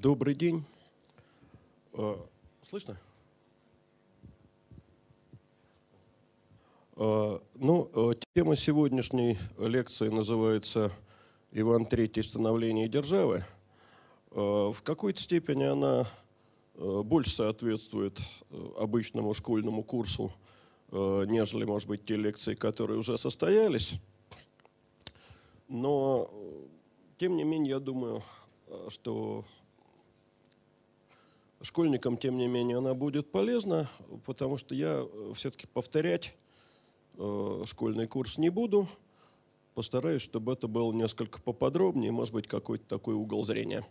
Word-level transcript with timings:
Добрый 0.00 0.34
день. 0.34 0.64
Э, 1.92 2.16
слышно? 2.66 2.96
Э, 6.96 7.38
ну, 7.56 7.90
э, 7.92 8.14
тема 8.34 8.56
сегодняшней 8.56 9.36
лекции 9.58 10.08
называется 10.08 10.90
«Иван 11.50 11.82
III. 11.82 12.22
Становление 12.22 12.88
державы». 12.88 13.44
В 14.30 14.76
какой-то 14.82 15.20
степени 15.20 15.64
она 15.64 16.06
больше 16.74 17.36
соответствует 17.36 18.18
обычному 18.78 19.34
школьному 19.34 19.82
курсу, 19.82 20.32
нежели, 20.90 21.64
может 21.64 21.86
быть, 21.86 22.02
те 22.06 22.14
лекции, 22.14 22.54
которые 22.54 22.98
уже 22.98 23.18
состоялись. 23.18 23.96
Но, 25.68 26.30
тем 27.18 27.36
не 27.36 27.44
менее, 27.44 27.72
я 27.72 27.78
думаю, 27.78 28.22
что 28.88 29.44
школьникам, 31.62 32.16
тем 32.16 32.36
не 32.36 32.48
менее, 32.48 32.78
она 32.78 32.94
будет 32.94 33.30
полезна, 33.30 33.88
потому 34.26 34.58
что 34.58 34.74
я 34.74 35.06
э, 35.06 35.32
все-таки 35.34 35.66
повторять 35.66 36.34
э, 37.16 37.62
школьный 37.66 38.06
курс 38.06 38.36
не 38.36 38.50
буду. 38.50 38.88
Постараюсь, 39.74 40.22
чтобы 40.22 40.52
это 40.52 40.68
было 40.68 40.92
несколько 40.92 41.40
поподробнее, 41.40 42.10
может 42.10 42.34
быть, 42.34 42.46
какой-то 42.46 42.84
такой 42.86 43.14
угол 43.14 43.44
зрения 43.44 43.86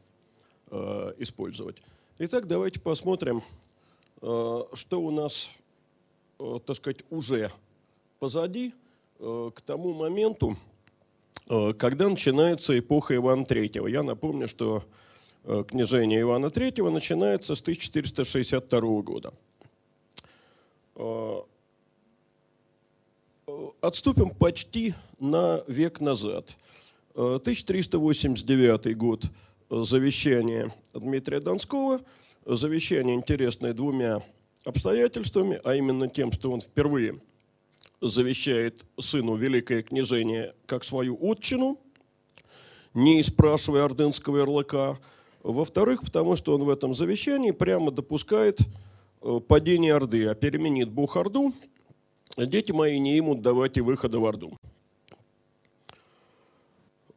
э, 0.69 1.13
использовать. 1.17 1.81
Итак, 2.19 2.45
давайте 2.45 2.79
посмотрим, 2.79 3.41
что 4.19 5.01
у 5.01 5.09
нас, 5.09 5.49
так 6.37 6.75
сказать, 6.75 7.03
уже 7.09 7.51
позади 8.19 8.73
к 9.17 9.61
тому 9.65 9.95
моменту, 9.95 10.55
когда 11.47 12.07
начинается 12.07 12.77
эпоха 12.77 13.15
Ивана 13.15 13.41
III. 13.41 13.89
Я 13.89 14.03
напомню, 14.03 14.47
что 14.47 14.83
княжения 15.43 16.21
Ивана 16.21 16.47
III 16.47 16.89
начинается 16.89 17.55
с 17.55 17.61
1462 17.61 19.01
года. 19.01 19.33
Э, 20.95 21.41
э, 23.47 23.67
отступим 23.81 24.29
почти 24.29 24.93
на 25.19 25.63
век 25.67 25.99
назад. 25.99 26.57
1389 27.15 28.95
год 28.95 29.25
завещание 29.69 30.73
Дмитрия 30.93 31.39
Донского. 31.39 32.01
Завещание 32.45 33.15
интересное 33.15 33.73
двумя 33.73 34.23
обстоятельствами, 34.65 35.59
а 35.63 35.75
именно 35.75 36.07
тем, 36.07 36.31
что 36.31 36.51
он 36.51 36.61
впервые 36.61 37.19
завещает 38.01 38.85
сыну 38.99 39.35
Великое 39.35 39.83
княжение 39.83 40.55
как 40.65 40.83
свою 40.83 41.17
отчину, 41.21 41.79
не 42.93 43.21
спрашивая 43.21 43.83
ордынского 43.83 44.37
ярлыка, 44.37 44.97
во-вторых, 45.43 46.01
потому 46.01 46.35
что 46.35 46.55
он 46.55 46.63
в 46.63 46.69
этом 46.69 46.93
завещании 46.93 47.51
прямо 47.51 47.91
допускает 47.91 48.59
э, 49.21 49.39
падение 49.47 49.95
Орды, 49.95 50.27
а 50.27 50.35
переменит 50.35 50.89
Бог 50.89 51.17
Орду, 51.17 51.53
дети 52.37 52.71
мои 52.71 52.99
не 52.99 53.17
имут 53.17 53.41
давать 53.41 53.77
и 53.77 53.81
выхода 53.81 54.19
в 54.19 54.25
Орду. 54.25 54.57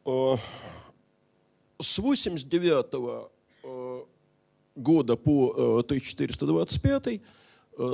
Э, 0.05 0.35
с 1.79 1.99
89 1.99 3.29
э, 3.63 4.03
года 4.75 5.15
по 5.15 5.79
1425 5.79 7.21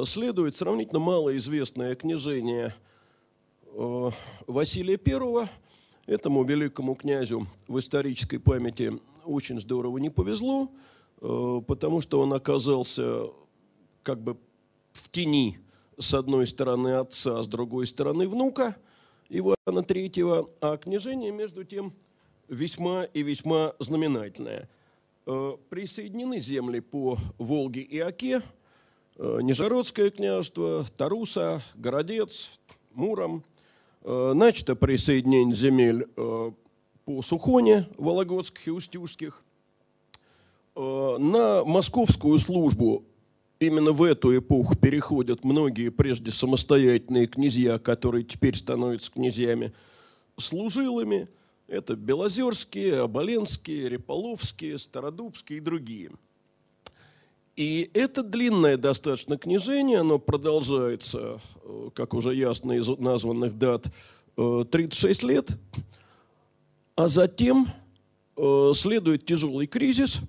следует 0.05 0.55
сравнительно 0.55 0.99
малоизвестное 0.99 1.95
княжение 1.95 2.73
Василия 4.47 4.99
I, 5.03 5.49
этому 6.05 6.43
великому 6.43 6.95
князю 6.95 7.47
в 7.67 7.79
исторической 7.79 8.37
памяти 8.37 8.99
очень 9.25 9.59
здорово 9.59 9.97
не 9.97 10.09
повезло, 10.09 10.72
э, 11.22 11.61
потому 11.67 12.02
что 12.02 12.22
он 12.22 12.33
оказался 12.33 13.25
как 14.03 14.22
бы 14.22 14.38
в 14.94 15.09
тени 15.09 15.59
с 15.97 16.14
одной 16.14 16.47
стороны 16.47 16.95
отца, 16.95 17.43
с 17.43 17.48
другой 17.48 17.87
стороны 17.87 18.27
внука 18.27 18.76
Ивана 19.30 19.83
Третьего, 19.83 20.49
а 20.59 20.77
княжение, 20.77 21.32
между 21.32 21.64
тем, 21.64 21.93
весьма 22.48 23.04
и 23.04 23.21
весьма 23.21 23.73
знаменательное. 23.80 24.70
Э, 25.26 25.53
присоединены 25.70 26.39
земли 26.39 26.80
по 26.80 27.17
Волге 27.38 27.82
и 27.82 27.99
Оке, 27.99 28.42
э, 29.17 29.39
Нижегородское 29.42 30.09
княжество, 30.09 30.86
Таруса, 30.98 31.61
Городец, 31.76 32.59
Муром. 32.93 33.43
Начато 34.03 34.76
присоединение 34.76 35.53
земель 35.53 36.08
по 37.06 37.22
Сухоне, 37.22 37.88
Вологодских 37.98 38.67
и 38.67 38.72
Устюжских. 38.72 39.44
Э, 40.76 41.17
на 41.20 41.64
московскую 41.64 42.38
службу 42.38 43.04
именно 43.60 43.92
в 43.92 44.04
эту 44.04 44.38
эпоху 44.38 44.76
переходят 44.76 45.44
многие 45.44 45.89
прежде 45.89 46.32
самостоятельные 46.32 47.28
князья, 47.28 47.80
которые 47.80 48.23
теперь 48.23 48.56
становятся 48.56 49.12
князьями 49.12 49.73
служилыми. 50.38 51.28
Это 51.67 51.95
Белозерские, 51.95 53.02
Оболенские, 53.02 53.89
Реполовские, 53.89 54.78
Стародубские 54.78 55.58
и 55.58 55.62
другие. 55.62 56.12
И 57.56 57.89
это 57.94 58.23
длинное 58.23 58.78
достаточно 58.78 59.38
княжение, 59.38 60.00
оно 60.00 60.20
продолжается, 60.20 61.39
э, 61.64 61.89
как 61.94 62.14
уже 62.14 62.33
ясно 62.36 62.73
из 62.73 62.88
названных 62.88 63.58
дат, 63.58 63.88
36 64.36 65.23
э, 65.23 65.28
лет– 65.28 65.52
а 67.02 67.08
затем 67.08 67.67
э, 68.38 68.72
следует 68.76 69.26
тяжелый 69.26 69.66
кризис, 69.66 70.20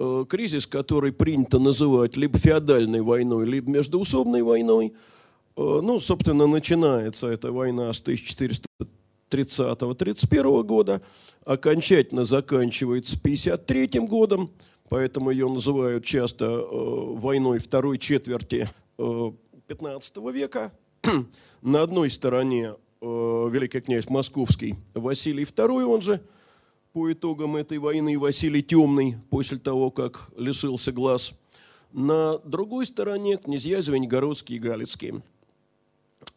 э, 0.00 0.24
кризис, 0.28 0.66
который 0.66 1.12
принято 1.12 1.60
называть 1.60 2.16
либо 2.16 2.36
феодальной 2.36 3.00
войной, 3.00 3.46
либо 3.46 3.70
междоусобной 3.70 4.42
войной. 4.42 4.92
Э, 5.56 5.78
ну, 5.82 6.00
собственно, 6.00 6.48
начинается 6.48 7.28
эта 7.28 7.52
война 7.52 7.92
с 7.92 8.02
1430-31 8.02 10.64
года, 10.64 11.00
окончательно 11.44 12.24
заканчивается 12.24 13.16
53 13.20 14.00
годом, 14.00 14.50
поэтому 14.88 15.30
ее 15.30 15.48
называют 15.48 16.04
часто 16.04 16.46
э, 16.46 16.66
войной 16.72 17.60
второй 17.60 17.98
четверти 17.98 18.68
э, 18.98 19.32
15 19.68 20.16
века. 20.32 20.72
На 21.62 21.82
одной 21.82 22.10
стороне 22.10 22.74
великий 23.04 23.80
князь 23.80 24.08
Московский 24.08 24.76
Василий 24.94 25.44
II, 25.44 25.84
он 25.84 26.00
же 26.02 26.20
по 26.92 27.12
итогам 27.12 27.56
этой 27.56 27.78
войны 27.78 28.18
Василий 28.18 28.62
Темный, 28.62 29.16
после 29.28 29.58
того, 29.58 29.90
как 29.90 30.30
лишился 30.36 30.92
глаз. 30.92 31.34
На 31.92 32.38
другой 32.38 32.86
стороне 32.86 33.36
князья 33.36 33.82
Звенигородские 33.82 34.58
и 34.58 34.60
Галицкие. 34.60 35.22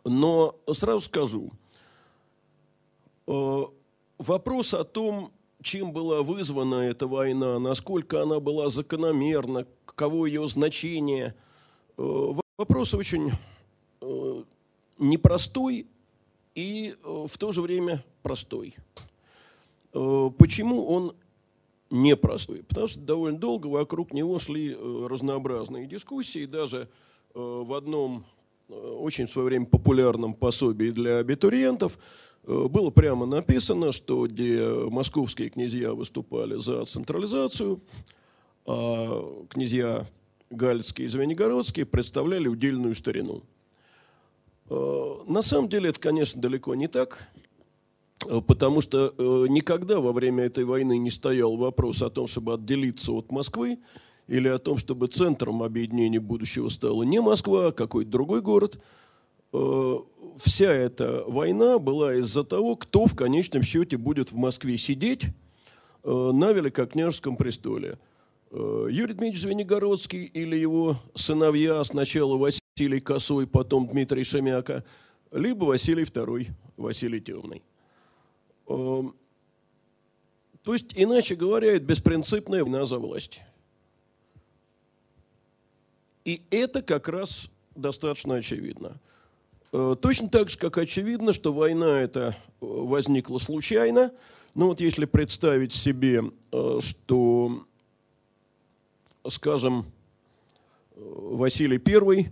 Но 0.04 0.56
сразу 0.72 1.02
скажу, 1.02 1.52
э, 3.28 3.62
вопрос 4.18 4.74
о 4.74 4.84
том, 4.84 5.32
чем 5.62 5.92
была 5.92 6.22
вызвана 6.22 6.76
эта 6.76 7.08
война, 7.08 7.60
насколько 7.60 8.24
она 8.24 8.40
была 8.40 8.70
закономерна, 8.70 9.66
каково 9.86 10.26
ее 10.26 10.48
значение, 10.48 11.34
э, 11.98 12.34
вопрос 12.58 12.94
очень 12.94 13.32
непростой 15.00 15.88
и 16.58 16.96
э, 17.04 17.26
в 17.28 17.38
то 17.38 17.52
же 17.52 17.62
время 17.62 18.04
простой. 18.24 18.76
Э, 19.94 20.30
почему 20.40 20.88
он 20.88 21.16
непростой? 21.92 22.64
Потому 22.64 22.88
что 22.88 23.00
довольно 23.00 23.38
долго 23.38 23.68
вокруг 23.68 24.12
него 24.12 24.40
шли 24.40 24.74
э, 24.74 25.08
разнообразные 25.08 25.86
дискуссии, 25.86 26.46
даже 26.46 26.90
в 27.36 27.78
одном 27.78 28.26
очень 28.68 29.28
в 29.28 29.32
свое 29.32 29.48
время 29.48 29.68
популярном 29.68 30.34
пособии 30.34 30.90
для 30.90 31.20
абитуриентов 31.20 32.00
было 32.44 32.90
прямо 32.90 33.28
написано, 33.28 33.92
что 33.92 34.26
где 34.26 34.68
московские 34.90 35.52
князья 35.52 35.94
выступали 35.94 36.58
за 36.58 36.84
централизацию, 36.86 37.80
а 38.66 39.46
князья 39.50 40.08
Галицкие 40.50 41.06
и 41.06 41.10
Звенигородские 41.10 41.86
представляли 41.86 42.48
удельную 42.48 42.96
старину– 42.96 43.44
на 44.70 45.42
самом 45.42 45.70
деле 45.70 45.90
это, 45.90 46.00
конечно, 46.00 46.42
далеко 46.42 46.76
не 46.76 46.88
так, 46.88 47.28
э, 48.26 48.42
потому 48.42 48.82
что 48.82 49.14
э, 49.18 49.46
никогда 49.50 50.00
во 50.00 50.12
время 50.12 50.44
этой 50.44 50.66
войны 50.66 50.98
не 50.98 51.12
стоял 51.12 51.56
вопрос 51.56 52.02
о 52.02 52.10
том, 52.10 52.28
чтобы 52.28 52.54
отделиться 52.54 53.12
от 53.14 53.32
Москвы, 53.32 53.80
или 54.28 54.50
о 54.50 54.58
том, 54.58 54.78
чтобы 54.78 55.08
центром 55.08 55.64
объединения 55.64 56.20
будущего 56.20 56.68
стала 56.68 57.04
не 57.04 57.22
Москва, 57.22 57.68
а 57.68 57.72
какой-то 57.72 58.12
другой 58.12 58.42
город. 58.42 58.78
Вся 60.38 60.70
эта 60.70 61.24
война 61.28 61.80
была 61.80 62.16
из-за 62.16 62.44
того, 62.44 62.76
кто 62.76 63.06
в 63.06 63.16
конечном 63.16 63.64
счете 63.64 63.96
будет 63.96 64.34
в 64.34 64.36
Москве 64.36 64.78
сидеть 64.78 65.28
на 66.04 66.52
Великокняжеском 66.52 67.38
престоле. 67.38 68.00
Юрий 68.52 69.14
Дмитриевич 69.14 69.44
Звенигородский 69.44 70.26
или 70.26 70.58
его 70.58 70.98
сыновья, 71.16 71.82
сначала 71.86 72.36
Василий 72.36 72.67
Василий 72.78 73.00
Косой, 73.00 73.48
потом 73.48 73.88
Дмитрий 73.88 74.24
Шемяка, 74.24 74.84
либо 75.32 75.66
Василий 75.66 76.04
II, 76.04 76.52
Василий 76.78 77.20
Темный. 77.20 77.64
Эм, 78.68 79.16
То 80.62 80.74
есть, 80.74 80.94
иначе 80.94 81.34
говоря, 81.34 81.74
это 81.74 81.84
беспринципная 81.84 82.64
война 82.64 82.86
за 82.86 83.00
власть. 83.00 83.42
И 86.24 86.44
это 86.52 86.84
как 86.84 87.08
раз 87.08 87.50
достаточно 87.74 88.36
очевидно. 88.36 89.00
Э, 89.74 89.96
точно 90.00 90.30
так 90.30 90.52
же, 90.52 90.60
как 90.60 90.78
очевидно, 90.78 91.34
что 91.34 91.54
война 91.54 92.02
эта 92.02 92.28
э, 92.30 92.32
возникла 92.62 93.40
случайно. 93.40 94.14
Но 94.54 94.68
вот 94.68 94.82
если 94.82 95.06
представить 95.06 95.74
себе, 95.74 96.32
э, 96.52 96.80
что, 96.82 97.66
скажем, 99.28 99.84
Василий 100.96 101.82
I 101.84 102.32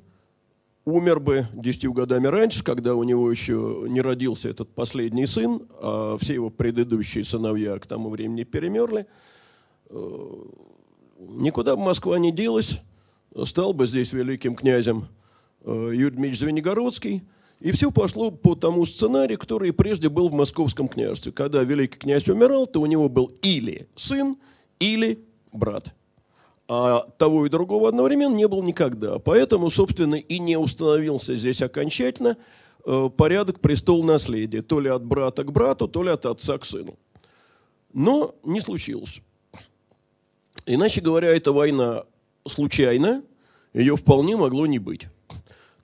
умер 0.86 1.20
бы 1.20 1.48
десятью 1.54 1.94
годами 1.94 2.28
раньше, 2.28 2.64
когда 2.64 2.96
у 2.96 3.04
него 3.04 3.30
еще 3.30 3.86
не 3.88 4.02
родился 4.02 4.50
этот 4.50 4.74
последний 4.74 5.26
сын, 5.26 5.68
а 5.82 6.18
все 6.20 6.36
его 6.36 6.50
предыдущие 6.50 7.26
сыновья 7.26 7.78
к 7.80 7.88
тому 7.88 8.10
времени 8.10 8.44
перемерли. 8.44 9.08
Никуда 11.20 11.76
бы 11.76 11.84
Москва 11.84 12.18
не 12.20 12.32
делась, 12.32 12.82
стал 13.44 13.74
бы 13.74 13.88
здесь 13.88 14.14
великим 14.14 14.56
князем 14.56 15.08
Э, 15.66 15.90
Дмитриевич 15.90 16.40
Звенигородский. 16.40 17.24
И 17.60 17.72
все 17.72 17.90
пошло 17.90 18.30
по 18.32 18.56
тому 18.56 18.86
сценарию, 18.86 19.40
который 19.40 19.74
прежде 19.74 20.10
был 20.10 20.30
в 20.30 20.34
московском 20.34 20.88
княжестве. 20.88 21.32
Когда 21.32 21.64
великий 21.64 21.98
князь 21.98 22.28
умирал, 22.30 22.68
то 22.68 22.82
у 22.82 22.86
него 22.86 23.10
был 23.10 23.32
или 23.42 23.88
сын, 23.96 24.38
или 24.80 25.20
брат. 25.52 25.96
А 26.68 27.02
того 27.18 27.46
и 27.46 27.50
другого 27.50 27.90
одновременно 27.90 28.34
не 28.34 28.48
было 28.48 28.64
никогда. 28.64 29.20
Поэтому, 29.20 29.70
собственно, 29.70 30.16
и 30.16 30.40
не 30.40 30.58
установился 30.58 31.36
здесь 31.36 31.62
окончательно 31.62 32.38
э, 32.86 33.10
порядок 33.16 33.60
престол 33.60 34.04
наследия. 34.04 34.64
То 34.64 34.80
ли 34.80 34.90
от 34.90 35.06
брата 35.06 35.44
к 35.44 35.52
брату, 35.52 35.88
то 35.88 36.02
ли 36.02 36.10
от 36.10 36.26
отца 36.26 36.58
к 36.58 36.66
сыну. 36.66 36.98
Но 37.94 38.36
не 38.44 38.62
случилось. 38.62 39.22
Иначе 40.66 41.02
говоря, 41.02 41.30
эта 41.30 41.54
война 41.54 42.06
случайна, 42.48 43.24
ее 43.74 43.96
вполне 43.96 44.36
могло 44.36 44.66
не 44.66 44.80
быть. 44.80 45.08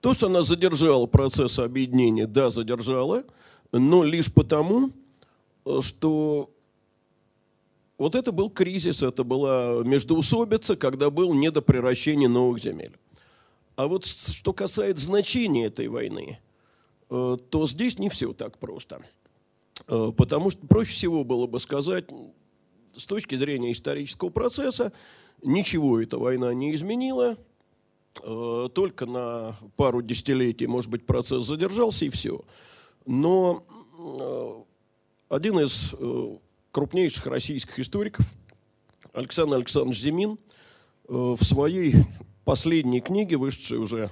То, 0.00 0.14
что 0.14 0.26
она 0.26 0.42
задержала 0.42 1.06
процесс 1.06 1.60
объединения, 1.60 2.26
да, 2.26 2.50
задержала, 2.50 3.22
но 3.70 4.02
лишь 4.02 4.32
потому, 4.32 4.90
что 5.80 6.50
вот 8.02 8.14
это 8.14 8.32
был 8.32 8.50
кризис, 8.50 9.02
это 9.02 9.24
была 9.24 9.82
междоусобица, 9.84 10.76
когда 10.76 11.10
был 11.10 11.34
недопревращение 11.34 12.28
новых 12.28 12.62
земель. 12.62 12.96
А 13.76 13.86
вот 13.86 14.04
что 14.04 14.52
касается 14.52 15.06
значения 15.06 15.66
этой 15.66 15.88
войны, 15.88 16.38
э, 17.10 17.36
то 17.50 17.66
здесь 17.66 17.98
не 17.98 18.08
все 18.10 18.32
так 18.32 18.58
просто. 18.58 19.02
Э, 19.88 20.12
потому 20.16 20.50
что 20.50 20.66
проще 20.66 20.92
всего 20.92 21.24
было 21.24 21.46
бы 21.46 21.58
сказать, 21.58 22.04
с 22.94 23.06
точки 23.06 23.34
зрения 23.34 23.72
исторического 23.72 24.28
процесса, 24.28 24.92
ничего 25.42 26.00
эта 26.00 26.18
война 26.18 26.52
не 26.52 26.74
изменила– 26.74 27.36
Э, 28.22 28.68
только 28.72 29.06
на 29.06 29.56
пару 29.76 30.02
десятилетий, 30.02 30.66
может 30.66 30.90
быть, 30.90 31.06
процесс 31.06 31.46
задержался 31.46 32.04
и 32.04 32.10
все. 32.10 32.40
Но 33.06 33.64
один 35.28 35.58
из 35.60 35.94
крупнейших 36.72 37.26
российских 37.26 37.78
историков, 37.78 38.26
Александр 39.12 39.56
Александрович 39.56 40.00
Зимин, 40.00 40.38
в 41.06 41.42
своей 41.44 41.94
последней 42.44 43.00
книге, 43.00 43.36
вышедшей 43.36 43.78
уже 43.78 44.10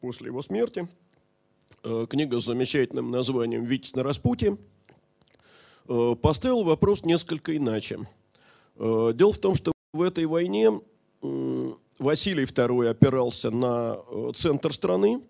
после 0.00 0.26
его 0.26 0.42
смерти, 0.42 0.88
книга 1.82 2.40
с 2.40 2.44
замечательным 2.44 3.10
названием 3.10 3.64
«Витязь 3.64 3.94
на 3.94 4.02
распутье», 4.02 4.58
поставил 6.20 6.64
вопрос 6.64 7.04
несколько 7.04 7.56
иначе. 7.56 8.06
Дело 8.76 9.32
в 9.32 9.38
том, 9.38 9.54
что 9.54 9.72
в 9.92 10.02
этой 10.02 10.26
войне 10.26 10.80
Василий 11.98 12.44
II 12.44 12.88
опирался 12.88 13.50
на 13.50 13.96
э, 13.96 14.30
центр 14.34 14.72
страны, 14.72 15.22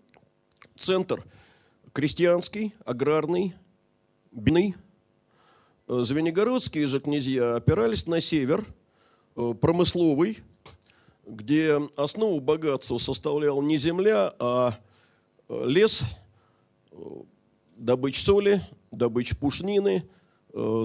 центр 0.76 1.22
крестьянский, 1.92 2.74
аграрный, 2.86 3.54
бедный. 4.32 4.74
Э, 5.86 6.00
Звенигородские 6.02 6.86
же 6.86 7.00
князья 7.00 7.56
опирались 7.56 8.06
на 8.06 8.20
север, 8.20 8.64
э, 9.36 9.52
промысловый, 9.60 10.38
где 11.26 11.80
основу 11.96 12.40
богатства 12.40 12.98
составляла 12.98 13.60
не 13.62 13.78
земля, 13.78 14.34
а 14.38 14.78
лес, 15.48 16.02
добыча 17.76 18.22
соли, 18.22 18.60
добыча 18.90 19.34
пушнины, 19.34 20.06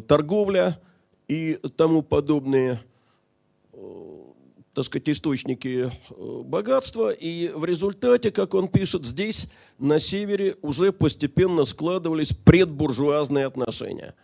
торговля 0.07 0.80
и 1.28 1.56
тому 1.75 2.04
подобные 2.04 2.80
так 4.80 4.86
сказать, 4.86 5.10
источники 5.10 5.90
э, 5.90 6.42
богатства, 6.44 7.12
и 7.12 7.50
в 7.50 7.66
результате, 7.66 8.31
как 8.31 8.54
он 8.54 8.69
пишет, 8.69 9.06
здесь, 9.06 9.50
на 9.78 10.00
севере, 10.00 10.56
уже 10.62 10.94
постепенно 10.94 11.66
складывались 11.66 12.34
предбуржуазные 12.34 13.46
отношения. 13.46 14.16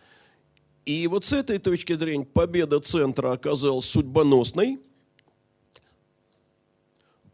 И 0.86 1.06
вот 1.08 1.24
с 1.24 1.32
этой 1.32 1.58
точки 1.58 1.92
зрения 1.94 2.24
победа 2.24 2.80
центра 2.80 3.32
оказалась 3.32 3.84
судьбоносной, 3.84 4.78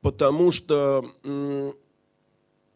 потому 0.01 0.51
что 0.51 1.05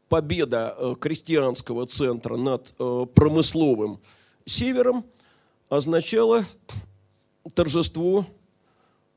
победа 0.09 0.77
э, 0.79 0.95
крестьянского 1.01 1.87
центра 1.87 2.37
над 2.37 2.73
э, 2.79 3.07
промысловым 3.13 4.01
севером 4.45 5.05
означала 5.69 6.45
торжество 7.55 8.25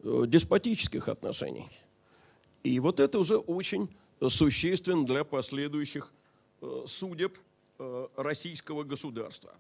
Э, 0.02 0.24
деспотических 0.26 1.10
отношений. 1.10 1.68
И 2.64 2.80
вот 2.80 3.02
это 3.02 3.20
уже 3.20 3.38
очень 3.38 3.90
существенно 4.22 5.06
для 5.06 5.24
последующих 5.24 6.12
судеб 6.86 7.38
российского 8.18 8.84
государства. 8.84 9.54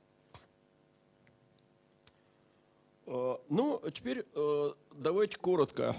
Ну, 3.09 3.81
теперь 3.91 4.23
давайте 4.95 5.37
коротко 5.37 5.95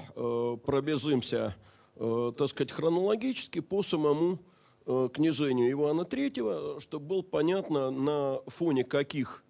пробежимся, 0.64 1.56
так 1.96 2.48
сказать, 2.48 2.70
хронологически 2.70 3.60
по 3.60 3.82
самому 3.82 4.38
княжению 4.86 5.72
Ивана 5.72 6.02
III, 6.02 6.80
чтобы 6.80 7.06
было 7.06 7.22
понятно, 7.22 7.90
на 7.90 8.40
фоне 8.46 8.84
каких 8.84 9.42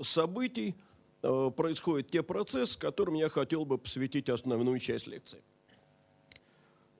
событий 0.00 0.74
Э, 1.24 1.50
происходят 1.50 2.10
те 2.10 2.22
процессы, 2.22 2.78
которым 2.78 3.14
я 3.14 3.30
хотел 3.30 3.64
бы 3.64 3.78
посвятить 3.78 4.28
основную 4.28 4.78
часть 4.78 5.06
лекции. 5.06 5.40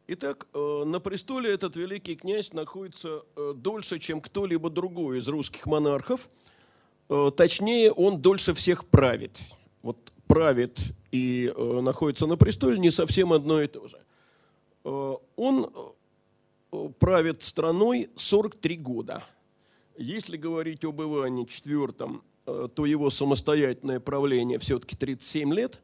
Итак, 0.07 0.47
э, 0.55 0.85
на 0.87 0.99
престоле 0.99 1.53
этот 1.53 1.77
великий 1.77 2.17
князь 2.17 2.55
находится 2.55 3.23
э, 3.37 3.53
дольше, 3.55 3.99
чем 3.99 4.23
кто-либо 4.23 4.71
другой 4.71 5.19
из 5.19 5.29
русских 5.29 5.67
монархов. 5.67 6.29
Точнее, 7.37 7.93
он 7.93 8.23
дольше 8.23 8.55
всех 8.55 8.87
правит. 8.87 9.43
Вот 9.85 10.13
правит 10.27 10.79
и 11.13 11.53
находится 11.57 12.27
на 12.27 12.37
престоле 12.37 12.79
не 12.79 12.91
совсем 12.91 13.33
одно 13.33 13.61
и 13.61 13.67
то 13.67 13.87
же. 13.87 13.99
Он 15.37 15.71
правит 16.99 17.43
страной 17.43 18.11
43 18.17 18.77
года. 18.79 19.23
Если 19.97 20.37
говорить 20.37 20.85
об 20.85 21.03
Иване 21.03 21.45
IV 21.45 22.21
Э, 22.47 22.69
то 22.73 22.85
его 22.85 23.09
самостоятельное 23.11 23.99
правление 24.01 24.59
все-таки 24.59 24.97
37 24.97 25.55
лет, 25.55 25.81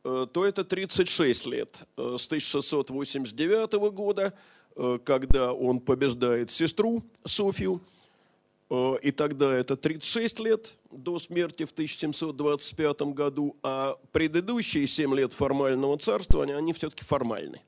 то 0.04 0.46
это 0.46 0.64
36 0.64 1.46
лет 1.48 1.86
с 1.98 2.26
1689 2.28 3.74
года, 3.92 4.34
когда 5.04 5.54
он 5.54 5.82
побеждает 5.82 6.50
сестру 6.50 7.04
Софию, 7.26 7.82
и 9.02 9.12
тогда 9.12 9.54
это 9.54 9.76
36 9.76 10.40
лет 10.40 10.78
до 10.92 11.20
смерти 11.20 11.66
в 11.66 11.72
1725 11.72 13.02
году, 13.14 13.58
а 13.62 13.98
предыдущие 14.14 14.88
7 14.88 15.14
лет 15.14 15.34
формального 15.34 15.98
царствования, 15.98 16.58
они 16.58 16.72
все-таки 16.72 17.04
формальны. 17.04 17.62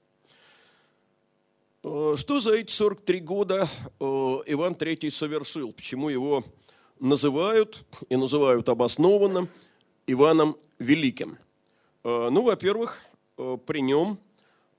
Что 1.81 2.39
за 2.39 2.53
эти 2.53 2.71
43 2.71 3.19
года 3.19 3.69
Иван 3.99 4.73
III 4.73 5.11
совершил? 5.11 5.73
Почему 5.73 6.07
его 6.07 6.43
называют, 7.01 7.83
и 8.07 8.15
называют 8.15 8.69
обоснованно, 8.69 9.49
Иваном 10.07 10.57
Великим? 10.79 11.37
Ну, 12.03 12.43
во-первых, 12.43 13.05
при 13.35 13.81
нем 13.81 14.19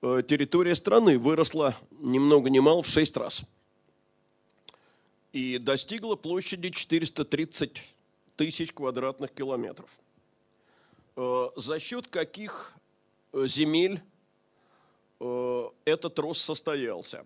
территория 0.00 0.74
страны 0.74 1.18
выросла 1.18 1.76
ни 2.00 2.18
много 2.18 2.50
ни 2.50 2.58
мало 2.58 2.82
в 2.82 2.88
6 2.88 3.16
раз– 3.16 3.42
и 5.36 5.58
достигла 5.58 6.16
площади 6.16 6.70
430 6.70 7.82
тысяч 8.36 8.72
квадратных 8.72 9.34
километров. 9.34 9.90
за 11.14 11.78
счет 11.78 12.06
каких 12.08 12.72
земель 13.34 14.00
этот 15.18 16.18
рост 16.18 16.40
состоялся. 16.40 17.24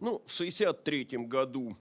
Ну, 0.00 0.18
в 0.26 0.34
1963 0.34 1.18
году 1.26 1.74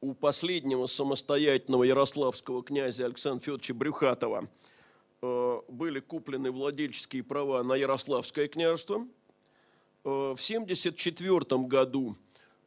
у 0.00 0.14
последнего 0.14 0.86
самостоятельного 0.86 1.82
ярославского 1.82 2.62
князя 2.62 3.06
Александра 3.06 3.44
Федоровича 3.44 3.74
Брюхатова 3.74 4.48
были 5.20 6.00
куплены 6.00 6.50
владельческие 6.50 7.22
права 7.22 7.62
на 7.62 7.74
Ярославское 7.74 8.48
княжество. 8.48 9.06
В 10.04 10.38
1974 10.38 11.62
году 11.62 12.16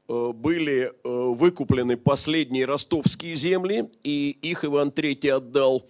были 0.07 0.93
выкуплены 1.03 1.95
последние 1.95 2.65
ростовские 2.65 3.35
земли, 3.35 3.89
и 4.03 4.31
их 4.41 4.65
Иван 4.65 4.89
III 4.89 5.31
отдал 5.31 5.87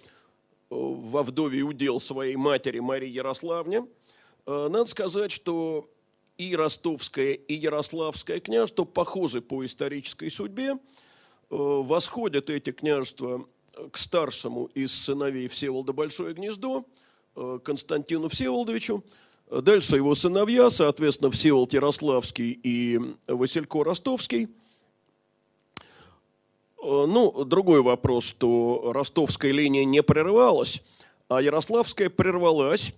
во 0.70 1.24
вдове 1.24 1.64
удел 1.64 2.00
своей 2.00 2.36
матери 2.36 2.80
Марии 2.80 3.10
Ярославне. 3.10 3.88
Надо 4.46 4.86
сказать, 4.86 5.32
что 5.32 5.90
и 6.38 6.56
ростовское, 6.56 7.34
и 7.34 7.54
ярославское 7.56 8.40
княжество 8.40 8.86
похожи 8.86 9.42
по 9.42 9.66
исторической 9.66 10.30
судьбе. 10.30 10.78
Восходят 11.50 12.50
эти 12.50 12.72
княжества 12.72 13.46
к 13.92 13.98
старшему 13.98 14.66
из 14.74 14.94
сыновей 14.94 15.48
Всеволода 15.48 15.94
Большое 15.94 16.34
Гнездо, 16.34 16.86
Константину 17.64 18.30
Всеволодовичу. 18.30 19.04
Дальше 19.50 19.96
его 19.98 20.16
сыновья, 20.16 20.70
соответственно, 20.70 21.32
Всеволод 21.32 21.74
Ярославский 21.74 22.60
и 22.64 23.00
Василько 23.28 23.84
Ростовский. 23.84 24.50
Ну, 26.82 27.46
другой 27.46 27.82
вопрос, 27.82 28.26
что 28.26 28.92
ростовская 28.94 29.52
линия 29.52 29.86
не 29.86 30.02
прерывалась, 30.02 30.82
а 31.28 31.42
ярославская 31.42 32.10
прервалась 32.10 32.94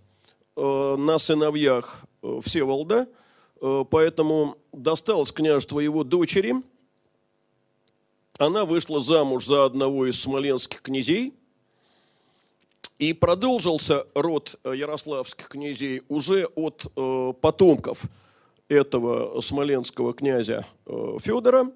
на 0.56 1.18
сыновьях 1.18 2.06
Всеволода– 2.42 3.08
Э, 3.64 3.86
поэтому 3.90 4.58
досталось 4.74 5.32
княжество 5.32 5.80
его 5.80 6.04
дочери. 6.04 6.56
Она 8.40 8.66
вышла 8.66 9.02
замуж 9.02 9.46
за 9.46 9.66
одного 9.66 10.06
из 10.06 10.20
смоленских 10.20 10.82
князей. 10.82 11.34
И 13.00 13.14
продолжился 13.14 14.06
род 14.14 14.60
э, 14.64 14.74
ярославских 14.76 15.50
князей 15.50 16.04
уже 16.08 16.46
от 16.56 16.86
э, 16.96 17.34
потомков 17.42 18.04
этого 18.70 19.42
смоленского 19.42 20.14
князя 20.14 20.66
Федора, 21.20 21.70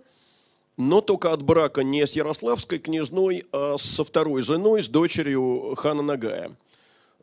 но 0.78 1.02
только 1.02 1.34
от 1.34 1.44
брака 1.44 1.84
не 1.84 2.08
с 2.08 2.14
ярославской 2.14 2.80
княжной, 2.80 3.44
а 3.52 3.76
со 3.78 4.04
второй 4.04 4.42
женой, 4.42 4.82
с 4.82 4.88
дочерью 4.88 5.76
хана 5.76 6.02
Нагая– 6.02 6.56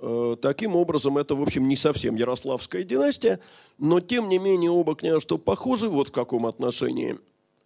Э, 0.07 0.37
таким 0.41 0.77
образом, 0.77 1.17
это, 1.17 1.35
в 1.35 1.43
общем, 1.43 1.67
не 1.67 1.77
совсем 1.77 2.17
Ярославская 2.17 2.83
династия, 2.83 3.41
но, 3.79 4.01
тем 4.01 4.29
не 4.29 4.39
менее, 4.39 4.71
оба 4.71 4.95
княжества 4.95 5.39
похожи 5.39 5.89
вот 5.89 6.09
в 6.09 6.13
каком 6.13 6.45
отношении. 6.45 7.17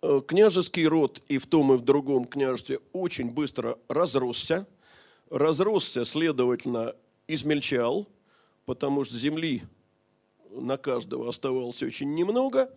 Э, 0.02 0.21
княжеский 0.26 0.87
род 0.87 1.23
и 1.28 1.38
в 1.38 1.47
том, 1.47 1.73
и 1.73 1.76
в 1.76 1.81
другом 1.81 2.25
княжестве 2.25 2.81
очень 2.93 3.31
быстро 3.31 3.78
разросся. 3.88 4.67
Разросся, 5.31 6.05
следовательно, 6.05 6.95
измельчал, 7.26 8.09
потому 8.64 9.05
что 9.05 9.17
земли 9.17 9.62
на 10.50 10.76
каждого 10.76 11.28
оставалось 11.28 11.83
очень 11.83 12.14
немного. 12.14 12.71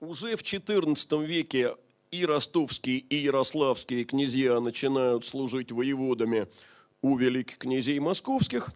Уже 0.00 0.36
в 0.36 0.42
XIV 0.42 1.24
веке 1.24 1.74
и 2.10 2.26
ростовские, 2.26 2.98
и 2.98 3.16
ярославские 3.16 4.04
князья 4.04 4.60
начинают 4.60 5.24
служить 5.24 5.72
воеводами– 5.72 6.46
у 7.06 7.16
великих 7.16 7.58
князей 7.58 7.98
московских. 8.00 8.70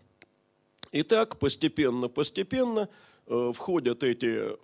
И 0.93 1.03
так 1.03 1.39
постепенно-постепенно 1.39 2.89
э, 3.27 3.53
входят 3.55 4.05
эти 4.05 4.57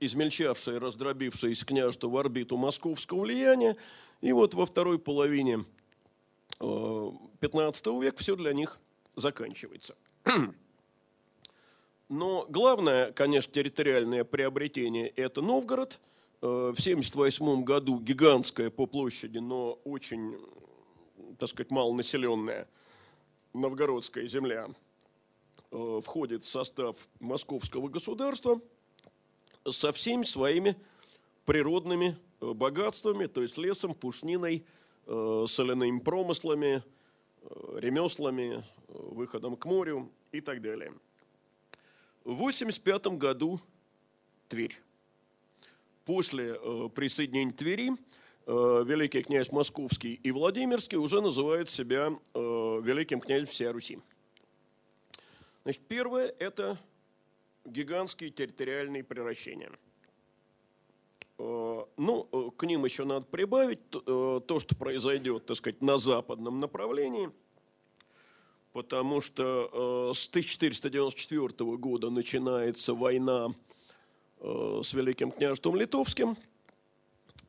э, 0.00 0.04
измельчавшие, 0.04 0.78
раздробившиеся 0.78 1.66
княжества 1.66 2.08
в 2.08 2.16
орбиту 2.16 2.56
московского 2.56 3.20
влияния. 3.20 3.76
И 4.20 4.32
вот 4.32 4.54
во 4.54 4.66
второй 4.66 4.98
половине 4.98 5.64
15 6.60 7.86
э, 7.86 8.00
века 8.00 8.18
все 8.18 8.36
для 8.36 8.52
них 8.52 8.78
заканчивается. 9.14 9.94
Но 12.08 12.46
главное, 12.48 13.12
конечно, 13.12 13.52
территориальное 13.52 14.24
приобретение– 14.24 15.08
это 15.16 15.42
Новгород. 15.42 16.00
В 16.40 16.70
1978 16.70 17.64
году 17.64 17.98
гигантская 17.98 18.70
по 18.70 18.86
площади, 18.86 19.38
но 19.38 19.72
очень 19.82 20.38
так 21.38 21.48
сказать, 21.48 21.70
малонаселенная 21.70 22.68
новгородская 23.54 24.26
земля 24.26 24.68
э, 25.70 26.00
входит 26.02 26.42
в 26.42 26.48
состав 26.48 27.08
московского 27.20 27.88
государства 27.88 28.60
со 29.72 29.92
всеми 29.92 30.24
своими 30.24 30.76
природными 31.44 32.16
э, 32.40 32.52
богатствами, 32.52 33.26
то 33.26 33.42
есть 33.42 33.58
лесом, 33.58 33.94
пушниной, 33.94 34.64
э, 35.06 35.44
соляными 35.48 35.98
промыслами, 36.00 36.82
ремеслами, 37.76 38.62
выходом 38.88 39.56
к 39.56 39.64
морю 39.64 40.10
и 40.32 40.40
так 40.40 40.60
далее. 40.60 40.92
В 42.24 42.32
1985 42.32 43.18
году 43.18 43.60
Тверь. 44.48 44.76
После 46.04 46.54
присоединения 46.94 47.52
Твери 47.52 47.92
Э, 48.50 48.82
великий 48.82 49.22
князь 49.22 49.52
Московский 49.52 50.14
и 50.22 50.30
Владимирский 50.30 50.96
уже 50.96 51.20
называют 51.20 51.68
себя 51.68 52.08
э, 52.32 52.38
великим 52.82 53.20
князем 53.20 53.44
всей 53.44 53.68
Руси. 53.68 53.98
Значит, 55.64 55.82
первое– 55.86 56.34
это 56.38 56.78
гигантские 57.68 58.30
территориальные 58.30 59.04
превращения. 59.04 59.70
Э, 61.38 61.84
ну, 61.96 62.24
к 62.56 62.66
ним 62.66 62.84
еще 62.84 63.04
надо 63.04 63.26
прибавить 63.26 63.88
то, 63.90 64.60
что 64.60 64.76
произойдет, 64.76 65.46
так 65.46 65.56
сказать, 65.56 65.80
на 65.82 65.98
западном 65.98 66.60
направлении, 66.60 67.30
потому 68.72 69.20
что 69.20 70.12
с 70.14 70.28
1494 70.28 71.76
года 71.76 72.10
начинается 72.10 72.94
война 72.94 73.48
с 74.40 74.94
Великим 74.94 75.32
княжеством 75.32 75.76
Литовским. 75.76 76.36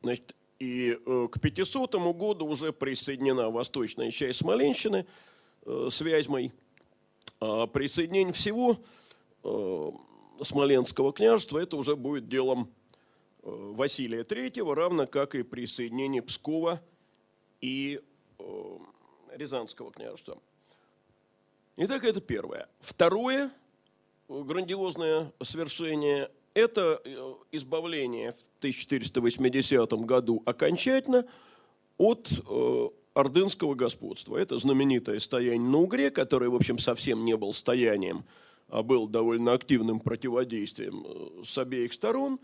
Значит, 0.02 0.34
и 0.60 0.98
э, 1.04 1.28
к 1.32 1.40
500 1.40 1.94
году 2.14 2.46
уже 2.46 2.72
присоединена 2.72 3.50
восточная 3.50 4.10
часть 4.10 4.40
Смоленщины 4.40 5.06
э, 5.64 5.88
с 5.90 6.00
Вязьмой. 6.02 6.52
А 7.40 7.66
присоединение 7.66 8.34
всего 8.34 8.78
э, 9.42 9.90
Смоленского 10.42 11.12
княжества 11.12 11.58
это 11.58 11.76
уже 11.76 11.96
будет 11.96 12.28
делом 12.28 12.70
Василия 13.42 14.22
III, 14.22 14.74
равно 14.74 15.06
как 15.06 15.34
и 15.34 15.42
присоединение 15.42 16.22
Пскова 16.22 16.80
и 17.60 18.00
Рязанского 19.34 19.92
княжества. 19.92 20.38
Итак, 21.76 22.04
это 22.04 22.20
первое. 22.20 22.68
Второе 22.80 23.50
грандиозное 24.28 25.32
свершение– 25.42 26.30
это 26.54 27.02
избавление 27.52 28.32
в 28.32 28.44
1480 28.58 29.92
году 30.04 30.42
окончательно 30.44 31.26
от 31.96 32.30
э, 32.30 32.88
ордынского 33.14 33.74
господства. 33.74 34.36
Это 34.36 34.58
знаменитое 34.58 35.18
стояние 35.20 35.60
на 35.60 35.78
Угре, 35.78 36.10
которое, 36.10 36.50
в 36.50 36.54
общем, 36.54 36.78
совсем 36.78 37.24
не 37.24 37.36
был 37.36 37.52
стоянием, 37.52 38.24
был 38.70 39.08
довольно 39.08 39.52
активным 39.52 40.00
противодействием 40.00 41.04
э, 41.06 41.44
с 41.44 41.58
обеих 41.58 41.92
сторон. 41.92 42.38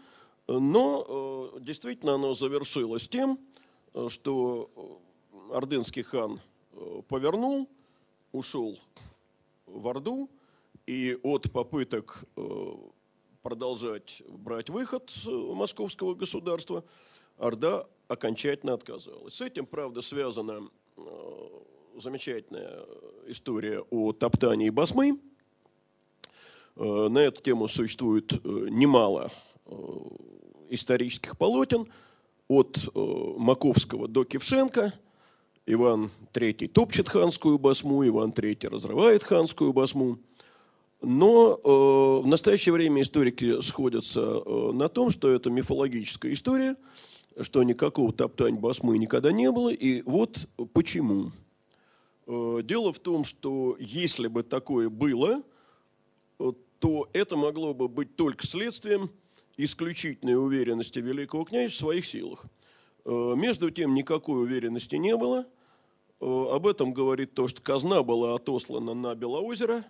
Но 0.48 1.52
э, 1.56 1.60
действительно 1.60 2.14
оно 2.14 2.34
завершилось 2.34 3.08
тем, 3.08 3.38
что 4.08 4.70
ордынский 5.50 6.02
хан 6.02 6.38
повернул, 7.08 7.68
ушел 8.32 8.78
в 9.66 9.88
Орду, 9.88 10.28
и 10.86 11.18
от 11.22 11.50
попыток 11.50 12.24
продолжать 13.42 14.22
брать 14.28 14.70
выход 14.70 15.08
с 15.08 15.26
московского 15.26 16.14
государства, 16.14 16.84
Орда 17.38 17.86
окончательно 18.08 18.74
отказалась. 18.74 19.34
С 19.34 19.40
этим, 19.40 19.66
правда, 19.66 20.02
связана 20.02 20.68
э, 20.96 21.02
замечательная 21.96 22.84
история 23.26 23.80
о 23.90 24.12
топтании 24.12 24.70
басмы. 24.70 25.20
Э, 26.76 27.08
на 27.08 27.18
эту 27.18 27.42
тему 27.42 27.68
существует 27.68 28.32
э, 28.32 28.38
немало 28.70 29.30
исторических 30.70 31.36
полотен 31.36 31.88
от 32.46 32.78
Маковского 32.94 34.06
до 34.06 34.22
Кевшенко. 34.24 34.92
Иван 35.66 36.12
III 36.32 36.68
топчет 36.68 37.08
ханскую 37.08 37.58
басму, 37.58 38.06
Иван 38.06 38.30
III 38.30 38.68
разрывает 38.68 39.24
ханскую 39.24 39.72
басму– 39.72 40.18
но 41.02 41.60
э, 41.62 42.22
в 42.22 42.26
настоящее 42.26 42.72
время 42.72 43.02
историки 43.02 43.60
сходятся 43.60 44.42
э, 44.44 44.70
на 44.72 44.88
том, 44.88 45.10
что 45.10 45.28
это 45.28 45.50
мифологическая 45.50 46.32
история, 46.32 46.76
что 47.40 47.62
никакого 47.62 48.12
топтань 48.12 48.56
басмы 48.56 48.98
никогда 48.98 49.30
не 49.30 49.50
было. 49.52 49.68
И 49.68 50.02
вот 50.02 50.48
почему. 50.72 51.32
Э, 52.26 52.60
дело 52.64 52.92
в 52.92 52.98
том, 52.98 53.24
что 53.24 53.76
если 53.78 54.26
бы 54.26 54.42
такое 54.42 54.88
было, 54.88 55.42
э, 55.42 55.42
то 56.78 57.08
это 57.12 57.36
могло 57.36 57.74
бы 57.74 57.88
быть 57.88 58.16
только 58.16 58.46
следствием 58.46 59.10
исключительной 59.56 60.36
уверенности 60.36 60.98
великого 60.98 61.44
князя 61.44 61.74
в 61.74 61.78
своих 61.78 62.06
силах. 62.06 62.46
Э, 63.04 63.34
между 63.36 63.70
тем 63.70 63.94
никакой 63.94 64.42
уверенности 64.42 64.96
не 64.96 65.16
было. 65.16 65.46
Об 66.18 66.66
этом 66.66 66.94
говорит 66.94 67.34
то, 67.34 67.46
что 67.46 67.60
казна 67.60 68.02
была 68.02 68.36
отослана 68.36 68.94
на 68.94 69.14
Белоозеро 69.14 69.84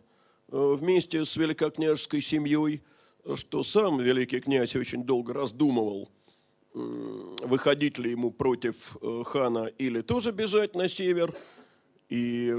вместе 0.48 1.24
с 1.24 1.36
великокняжеской 1.36 2.20
семьей, 2.20 2.82
что 3.36 3.62
сам 3.62 4.00
великий 4.00 4.40
князь 4.40 4.74
очень 4.74 5.04
долго 5.04 5.32
раздумывал, 5.32 6.10
выходить 6.74 7.98
ли 7.98 8.10
ему 8.10 8.32
против 8.32 8.96
хана 9.24 9.66
или 9.66 10.00
тоже 10.00 10.32
бежать 10.32 10.74
на 10.74 10.88
север– 10.88 11.32
и 12.08 12.54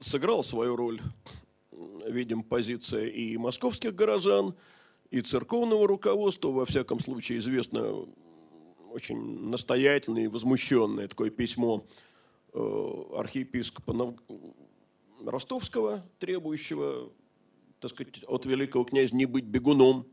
сыграл 0.00 0.44
свою 0.44 0.76
роль, 0.76 1.00
видим, 2.06 2.42
позиция 2.42 3.06
и 3.06 3.36
московских 3.36 3.94
горожан, 3.94 4.54
и 5.10 5.20
церковного 5.20 5.86
руководства, 5.86 6.48
во 6.48 6.66
всяком 6.66 7.00
случае, 7.00 7.38
известно 7.38 8.06
очень 8.90 9.48
настоятельное 9.48 10.24
и 10.24 10.28
возмущенное 10.28 11.08
такое 11.08 11.30
письмо 11.30 11.86
э, 12.52 13.02
архиепископа 13.16 14.14
Ростовского, 15.24 16.04
требующего, 16.18 17.10
так 17.80 17.90
сказать, 17.90 18.22
от 18.26 18.46
великого 18.46 18.84
князя 18.84 19.16
не 19.16 19.26
быть 19.26 19.44
бегуном. 19.44 20.06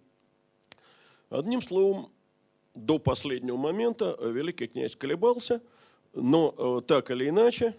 Одним 1.29 1.61
словом, 1.61 2.11
до 2.73 2.99
последнего 2.99 3.57
момента 3.57 4.17
великий 4.21 4.67
князь 4.67 4.95
колебался– 4.95 5.61
но 6.15 6.55
э, 6.57 6.81
так 6.87 7.11
или 7.11 7.29
иначе, 7.29 7.75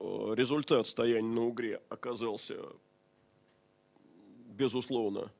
э, 0.00 0.34
результат 0.36 0.86
стояния 0.86 1.32
на 1.32 1.46
Угре 1.46 1.80
оказался, 1.88 2.56
безусловно, 4.56 5.30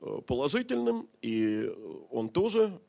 э, 0.00 0.20
положительным, 0.26 1.08
и 1.22 1.72
он 2.10 2.28
тоже 2.28 2.80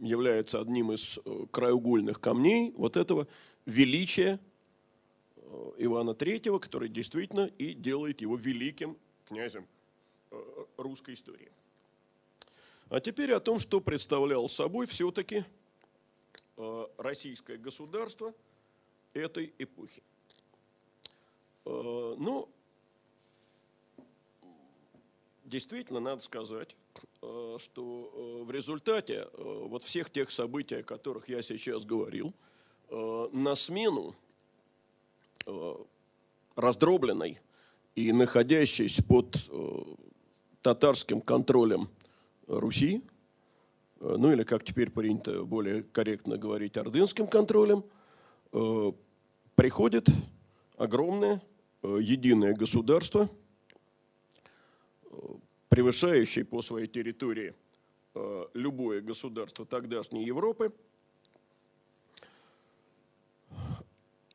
является 0.00 0.60
одним 0.60 0.92
из 0.92 1.18
краеугольных 1.50 2.20
камней 2.20 2.72
вот 2.76 2.96
этого 2.96 3.26
величия 3.64 4.38
Ивана 5.78 6.10
III, 6.10 6.58
который 6.60 6.88
действительно 6.88 7.46
и 7.58 7.72
делает 7.72 8.20
его 8.20 8.36
великим 8.36 8.98
князем 9.26 9.66
русской 10.76 11.14
истории. 11.14 11.50
А 12.90 13.00
теперь 13.00 13.32
о 13.32 13.40
том, 13.40 13.58
что 13.58 13.80
представлял 13.80 14.48
собой 14.48 14.86
все-таки 14.86 15.44
Э, 16.56 16.86
российское 16.98 17.56
государство 17.56 18.32
этой 19.12 19.52
эпохи. 19.58 20.02
Э, 21.64 22.14
ну, 22.16 22.48
действительно, 25.44 26.00
надо 26.00 26.22
сказать, 26.22 26.76
э, 27.22 27.56
что 27.60 28.44
в 28.44 28.50
результате 28.50 29.28
вот 29.34 29.82
всех 29.84 30.10
тех 30.10 30.30
событий, 30.30 30.76
о 30.76 30.82
которых 30.82 31.28
я 31.28 31.42
сейчас 31.42 31.84
говорил, 31.84 32.32
на 32.90 33.54
смену 33.54 34.14
раздробленной 36.54 37.38
и 37.94 38.12
находящейся 38.12 39.02
под 39.02 39.36
татарским 40.62 41.20
контролем 41.22 41.88
Руси, 42.46 43.02
Э, 44.04 44.16
ну 44.18 44.30
или, 44.32 44.42
как 44.42 44.64
теперь 44.64 44.90
принято 44.90 45.44
более 45.44 45.82
корректно 45.82 46.36
говорить, 46.36 46.76
ордынским 46.76 47.26
контролем, 47.26 47.84
э, 48.52 48.92
приходит 49.54 50.08
огромное 50.76 51.42
э, 51.82 51.98
единое 52.00 52.54
государство, 52.54 53.28
превышающее 55.74 56.44
по 56.44 56.62
своей 56.62 56.86
территории 56.86 57.52
любое 58.54 59.00
государство 59.00 59.66
тогдашней 59.66 60.24
Европы. 60.24 60.72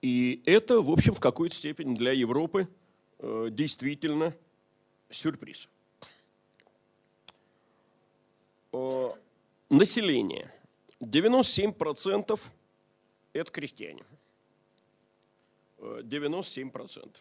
И 0.02 0.42
это, 0.46 0.82
в 0.82 0.92
общем, 0.92 1.14
в 1.14 1.22
какой-то 1.22 1.56
степени 1.56 1.96
для 1.96 2.12
Европы 2.12 2.68
действительно 3.22 4.36
сюрприз 5.10 5.70
население. 9.70 10.54
97% 11.00 12.40
это 13.32 13.52
крестьяне. 13.52 14.04
97%. 15.78 17.16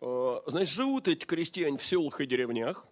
Э, 0.00 0.40
значит, 0.46 0.68
живут 0.68 1.08
эти 1.08 1.24
крестьяне 1.24 1.76
в 1.76 1.84
селах 1.84 2.20
и 2.20 2.26
деревнях. 2.26 2.86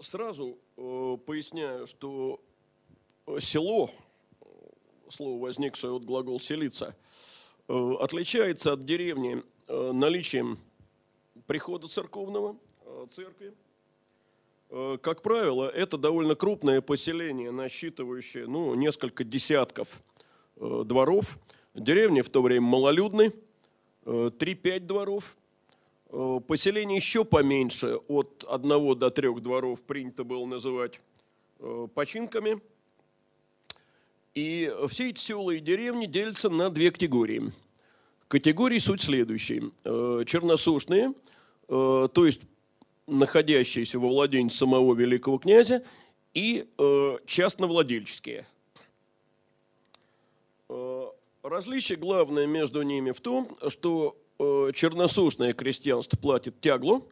Э, 0.00 0.02
сразу 0.02 0.58
э, 0.76 1.16
поясняю, 1.26 1.86
что 1.86 2.40
село, 3.38 3.90
слово 5.08 5.40
возникшее 5.40 5.94
от 5.94 6.04
глагола 6.04 6.40
«селиться», 6.40 6.96
отличается 7.68 8.72
от 8.72 8.80
деревни 8.80 9.44
наличием 9.68 10.58
прихода 11.46 11.86
церковного, 11.86 12.56
церкви, 13.10 13.54
Э, 14.70 14.98
как 15.00 15.22
правило, 15.22 15.68
это 15.68 15.98
довольно 15.98 16.34
крупное 16.34 16.80
поселение, 16.80 17.50
насчитывающее 17.50 18.46
ну, 18.46 18.74
несколько 18.74 19.24
десятков 19.24 20.00
э, 20.56 20.82
дворов. 20.84 21.38
Деревни 21.74 22.20
в 22.20 22.28
то 22.28 22.40
время 22.42 22.62
малолюдны, 22.62 23.32
3-5 24.04 24.58
э, 24.64 24.80
дворов. 24.80 25.36
Поселение 26.10 26.96
еще 26.96 27.24
поменьше, 27.24 27.96
от 28.08 28.44
одного 28.48 28.94
до 28.94 29.10
трех 29.10 29.40
дворов 29.40 29.82
принято 29.82 30.24
было 30.24 30.44
называть 30.44 31.00
починками. 31.94 32.60
И 34.34 34.72
все 34.88 35.10
эти 35.10 35.20
села 35.20 35.52
и 35.52 35.60
деревни 35.60 36.06
делятся 36.06 36.50
на 36.50 36.70
две 36.70 36.90
категории. 36.90 37.52
Категории 38.28 38.78
суть 38.78 39.02
следующие. 39.02 39.70
Черносушные, 39.84 41.14
то 41.68 42.10
есть 42.16 42.42
находящиеся 43.06 43.98
во 43.98 44.08
владении 44.08 44.50
самого 44.50 44.94
великого 44.94 45.38
князя, 45.38 45.84
и 46.34 46.64
э, 46.78 47.18
частновладельческие. 47.26 48.46
Э, 50.68 51.06
различие 51.42 51.98
главное 51.98 52.46
между 52.46 52.82
ними 52.82 53.10
в 53.10 53.20
том, 53.20 53.56
что 53.68 54.16
э, 54.16 54.29
черносушное 54.74 55.52
крестьянство 55.52 56.16
платит 56.16 56.60
тяглу, 56.60 57.08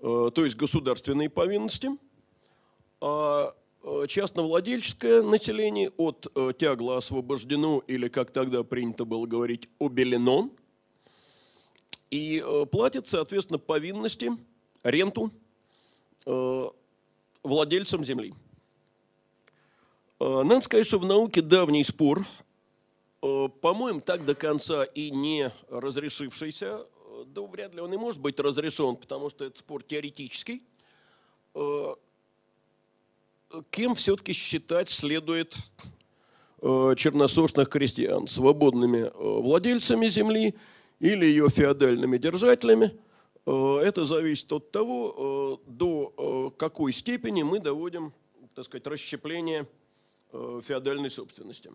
э, 0.00 0.30
то 0.34 0.44
есть 0.44 0.56
государственные 0.56 1.30
повинности, 1.30 1.90
а 3.00 3.54
э, 3.82 4.06
частновладельческое 4.08 5.22
население 5.22 5.90
от 5.96 6.26
э, 6.34 6.52
тягла 6.58 6.98
освобождено 6.98 7.82
или, 7.86 8.08
как 8.08 8.30
тогда 8.30 8.62
принято 8.64 9.04
было 9.04 9.26
говорить, 9.26 9.68
обелено– 9.78 10.50
и 12.12 12.44
э, 12.44 12.66
платит, 12.66 13.06
соответственно, 13.06 13.58
повинности, 13.58 14.32
ренту 14.84 15.32
э, 16.26 16.64
владельцам 17.42 18.04
земли. 18.04 18.34
Э, 20.20 20.42
надо 20.42 20.60
сказать, 20.60 20.86
что 20.86 20.98
в 20.98 21.06
науке 21.06 21.40
давний 21.40 21.82
спор, 21.82 22.22
по-моему, 23.22 24.00
так 24.00 24.24
до 24.24 24.34
конца 24.34 24.84
и 24.84 25.10
не 25.10 25.50
разрешившийся, 25.70 26.86
да 27.26 27.42
вряд 27.42 27.74
ли 27.74 27.80
он 27.80 27.94
и 27.94 27.96
может 27.96 28.20
быть 28.20 28.38
разрешен, 28.40 28.96
потому 28.96 29.30
что 29.30 29.44
это 29.44 29.58
спор 29.58 29.82
теоретический, 29.82 30.62
кем 33.70 33.94
все-таки 33.94 34.32
считать 34.32 34.90
следует 34.90 35.56
черносошных 36.60 37.68
крестьян, 37.68 38.26
свободными 38.26 39.10
владельцами 39.14 40.06
земли 40.06 40.54
или 41.02 41.26
ее 41.26 41.48
феодальными 41.48 42.16
держателями. 42.16 42.96
Э, 43.44 43.78
это 43.84 44.04
зависит 44.04 44.50
от 44.52 44.70
того, 44.70 45.58
э, 45.66 45.70
до 45.70 46.14
э, 46.16 46.56
какой 46.56 46.92
степени 46.92 47.42
мы 47.42 47.58
доводим, 47.58 48.12
так 48.54 48.64
сказать, 48.64 48.86
расщепление 48.86 49.66
феодальной 50.32 51.10
собственности. 51.10 51.70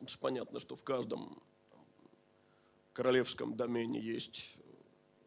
Это 0.00 0.18
понятно, 0.18 0.60
что 0.60 0.76
в 0.76 0.82
каждом 0.82 1.42
королевском 2.92 3.54
домене 3.54 4.00
есть, 4.00 4.56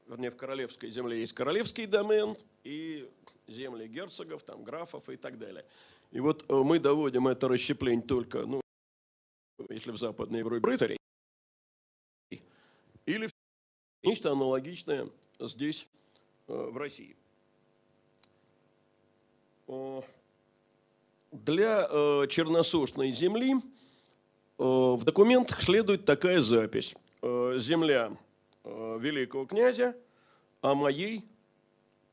вернее, 0.08 0.32
в 0.32 0.38
королевской 0.38 0.90
земле 0.90 1.20
есть 1.20 1.34
королевский 1.34 1.86
домен 1.86 2.36
и 2.64 3.10
земли 3.48 3.88
герцогов, 3.88 4.44
там, 4.44 4.64
графов 4.64 5.10
и 5.10 5.16
так 5.16 5.38
далее. 5.38 5.66
И 6.12 6.20
вот 6.20 6.50
мы 6.50 6.80
доводим 6.80 7.28
это 7.28 7.48
расщепление 7.48 8.06
только, 8.06 8.46
ну, 8.46 8.62
если 9.70 9.92
в 9.92 9.98
Западной 9.98 10.40
Европе 10.40 10.68
рыцарей, 10.68 10.98
или 13.06 13.30
нечто 14.02 14.32
аналогичное 14.32 15.10
здесь, 15.40 15.88
э, 16.48 16.54
в 16.54 16.78
России. 16.78 17.16
для 21.32 21.88
э, 21.90 22.28
черносошной 22.30 23.12
земли 23.12 23.56
э, 23.56 23.60
в 24.64 25.04
документах 25.04 25.62
следует 25.62 26.06
такая 26.06 26.42
запись. 26.42 26.96
Э, 27.22 27.56
земля 27.58 28.16
э, 28.64 28.98
великого 29.00 29.46
князя 29.46 29.96
о 30.62 30.74
моей 30.74 31.26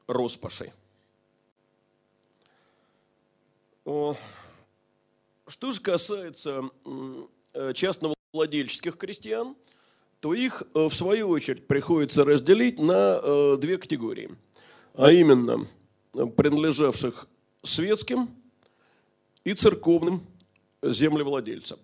роспаши. 0.08 0.72
Э, 3.84 4.14
что 5.46 5.72
же 5.72 5.80
касается 5.80 6.70
э, 7.54 7.72
частновладельческих 7.72 8.96
крестьян, 8.96 9.54
то 10.18 10.34
их, 10.34 10.62
э, 10.74 10.88
в 10.88 10.94
свою 10.94 11.28
очередь, 11.28 11.68
приходится 11.68 12.24
разделить 12.24 12.78
на 12.78 13.20
э, 13.22 13.56
две 13.58 13.78
категории. 13.78 14.36
А 14.94 15.12
именно, 15.12 15.66
принадлежавших 16.12 17.28
светским 17.62 18.28
и 19.44 19.54
церковным 19.54 20.26
землевладельцам. 20.82 21.78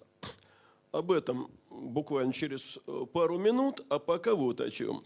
Об 0.97 1.13
этом 1.13 1.51
буквально 1.71 2.33
через 2.33 2.79
пару 3.13 3.39
минут, 3.39 3.85
а 3.89 3.99
пока 3.99 4.35
вот 4.35 4.61
о 4.61 4.71
чем. 4.71 5.05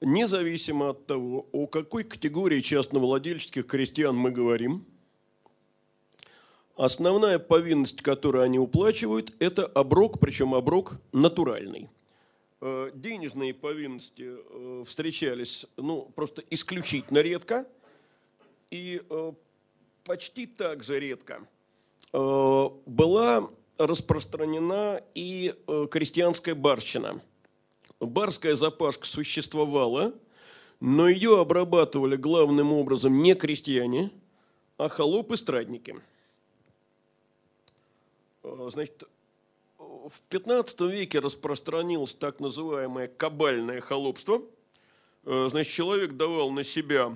Независимо 0.00 0.90
от 0.90 1.06
того, 1.06 1.46
о 1.52 1.66
какой 1.66 2.04
категории 2.04 2.60
частновладельческих 2.60 3.66
крестьян 3.66 4.16
мы 4.16 4.30
говорим, 4.30 4.84
основная 6.76 7.38
повинность, 7.38 8.02
которую 8.02 8.44
они 8.44 8.58
уплачивают, 8.58 9.34
это 9.40 9.66
оброк, 9.66 10.20
причем 10.20 10.54
оброк 10.54 11.00
натуральный– 11.12 11.88
Э, 12.62 12.90
денежные 12.92 13.54
повинности 13.54 14.36
э, 14.36 14.84
встречались 14.86 15.66
ну, 15.78 16.02
просто 16.14 16.44
исключительно 16.50 17.20
редко 17.20 17.66
и 18.70 19.00
э, 19.08 19.32
почти 20.04 20.46
так 20.46 20.82
же 20.82 21.00
редко 21.00 21.46
была 22.12 23.48
распространена 23.86 25.02
и 25.14 25.54
крестьянская 25.90 26.54
барщина. 26.54 27.20
Барская 27.98 28.54
запашка 28.54 29.06
существовала, 29.06 30.14
но 30.80 31.08
ее 31.08 31.40
обрабатывали 31.40 32.16
главным 32.16 32.72
образом 32.72 33.20
не 33.22 33.34
крестьяне, 33.34 34.10
а 34.78 34.88
холопы-страдники. 34.88 35.96
Значит, 38.42 39.04
в 39.78 40.22
15 40.28 40.80
веке 40.82 41.18
распространилось 41.18 42.14
так 42.14 42.40
называемое 42.40 43.08
кабальное 43.08 43.80
холопство. 43.80 44.42
Э, 45.24 45.48
значит, 45.50 45.72
человек 45.72 46.12
давал 46.12 46.50
на 46.50 46.64
себя 46.64 47.14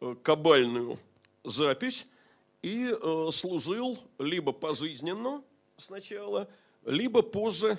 э, 0.00 0.14
кабальную 0.22 0.98
запись 1.44 2.06
и 2.62 2.90
э, 2.90 3.28
служил 3.32 3.98
либо 4.18 4.52
пожизненно 4.52 5.42
сначала, 5.80 6.48
либо 6.84 7.22
позже 7.22 7.78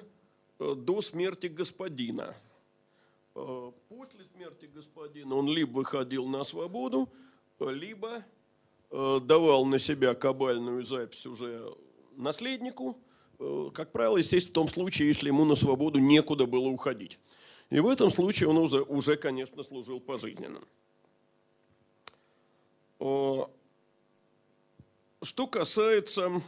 до 0.60 1.02
смерти 1.02 1.48
господина. 1.48 2.36
После 3.34 4.26
смерти 4.36 4.66
господина 4.66 5.36
он 5.36 5.48
либо 5.48 5.78
выходил 5.78 6.28
на 6.28 6.44
свободу, 6.44 7.10
либо 7.60 8.26
давал 8.90 9.66
на 9.66 9.80
себя 9.80 10.14
кабальную 10.14 10.84
запись 10.84 11.26
уже 11.26 11.74
наследнику– 12.18 12.98
Э, 13.42 13.72
как 13.74 13.92
правило, 13.92 14.18
естественно, 14.18 14.52
в 14.52 14.54
том 14.54 14.68
случае, 14.68 15.08
если 15.08 15.28
ему 15.28 15.46
на 15.46 15.56
свободу 15.56 15.98
некуда 15.98 16.46
было 16.46 16.68
уходить. 16.68 17.18
И 17.72 17.80
в 17.80 17.88
этом 17.88 18.12
случае 18.12 18.50
он 18.50 18.58
уже, 18.58 18.84
уже 18.84 19.18
конечно, 19.18 19.64
служил 19.64 20.00
пожизненно. 20.00 20.62
Что 25.24 25.48
касается 25.50 26.42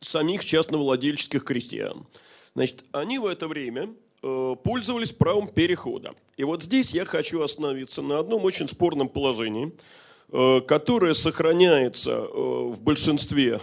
самих 0.00 0.44
частновладельческих 0.44 1.44
крестьян. 1.44 2.06
Значит, 2.54 2.84
они 2.92 3.18
в 3.18 3.26
это 3.26 3.48
время 3.48 3.88
э, 4.22 4.56
пользовались 4.62 5.12
правом 5.12 5.48
перехода. 5.48 6.14
И 6.36 6.44
вот 6.44 6.62
здесь 6.62 6.92
я 6.94 7.04
хочу 7.04 7.42
остановиться 7.42 8.02
на 8.02 8.18
одном 8.18 8.44
очень 8.44 8.68
спорном 8.68 9.08
положении– 9.08 9.72
Э, 10.32 10.60
которая 10.60 11.14
сохраняется 11.14 12.12
э, 12.12 12.30
в 12.32 12.80
большинстве 12.82 13.60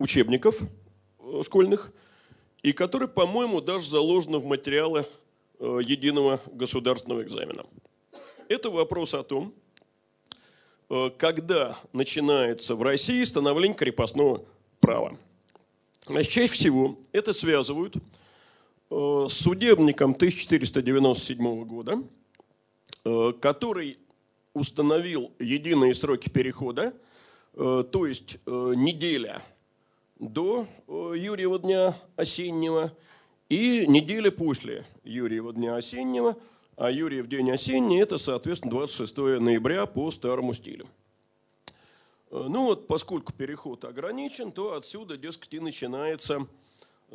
учебников 0.00 0.60
школьных 1.44 1.92
и 2.62 2.72
которая, 2.72 3.08
по-моему, 3.08 3.60
даже 3.60 3.88
заложена 3.88 4.38
в 4.38 4.44
материалы 4.44 5.06
единого 5.60 6.40
государственного 6.52 7.22
экзамена. 7.22 7.66
Это 8.48 8.70
вопрос 8.70 9.14
о 9.14 9.22
том, 9.22 9.54
когда 11.18 11.78
начинается 11.92 12.74
в 12.74 12.82
России 12.82 13.22
становление 13.24 13.76
крепостного 13.76 14.44
права. 14.80 15.16
Значит, 16.06 16.32
чаще 16.32 16.52
всего 16.52 16.98
это 17.12 17.32
связывают 17.32 17.94
с 18.90 19.32
судебником 19.32 20.10
1497 20.10 21.64
года, 21.64 22.02
который 23.40 23.98
установил 24.54 25.32
единые 25.38 25.94
сроки 25.94 26.28
перехода, 26.28 26.92
э, 27.54 27.84
то 27.90 28.06
есть 28.06 28.38
э, 28.46 28.72
неделя 28.76 29.42
до 30.18 30.66
э, 30.86 31.14
Юрьева 31.16 31.58
дня 31.58 31.94
осеннего 32.16 32.92
и 33.48 33.86
неделя 33.86 34.30
после 34.30 34.84
Юрьева 35.04 35.52
дня 35.52 35.76
осеннего, 35.76 36.36
а 36.80 36.90
Юрьев 36.90 37.26
день 37.26 37.50
осенний– 37.50 38.00
это, 38.00 38.16
соответственно, 38.16 38.70
26 38.70 39.14
ноября 39.38 39.84
по 39.84 40.10
старому 40.10 40.54
стилю. 40.54 40.86
Ну 42.30 42.64
вот, 42.64 42.86
поскольку 42.86 43.34
переход 43.34 43.84
ограничен, 43.84 44.50
то 44.50 44.72
отсюда, 44.72 45.18
дескать, 45.18 45.52
и 45.52 45.60
начинается 45.60 46.46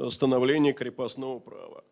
становление 0.09 0.73
крепостного 0.73 1.39
права. 1.39 1.83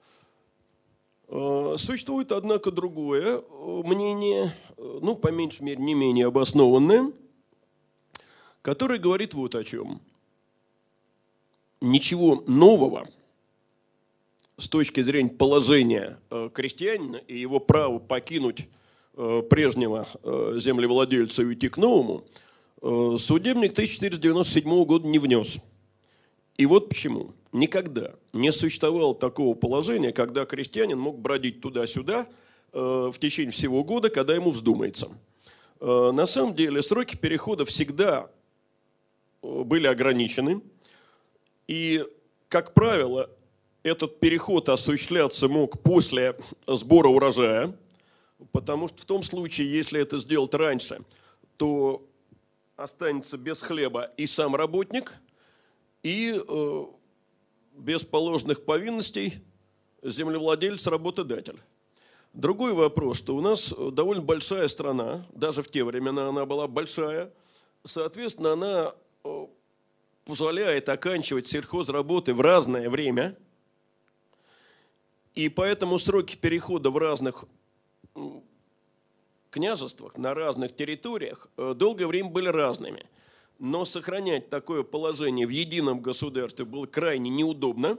Э, 1.30 1.74
существует, 1.80 2.32
однако, 2.32 2.70
другое 2.70 3.40
э, 3.40 3.82
мнение, 3.86 4.56
э, 4.78 5.00
ну, 5.02 5.16
по 5.16 5.30
меньшей 5.30 5.64
мере, 5.64 5.82
не 5.82 5.96
менее 5.96 6.28
обоснованное, 6.28 7.12
которое 8.62 9.00
говорит 9.00 9.34
вот 9.34 9.56
о 9.56 9.64
чем. 9.64 10.00
Ничего 11.82 12.44
нового 12.46 13.08
с 14.58 14.70
точки 14.70 15.02
зрения 15.02 15.32
положения 15.32 16.20
крестьянина 16.54 17.18
и 17.18 17.38
его 17.38 17.60
права 17.60 18.00
покинуть 18.00 18.68
прежнего 19.50 20.08
землевладельца 20.60 21.44
и 21.44 21.46
уйти 21.46 21.70
к 21.70 21.78
новому, 21.78 22.26
судебник 22.82 23.72
1497 23.72 24.86
года 24.86 25.08
не 25.08 25.20
внес. 25.20 25.60
И 26.58 26.66
вот 26.66 26.90
почему. 26.90 27.34
Никогда 27.52 28.16
не 28.32 28.52
существовало 28.52 29.14
такого 29.14 29.54
положения, 29.54 30.12
когда 30.12 30.46
крестьянин 30.46 30.98
мог 30.98 31.20
бродить 31.20 31.62
туда-сюда 31.62 32.28
э, 32.72 33.12
в 33.14 33.20
течение 33.20 33.52
всего 33.52 33.84
года, 33.84 34.10
когда 34.10 34.34
ему 34.34 34.50
вздумается. 34.50 35.10
Э, 35.80 36.12
на 36.12 36.26
самом 36.26 36.56
деле 36.56 36.82
сроки 36.82 37.16
перехода 37.16 37.66
всегда 37.66 38.32
э, 39.44 39.64
были 39.64 39.86
ограничены. 39.86 40.62
И, 41.68 42.04
как 42.50 42.74
правило, 42.74 43.30
этот 43.84 44.20
переход 44.20 44.70
осуществляться 44.70 45.48
мог 45.48 45.82
после 45.82 46.36
сбора 46.66 47.10
урожая, 47.10 47.76
потому 48.52 48.88
что 48.88 49.02
в 49.02 49.06
том 49.06 49.24
случае, 49.24 49.72
если 49.72 50.02
это 50.02 50.20
сделать 50.20 50.54
раньше, 50.54 51.02
то 51.58 52.06
останется 52.76 53.38
без 53.38 53.62
хлеба 53.62 54.12
и 54.18 54.26
сам 54.26 54.56
работник, 54.56 55.14
и 56.02 56.40
без 57.76 58.04
положенных 58.04 58.66
повинностей 58.66 59.42
землевладелец, 60.02 60.88
работодатель. 60.88 61.60
Другой 62.34 62.74
вопрос, 62.74 63.18
что 63.18 63.36
у 63.36 63.42
нас 63.42 63.74
довольно 63.92 64.24
большая 64.24 64.68
страна, 64.68 65.26
даже 65.34 65.62
в 65.62 65.70
те 65.70 65.84
времена 65.84 66.30
она 66.30 66.46
была 66.46 66.68
большая, 66.68 67.32
соответственно, 67.84 68.54
она 68.54 68.96
э, 69.24 69.48
позволяет 70.26 70.90
оканчивать 70.90 71.48
сельхозработы 71.48 72.34
в 72.34 72.42
разное 72.42 72.90
время, 72.90 73.38
и 75.36 75.50
поэтому 75.50 76.00
сроки 76.00 76.36
перехода 76.36 76.90
в 76.90 76.98
разных 76.98 77.46
княжествах, 79.50 80.18
на 80.18 80.34
разных 80.34 80.76
территориях 80.76 81.48
э, 81.58 81.74
долгое 81.76 82.08
время 82.08 82.30
были 82.30 82.50
разными– 82.50 83.06
но 83.60 83.86
сохранять 83.86 84.50
такое 84.50 84.84
положение 84.84 85.48
в 85.48 85.50
едином 85.50 86.02
государстве 86.02 86.66
было 86.66 86.86
крайне 86.86 87.30
неудобно. 87.30 87.98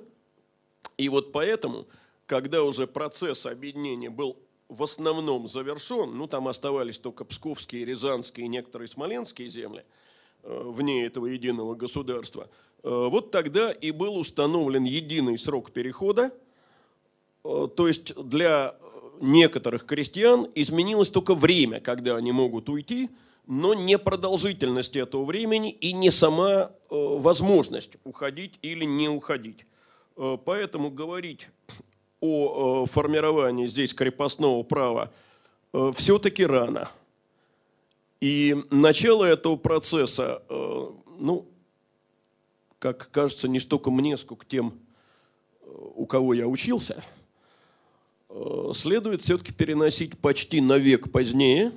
И 0.99 1.09
вот 1.09 1.33
поэтому, 1.33 1.87
когда 2.27 2.63
уже 2.63 2.87
процесс 2.87 3.47
объединения 3.47 4.11
был 4.11 4.37
в 4.69 4.83
основном 4.83 5.49
завершен, 5.49 6.17
ну 6.17 6.27
там 6.27 6.49
оставались 6.49 6.99
только 6.99 7.25
Псковские, 7.25 7.87
Рязанские 7.87 8.45
и 8.45 8.49
некоторые 8.49 8.89
Смоленские 8.89 9.49
земли 9.49 9.85
э, 10.43 10.63
вне 10.67 11.07
этого 11.07 11.27
единого 11.27 11.75
государства, 11.75 12.51
э, 12.83 12.89
вот 12.89 13.31
тогда 13.31 13.73
и 13.73 13.91
был 13.91 14.19
установлен 14.19 14.85
единый 14.85 15.39
срок 15.39 15.71
перехода, 15.71 16.31
то 17.45 17.87
есть 17.89 18.15
для 18.17 18.75
некоторых 19.21 19.87
крестьян 19.87 20.49
изменилось 20.55 21.11
только 21.11 21.35
время, 21.35 21.81
когда 21.81 22.17
они 22.17 22.33
могут 22.33 22.69
уйти– 22.69 23.11
но 23.47 23.75
не 23.75 23.99
продолжительность 23.99 24.97
этого 24.97 25.25
времени 25.25 25.71
и 25.71 25.93
не 25.93 26.11
сама 26.11 26.71
возможность 26.89 27.99
уходить 28.05 28.59
или 28.63 28.85
не 28.85 29.09
уходить. 29.09 29.67
Поэтому 30.45 30.91
говорить 30.91 31.49
о 32.21 32.87
формировании 32.87 33.67
здесь 33.67 33.93
крепостного 33.93 34.63
права 34.63 35.13
все-таки 35.95 36.47
рано. 36.47 36.89
И 38.21 38.57
начало 38.71 39.25
этого 39.25 39.57
процесса, 39.57 40.43
ну, 41.19 41.47
как 42.79 43.11
кажется, 43.11 43.49
не 43.49 43.61
столько 43.61 43.91
мне, 43.91 44.17
сколько 44.17 44.47
тем, 44.47 44.79
у 45.95 46.07
кого 46.07 46.33
я 46.33 46.47
учился, 46.47 46.97
э, 46.97 47.24
следует 48.73 49.23
все-таки 49.23 49.53
переносить 49.53 50.19
почти 50.19 50.61
на 50.61 50.79
век 50.79 51.13
позднее 51.13 51.73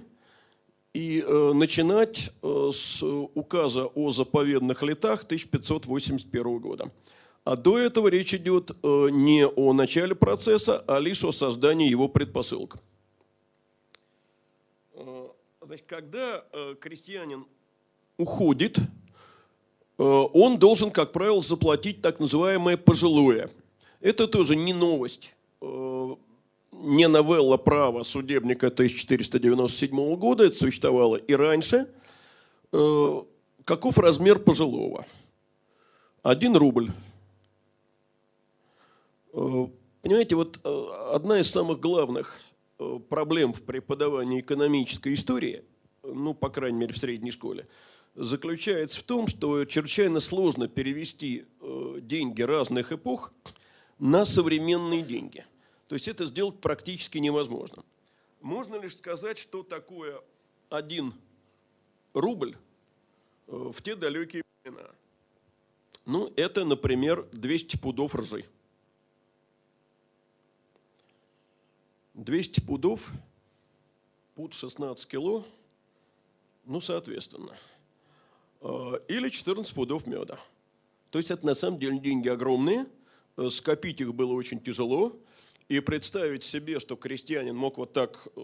и 0.94 1.24
э, 1.26 1.52
начинать 1.54 2.32
э, 2.42 2.72
с 2.74 3.04
указа 3.04 3.86
о 3.86 4.12
заповедных 4.12 4.82
летах 4.84 5.24
1581 5.24 6.60
года. 6.60 6.92
А 7.44 7.56
до 7.56 7.78
этого 7.78 8.08
речь 8.08 8.34
идет 8.34 8.72
не 8.84 9.48
о 9.48 9.72
начале 9.72 10.16
процесса, 10.16 10.84
а 10.86 11.00
лишь 11.00 11.24
о 11.24 11.32
создании 11.32 11.90
его 11.90 12.10
предпосылок. 12.10 12.78
Значит, 15.62 15.86
когда 15.88 16.44
крестьянин 16.82 17.46
уходит 18.18 18.80
Э, 19.98 20.04
он 20.34 20.58
должен, 20.58 20.92
как 20.92 21.12
правило, 21.12 21.42
заплатить 21.42 22.02
так 22.02 22.20
называемое 22.20 22.78
пожилое. 22.78 23.50
Это 24.00 24.28
тоже 24.28 24.56
не 24.56 24.74
новость, 24.74 25.34
э, 25.62 26.16
не 26.82 27.08
новелла 27.08 27.58
права 27.58 28.04
судебника 28.04 28.68
1497 28.68 30.16
года, 30.16 30.46
это 30.46 30.56
существовало 30.56 31.16
и 31.16 31.34
раньше. 31.34 31.88
Э, 32.72 33.22
каков 33.64 33.98
размер 33.98 34.40
пожилого? 34.40 35.06
Один 36.24 36.56
рубль. 36.56 36.92
Понимаете, 39.32 40.36
вот 40.36 40.60
одна 40.66 41.40
из 41.40 41.52
самых 41.52 41.80
главных 41.80 42.42
проблем 43.10 43.54
в 43.54 43.62
преподавании 43.62 44.40
экономической 44.40 45.14
истории, 45.14 45.64
ну, 46.04 46.34
по 46.34 46.50
крайней 46.50 46.80
мере, 46.80 46.94
в 46.94 46.98
средней 46.98 47.32
школе– 47.32 47.68
заключается 48.18 49.00
в 49.00 49.04
том, 49.04 49.28
что 49.28 49.64
чрезвычайно 49.66 50.20
сложно 50.20 50.68
перевести 50.68 51.46
э, 51.62 51.98
деньги 52.02 52.42
разных 52.42 52.92
эпох 52.92 53.32
на 54.00 54.26
современные 54.26 55.04
деньги. 55.04 55.46
То 55.88 55.96
есть 55.96 56.08
это 56.08 56.26
сделать 56.26 56.60
практически 56.60 57.18
невозможно. 57.18 57.84
Можно 58.42 58.76
лишь 58.76 58.98
сказать, 58.98 59.38
что 59.38 59.64
такое 59.64 60.22
один 60.70 61.14
рубль 62.14 62.56
э, 63.48 63.52
в 63.52 63.82
те 63.82 63.96
далекие 63.96 64.44
времена. 64.64 64.90
Ну, 66.06 66.32
это, 66.36 66.66
например, 66.66 67.28
200 67.32 67.78
пудов 67.78 68.16
ржи. 68.16 68.46
200 72.14 72.62
пудов, 72.62 73.12
пуд 74.36 74.54
16 74.54 75.08
кило, 75.08 75.46
ну, 76.66 76.82
соответственно– 76.82 77.56
Э, 78.62 79.00
или 79.08 79.30
14 79.30 79.74
пудов 79.74 80.08
меда. 80.08 80.40
То 81.12 81.20
есть 81.20 81.32
это 81.32 81.46
на 81.46 81.56
самом 81.56 81.80
деле 81.80 82.00
деньги 82.00 82.28
огромные, 82.28 82.88
э, 83.38 83.50
скопить 83.50 84.02
их 84.02 84.14
было 84.14 84.34
очень 84.34 84.60
тяжело, 84.60 85.16
и 85.70 85.80
представить 85.80 86.44
себе, 86.44 86.80
что 86.80 86.96
крестьянин 86.96 87.56
мог 87.56 87.78
вот 87.78 87.94
так, 87.94 88.28
э, 88.36 88.42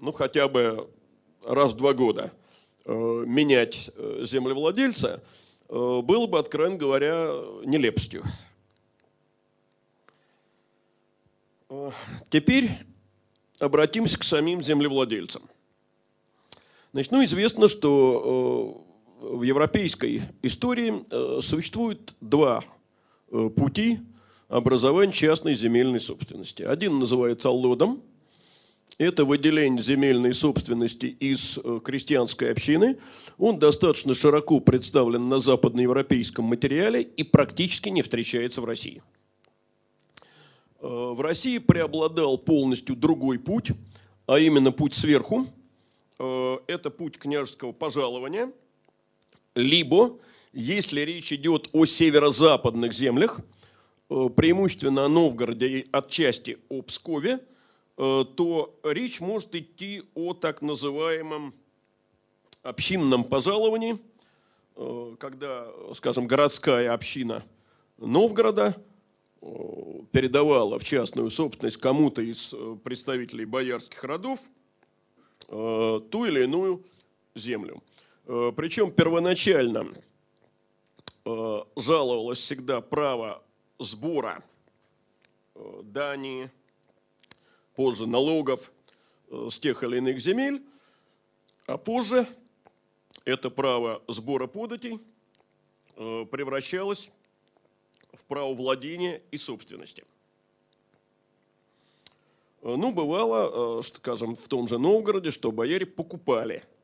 ну 0.00 0.12
хотя 0.12 0.48
бы 0.48 0.90
раз 1.44 1.72
в 1.72 1.76
два 1.76 1.92
года 1.92 2.32
менять 2.86 3.90
землевладельца, 3.96 5.22
было 5.68 6.26
бы, 6.26 6.38
откровенно 6.38 6.78
говоря, 6.78 7.30
нелепостью. 7.62 8.24
Теперь 12.30 12.70
обратимся 13.58 14.18
к 14.18 14.24
самим 14.24 14.62
землевладельцам. 14.62 15.42
Значит, 16.92 17.12
ну, 17.12 17.22
известно, 17.24 17.68
что 17.68 18.86
в 19.20 19.42
европейской 19.42 20.22
истории 20.42 21.04
э, 21.10 21.40
существует 21.42 22.14
два 22.20 22.64
э, 23.30 23.50
пути 23.50 24.00
образования 24.48 25.12
частной 25.12 25.54
земельной 25.54 26.00
собственности. 26.00 26.62
Один 26.62 26.98
называется 26.98 27.48
аллодом. 27.48 28.02
Это 28.98 29.24
выделение 29.24 29.80
земельной 29.80 30.34
собственности 30.34 31.06
из 31.06 31.58
э, 31.58 31.80
крестьянской 31.84 32.50
общины. 32.50 32.98
Он 33.36 33.58
достаточно 33.58 34.14
широко 34.14 34.58
представлен 34.58 35.28
на 35.28 35.38
западноевропейском 35.38 36.44
материале 36.44 37.02
и 37.02 37.22
практически 37.22 37.90
не 37.90 38.02
встречается 38.02 38.60
в 38.60 38.64
России. 38.64 39.02
В 40.80 41.20
России 41.20 41.58
преобладал 41.58 42.38
полностью 42.38 42.96
другой 42.96 43.38
путь, 43.38 43.70
а 44.26 44.38
именно 44.38 44.70
путь 44.72 44.94
сверху. 44.94 45.46
Это 46.18 46.90
путь 46.90 47.18
княжеского 47.18 47.72
пожалования– 47.72 48.52
либо, 49.58 50.18
если 50.52 51.00
речь 51.00 51.32
идет 51.32 51.68
о 51.72 51.84
северо-западных 51.84 52.92
землях, 52.92 53.40
э, 53.40 53.42
преимущественно 54.08 55.04
о 55.04 55.08
Новгороде 55.08 55.68
и 55.68 55.88
отчасти 55.92 56.58
о 56.68 56.82
Пскове, 56.82 57.40
э, 57.96 58.24
то 58.36 58.78
речь 58.84 59.20
может 59.20 59.54
идти 59.54 60.02
о 60.14 60.34
так 60.34 60.62
называемом 60.62 61.54
общинном 62.62 63.24
пожаловании, 63.24 63.98
э, 64.76 65.16
когда, 65.18 65.68
скажем, 65.94 66.26
городская 66.26 66.92
община 66.92 67.44
Новгорода 67.98 68.76
передавала 70.10 70.78
в 70.78 70.84
частную 70.84 71.30
собственность 71.30 71.76
кому-то 71.76 72.22
из 72.22 72.54
представителей 72.82 73.44
боярских 73.44 74.02
родов 74.02 74.40
ту 75.46 76.24
или 76.24 76.42
иную 76.42 76.84
землю. 77.36 77.82
Э, 78.28 78.52
Причем 78.54 78.90
первоначально 78.90 79.88
э, 81.24 81.60
жаловалось 81.76 82.38
всегда 82.38 82.80
право 82.80 83.42
сбора 83.78 84.42
э, 85.54 85.80
дани, 85.84 86.50
позже 87.74 88.06
налогов 88.06 88.72
с 89.30 89.58
тех 89.58 89.82
или 89.82 89.98
иных 89.98 90.20
земель, 90.20 90.64
а 91.66 91.78
позже 91.78 92.26
это 93.24 93.50
право 93.50 94.02
сбора 94.08 94.46
податей 94.46 95.00
превращалось 95.94 97.10
в 98.14 98.24
право 98.24 98.54
владения 98.54 99.20
и 99.30 99.36
собственности. 99.36 100.04
Ну, 102.62 102.92
бывало, 102.92 103.82
скажем, 103.82 104.34
в 104.34 104.48
том 104.48 104.66
же 104.66 104.78
Новгороде, 104.78 105.30
что 105.30 105.52
бояре 105.52 105.86
покупали– 105.86 106.64
Э, 106.72 106.77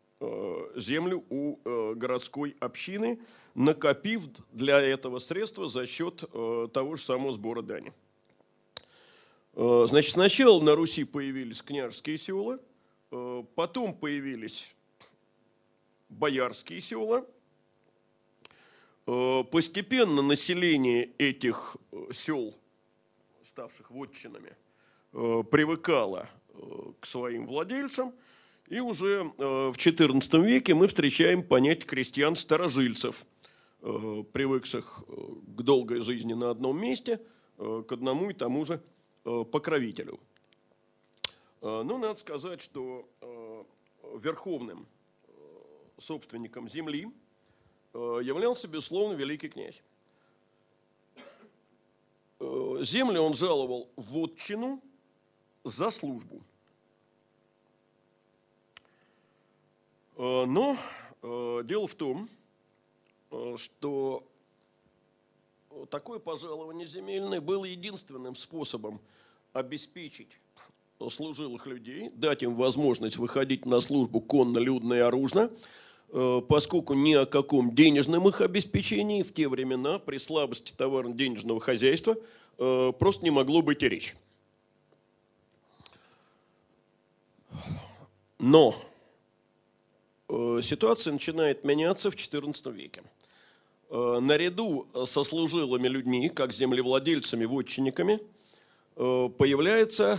землю 0.76 1.24
у 1.30 1.58
э, 1.64 1.94
городской 1.94 2.56
общины, 2.60 3.20
накопив 3.54 4.28
для 4.52 4.80
этого 4.80 5.18
средства 5.18 5.68
за 5.68 5.86
счет 5.86 6.24
э, 6.32 6.68
того 6.72 6.96
же 6.96 7.02
самого 7.02 7.32
сбора 7.32 7.62
дани. 7.62 7.92
Значит, 9.56 10.14
сначала 10.14 10.60
на 10.60 10.74
Руси 10.74 11.04
появились 11.04 11.62
княжеские 11.62 12.18
села, 12.18 12.58
потом 13.54 13.94
появились 13.94 14.74
боярские 16.08 16.80
села. 16.80 17.24
Постепенно 19.04 20.22
население 20.22 21.04
этих 21.18 21.76
сел, 22.10 22.52
ставших 23.44 23.92
вотчинами, 23.92 24.56
привыкало 25.12 26.28
к 26.98 27.06
своим 27.06 27.46
владельцам– 27.46 28.12
и 28.68 28.80
уже 28.80 29.32
э, 29.38 29.70
в 29.70 29.76
XIV 29.76 30.42
веке 30.42 30.74
мы 30.74 30.86
встречаем 30.86 31.42
понятие 31.42 31.86
крестьян-старожильцев, 31.86 33.26
э, 33.82 34.24
привыкших 34.32 35.04
э, 35.06 35.12
к 35.56 35.62
долгой 35.62 36.00
жизни 36.00 36.32
на 36.32 36.50
одном 36.50 36.80
месте, 36.80 37.20
к 37.56 37.92
одному 37.92 38.30
и 38.30 38.34
тому 38.34 38.64
же 38.64 38.82
покровителю. 39.22 40.18
Но 41.60 41.84
ну, 41.84 41.98
надо 41.98 42.18
сказать, 42.18 42.60
что 42.60 43.08
верховным 44.16 44.88
собственником 45.98 46.68
земли 46.68 47.06
являлся, 47.94 48.66
безусловно, 48.66 49.14
великий 49.14 49.48
князь. 49.48 49.84
Землю 52.40 53.20
он 53.20 53.34
жаловал 53.34 53.88
в 53.94 54.18
отчину 54.18 54.82
за 55.62 55.92
службу– 55.92 56.42
но 60.16 60.76
э, 61.22 61.62
дело 61.64 61.86
в 61.86 61.94
том, 61.94 62.28
э, 63.30 63.56
что 63.58 64.22
такое 65.90 66.18
пожалование 66.18 66.86
земельное 66.86 67.40
было 67.40 67.64
единственным 67.64 68.36
способом 68.36 69.00
обеспечить 69.52 70.38
служилых 71.10 71.66
людей, 71.66 72.10
дать 72.14 72.42
им 72.42 72.54
возможность 72.54 73.16
выходить 73.16 73.66
на 73.66 73.80
службу 73.80 74.20
конно, 74.20 74.58
людно 74.58 74.94
и 74.94 74.98
оружно, 74.98 75.50
э, 76.10 76.40
поскольку 76.48 76.94
ни 76.94 77.14
о 77.14 77.26
каком 77.26 77.74
денежном 77.74 78.28
их 78.28 78.40
обеспечении 78.40 79.22
в 79.22 79.32
те 79.32 79.48
времена 79.48 79.98
при 79.98 80.18
слабости 80.18 80.72
товарно-денежного 80.72 81.60
хозяйства 81.60 82.16
э, 82.58 82.92
просто 82.98 83.24
не 83.24 83.30
могло 83.30 83.62
быть 83.62 83.82
и 83.82 83.88
речи. 83.88 84.14
Но 88.38 88.74
э, 88.74 88.93
ситуация 90.62 91.12
начинает 91.12 91.64
меняться 91.64 92.10
в 92.10 92.14
XIV 92.14 92.72
веке. 92.72 93.02
Наряду 93.90 94.86
со 95.06 95.24
служилыми 95.24 95.88
людьми, 95.88 96.28
как 96.28 96.52
землевладельцами, 96.52 97.44
вотчинниками, 97.44 98.20
появляется 98.96 100.18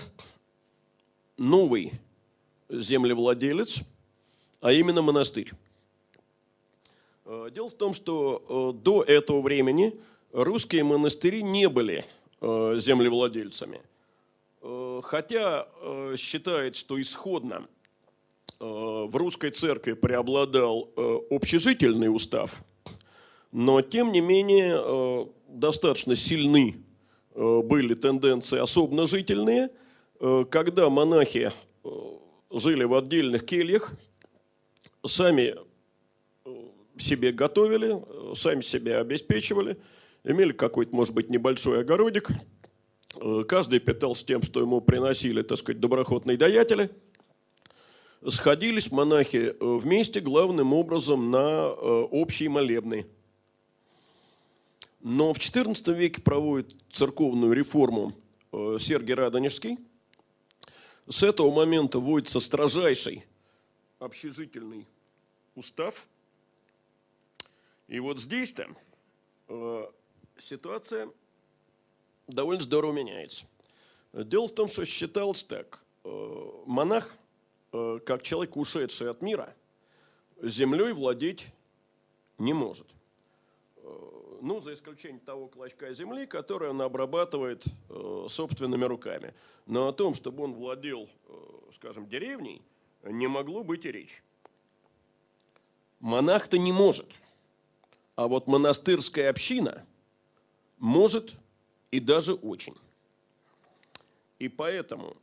новый 1.37 1.93
землевладелец, 2.69 3.81
а 4.61 4.71
именно 4.71 5.01
монастырь. 5.01 5.51
Э, 7.25 7.49
дело 7.53 7.69
в 7.69 7.73
том, 7.73 7.93
что 7.93 8.73
э, 8.73 8.83
до 8.83 9.03
этого 9.03 9.41
времени 9.41 9.99
русские 10.31 10.83
монастыри 10.83 11.43
не 11.43 11.69
были 11.69 12.05
э, 12.41 12.75
землевладельцами. 12.79 13.81
Хотя 15.03 15.67
считает, 16.17 16.75
что 16.75 16.99
исходно 16.99 17.67
в 18.59 19.15
русской 19.15 19.51
церкви 19.51 19.93
преобладал 19.93 20.91
общежительный 21.29 22.13
устав, 22.13 22.61
но 23.51 23.81
тем 23.81 24.11
не 24.11 24.21
менее 24.21 25.27
достаточно 25.49 26.15
сильны 26.15 26.75
были 27.33 27.93
тенденции 27.93 28.59
особенно 28.59 29.07
жительные– 29.07 29.69
Э, 30.19 30.45
когда 30.49 30.89
монахи 30.89 31.51
э, 31.83 31.89
жили 32.51 32.83
в 32.83 32.93
отдельных 32.93 33.45
кельях, 33.45 33.93
сами 35.05 35.55
э, 36.45 36.49
себе 36.97 37.31
готовили, 37.31 38.01
сами 38.35 38.61
себя 38.61 39.01
обеспечивали, 39.01 39.77
имели 40.23 40.53
какой-то, 40.53 40.95
может 40.95 41.13
быть, 41.13 41.29
небольшой 41.29 41.81
огородик, 41.81 42.29
каждый 43.47 43.79
питался 43.79 44.25
тем, 44.25 44.41
что 44.41 44.61
ему 44.61 44.81
приносили, 44.81 45.41
так 45.41 45.57
сказать, 45.57 45.79
доброхотные 45.79 46.37
даятели. 46.37 46.89
Сходились 48.29 48.91
монахи 48.91 49.55
вместе 49.59 50.19
главным 50.19 50.73
образом 50.73 51.31
на 51.31 51.69
общие 51.69 52.49
молебны. 52.49 53.05
Но 55.01 55.33
в 55.33 55.37
XIV 55.37 55.93
веке 55.93 56.21
проводит 56.21 56.75
церковную 56.91 57.53
реформу 57.53 58.13
Сергий 58.51 59.13
Радонежский– 59.13 59.77
с 61.07 61.21
этого 61.21 61.51
момента 61.51 61.99
вводится 61.99 62.39
строжайший 62.39 63.25
общежительный 63.99 64.87
устав. 65.53 66.07
И 67.87 67.99
вот 67.99 68.19
здесь-то 68.19 68.67
э, 69.47 69.85
ситуация 70.37 71.09
довольно 72.27 72.63
здорово 72.63 72.91
меняется. 72.91 73.45
Дело 74.13 74.47
в 74.47 74.55
том, 74.55 74.67
что 74.67 74.83
считалось 74.85 75.43
так. 75.43 75.83
Э, 76.03 76.51
монах, 76.65 77.13
э, 77.13 77.17
как 78.05 78.23
человек, 78.23 78.57
ушедший 78.57 79.09
от 79.09 79.21
мира, 79.21 79.55
землей 80.41 80.93
владеть 80.93 81.47
не 82.37 82.53
может 82.53 82.87
ну, 84.45 84.61
за 84.61 84.73
исключением 84.75 85.19
того 85.19 85.47
клочка 85.47 85.91
земли, 85.93 86.27
который 86.27 86.69
он 86.69 86.81
обрабатывает 86.81 87.65
э, 87.89 88.27
собственными 88.29 88.85
руками. 88.85 89.33
Но 89.65 89.87
о 89.87 89.91
том, 89.91 90.13
чтобы 90.13 90.43
он 90.43 90.53
владел, 90.53 91.09
э, 91.27 91.71
скажем, 91.73 92.07
деревней, 92.07 92.61
не 93.03 93.27
могло 93.27 93.63
быть 93.63 93.85
и 93.85 93.91
речи. 93.91 94.21
Монах-то 95.99 96.59
не 96.59 96.71
может, 96.71 97.07
а 98.15 98.27
вот 98.27 98.47
монастырская 98.47 99.29
община 99.29 99.85
может 100.77 101.35
и 101.89 101.99
даже 101.99 102.33
очень. 102.33 102.75
И 104.37 104.47
поэтому 104.47 105.17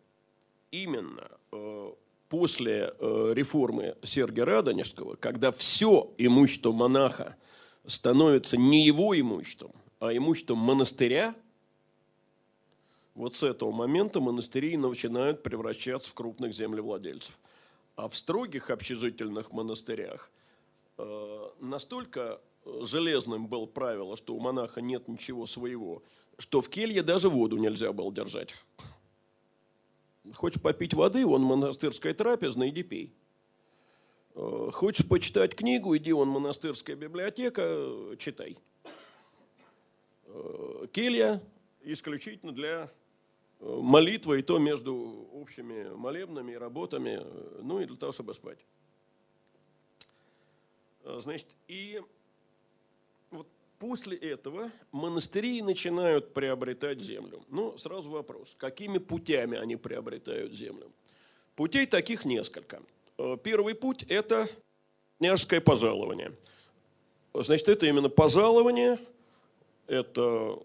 именно 0.72 1.30
э, 1.52 1.92
после 2.32 2.94
э, 2.98 3.32
реформы 3.34 3.94
Сергия 4.02 4.44
Радонежского, 4.44 5.14
когда 5.14 5.52
все 5.52 6.12
имущество 6.18 6.72
монаха– 6.72 7.36
становится 7.86 8.56
не 8.56 8.84
его 8.84 9.18
имуществом, 9.18 9.72
а 10.00 10.16
имуществом 10.16 10.58
монастыря, 10.58 11.34
вот 13.14 13.34
с 13.34 13.42
этого 13.42 13.72
момента 13.72 14.20
монастыри 14.20 14.76
начинают 14.76 15.42
превращаться 15.42 16.10
в 16.10 16.14
крупных 16.14 16.54
землевладельцев. 16.54 17.38
А 17.94 18.08
в 18.08 18.16
строгих 18.16 18.70
общежительных 18.70 19.52
монастырях 19.52 20.30
э, 20.96 21.50
настолько 21.60 22.40
железным 22.80 23.48
было 23.48 23.66
правило, 23.66 24.16
что 24.16 24.34
у 24.34 24.40
монаха 24.40 24.80
нет 24.80 25.08
ничего 25.08 25.44
своего, 25.44 26.02
что 26.38 26.62
в 26.62 26.70
келье 26.70 27.02
даже 27.02 27.28
воду 27.28 27.58
нельзя 27.58 27.92
было 27.92 28.10
держать. 28.10 28.54
Хочешь 30.34 30.62
попить 30.62 30.94
воды, 30.94 31.26
вон 31.26 31.42
монастырская 31.42 32.14
трапезная, 32.14 32.68
иди 32.68 32.82
пей. 32.84 33.12
Э, 34.34 34.70
хочешь 34.72 35.06
почитать 35.06 35.54
книгу, 35.54 35.96
иди 35.96 36.12
вон 36.12 36.28
монастырская 36.28 36.94
библиотека, 36.94 38.16
читай. 38.18 38.56
Э, 40.26 40.86
келья 40.92 41.42
исключительно 41.82 42.52
для 42.52 42.88
э, 43.60 43.78
молитвы, 43.82 44.38
и 44.38 44.42
то 44.42 44.58
между 44.58 45.28
общими 45.32 45.92
молебными 45.96 46.52
работами, 46.54 47.20
ну 47.60 47.80
и 47.80 47.84
для 47.84 47.96
того, 47.96 48.12
чтобы 48.12 48.32
спать. 48.34 48.64
Значит, 51.04 51.48
и 51.66 52.00
после 53.82 54.16
этого 54.16 54.70
монастыри 54.92 55.60
начинают 55.60 56.32
приобретать 56.32 57.00
землю. 57.00 57.42
Ну, 57.48 57.76
сразу 57.76 58.08
вопрос, 58.10 58.54
какими 58.56 58.98
путями 58.98 59.58
они 59.58 59.76
приобретают 59.76 60.54
землю? 60.54 60.90
Путей 61.56 61.86
таких 61.86 62.24
несколько– 62.24 62.80
Э, 63.18 63.36
первый 63.42 63.74
путь– 63.74 64.04
это 64.08 64.48
княжеское 65.18 65.60
пожалование. 65.60 66.32
Значит, 67.34 67.68
это 67.68 67.86
именно 67.86 68.08
пожалование, 68.08 68.98
это 69.86 70.58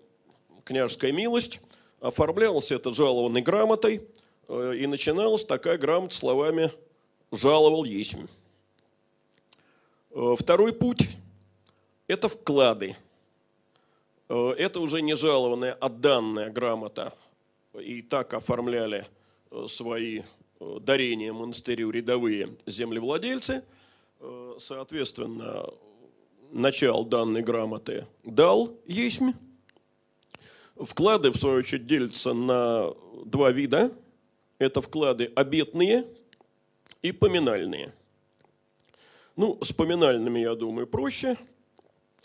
княжеская 0.64 1.12
милость. 1.12 1.62
Оформлялось 2.00 2.72
это 2.72 2.94
жалованной 2.94 3.42
грамотой, 3.42 4.08
э, 4.48 4.74
и 4.78 4.88
начиналась 4.88 5.44
такая 5.44 5.78
грамота 5.78 6.16
словами 6.16 6.72
«жаловал 7.32 7.84
есмь». 7.84 8.26
Э, 10.12 10.36
второй 10.40 10.74
путь– 10.74 11.08
это 12.08 12.28
вклады. 12.28 12.96
Это 14.30 14.80
уже 14.80 15.02
не 15.02 15.16
жалованная, 15.16 15.74
а 15.74 15.90
данная 15.90 16.50
грамота. 16.50 17.14
И 17.80 18.02
так 18.02 18.34
оформляли 18.34 19.08
свои 19.68 20.24
Э, 20.60 20.80
дарения 20.82 21.34
монастырю 21.34 21.92
рядовые 21.92 22.56
землевладельцы. 22.66 23.64
Э, 24.20 24.56
соответственно, 24.60 25.66
начал 26.52 27.06
данной 27.06 27.44
грамоты 27.44 28.08
дал 28.24 28.76
есмь. 28.86 29.34
Вклады, 30.76 31.32
в 31.32 31.38
свою 31.38 31.60
очередь, 31.60 31.86
делятся 31.86 32.34
на 32.34 32.94
два 33.26 33.52
вида. 33.52 33.92
Это 34.60 34.82
вклады 34.82 35.32
обетные 35.36 36.08
и 37.02 37.12
поминальные. 37.12 37.94
Ну, 39.36 39.60
с 39.64 39.72
поминальными, 39.72 40.40
я 40.40 40.56
думаю, 40.56 40.88
проще. 40.88 41.38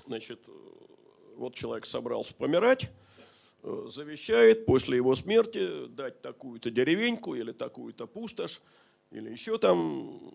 Значит, 0.06 0.40
э, 0.48 0.52
вот 1.37 1.55
человек 1.55 1.87
собрался 1.87 2.35
помирать, 2.35 2.90
Э, 3.64 3.87
завещает 3.88 4.66
после 4.66 4.97
его 4.97 5.14
смерти 5.14 5.87
дать 5.87 6.21
такую-то 6.21 6.71
деревеньку 6.71 7.35
или 7.35 7.53
такую-то 7.53 8.09
пустошь, 8.09 8.61
или 9.12 9.31
еще 9.31 9.57
там 9.57 10.35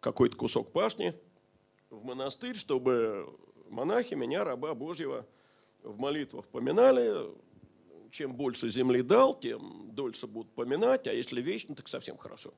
какой-то 0.00 0.36
кусок 0.36 0.72
пашни 0.72 1.14
в 1.88 2.04
монастырь, 2.04 2.56
чтобы 2.56 3.32
монахи 3.68 4.14
меня, 4.14 4.42
раба 4.42 4.74
Божьего, 4.74 5.24
в 5.82 5.98
молитвах 6.00 6.46
поминали. 6.48 7.16
Чем 8.10 8.34
больше 8.34 8.70
земли 8.70 9.02
дал, 9.02 9.38
тем 9.38 9.90
дольше 9.92 10.26
будут 10.26 10.50
поминать, 10.54 11.06
а 11.06 11.12
если 11.12 11.42
вечно, 11.42 11.76
так 11.76 11.86
совсем 11.86 12.16
хорошо. 12.16 12.52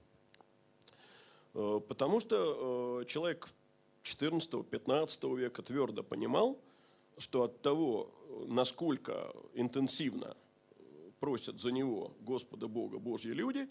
Э, 1.53 1.79
потому 1.87 2.21
что 2.21 3.03
э, 3.03 3.05
человек 3.05 3.49
14-15 4.03 5.37
века 5.37 5.63
твердо 5.63 6.03
понимал, 6.03 6.59
что 7.21 7.45
от 7.45 7.63
того, 7.63 8.11
насколько 8.47 9.33
интенсивно 9.55 10.37
просят 11.21 11.61
за 11.61 11.71
него 11.71 12.15
Господа 12.21 12.67
Бога 12.67 12.99
Божьи 12.99 13.31
люди, 13.31 13.69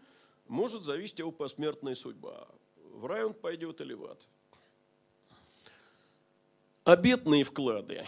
может 0.47 0.83
зависеть 0.83 1.19
его 1.19 1.31
посмертная 1.31 1.95
судьба. 1.95 2.47
В 2.93 3.05
рай 3.05 3.23
он 3.23 3.33
пойдет 3.33 3.81
или 3.81 3.93
в 3.93 4.05
ад. 4.05 4.27
Обетные 6.83 7.43
вклады. 7.43 8.05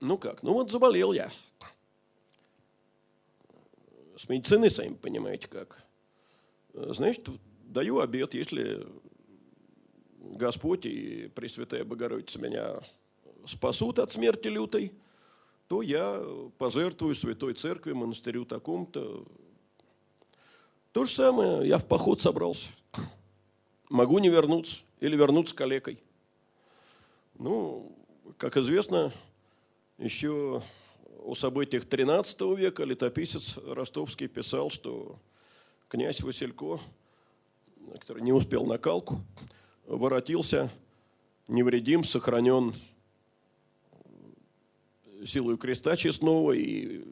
Ну 0.00 0.18
как? 0.18 0.42
Ну 0.42 0.52
вот 0.52 0.70
заболел 0.70 1.12
я. 1.12 1.30
С 4.16 4.28
медициной, 4.28 4.70
сами 4.70 4.94
понимаете, 4.94 5.48
как. 5.48 5.84
Значит, 6.74 7.28
даю 7.64 8.00
обед, 8.00 8.34
если 8.34 8.86
Господь 10.18 10.86
и 10.86 11.28
Пресвятая 11.28 11.84
Богородица 11.84 12.40
меня 12.40 12.80
спасут 13.48 13.98
от 13.98 14.12
смерти 14.12 14.48
лютой, 14.48 14.92
то 15.68 15.82
я 15.82 16.22
пожертвую 16.58 17.14
Святой 17.14 17.54
Церкви, 17.54 17.92
монастырю 17.92 18.44
такому-то. 18.44 19.24
То 20.92 21.04
же 21.04 21.14
самое, 21.14 21.66
я 21.66 21.78
в 21.78 21.86
поход 21.86 22.20
собрался. 22.20 22.70
Могу 23.88 24.18
не 24.18 24.28
вернуться 24.28 24.80
или 25.00 25.16
вернуться 25.16 25.54
калекой. 25.54 25.98
Ну, 27.34 27.92
как 28.36 28.56
известно, 28.56 29.12
еще 29.96 30.62
о 31.24 31.34
событиях 31.34 31.84
XIII 31.84 32.56
века 32.56 32.84
летописец 32.84 33.58
Ростовский 33.66 34.28
писал, 34.28 34.70
что 34.70 35.18
князь 35.88 36.20
Василько, 36.20 36.80
который 37.98 38.22
не 38.22 38.32
успел 38.32 38.66
на 38.66 38.78
калку, 38.78 39.20
воротился 39.86 40.70
невредим, 41.46 42.04
сохранен 42.04 42.74
силой 45.24 45.58
креста 45.58 45.96
честного 45.96 46.52
и 46.52 47.04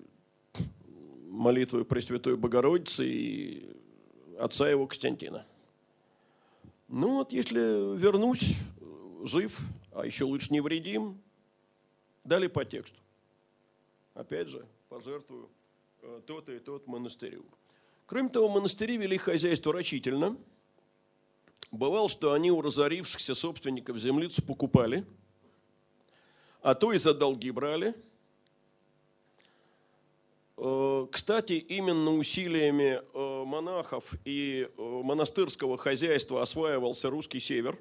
молитвой 1.29 1.85
Пресвятой 1.85 2.37
Богородицы 2.37 3.07
и 3.07 3.77
отца 4.39 4.69
его 4.69 4.87
Константина. 4.87 5.47
Ну 6.89 7.15
вот, 7.15 7.33
если 7.33 7.97
вернусь 7.97 8.57
жив, 9.23 9.59
а 9.93 10.07
еще 10.07 10.25
лучше 10.25 10.53
невредим, 10.53 11.21
дали 12.25 12.47
по 12.47 12.65
тексту. 12.65 12.99
Опять 14.15 14.49
же, 14.49 14.67
пожертвую 14.89 15.49
э, 16.03 16.21
тот 16.27 16.49
и 16.49 16.59
тот 16.59 16.87
монастырю. 16.87 17.45
Кроме 18.07 18.29
того, 18.29 18.49
монастыри 18.49 18.97
вели 18.97 19.19
хозяйство 19.19 19.73
рачительно. 19.73 20.37
Бывало, 21.73 22.09
что 22.09 22.33
они 22.33 22.51
у 22.51 22.63
разорившихся 22.63 23.35
собственников 23.35 23.99
землицу 23.99 24.43
покупали, 24.43 25.05
а 26.67 26.75
то 26.75 26.93
и 26.93 26.99
за 26.99 27.15
долги 27.15 27.53
брали. 27.53 27.95
Э, 30.57 31.07
кстати, 31.13 31.53
именно 31.53 32.11
усилиями 32.11 33.01
э, 33.15 33.45
монахов 33.45 34.15
и 34.25 34.69
монастырского 34.77 35.79
хозяйства 35.79 36.43
осваивался 36.43 37.09
русский 37.09 37.39
север, 37.39 37.79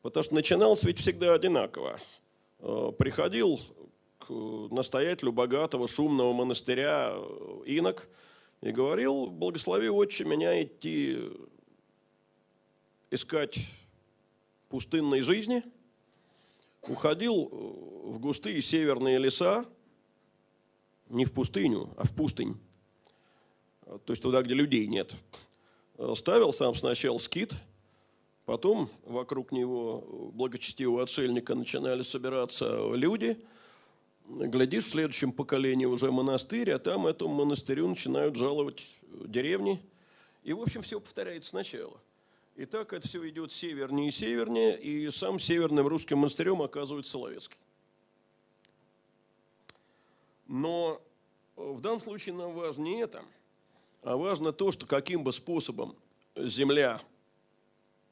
потому 0.00 0.24
что 0.24 0.34
начиналось 0.34 0.84
ведь 0.84 1.00
всегда 1.00 1.34
одинаково. 1.34 2.00
Приходил 2.96 3.60
настоятелю 4.70 5.32
богатого 5.32 5.88
шумного 5.88 6.32
монастыря 6.32 7.10
э, 7.12 7.62
инок 7.66 8.08
и 8.62 8.70
говорил, 8.70 9.26
благослови 9.26 9.90
отче 9.90 10.24
меня 10.24 10.62
идти 10.62 11.30
искать 13.10 13.58
пустынной 14.70 15.20
жизни. 15.20 15.62
Уходил 16.88 17.48
э, 17.50 18.10
в 18.10 18.18
густые 18.18 18.60
северные 18.62 19.18
леса, 19.18 19.64
не 21.08 21.24
в 21.24 21.32
пустыню, 21.32 21.92
а 21.96 22.06
в 22.06 22.14
пустынь, 22.14 22.56
то 23.84 24.12
есть 24.12 24.22
туда, 24.22 24.42
где 24.42 24.54
людей 24.54 24.86
нет. 24.86 25.14
Ставил 26.14 26.52
сам 26.52 26.74
сначала 26.74 27.18
скит, 27.18 27.54
потом 28.46 28.88
вокруг 29.04 29.52
него 29.52 30.30
благочестивого 30.32 31.02
отшельника 31.02 31.54
начинали 31.54 32.02
собираться 32.02 32.94
люди– 32.94 33.38
глядишь, 34.28 34.84
в 34.84 34.90
следующем 34.90 35.32
поколении 35.32 35.84
уже 35.84 36.10
монастырь, 36.10 36.70
а 36.70 36.78
там 36.78 37.06
этому 37.06 37.34
монастырю 37.34 37.88
начинают 37.88 38.36
жаловать 38.36 38.82
деревни. 39.26 39.80
И, 40.42 40.52
в 40.52 40.60
общем, 40.60 40.82
все 40.82 41.00
повторяется 41.00 41.50
сначала. 41.50 42.00
И 42.56 42.66
так 42.66 42.92
это 42.92 43.08
все 43.08 43.26
идет 43.28 43.50
севернее 43.50 44.08
и 44.08 44.10
севернее, 44.10 44.78
и 44.78 45.10
сам 45.10 45.38
северным 45.38 45.86
русским 45.86 46.18
монастырем 46.18 46.60
оказывается 46.60 47.12
Соловецкий. 47.12 47.58
Но 50.46 51.00
в 51.56 51.80
данном 51.80 52.02
случае 52.02 52.34
нам 52.34 52.52
важно 52.52 52.82
не 52.82 53.00
это, 53.00 53.24
а 54.02 54.16
важно 54.16 54.52
то, 54.52 54.70
что 54.70 54.84
каким 54.86 55.24
бы 55.24 55.32
способом 55.32 55.96
земля 56.36 57.00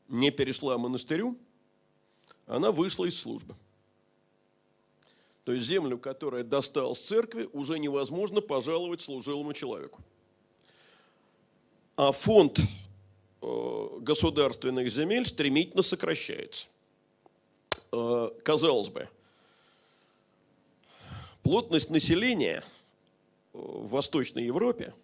не 0.09 0.31
перешла 0.31 0.79
монастырю, 0.79 1.37
она 2.47 2.73
вышла 2.73 3.05
из 3.05 3.19
службы. 3.19 3.55
То 5.45 5.53
есть 5.53 5.67
землю, 5.67 5.99
которая 5.99 6.45
досталась 6.45 7.01
церкви, 7.01 7.49
уже 7.53 7.79
невозможно 7.79 8.41
пожаловать 8.41 9.01
служилому 9.01 9.53
человеку. 9.53 10.01
А 11.97 12.13
фонд 12.13 12.59
э, 12.59 12.63
государственных 13.41 14.91
земель 14.91 15.27
стремительно 15.27 15.83
сокращается. 15.83 16.69
Э, 17.93 18.31
казалось 18.45 18.89
бы, 18.89 19.09
плотность 21.43 21.91
населения 21.91 22.63
в 23.53 23.89
Восточной 23.89 24.45
Европе, 24.45 24.95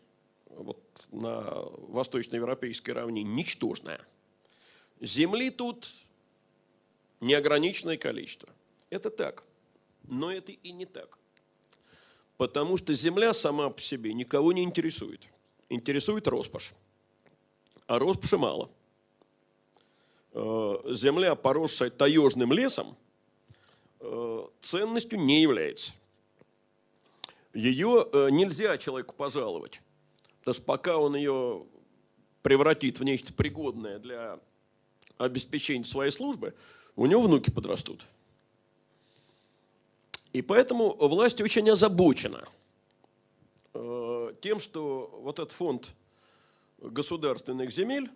вот 0.51 0.79
на 1.11 1.41
восточноевропейской 1.89 2.95
равнине, 2.95 3.31
ничтожная. 3.31 4.01
Земли 5.01 5.51
тут 5.51 5.89
неограниченное 7.21 7.97
количество. 7.97 8.49
Это 8.91 9.11
так. 9.11 9.45
Но 10.05 10.31
это 10.31 10.53
и 10.53 10.73
не 10.73 10.87
так. 10.87 11.19
Потому 12.37 12.77
что 12.77 12.95
земля 12.95 13.33
сама 13.33 13.71
по 13.71 13.81
себе 13.81 14.13
никого 14.13 14.53
не 14.53 14.63
интересует. 14.63 15.29
Интересует 15.69 16.29
роскошь. 16.29 16.75
А 17.87 17.99
роскоши 17.99 18.37
мало. 18.37 18.71
Э, 20.33 20.77
земля, 20.91 21.35
поросшая 21.35 21.91
таежным 21.91 22.53
лесом, 22.53 22.97
э, 24.01 24.47
ценностью 24.61 25.19
не 25.19 25.43
является. 25.43 25.93
Ее 27.55 28.07
э, 28.13 28.29
нельзя 28.31 28.77
человеку 28.79 29.15
пожаловать. 29.15 29.81
Потому 30.41 30.55
что 30.55 30.65
пока 30.65 30.99
он 30.99 31.17
ее 31.17 31.65
превратит 32.43 33.01
в 33.01 33.05
нечто 33.05 33.33
пригодное 33.33 33.99
для 33.99 34.39
обеспечения 35.19 35.85
своей 35.85 36.13
службы, 36.13 36.55
у 36.97 37.07
него 37.07 37.23
внуки 37.23 37.51
подрастут– 37.51 38.05
и 40.37 40.43
поэтому 40.43 40.95
власть 40.97 41.41
очень 41.41 41.71
озабочена 41.71 42.47
тем, 43.73 44.61
что 44.61 45.19
вот 45.23 45.39
этот 45.39 45.53
фонд 45.53 45.95
государственных 46.79 47.71
земель, 47.71 48.11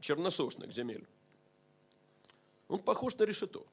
черносошных 0.00 0.72
земель, 0.72 1.06
он 2.68 2.78
похож 2.78 3.16
на 3.16 3.24
решето. 3.24 3.64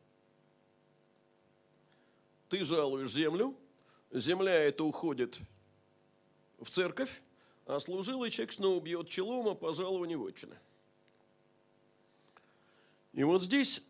Ты 2.50 2.64
жалуешь 2.64 3.12
землю, 3.12 3.56
земля 4.12 4.54
это 4.54 4.84
уходит 4.84 5.40
в 6.60 6.70
церковь, 6.70 7.22
а 7.66 7.80
служилый 7.80 8.30
человек 8.30 8.54
снова 8.54 8.82
бьет 8.82 9.10
челом 9.10 9.48
о 9.48 9.56
пожаловании 9.56 10.16
вотчины. 10.16 10.56
И 13.14 13.24
вот 13.24 13.42
здесь 13.42 13.82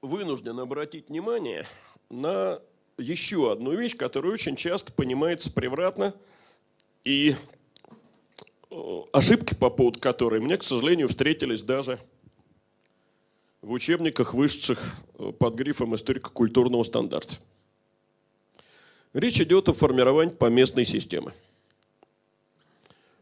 вынужден 0.00 0.58
обратить 0.58 1.08
внимание– 1.08 1.66
на 2.10 2.60
еще 2.98 3.52
одну 3.52 3.74
вещь, 3.74 3.96
которая 3.96 4.32
очень 4.32 4.56
часто 4.56 4.92
понимается 4.92 5.52
превратно, 5.52 6.14
и 7.02 7.34
ошибки 9.12 9.54
по 9.54 9.70
поводу 9.70 10.00
которой 10.00 10.40
мне, 10.40 10.56
к 10.58 10.64
сожалению, 10.64 11.08
встретились 11.08 11.62
даже 11.62 11.98
в 13.62 13.72
учебниках, 13.72 14.34
вышедших 14.34 14.96
э, 15.18 15.32
под 15.38 15.54
грифом 15.54 15.94
историко-культурного 15.94 16.82
стандарта. 16.82 17.36
Речь 19.12 19.40
идет 19.40 19.68
о 19.68 19.72
формировании 19.72 20.32
поместной 20.32 20.84
системы. 20.84 21.32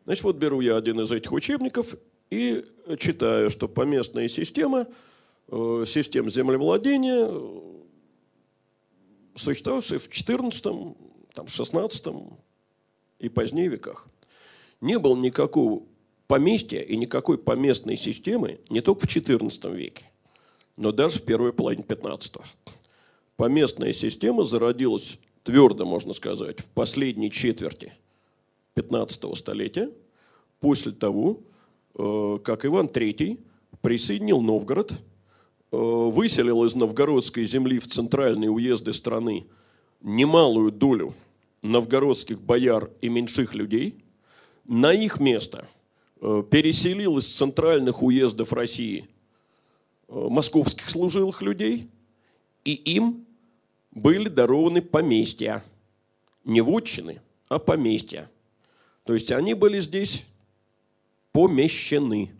Значит, 0.04 0.24
вот 0.24 0.36
беру 0.36 0.60
я 0.60 0.76
один 0.76 1.00
из 1.00 1.12
этих 1.12 1.32
учебников 1.32 1.94
и 2.30 2.64
читаю, 2.98 3.50
что 3.50 3.68
поместная 3.68 4.28
система, 4.28 4.88
э, 5.48 5.84
система 5.86 6.30
землевладения 6.30 7.28
существовавшие 9.36 9.98
в 9.98 10.08
XIV, 10.08 10.96
там, 11.32 11.46
XVI 11.46 12.38
и 13.18 13.28
позднее 13.28 13.68
веках. 13.68 14.08
Не 14.82 14.98
было 14.98 15.16
никакого 15.16 15.84
поместья 16.26 16.82
и 16.82 16.98
никакой 16.98 17.38
поместной 17.38 17.96
системы 17.96 18.60
не 18.68 18.82
только 18.82 19.06
в 19.06 19.08
XIV 19.08 19.74
веке, 19.74 20.04
но 20.76 20.92
даже 20.92 21.20
в 21.20 21.22
первой 21.22 21.54
половине 21.54 21.84
XV. 21.84 22.42
Поместная 23.36 23.94
система 23.94 24.44
зародилась 24.44 25.18
твердо, 25.42 25.86
можно 25.86 26.12
сказать, 26.12 26.60
в 26.60 26.66
последней 26.66 27.30
четверти 27.30 27.94
15 28.74 29.34
столетия, 29.38 29.90
после 30.60 30.92
того, 30.92 31.40
э, 31.94 32.38
как 32.44 32.66
Иван 32.66 32.88
III 32.88 33.40
присоединил 33.80 34.42
Новгород– 34.42 34.92
Э, 35.72 35.76
выселил 35.76 36.64
из 36.64 36.74
новгородской 36.74 37.46
земли 37.46 37.78
в 37.78 37.88
центральные 37.88 38.50
уезды 38.50 38.92
страны 38.92 39.46
немалую 40.02 40.70
долю 40.70 41.14
новгородских 41.62 42.42
бояр 42.42 42.90
и 43.00 43.08
меньших 43.08 43.54
людей, 43.54 44.04
на 44.64 44.92
их 44.92 45.20
место 45.20 45.68
э, 46.20 46.42
переселил 46.50 47.18
из 47.18 47.32
центральных 47.32 48.02
уездов 48.02 48.52
России 48.52 49.08
э, 50.08 50.14
московских 50.14 50.88
служилых 50.90 51.42
людей, 51.42 51.88
и 52.64 52.72
им 52.72 53.26
были 53.90 54.28
дарованы 54.28 54.82
поместья. 54.82 55.62
Не 56.44 56.60
вотчины, 56.60 57.20
а 57.48 57.58
поместья. 57.58 58.30
То 59.04 59.14
есть 59.14 59.30
они 59.30 59.54
были 59.54 59.80
здесь 59.80 60.24
помещены. 61.32 62.32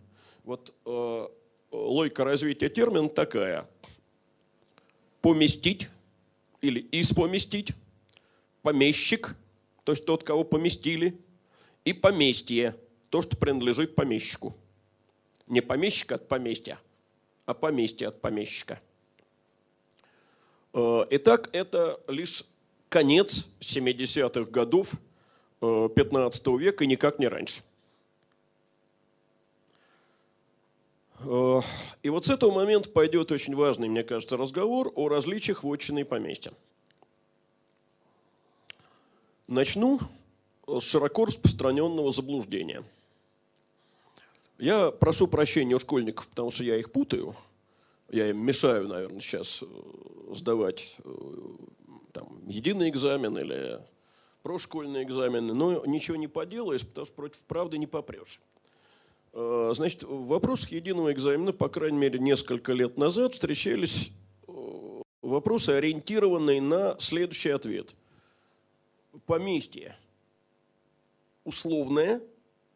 Вот 0.43 0.73
э, 0.85 1.27
логика 1.71 2.23
развития 2.23 2.69
термина 2.69 3.09
такая. 3.09 3.67
Поместить 5.21 5.89
или 6.61 6.85
испоместить, 6.91 7.71
помещик, 8.61 9.35
то 9.83 9.91
есть 9.91 10.05
тот, 10.05 10.23
кого 10.23 10.43
поместили, 10.43 11.17
и 11.85 11.93
поместье, 11.93 12.75
то, 13.09 13.21
что 13.21 13.37
принадлежит 13.37 13.95
помещику. 13.95 14.55
Не 15.47 15.61
помещик 15.61 16.11
от 16.13 16.27
поместья, 16.27 16.79
а 17.45 17.53
поместье 17.53 18.07
от 18.07 18.21
помещика. 18.21 18.81
Э, 20.73 21.05
итак, 21.11 21.49
это 21.53 21.99
лишь 22.07 22.45
конец 22.89 23.47
70-х 23.59 24.49
годов 24.49 24.93
15 25.59 26.47
э, 26.47 26.57
века 26.57 26.83
и 26.83 26.87
никак 26.87 27.19
не 27.19 27.27
раньше. 27.27 27.61
Э, 31.19 31.61
и 32.01 32.09
вот 32.09 32.25
с 32.25 32.29
этого 32.29 32.51
момента 32.51 32.89
пойдет 32.89 33.31
очень 33.31 33.55
важный, 33.55 33.89
мне 33.89 34.03
кажется, 34.03 34.37
разговор 34.37 34.91
о 34.95 35.09
различиях 35.09 35.63
вотчины 35.63 35.99
и 35.99 36.03
поместья. 36.03 36.53
Начну 39.47 39.99
широко 40.79 41.25
распространенного 41.25 42.11
заблуждения. 42.11 42.83
Я 44.57 44.91
прошу 44.91 45.27
прощения 45.27 45.75
у 45.75 45.79
школьников, 45.79 46.27
потому 46.27 46.51
что 46.51 46.63
я 46.63 46.77
их 46.77 46.91
путаю. 46.91 47.35
Я 48.09 48.29
им 48.29 48.45
мешаю, 48.45 48.87
наверное, 48.87 49.19
сейчас 49.19 49.63
э, 49.63 49.65
сдавать 50.35 50.97
там, 52.11 52.47
единый 52.47 52.89
экзамен 52.89 53.37
или 53.37 53.79
прошкольные 54.43 55.03
экзамены, 55.03 55.53
но 55.53 55.83
ничего 55.85 56.15
не 56.15 56.27
поделаешь, 56.27 56.85
потому 56.85 57.05
что 57.05 57.15
против 57.15 57.43
правды 57.45 57.77
не 57.77 57.87
попрешь. 57.87 58.39
Э, 59.33 59.71
значит, 59.73 60.03
в 60.03 60.27
вопросах 60.27 60.71
единого 60.71 61.11
экзамена, 61.11 61.53
по 61.53 61.69
крайней 61.69 61.97
мере, 61.97 62.19
несколько 62.19 62.73
лет 62.73 62.97
назад 62.97 63.33
встречались 63.33 64.11
э, 64.47 65.01
вопросы, 65.21 65.71
ориентированные 65.71 66.61
на 66.61 66.95
следующий 66.99 67.49
ответ. 67.49 67.95
Поместье. 69.25 69.95
Условное 71.43 72.21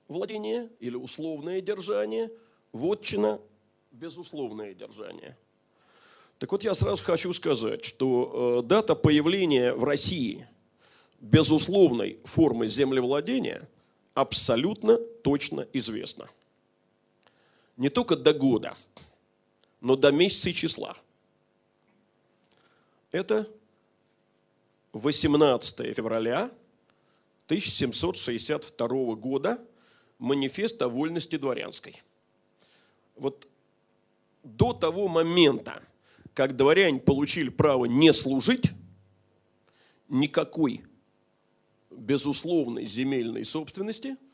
владение 0.07 0.70
или 0.80 0.95
условное 0.95 1.61
держание, 1.61 2.32
вотчина– 2.72 3.39
безусловное 3.91 4.74
держание. 4.74 5.38
Так 6.39 6.51
вот, 6.51 6.63
я 6.63 6.76
сразу 6.76 7.03
хочу 7.03 7.34
сказать, 7.34 7.84
что 7.84 8.61
э, 8.63 8.68
дата 8.68 8.95
появления 8.95 9.74
в 9.74 9.84
России 9.84 10.47
безусловной 11.20 12.20
формы 12.26 12.68
землевладения 12.68 13.68
абсолютно 14.13 14.97
точно 14.97 15.68
известна 15.74 16.30
не 17.76 17.89
только 17.89 18.15
до 18.15 18.34
года, 18.34 18.76
но 19.82 19.95
до 19.95 20.11
месяца 20.11 20.49
и 20.49 20.53
числа. 20.53 20.97
Это 23.11 23.47
18 24.93 25.95
февраля 25.95 26.51
1762 27.47 29.15
года 29.15 29.59
манифест 30.19 30.81
о 30.81 30.89
вольности 30.89 31.35
дворянской. 31.35 32.01
Вот 33.15 33.47
до 34.43 34.73
того 34.73 35.07
момента, 35.07 35.81
как 36.33 36.55
дворяне 36.55 36.99
получили 36.99 37.49
право 37.49 37.85
не 37.85 38.13
служить, 38.13 38.71
никакой 40.07 40.85
безусловной 41.89 42.85
земельной 42.85 43.43
собственности– 43.43 44.15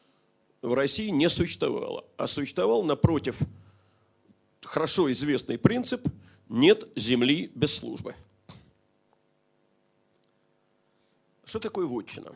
в 0.64 0.74
России 0.74 1.10
не 1.10 1.30
существовало, 1.30 2.06
а 2.18 2.26
существовал, 2.26 2.84
напротив, 2.84 3.42
хорошо 4.62 5.12
известный 5.12 5.58
принцип 5.60 6.08
«нет 6.48 6.88
земли 6.96 7.52
без 7.54 7.76
службы». 7.76 8.16
Что 11.44 11.60
такое 11.60 11.86
вотчина? 11.86 12.34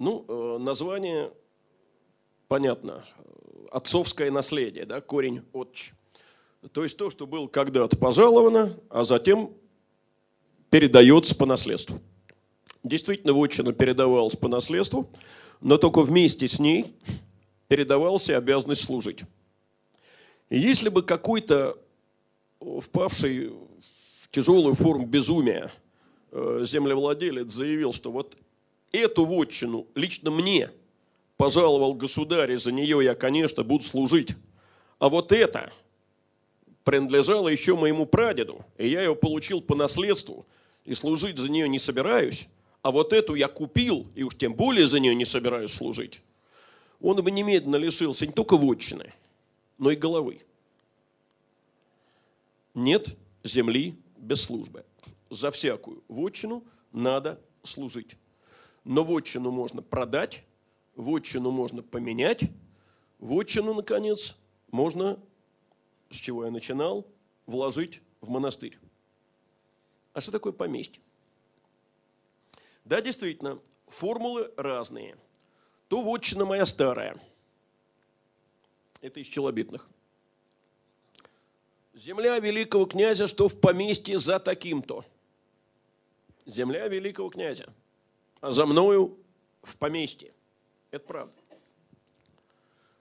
Ну, 0.00 0.24
э, 0.26 0.58
название 0.58 1.30
понятно. 2.48 3.04
Отцовское 3.70 4.32
наследие, 4.32 4.84
да, 4.84 5.00
корень 5.00 5.42
отч. 5.52 5.92
То 6.72 6.82
есть 6.82 6.96
то, 6.96 7.08
что 7.08 7.28
было 7.28 7.46
когда-то 7.46 7.96
пожаловано, 7.96 8.76
а 8.88 9.04
затем 9.04 9.52
передается 10.70 11.36
по 11.36 11.46
наследству. 11.46 12.00
Действительно, 12.82 13.32
вотчина 13.32 13.72
передавалась 13.72 14.34
по 14.34 14.48
наследству– 14.48 15.08
но 15.60 15.76
только 15.76 16.02
вместе 16.02 16.48
с 16.48 16.58
ней 16.58 16.94
передавался 17.68 18.36
обязанность 18.36 18.84
служить. 18.84 19.24
Если 20.48 20.88
бы 20.88 21.02
какой-то 21.02 21.76
впавший 22.60 23.48
в 23.48 24.30
тяжелую 24.30 24.74
форму 24.74 25.06
безумия 25.06 25.70
э, 26.32 26.64
землевладелец 26.66 27.50
заявил, 27.52 27.92
что 27.92 28.10
вот 28.10 28.36
эту 28.92 29.24
вотчину 29.24 29.86
лично 29.94 30.30
мне 30.30 30.70
пожаловал 31.36 31.94
государь, 31.94 32.52
и 32.52 32.56
за 32.56 32.72
нее 32.72 33.02
я, 33.02 33.14
конечно, 33.14 33.64
буду 33.64 33.84
служить, 33.84 34.36
а 34.98 35.08
вот 35.08 35.32
это 35.32 35.72
принадлежало 36.84 37.48
еще 37.48 37.76
моему 37.76 38.06
прадеду, 38.06 38.64
и 38.78 38.88
я 38.88 39.02
ее 39.02 39.14
получил 39.14 39.60
по 39.60 39.74
наследству, 39.74 40.46
и 40.84 40.94
служить 40.94 41.38
за 41.38 41.48
нее 41.48 41.68
не 41.68 41.78
собираюсь, 41.78 42.48
а 42.82 42.90
вот 42.90 43.12
эту 43.12 43.34
я 43.34 43.48
купил, 43.48 44.06
и 44.14 44.22
уж 44.22 44.36
тем 44.36 44.54
более 44.54 44.88
за 44.88 45.00
нее 45.00 45.14
не 45.14 45.24
собираюсь 45.24 45.72
служить, 45.72 46.22
он 47.00 47.22
бы 47.22 47.30
немедленно 47.30 47.76
лишился 47.76 48.26
не 48.26 48.32
только 48.32 48.56
вотчины, 48.56 49.12
но 49.78 49.90
и 49.90 49.96
головы. 49.96 50.42
Нет 52.74 53.16
земли 53.42 53.94
без 54.16 54.42
службы. 54.42 54.84
За 55.30 55.50
всякую 55.50 56.02
вотчину 56.08 56.62
надо 56.92 57.40
служить. 57.62 58.16
Но 58.84 59.04
вотчину 59.04 59.50
можно 59.50 59.82
продать, 59.82 60.44
вотчину 60.94 61.50
можно 61.50 61.82
поменять, 61.82 62.42
вотчину, 63.18 63.74
наконец, 63.74 64.36
можно, 64.70 65.18
с 66.10 66.16
чего 66.16 66.44
я 66.44 66.50
начинал, 66.50 67.06
вложить 67.46 68.00
в 68.20 68.30
монастырь. 68.30 68.78
А 70.12 70.20
что 70.20 70.32
такое 70.32 70.52
поместье? 70.52 71.02
Да, 72.84 73.00
действительно, 73.00 73.60
формулы 73.86 74.50
разные. 74.56 75.16
То 75.88 76.02
вотчина 76.02 76.44
моя 76.46 76.66
старая. 76.66 77.16
Это 79.00 79.20
из 79.20 79.26
челобитных. 79.26 79.88
Земля 81.94 82.38
великого 82.38 82.86
князя, 82.86 83.26
что 83.26 83.48
в 83.48 83.60
поместье 83.60 84.18
за 84.18 84.38
таким-то. 84.38 85.04
Земля 86.46 86.88
великого 86.88 87.30
князя. 87.30 87.72
За 88.42 88.66
мною 88.66 89.18
в 89.62 89.76
поместье. 89.76 90.32
Это 90.90 91.06
правда. 91.06 91.34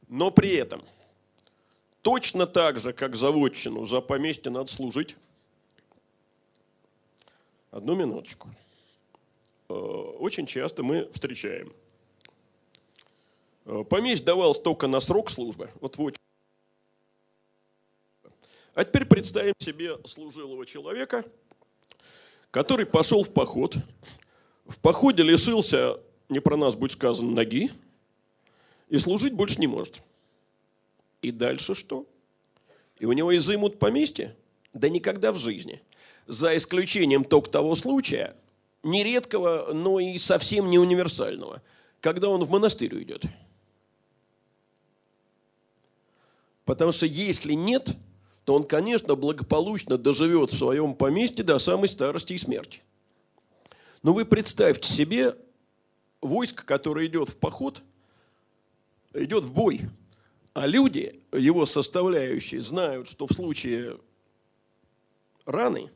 Но 0.07 0.31
при 0.31 0.55
этом 0.55 0.83
точно 2.01 2.47
так 2.47 2.79
же, 2.79 2.93
как 2.93 3.15
за 3.15 3.31
вотчину, 3.31 3.85
за 3.85 4.01
поместье 4.01 4.51
надо 4.51 4.71
служить. 4.71 5.15
Одну 7.71 7.95
минуточку. 7.95 8.49
Э, 9.69 9.73
очень 9.73 10.47
часто 10.47 10.81
мы 10.81 11.09
встречаем. 11.13 11.71
Э, 13.65 13.83
помещь 13.87 14.21
давалось 14.21 14.59
только 14.59 14.87
на 14.87 14.99
срок 14.99 15.29
службы. 15.29 15.69
Вот 15.79 15.97
вот. 15.97 16.15
А 18.73 18.83
теперь 18.83 19.05
представим 19.05 19.53
себе 19.59 19.97
служилого 20.05 20.65
человека, 20.65 21.23
который 22.49 22.87
пошел 22.87 23.23
в 23.23 23.31
поход. 23.31 23.75
В 24.69 24.77
походе 24.77 25.23
лишился, 25.23 25.99
не 26.29 26.39
про 26.39 26.55
нас 26.55 26.75
будет 26.75 26.91
сказано, 26.91 27.31
ноги, 27.31 27.71
и 28.87 28.99
служить 28.99 29.33
больше 29.33 29.59
не 29.59 29.65
может. 29.65 30.01
И 31.23 31.31
дальше 31.31 31.73
что? 31.73 32.05
И 32.99 33.05
у 33.05 33.11
него 33.13 33.35
изымут 33.35 33.79
поместье? 33.79 34.35
Да 34.73 34.87
никогда 34.87 35.31
в 35.31 35.39
жизни. 35.39 35.81
За 36.27 36.55
исключением 36.55 37.23
только 37.23 37.49
того 37.49 37.73
случая, 37.73 38.35
нередкого, 38.83 39.73
но 39.73 39.99
и 39.99 40.19
совсем 40.19 40.69
не 40.69 40.77
универсального, 40.77 41.63
когда 41.99 42.29
он 42.29 42.43
в 42.43 42.51
монастырь 42.51 42.93
уйдет. 42.93 43.23
Потому 46.65 46.91
что 46.91 47.07
если 47.07 47.53
нет, 47.53 47.97
то 48.45 48.53
он, 48.53 48.63
конечно, 48.63 49.15
благополучно 49.15 49.97
доживет 49.97 50.51
в 50.51 50.57
своем 50.57 50.93
поместье 50.93 51.43
до 51.43 51.57
самой 51.57 51.89
старости 51.89 52.33
и 52.33 52.37
смерти. 52.37 52.83
Но 54.01 54.13
вы 54.13 54.25
представьте 54.25 54.91
себе 54.91 55.35
войско, 56.21 56.65
которое 56.65 57.07
идет 57.07 57.29
в 57.29 57.37
поход, 57.37 57.83
идет 59.13 59.43
в 59.43 59.53
бой, 59.53 59.81
а 60.53 60.67
люди, 60.67 61.21
его 61.31 61.65
составляющие, 61.65 62.61
знают, 62.61 63.07
что 63.07 63.27
в 63.27 63.33
случае 63.33 63.99
раны, 65.45 65.91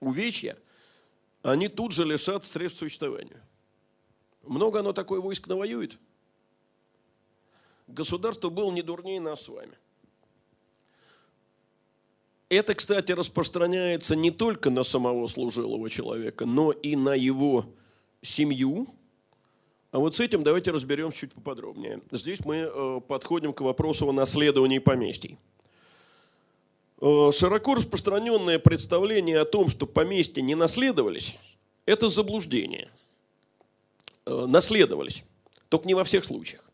увечья, 0.00 0.56
они 1.42 1.68
тут 1.68 1.92
же 1.92 2.04
лишат 2.04 2.44
средств 2.44 2.80
существования. 2.80 3.42
Много 4.42 4.80
оно 4.80 4.92
такое 4.92 5.20
войск 5.20 5.46
навоюет. 5.46 5.98
Государство 7.86 8.50
было 8.50 8.70
не 8.70 8.82
дурнее 8.82 9.20
нас 9.20 9.42
с 9.42 9.48
вами. 9.48 9.76
Это, 12.50 12.74
кстати, 12.74 13.12
распространяется 13.12 14.16
не 14.16 14.32
только 14.32 14.70
на 14.70 14.82
самого 14.82 15.28
служилого 15.28 15.88
человека, 15.88 16.46
но 16.46 16.72
и 16.72 16.96
на 16.96 17.14
его 17.14 17.64
семью. 18.22 18.88
А 19.92 20.00
вот 20.00 20.16
с 20.16 20.20
этим 20.20 20.42
давайте 20.42 20.72
разберемся 20.72 21.18
чуть 21.18 21.32
поподробнее. 21.32 22.00
Здесь 22.10 22.44
мы 22.44 22.56
э, 22.56 23.00
подходим 23.06 23.52
к 23.52 23.60
вопросу 23.60 24.08
о 24.08 24.12
наследовании 24.12 24.80
поместий. 24.80 25.38
Э, 27.00 27.30
широко 27.32 27.76
распространенное 27.76 28.58
представление 28.58 29.38
о 29.38 29.44
том, 29.44 29.68
что 29.68 29.86
поместья 29.86 30.42
не 30.42 30.56
наследовались, 30.56 31.38
это 31.86 32.10
заблуждение. 32.10 32.90
Э, 34.26 34.46
наследовались, 34.46 35.22
только 35.68 35.86
не 35.86 35.94
во 35.94 36.02
всех 36.02 36.24
случаях. 36.24 36.64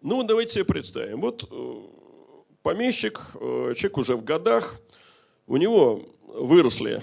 Ну, 0.00 0.24
давайте 0.24 0.54
себе 0.54 0.64
представим. 0.64 1.20
Вот 1.20 1.48
помещик, 2.62 3.20
человек 3.34 3.98
уже 3.98 4.16
в 4.16 4.24
годах, 4.24 4.80
у 5.46 5.56
него 5.56 6.08
выросли 6.26 7.02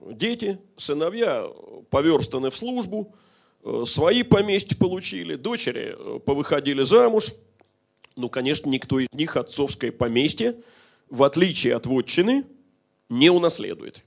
дети, 0.00 0.58
сыновья 0.76 1.46
поверстаны 1.90 2.50
в 2.50 2.56
службу, 2.56 3.14
свои 3.86 4.22
поместья 4.22 4.76
получили, 4.76 5.36
дочери 5.36 5.96
повыходили 6.20 6.82
замуж. 6.82 7.32
Ну, 8.16 8.28
конечно, 8.28 8.68
никто 8.68 9.00
из 9.00 9.08
них 9.12 9.36
отцовское 9.36 9.90
поместье 9.90 10.56
в 11.08 11.22
отличие 11.22 11.74
от 11.76 11.86
вотчины, 11.86 12.44
не 13.08 13.30
унаследует. 13.30 14.02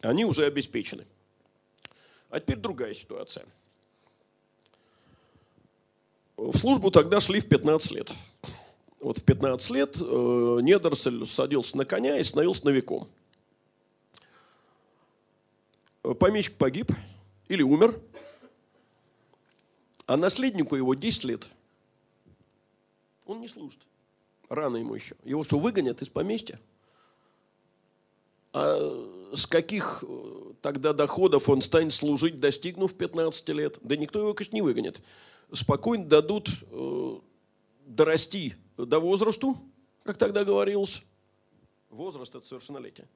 Они 0.00 0.24
уже 0.24 0.46
обеспечены. 0.46 1.06
А 2.30 2.40
теперь 2.40 2.56
другая 2.56 2.94
ситуация. 2.94 3.46
В 6.38 6.56
службу 6.56 6.92
тогда 6.92 7.20
шли 7.20 7.40
в 7.40 7.48
15 7.48 7.90
лет. 7.90 8.12
Вот 9.00 9.18
в 9.18 9.24
15 9.24 9.70
лет 9.70 9.96
э, 10.00 10.02
Недорсель 10.62 11.26
садился 11.26 11.76
на 11.76 11.84
коня 11.84 12.16
и 12.16 12.22
становился 12.22 12.64
новиком. 12.64 13.08
Помещик 16.20 16.54
погиб 16.54 16.92
или 17.48 17.62
умер, 17.62 18.00
а 20.06 20.16
наследнику 20.16 20.76
его 20.76 20.94
10 20.94 21.24
лет. 21.24 21.50
Он 23.26 23.40
не 23.40 23.48
служит. 23.48 23.80
Рано 24.48 24.76
ему 24.76 24.94
еще. 24.94 25.16
Его 25.24 25.42
что, 25.42 25.58
выгонят 25.58 26.02
из 26.02 26.08
поместья? 26.08 26.60
А 28.52 28.78
с 29.34 29.44
каких 29.48 30.04
э, 30.06 30.47
тогда 30.60 30.92
доходов 30.92 31.48
он 31.48 31.62
станет 31.62 31.92
служить, 31.92 32.36
достигнув 32.36 32.94
15 32.94 33.48
лет? 33.50 33.78
Да 33.82 33.96
никто 33.96 34.20
его, 34.20 34.34
конечно, 34.34 34.54
не 34.54 34.62
выгонит. 34.62 35.00
Спокойно 35.52 36.04
дадут 36.04 36.50
э, 36.70 37.18
дорасти 37.86 38.54
до 38.76 39.00
возрасту, 39.00 39.56
как 40.04 40.18
тогда 40.18 40.44
говорилось. 40.44 41.02
Возраст– 41.90 42.34
это 42.36 42.46
совершеннолетие. 42.46 43.08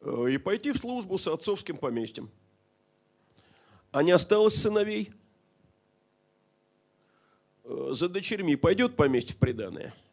Э, 0.00 0.26
и 0.30 0.38
пойти 0.38 0.72
в 0.72 0.78
службу 0.78 1.18
с 1.18 1.28
отцовским 1.28 1.76
поместьем. 1.76 2.30
А 3.92 4.02
не 4.02 4.12
осталось 4.12 4.54
сыновей? 4.54 5.12
Э, 7.64 7.90
за 7.92 8.08
дочерьми 8.08 8.56
пойдет 8.56 8.96
поместье 8.96 9.34
в 9.34 9.38
приданное– 9.38 9.94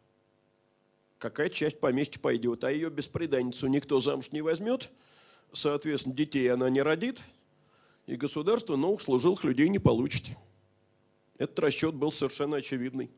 какая 1.18 1.48
часть 1.48 1.80
поместья 1.80 2.20
пойдет, 2.20 2.64
а 2.64 2.70
ее 2.70 2.90
беспреданницу 2.90 3.66
никто 3.66 4.00
замуж 4.00 4.32
не 4.32 4.42
возьмет, 4.42 4.90
соответственно, 5.52 6.14
детей 6.14 6.50
она 6.52 6.70
не 6.70 6.82
родит, 6.82 7.22
и 8.06 8.16
государство 8.16 8.76
новых 8.76 9.00
служилых 9.00 9.44
людей 9.44 9.68
не 9.68 9.78
получит. 9.78 10.26
Этот 11.38 11.58
расчет 11.58 11.94
был 11.94 12.12
совершенно 12.12 12.58
очевидный. 12.58 13.10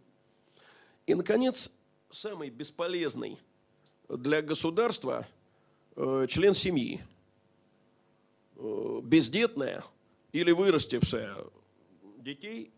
И, 1.07 1.15
наконец, 1.15 1.73
самый 2.11 2.51
бесполезный 2.51 3.39
для 4.09 4.43
государства 4.43 5.27
э, 5.97 6.27
член 6.29 6.55
семьи. 6.55 7.01
Э, 8.57 9.01
бездетная 9.03 9.85
или 10.33 10.53
вырастившая 10.53 11.35
детей, 12.19 12.73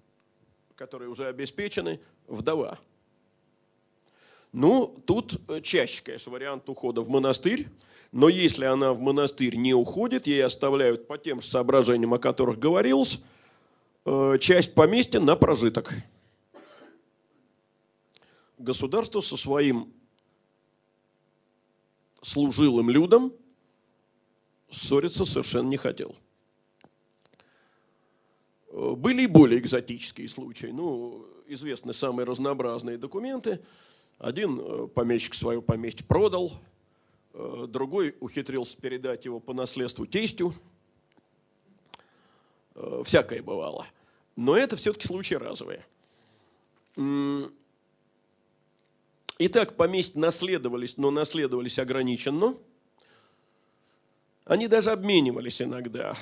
которые 0.75 1.09
уже 1.09 1.27
обеспечены, 1.27 2.01
вдова– 2.27 2.79
ну, 4.53 5.01
тут 5.07 5.41
э, 5.49 5.61
чаще, 5.61 6.03
конечно, 6.03 6.33
вариант 6.33 6.69
ухода 6.69 7.03
в 7.03 7.09
монастырь, 7.09 7.69
но 8.11 8.29
если 8.29 8.65
она 8.65 8.93
в 8.93 9.01
монастырь 9.01 9.55
не 9.55 9.75
уходит, 9.75 10.27
ей 10.27 10.45
оставляют 10.45 11.07
по 11.07 11.19
тем 11.19 11.41
же 11.41 11.49
соображениям, 11.49 12.15
о 12.15 12.19
которых 12.19 12.59
говорилось, 12.59 13.21
э, 14.07 14.39
часть 14.41 14.75
поместья 14.75 15.21
на 15.21 15.37
прожиток. 15.37 15.95
Государство 18.59 19.21
со 19.21 19.37
своим 19.37 19.93
служилым 22.21 22.91
людом 22.91 23.33
ссориться 24.69 25.25
совершенно 25.25 25.69
не 25.69 25.77
хотел. 25.77 26.17
Э, 28.73 28.95
были 28.97 29.23
и 29.23 29.29
более 29.29 29.61
экзотические 29.61 30.29
случаи. 30.29 30.73
Ну, 30.73 31.25
известны 31.47 31.93
самые 31.93 32.27
разнообразные 32.27 32.99
документы– 32.99 33.61
один 34.21 34.61
э, 34.61 34.87
помещик 34.87 35.35
свое 35.35 35.63
поместье 35.63 36.05
продал, 36.07 36.53
э, 37.33 37.65
другой 37.67 38.15
ухитрился 38.21 38.77
передать 38.77 39.25
его 39.25 39.41
по 39.41 39.55
наследству 39.55 40.07
тестю. 40.07 40.53
Э, 42.75 43.03
всякое 43.05 43.43
бывало. 43.43 43.87
Но 44.37 44.57
это 44.57 44.77
все-таки 44.77 45.07
случаи 45.07 45.35
разовые. 45.35 45.87
Итак, 49.39 49.77
поместья 49.77 50.19
наследовались, 50.19 50.99
но 50.99 51.11
наследовались 51.11 51.79
ограниченно. 51.79 52.55
Они 54.45 54.69
даже 54.69 54.91
обменивались 54.91 55.63
иногда, 55.63 56.15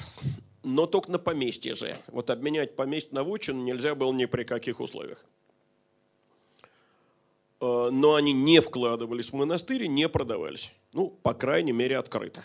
но 0.62 0.86
только 0.86 1.10
на 1.10 1.18
поместье 1.18 1.74
же. 1.74 1.98
Вот 2.06 2.30
обменять 2.30 2.76
поместье 2.76 3.12
на 3.12 3.24
вотчину 3.24 3.64
нельзя 3.64 3.96
было 3.96 4.12
ни 4.12 4.26
при 4.26 4.44
каких 4.44 4.78
условиях. 4.78 5.24
Э, 7.60 7.88
но 7.90 8.14
они 8.14 8.32
не 8.32 8.60
вкладывались 8.60 9.30
в 9.30 9.32
монастырь 9.34 9.84
и 9.84 9.88
не 9.88 10.08
продавались. 10.08 10.72
Ну, 10.92 11.08
по 11.08 11.34
крайней 11.34 11.72
мере, 11.72 11.98
открыто. 11.98 12.44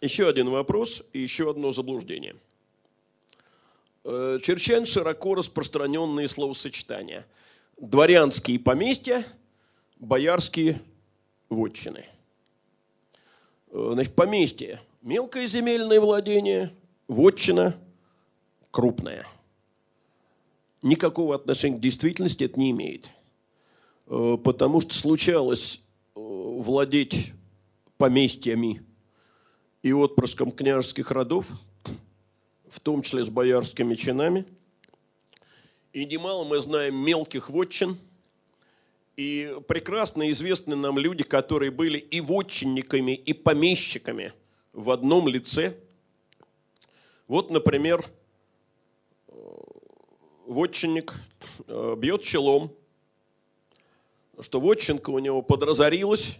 Еще 0.00 0.28
один 0.28 0.50
вопрос 0.50 1.02
и 1.12 1.20
еще 1.20 1.50
одно 1.50 1.72
заблуждение. 1.72 2.36
Э, 4.04 4.38
Черчань 4.42 4.86
широко 4.86 5.34
распространенные 5.34 6.28
словосочетания. 6.28 7.26
Дворянские 7.78 8.58
поместья, 8.60 9.26
боярские 9.98 10.80
вотчины. 11.48 12.06
Э, 13.70 13.90
значит, 13.92 14.14
поместье– 14.14 14.80
мелкое 15.02 15.48
земельное 15.48 16.00
владение, 16.00 16.72
вотчина– 17.08 17.76
крупное– 18.70 19.26
никакого 20.82 21.34
отношения 21.34 21.78
к 21.78 21.80
действительности 21.80 22.44
это 22.44 22.58
не 22.58 22.70
имеет. 22.72 23.10
Э, 24.06 24.36
потому 24.42 24.80
что 24.80 24.94
случалось 24.94 25.80
э, 26.14 26.20
владеть 26.20 27.32
поместьями 27.96 28.82
и 29.82 29.92
отпрыском 29.92 30.52
княжеских 30.52 31.10
родов, 31.10 31.50
в 32.68 32.80
том 32.80 33.02
числе 33.02 33.24
с 33.24 33.28
боярскими 33.28 33.94
чинами. 33.94 34.44
И 35.92 36.04
немало 36.04 36.44
мы 36.44 36.60
знаем 36.60 36.96
мелких 36.96 37.50
вотчин, 37.50 37.96
и 39.16 39.56
прекрасно 39.68 40.30
известны 40.30 40.74
нам 40.74 40.98
люди, 40.98 41.22
которые 41.22 41.70
были 41.70 41.98
и 41.98 42.20
вотчинниками, 42.20 43.12
и 43.12 43.32
помещиками 43.34 44.32
в 44.72 44.90
одном 44.90 45.28
лице. 45.28 45.76
Вот, 47.28 47.50
например, 47.50 48.10
вотчинник 50.52 51.14
э, 51.66 51.94
бьет 51.98 52.22
челом, 52.22 52.72
что 54.40 54.60
вотчинка 54.60 55.10
у 55.10 55.18
него 55.18 55.42
подразорилась, 55.42 56.38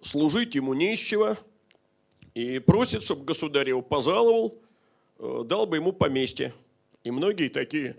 служить 0.00 0.54
ему 0.54 0.74
не 0.74 0.94
из 0.94 1.00
чего, 1.00 1.36
и 2.34 2.58
просит, 2.58 3.02
чтобы 3.02 3.24
государь 3.24 3.68
его 3.68 3.82
пожаловал, 3.82 4.58
э, 5.18 5.42
дал 5.44 5.66
бы 5.66 5.76
ему 5.76 5.92
поместье. 5.92 6.54
И 7.04 7.10
многие 7.10 7.48
такие 7.48 7.96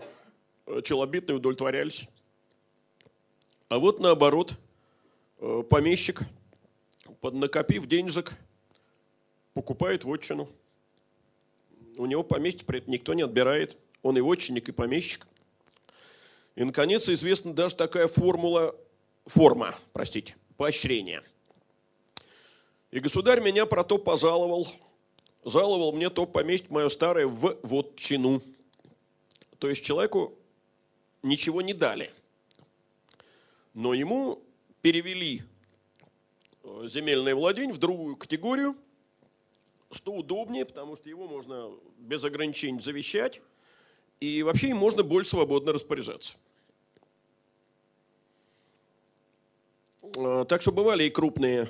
э, 0.66 0.80
челобитные 0.82 1.36
удовлетворялись. 1.36 2.08
А 3.68 3.78
вот 3.78 4.00
наоборот, 4.00 4.52
помещик, 5.70 6.20
поднакопив 7.22 7.86
денежек, 7.86 8.32
покупает 9.54 10.04
вотчину. 10.04 10.46
У 11.96 12.04
него 12.04 12.22
поместье 12.22 12.66
при 12.66 12.80
этом 12.80 12.92
никто 12.92 13.14
не 13.14 13.22
отбирает. 13.22 13.78
Он 14.02 14.18
и 14.18 14.20
вотчинник, 14.20 14.68
и 14.68 14.72
помещик. 14.72 15.26
И, 16.54 16.64
наконец, 16.64 17.08
известна 17.08 17.54
даже 17.54 17.74
такая 17.74 18.08
формула, 18.08 18.76
форма, 19.26 19.74
простите, 19.92 20.36
поощрения. 20.56 21.22
И 22.90 23.00
государь 23.00 23.40
меня 23.40 23.64
про 23.64 23.84
то 23.84 23.96
пожаловал, 23.96 24.68
жаловал 25.44 25.92
мне 25.92 26.10
то 26.10 26.26
поместье 26.26 26.70
мое 26.70 26.88
старое 26.90 27.26
в 27.26 27.58
вотчину. 27.62 28.42
То 29.58 29.70
есть 29.70 29.82
человеку 29.82 30.38
ничего 31.22 31.62
не 31.62 31.72
дали. 31.72 32.10
Но 33.72 33.94
ему 33.94 34.42
перевели 34.82 35.42
э, 36.62 36.88
земельное 36.88 37.34
владение 37.34 37.72
в 37.72 37.78
другую 37.78 38.16
категорию, 38.16 38.76
что 39.90 40.12
удобнее, 40.12 40.66
потому 40.66 40.96
что 40.96 41.08
его 41.08 41.26
можно 41.26 41.70
без 41.96 42.22
ограничений 42.24 42.80
завещать, 42.80 43.40
и 44.22 44.42
вообще 44.44 44.68
им 44.68 44.76
можно 44.76 45.02
более 45.02 45.28
свободно 45.28 45.72
распоряжаться. 45.72 46.36
Э, 50.16 50.44
так 50.48 50.62
что 50.62 50.70
бывали 50.70 51.04
и 51.04 51.10
крупные 51.10 51.68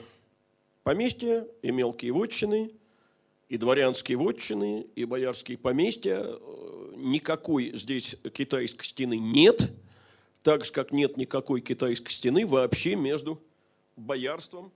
поместья, 0.82 1.48
и 1.62 1.70
мелкие 1.70 2.12
вотчины, 2.12 2.70
и 3.48 3.56
дворянские 3.56 4.18
вотчины, 4.18 4.86
и 4.94 5.06
боярские 5.06 5.56
поместья. 5.56 6.20
Э, 6.22 6.92
никакой 6.96 7.74
здесь 7.74 8.16
китайской 8.34 8.84
стены 8.84 9.16
нет, 9.16 9.70
так 10.42 10.66
же, 10.66 10.72
как 10.72 10.92
нет 10.92 11.16
никакой 11.16 11.62
китайской 11.62 12.10
стены 12.10 12.46
вообще 12.46 12.96
между 12.96 13.40
боярством 13.96 14.70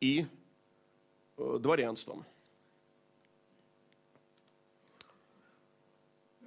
и 0.00 0.26
э, 1.38 1.58
дворянством. 1.60 2.24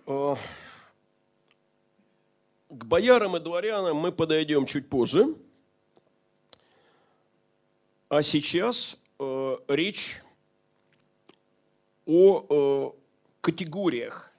К 0.05 0.37
боярам 2.69 3.37
и 3.37 3.39
дворянам 3.39 3.97
мы 3.97 4.11
подойдем 4.11 4.65
чуть 4.65 4.89
позже– 4.89 5.35
а 8.11 8.23
сейчас 8.23 8.97
э, 9.19 9.57
речь 9.69 10.21
о 12.05 12.45
э, 12.49 12.91
категориях, 13.39 14.33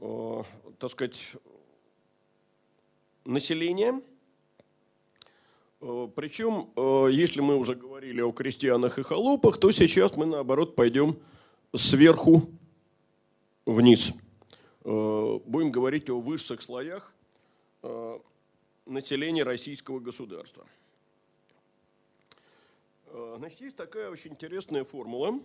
э, 0.00 0.42
так 0.78 0.90
сказать, 0.90 1.32
населения. 3.26 4.00
Э, 5.82 6.08
причем, 6.16 6.70
э, 6.76 7.08
если 7.12 7.42
мы 7.42 7.56
уже 7.56 7.74
говорили 7.74 8.22
о 8.22 8.32
крестьянах 8.32 8.98
и 8.98 9.02
холопах, 9.02 9.60
то 9.60 9.70
сейчас 9.70 10.16
мы, 10.16 10.24
наоборот, 10.24 10.74
пойдем 10.74 11.18
сверху 11.74 12.48
вниз. 13.72 14.12
Э, 14.84 15.38
будем 15.46 15.70
говорить 15.70 16.10
о 16.10 16.20
высших 16.20 16.62
слоях 16.62 17.14
э, 17.82 18.18
населения 18.86 19.42
российского 19.42 19.98
государства– 19.98 20.66
Э, 23.12 23.34
значит, 23.38 23.60
есть 23.60 23.76
такая 23.76 24.10
очень 24.10 24.32
интересная 24.32 24.84
формула, 24.84 25.40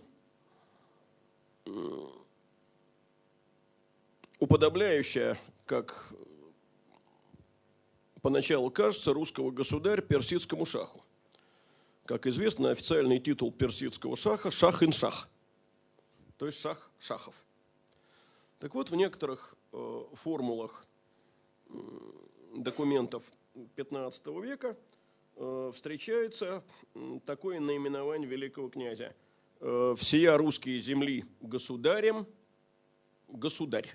уподобляющая, 4.38 5.36
как 5.64 6.12
поначалу 8.22 8.70
кажется, 8.70 9.12
русского 9.12 9.50
государя 9.50 10.00
персидскому 10.00 10.64
шаху. 10.64 11.02
Как 12.04 12.26
известно, 12.28 12.70
официальный 12.70 13.18
титул 13.18 13.50
персидского 13.50 14.16
шаха– 14.16 14.50
шах-ин-шах, 14.52 15.28
то 16.38 16.46
есть 16.46 16.60
шах 16.60 16.88
шахов. 17.00 17.44
Так 18.58 18.74
вот, 18.74 18.90
в 18.90 18.96
некоторых 18.96 19.54
э, 19.72 20.04
формулах 20.14 20.86
документов 22.54 23.24
15 23.74 24.26
века– 24.26 24.76
Э, 25.38 25.70
встречается 25.74 26.62
такое 27.26 27.60
наименование 27.60 28.26
великого 28.28 28.70
князя. 28.70 29.14
Э, 29.60 29.94
«Всея 29.98 30.38
русские 30.38 30.80
земли 30.80 31.26
государем, 31.42 32.26
государь». 33.28 33.94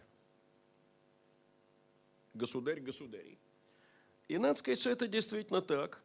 Государь 2.36 2.80
государей. 2.80 3.38
И 4.28 4.38
надо 4.38 4.60
сказать, 4.60 4.80
что 4.80 4.92
это 4.92 5.08
действительно 5.08 5.62
так, 5.62 6.04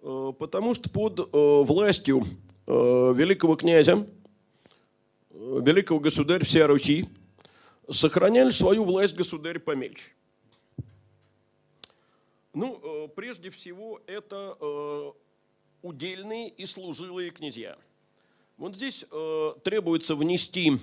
э, 0.00 0.32
потому 0.38 0.74
что 0.74 0.88
под 0.90 1.28
властью 1.32 2.24
великого 2.66 3.56
князя, 3.56 4.06
великого 5.30 6.00
государя 6.00 6.44
вся 6.44 6.66
Руси, 6.66 7.08
сохраняли 7.90 8.50
свою 8.50 8.84
власть 8.84 9.14
государь 9.14 9.58
помельче. 9.58 10.10
Ну, 12.54 12.80
э, 12.82 13.08
прежде 13.14 13.50
всего, 13.50 14.00
это 14.06 14.56
э, 14.60 15.12
удельные 15.82 16.48
и 16.48 16.66
служилые 16.66 17.30
князья. 17.30 17.76
Вот 18.56 18.74
здесь 18.74 19.04
э, 19.10 19.52
требуется 19.62 20.14
внести 20.14 20.78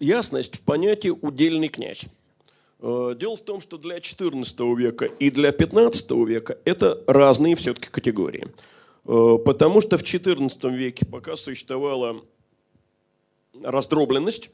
ясность 0.00 0.56
в 0.56 0.62
понятие 0.62 1.14
«удельный 1.14 1.68
князь». 1.68 2.04
Дело 2.80 3.36
в 3.36 3.42
том, 3.42 3.62
что 3.62 3.78
для 3.78 3.96
XIV 3.96 4.76
века 4.76 5.06
и 5.06 5.30
для 5.30 5.50
XV 5.50 6.26
века 6.26 6.58
это 6.66 7.02
разные 7.06 7.54
все-таки 7.54 7.88
категории. 7.88 8.48
Потому 9.04 9.80
что 9.80 9.96
в 9.96 10.02
XIV 10.02 10.74
веке, 10.74 11.06
пока 11.06 11.36
существовала 11.36 12.22
раздробленность, 13.62 14.50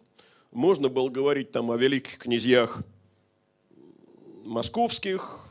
можно 0.53 0.88
было 0.88 1.09
говорить 1.09 1.53
там 1.53 1.70
о 1.70 1.76
великих 1.76 2.18
князьях 2.18 2.82
московских, 4.44 5.46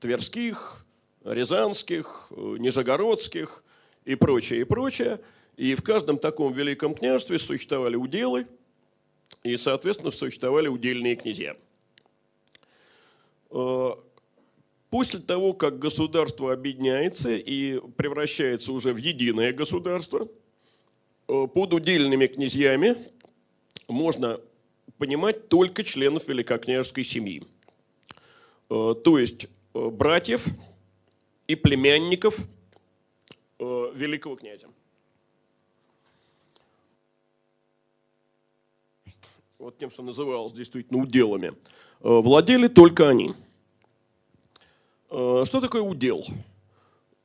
тверских, 0.00 0.86
рязанских, 1.24 2.32
нижегородских 2.36 3.62
и 4.04 4.14
прочее, 4.14 4.62
и 4.62 4.64
прочее. 4.64 5.20
И 5.56 5.74
в 5.74 5.82
каждом 5.82 6.16
таком 6.16 6.52
великом 6.52 6.94
княжестве 6.94 7.38
существовали 7.38 7.96
уделы, 7.96 8.46
и, 9.42 9.56
соответственно, 9.56 10.10
существовали 10.10 10.68
удельные 10.68 11.16
князья. 11.16 11.56
Э, 13.50 13.90
после 14.88 15.20
того, 15.20 15.52
как 15.52 15.78
государство 15.78 16.52
объединяется 16.52 17.34
и 17.34 17.80
превращается 17.96 18.72
уже 18.72 18.92
в 18.92 18.96
единое 18.96 19.52
государство, 19.52 20.28
э, 21.28 21.46
под 21.54 21.74
удельными 21.74 22.26
князьями 22.26 22.96
можно 23.88 24.40
понимать 24.98 25.48
только 25.48 25.82
членов 25.84 26.28
великокняжеской 26.28 27.04
семьи. 27.04 27.42
Э, 28.70 28.94
то 29.02 29.18
есть 29.18 29.48
э, 29.74 29.88
братьев 29.90 30.46
и 31.46 31.56
племянников 31.56 32.38
э, 33.58 33.92
великого 33.94 34.36
князя. 34.36 34.68
Вот 39.58 39.76
тем, 39.78 39.90
что 39.90 40.02
называлось 40.02 40.54
действительно 40.54 41.02
уделами. 41.02 41.52
Владели 42.00 42.66
только 42.66 43.10
они. 43.10 43.34
Что 45.08 45.60
такое 45.60 45.82
удел? 45.82 46.26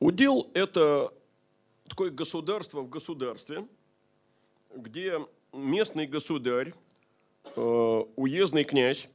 Удел– 0.02 0.52
это 0.54 1.14
такое 1.88 2.12
государство 2.12 2.82
в 2.82 2.89
государстве, 2.89 3.66
где 4.76 5.26
местный 5.56 6.08
государь, 6.08 6.74
уездный 7.56 8.64
князь 8.64 9.10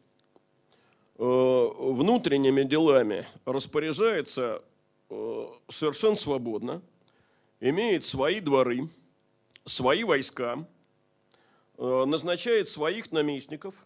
Э, 1.22 1.70
внутренними 1.78 2.62
делами 2.62 3.26
распоряжается 3.44 4.64
э, 5.10 5.46
совершенно 5.68 6.16
свободно, 6.16 6.80
имеет 7.60 8.04
свои 8.04 8.40
дворы, 8.40 8.88
свои 9.66 10.02
войска, 10.02 10.66
э, 11.76 12.04
назначает 12.06 12.70
своих 12.70 13.12
наместников, 13.12 13.84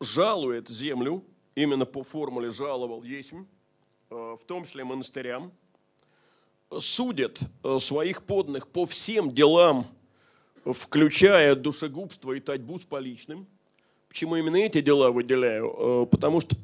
жалует 0.00 0.68
землю, 0.68 1.24
именно 1.54 1.86
по 1.86 2.02
формуле 2.02 2.50
жаловал 2.50 3.02
Есмь, 3.02 3.46
в 4.10 4.40
том 4.46 4.66
числе 4.66 4.84
монастырям, 4.84 5.50
судит 6.78 7.40
своих 7.80 8.24
подных 8.24 8.68
по 8.68 8.84
всем 8.84 9.30
делам, 9.32 9.86
включая 10.64 11.54
душегубство 11.54 12.32
и 12.32 12.40
татьбу 12.40 12.78
с 12.78 12.84
поличным– 12.84 13.46
Почему 14.14 14.36
именно 14.36 14.54
эти 14.54 14.80
дела 14.80 15.10
выделяю? 15.10 15.74
Э, 15.76 16.06
потому 16.08 16.40
что 16.40 16.54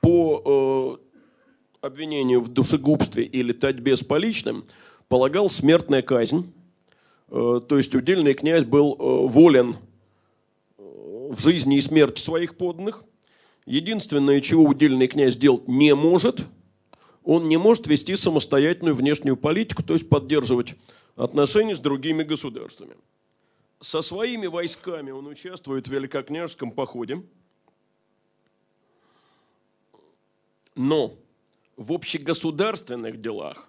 по 0.00 0.98
э, 1.82 1.86
обвинению 1.86 2.40
в 2.40 2.48
душегубстве 2.48 3.24
или 3.24 3.52
татьбе 3.52 3.98
с 3.98 4.02
поличным 4.02 4.64
полагал 5.08 5.50
смертная 5.50 6.00
казнь. 6.00 6.54
Э, 7.28 7.60
то 7.68 7.76
есть 7.76 7.94
удельный 7.94 8.32
князь 8.32 8.64
был 8.64 8.96
волен 9.28 9.76
в 10.78 11.38
жизни 11.38 11.76
и 11.76 11.82
смерти 11.82 12.22
своих 12.22 12.56
подданных. 12.56 13.04
Единственное, 13.66 14.40
чего 14.40 14.64
удельный 14.64 15.06
князь 15.06 15.36
делать 15.36 15.68
не 15.68 15.94
может, 15.94 16.46
он 17.24 17.46
не 17.48 17.58
может 17.58 17.86
вести 17.86 18.16
самостоятельную 18.16 18.94
внешнюю 18.94 19.36
политику, 19.36 19.82
то 19.82 19.92
есть 19.92 20.08
поддерживать 20.08 20.76
отношений 21.16 21.74
с 21.74 21.80
другими 21.80 22.22
государствами. 22.22 22.96
Со 23.80 24.02
своими 24.02 24.46
войсками 24.46 25.10
он 25.10 25.26
участвует 25.26 25.86
в 25.86 25.92
Великокняжеском 25.92 26.70
походе, 26.70 27.22
но 30.74 31.12
в 31.76 31.92
общегосударственных 31.92 33.20
делах 33.20 33.68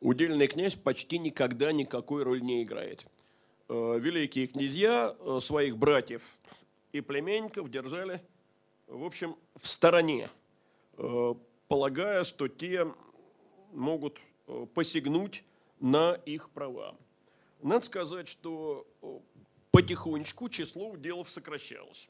удельный 0.00 0.46
князь 0.46 0.74
почти 0.74 1.18
никогда 1.18 1.72
никакой 1.72 2.22
роли 2.22 2.40
не 2.40 2.62
играет. 2.62 3.06
Э, 3.68 3.98
великие 3.98 4.46
князья 4.46 5.14
э, 5.18 5.38
своих 5.40 5.76
братьев 5.76 6.36
и 6.92 7.00
племенников 7.00 7.70
держали, 7.70 8.22
в 8.86 9.04
общем, 9.04 9.36
в 9.56 9.66
стороне, 9.66 10.30
э, 10.96 11.34
полагая, 11.68 12.22
что 12.24 12.48
те 12.48 12.86
могут 13.72 14.18
посягнуть 14.74 15.42
на 15.80 16.14
их 16.26 16.50
права. 16.50 16.96
Надо 17.62 17.84
сказать, 17.84 18.28
что 18.28 18.86
потихонечку 19.70 20.48
число 20.48 20.90
уделов 20.90 21.30
сокращалось. 21.30 22.08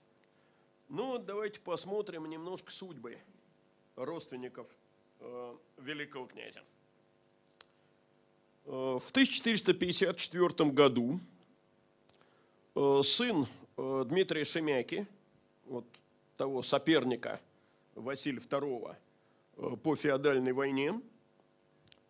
Но 0.88 1.18
давайте 1.18 1.60
посмотрим 1.60 2.26
немножко 2.26 2.70
судьбы 2.70 3.18
родственников 3.96 4.68
великого 5.78 6.26
князя. 6.26 6.62
В 8.64 9.10
1454 9.10 10.70
году 10.70 11.20
Э, 12.76 13.00
сын 13.02 13.46
э, 13.78 14.04
Дмитрия 14.06 14.44
Шемяки, 14.44 15.06
вот 15.64 15.86
того 16.36 16.62
соперника 16.62 17.40
Василия 17.94 18.38
II 18.38 18.94
э, 19.56 19.76
по 19.82 19.96
феодальной 19.96 20.52
войне, 20.52 21.00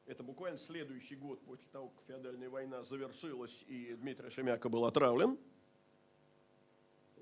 это 0.07 0.23
буквально 0.23 0.57
следующий 0.57 1.17
год 1.17 1.41
после 1.41 1.67
того, 1.73 1.89
как 1.89 2.05
феодальная 2.07 2.49
война 2.49 2.85
завершилась 2.85 3.65
и 3.67 3.95
Дмитрий 3.95 4.31
Шемяка 4.31 4.69
был 4.69 4.85
отравлен. 4.85 5.37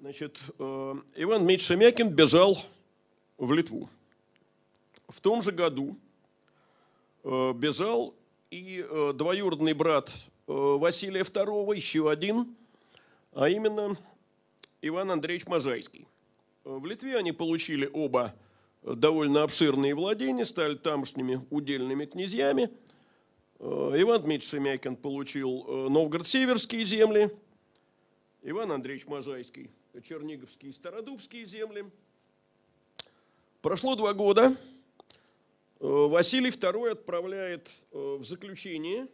Значит, 0.00 0.38
Иван 0.58 1.40
Дмитриевич 1.40 1.62
Шемякин 1.62 2.10
бежал 2.10 2.58
в 3.38 3.52
Литву. 3.52 3.88
В 5.08 5.20
том 5.20 5.42
же 5.42 5.52
году 5.52 5.96
бежал 7.22 8.14
и 8.50 8.86
двоюродный 9.14 9.72
брат 9.72 10.12
Василия 10.46 11.22
II, 11.22 11.74
еще 11.74 12.10
один, 12.10 12.54
а 13.32 13.48
именно 13.48 13.96
Иван 14.82 15.10
Андреевич 15.10 15.46
Можайский. 15.46 16.06
В 16.64 16.84
Литве 16.84 17.16
они 17.16 17.32
получили 17.32 17.88
оба 17.92 18.34
довольно 18.84 19.42
обширные 19.42 19.94
владения, 19.94 20.44
стали 20.44 20.74
тамошними 20.74 21.44
удельными 21.50 22.04
князьями. 22.04 22.70
Иван 23.58 24.22
Дмитриевич 24.22 24.48
Шемякин 24.48 24.96
получил 24.96 25.64
э, 25.66 25.88
Новгород-Северские 25.88 26.84
земли, 26.84 27.30
Иван 28.42 28.72
Андреевич 28.72 29.06
Можайский– 29.06 29.70
Черниговские 30.02 30.70
и 30.70 30.74
Стародубские 30.74 31.46
земли. 31.46 31.84
Прошло 33.62 33.94
два 33.96 34.12
года. 34.12 34.54
Э, 35.80 36.06
Василий 36.08 36.50
II 36.50 36.90
отправляет 36.90 37.70
э, 37.92 38.16
в 38.20 38.24
заключение 38.24 39.08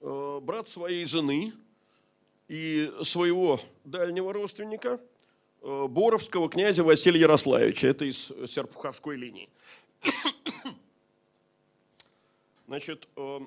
брат 0.00 0.68
своей 0.68 1.04
жены– 1.06 1.52
и 2.48 2.90
своего 3.02 3.60
дальнего 3.84 4.32
родственника, 4.32 4.98
э, 4.98 4.98
боровского 5.62 6.48
князя 6.48 6.84
Василия 6.84 7.20
Ярославича, 7.20 7.88
это 7.88 8.04
из 8.04 8.32
Серпуховской 8.46 9.16
линии. 9.16 9.48
Значит, 12.66 13.08
э, 13.16 13.40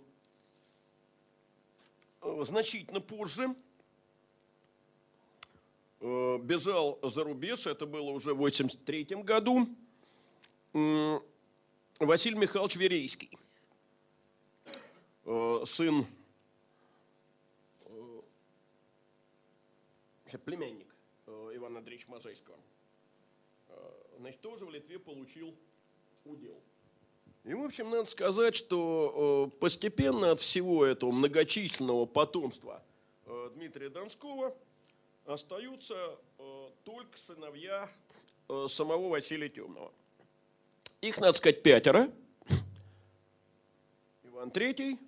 э, 2.21 2.43
значительно 2.43 2.99
позже 3.01 3.55
бежал 6.01 6.97
за 7.03 7.23
рубеж, 7.23 7.67
это 7.67 7.85
было 7.85 8.09
уже 8.09 8.33
в 8.33 8.37
83 8.37 9.03
году, 9.21 9.67
Василий 11.99 12.35
Михайлович 12.35 12.75
Верейский, 12.75 13.29
сын 15.67 16.07
племянник 20.39 20.90
э, 21.61 21.63
Ивана 21.63 21.79
Андреевича 21.79 22.09
Мозайского, 22.09 22.57
э, 23.69 23.91
значит, 24.19 24.41
тоже 24.41 24.65
в 24.65 24.71
Литве 24.71 24.99
получил 24.99 25.55
удел. 26.25 26.59
И, 27.43 27.53
в 27.53 27.61
общем, 27.63 27.89
надо 27.89 28.05
сказать, 28.05 28.55
что 28.55 29.49
э, 29.53 29.57
постепенно 29.59 30.31
от 30.31 30.39
всего 30.39 30.85
этого 30.85 31.11
многочисленного 31.11 32.05
потомства 32.05 32.83
Дмитрия 33.55 33.89
Донского 33.89 34.55
остаются 35.25 36.17
только 36.83 37.17
сыновья 37.17 37.89
самого 38.67 39.09
Василия 39.09 39.47
Темного. 39.47 39.91
Их, 40.99 41.17
надо 41.19 41.33
сказать, 41.33 41.63
пятеро. 41.63 42.11
Иван 44.23 44.51
Третий, 44.51 44.99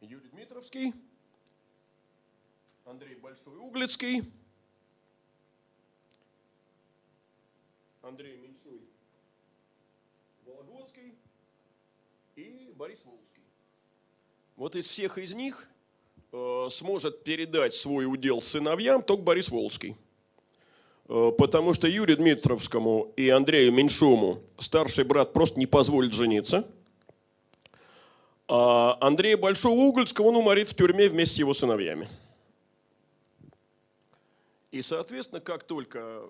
Юрий 0.00 0.28
Дмитровский, 0.28 0.92
Андрей 2.84 3.14
Большой 3.14 3.56
Углицкий, 3.56 4.22
Андрей 8.02 8.36
Меньшуй 8.36 8.80
Вологодский 10.44 11.14
и 12.34 12.72
Борис 12.74 13.00
Волжский. 13.04 13.42
Вот 14.56 14.74
из 14.74 14.88
всех 14.88 15.18
из 15.18 15.34
них 15.34 15.68
э, 16.32 16.66
сможет 16.70 17.22
передать 17.22 17.74
свой 17.74 18.06
удел 18.06 18.40
сыновьям 18.40 19.02
только 19.04 19.22
Борис 19.22 19.48
Волжский. 19.50 19.96
Э, 21.08 21.30
потому 21.38 21.74
что 21.74 21.86
Юрию 21.86 22.16
Дмитровскому 22.16 23.12
и 23.16 23.28
Андрею 23.28 23.72
Меньшому 23.72 24.42
старший 24.58 25.04
брат 25.04 25.32
просто 25.32 25.60
не 25.60 25.66
позволит 25.66 26.12
жениться. 26.12 26.68
А 28.48 28.98
Андрея 29.00 29.36
Большого 29.36 29.78
Угольского 29.78 30.26
он 30.26 30.36
уморит 30.36 30.68
в 30.68 30.74
тюрьме 30.74 31.08
вместе 31.08 31.36
с 31.36 31.38
его 31.38 31.54
сыновьями. 31.54 32.08
И, 34.72 34.82
соответственно, 34.82 35.40
как 35.40 35.62
только 35.62 36.28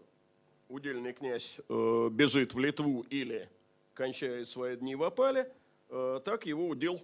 удельный 0.73 1.13
князь 1.13 1.61
э, 1.69 2.09
бежит 2.11 2.55
в 2.55 2.59
Литву 2.59 3.05
или 3.11 3.49
кончает 3.95 4.49
свои 4.49 4.77
дни 4.77 4.95
в 4.95 5.03
опале, 5.03 5.51
э, 5.91 6.21
так 6.25 6.47
его 6.47 6.69
удел 6.69 7.01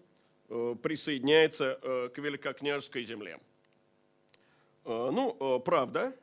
э, 0.48 0.74
присоединяется 0.82 1.78
э, 1.82 2.08
к 2.08 2.18
великокняжеской 2.18 3.04
земле. 3.04 3.38
Э, 4.84 5.10
ну, 5.12 5.36
э, 5.38 5.60
правда, 5.60 6.16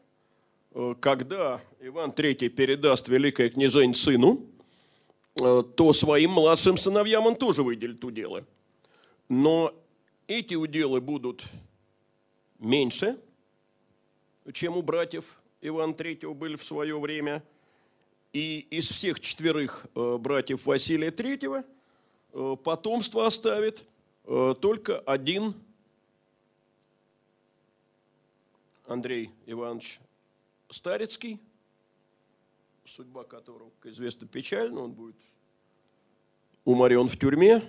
э, 0.72 0.96
когда 1.00 1.62
Иван 1.80 2.10
III 2.10 2.50
передаст 2.50 3.08
великое 3.08 3.50
княжень 3.50 3.94
сыну, 3.94 4.46
э, 5.40 5.64
то 5.76 5.94
своим 5.94 6.32
младшим 6.32 6.78
сыновьям 6.78 7.28
он 7.28 7.36
тоже 7.36 7.62
выделит 7.62 8.04
уделы. 8.04 8.46
Но 9.30 9.74
эти 10.28 10.56
уделы 10.56 11.00
будут 11.00 11.46
меньше– 12.60 13.20
чем 14.54 14.78
у 14.78 14.82
братьев 14.82 15.40
Ивана 15.68 15.94
III 15.94 16.34
были 16.34 16.56
в 16.56 16.64
свое 16.64 17.00
время. 17.00 17.44
И 18.34 18.68
из 18.70 18.90
всех 18.90 19.20
четверых 19.20 19.88
э, 19.96 20.18
братьев 20.18 20.66
Василия 20.66 21.10
III 21.10 21.66
э, 22.34 22.56
потомство 22.64 23.26
оставит 23.26 23.84
э, 24.26 24.56
только 24.60 25.00
один 25.00 25.54
Андрей 28.88 29.32
Иванович 29.46 30.00
Старецкий, 30.70 31.40
судьба 32.84 33.24
которого, 33.24 33.72
как 33.80 33.92
известно, 33.92 34.28
печальна, 34.28 34.82
он 34.82 34.92
будет 34.92 35.16
уморен 36.66 37.08
в 37.08 37.18
тюрьме, 37.18 37.64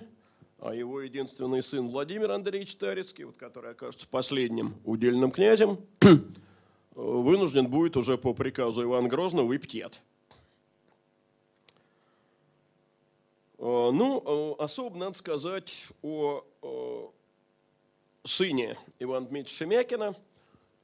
а 0.59 0.75
его 0.75 1.01
единственный 1.01 1.63
сын 1.63 1.87
Владимир 1.87 2.31
Андреевич 2.31 2.73
Старецкий, 2.73 3.23
вот, 3.23 3.37
который 3.37 3.71
окажется 3.71 4.07
последним 4.07 4.75
удельным 4.83 5.31
князем, 5.31 5.79
вынужден 6.97 7.67
будет 7.67 7.95
уже 7.95 8.17
по 8.17 8.33
приказу 8.33 8.83
Ивана 8.83 9.07
Грозного 9.07 9.53
яд. 9.53 10.01
Э, 13.59 13.91
ну, 13.91 14.55
э, 14.59 14.63
особо 14.63 14.97
надо 14.97 15.15
сказать 15.15 15.89
о 16.01 16.43
сыне 18.23 18.77
Ивана 18.99 19.27
Дмитриевича 19.27 19.55
Шемякина, 19.55 20.15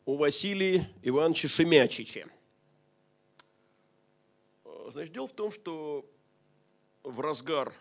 о 0.06 0.16
Василии 0.16 0.86
Ивановиче 1.02 1.48
Шемячиче. 1.48 2.28
Значит, 4.90 5.14
дело 5.14 5.28
в 5.28 5.34
том, 5.34 5.52
что 5.52 6.06
в 7.04 7.20
разгар 7.22 7.74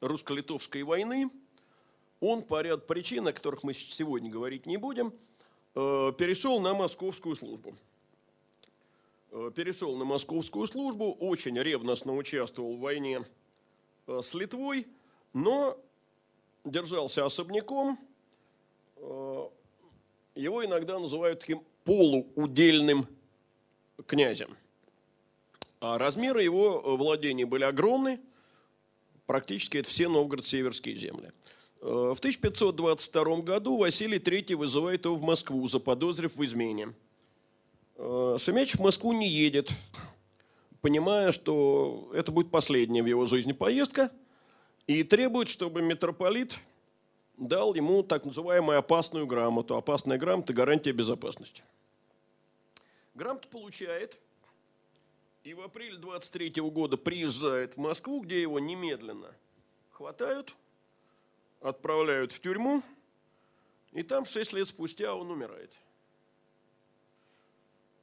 русско-литовской 0.00 0.82
войны 0.82 1.30
он 2.20 2.42
по 2.42 2.60
ряду 2.60 2.82
причин, 2.82 3.28
о 3.28 3.32
которых 3.32 3.62
мы 3.62 3.72
сегодня 3.72 4.28
говорить 4.30 4.66
не 4.66 4.78
будем– 4.78 5.12
перешел 6.18 6.60
на 6.60 6.74
московскую 6.74 7.36
службу. 7.36 7.74
Э, 9.30 9.50
перешел 9.54 9.96
на 9.96 10.04
московскую 10.04 10.66
службу, 10.66 11.12
очень 11.20 11.58
ревностно 11.58 12.16
участвовал 12.16 12.76
в 12.76 12.80
войне 12.80 13.24
э, 14.06 14.20
с 14.22 14.34
Литвой, 14.34 14.86
но 15.32 15.78
держался 16.64 17.24
особняком 17.24 17.98
его 20.38 20.64
иногда 20.64 20.98
называют 20.98 21.40
таким 21.40 21.64
полуудельным 21.84 23.06
князем. 24.06 24.56
А 25.80 25.98
размеры 25.98 26.42
его 26.42 26.96
владений 26.96 27.44
были 27.44 27.64
огромны, 27.64 28.20
практически 29.26 29.78
это 29.78 29.88
все 29.88 30.08
Новгород-Северские 30.08 30.96
земли. 30.96 31.32
Э, 31.80 32.12
в 32.14 32.18
1522 32.18 33.36
году 33.42 33.78
Василий 33.78 34.18
III 34.18 34.56
вызывает 34.56 35.04
его 35.04 35.16
в 35.16 35.22
Москву, 35.22 35.66
заподозрив 35.68 36.36
в 36.36 36.44
измене. 36.44 36.94
Э, 37.96 38.36
Шемячев 38.38 38.80
в 38.80 38.82
Москву 38.82 39.12
не 39.12 39.28
едет, 39.28 39.70
понимая, 40.80 41.32
что 41.32 42.10
это 42.14 42.32
будет 42.32 42.50
последняя 42.50 43.02
в 43.02 43.06
его 43.06 43.26
жизни 43.26 43.52
поездка, 43.52 44.10
и 44.86 45.02
требует, 45.04 45.48
чтобы 45.48 45.82
митрополит 45.82 46.58
дал 47.36 47.74
ему 47.74 48.02
так 48.02 48.24
называемую 48.24 48.78
опасную 48.78 49.26
грамоту. 49.26 49.76
Опасная 49.76 50.18
грамота– 50.18 50.52
гарантия 50.54 50.92
безопасности. 50.92 51.62
Грамоту 53.14 53.48
получает, 53.48 54.18
и 55.44 55.54
в 55.54 55.60
апреле 55.60 55.98
23 55.98 56.60
года 56.62 56.96
приезжает 56.96 57.74
в 57.74 57.76
Москву, 57.78 58.20
где 58.20 58.42
его 58.42 58.58
немедленно 58.58 59.32
хватают, 59.90 60.54
отправляют 61.60 62.32
в 62.32 62.40
тюрьму, 62.40 62.82
и 63.92 64.02
там 64.02 64.24
6 64.24 64.52
лет 64.52 64.68
спустя 64.68 65.14
он 65.14 65.30
умирает. 65.30 65.78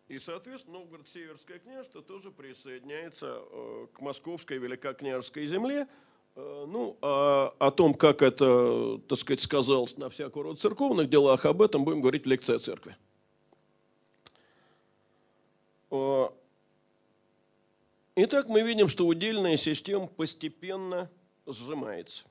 И, 0.07 0.19
соответственно, 0.19 0.79
Новгород-Северское 0.79 1.59
княжество 1.59 2.01
тоже 2.01 2.29
присоединяется 2.29 3.39
э, 3.39 3.87
к 3.91 4.01
Московской 4.01 4.59
Великокняжеской 4.59 5.47
земле. 5.47 5.87
Э, 6.35 6.65
ну, 6.67 6.95
а 7.01 7.55
о 7.57 7.71
том, 7.71 7.95
как 7.95 8.21
это, 8.21 8.99
так 9.07 9.17
сказать, 9.17 9.41
сказалось 9.41 9.97
на 9.97 10.09
всякого 10.09 10.43
рода 10.43 10.59
церковных 10.59 11.09
делах, 11.09 11.45
об 11.45 11.61
этом 11.61 11.83
будем 11.83 12.01
говорить 12.01 12.25
в 12.25 12.27
лекции 12.27 12.55
о 12.55 12.59
церкви. 12.59 12.95
Э, 15.89 16.25
итак, 18.15 18.47
мы 18.47 18.61
видим, 18.61 18.89
что 18.89 19.07
удельная 19.07 19.57
система 19.57 20.05
постепенно 20.05 21.09
сжимается. 21.47 22.25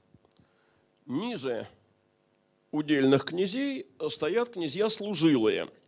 Ниже 1.06 1.68
удельных 2.70 3.24
князей 3.24 3.86
стоят 4.08 4.50
князья 4.50 4.90
служилые– 4.90 5.68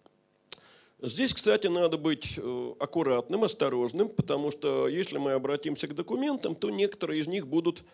Здесь, 1.03 1.35
кстати, 1.35 1.67
надо 1.67 1.99
быть 1.99 2.39
э, 2.39 2.75
аккуратным, 2.81 3.45
осторожным, 3.45 4.09
потому 4.09 4.51
что 4.51 4.89
если 4.89 5.19
мы 5.19 5.33
обратимся 5.33 5.89
к 5.89 5.95
документам, 5.95 6.55
то 6.55 6.71
некоторые 6.71 7.21
из 7.21 7.27
них 7.27 7.47
будут 7.47 7.85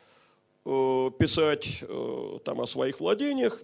э, 0.64 1.10
писать 1.18 1.82
э, 1.82 2.38
там, 2.44 2.60
о 2.60 2.66
своих 2.68 3.00
владениях, 3.00 3.60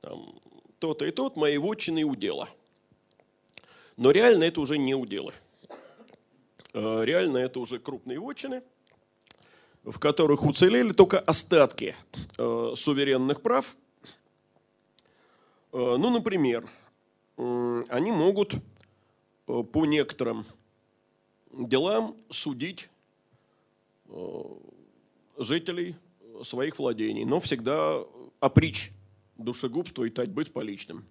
там, 0.00 0.40
то-то 0.78 1.04
и 1.04 1.10
тот, 1.10 1.36
мои 1.36 1.58
вотчины 1.58 2.00
и 2.00 2.04
удела. 2.04 2.48
Но 3.98 4.10
реально 4.10 4.44
это 4.44 4.62
уже 4.62 4.78
не 4.78 4.94
уделы. 4.94 5.34
Реально 6.72 7.38
это 7.38 7.60
уже 7.60 7.78
крупные 7.78 8.18
вотчины, 8.18 8.62
в 9.84 9.98
которых 9.98 10.44
уцелели 10.44 10.92
только 10.92 11.18
остатки 11.18 11.94
суверенных 12.36 13.40
прав. 13.42 13.76
Ну, 15.72 16.10
например, 16.10 16.68
они 17.88 18.12
могут 18.12 18.54
э, 18.54 19.62
по 19.72 19.86
некоторым 19.86 20.44
делам 21.52 22.16
судить 22.28 22.90
э, 24.06 24.42
жителей 25.38 25.96
своих 26.42 26.78
владений, 26.78 27.24
но 27.24 27.40
всегда 27.40 27.98
опричь 28.40 28.92
душегубство 29.36 30.04
и 30.04 30.10
тать 30.10 30.30
быть 30.30 30.52
поличным. 30.52 31.06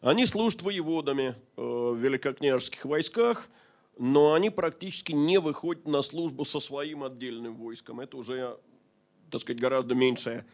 Они 0.00 0.26
служат 0.26 0.62
воеводами 0.62 1.34
э, 1.56 1.62
в 1.62 1.96
великокняжеских 1.96 2.84
войсках, 2.84 3.48
но 4.00 4.32
они 4.32 4.50
практически 4.50 5.12
не 5.12 5.38
выходят 5.38 5.86
на 5.86 6.02
службу 6.02 6.44
со 6.44 6.58
своим 6.58 7.04
отдельным 7.04 7.54
войском. 7.56 8.00
Это 8.00 8.16
уже, 8.16 8.58
так 9.30 9.40
сказать, 9.40 9.60
гораздо 9.60 9.94
меньшая 9.94 10.44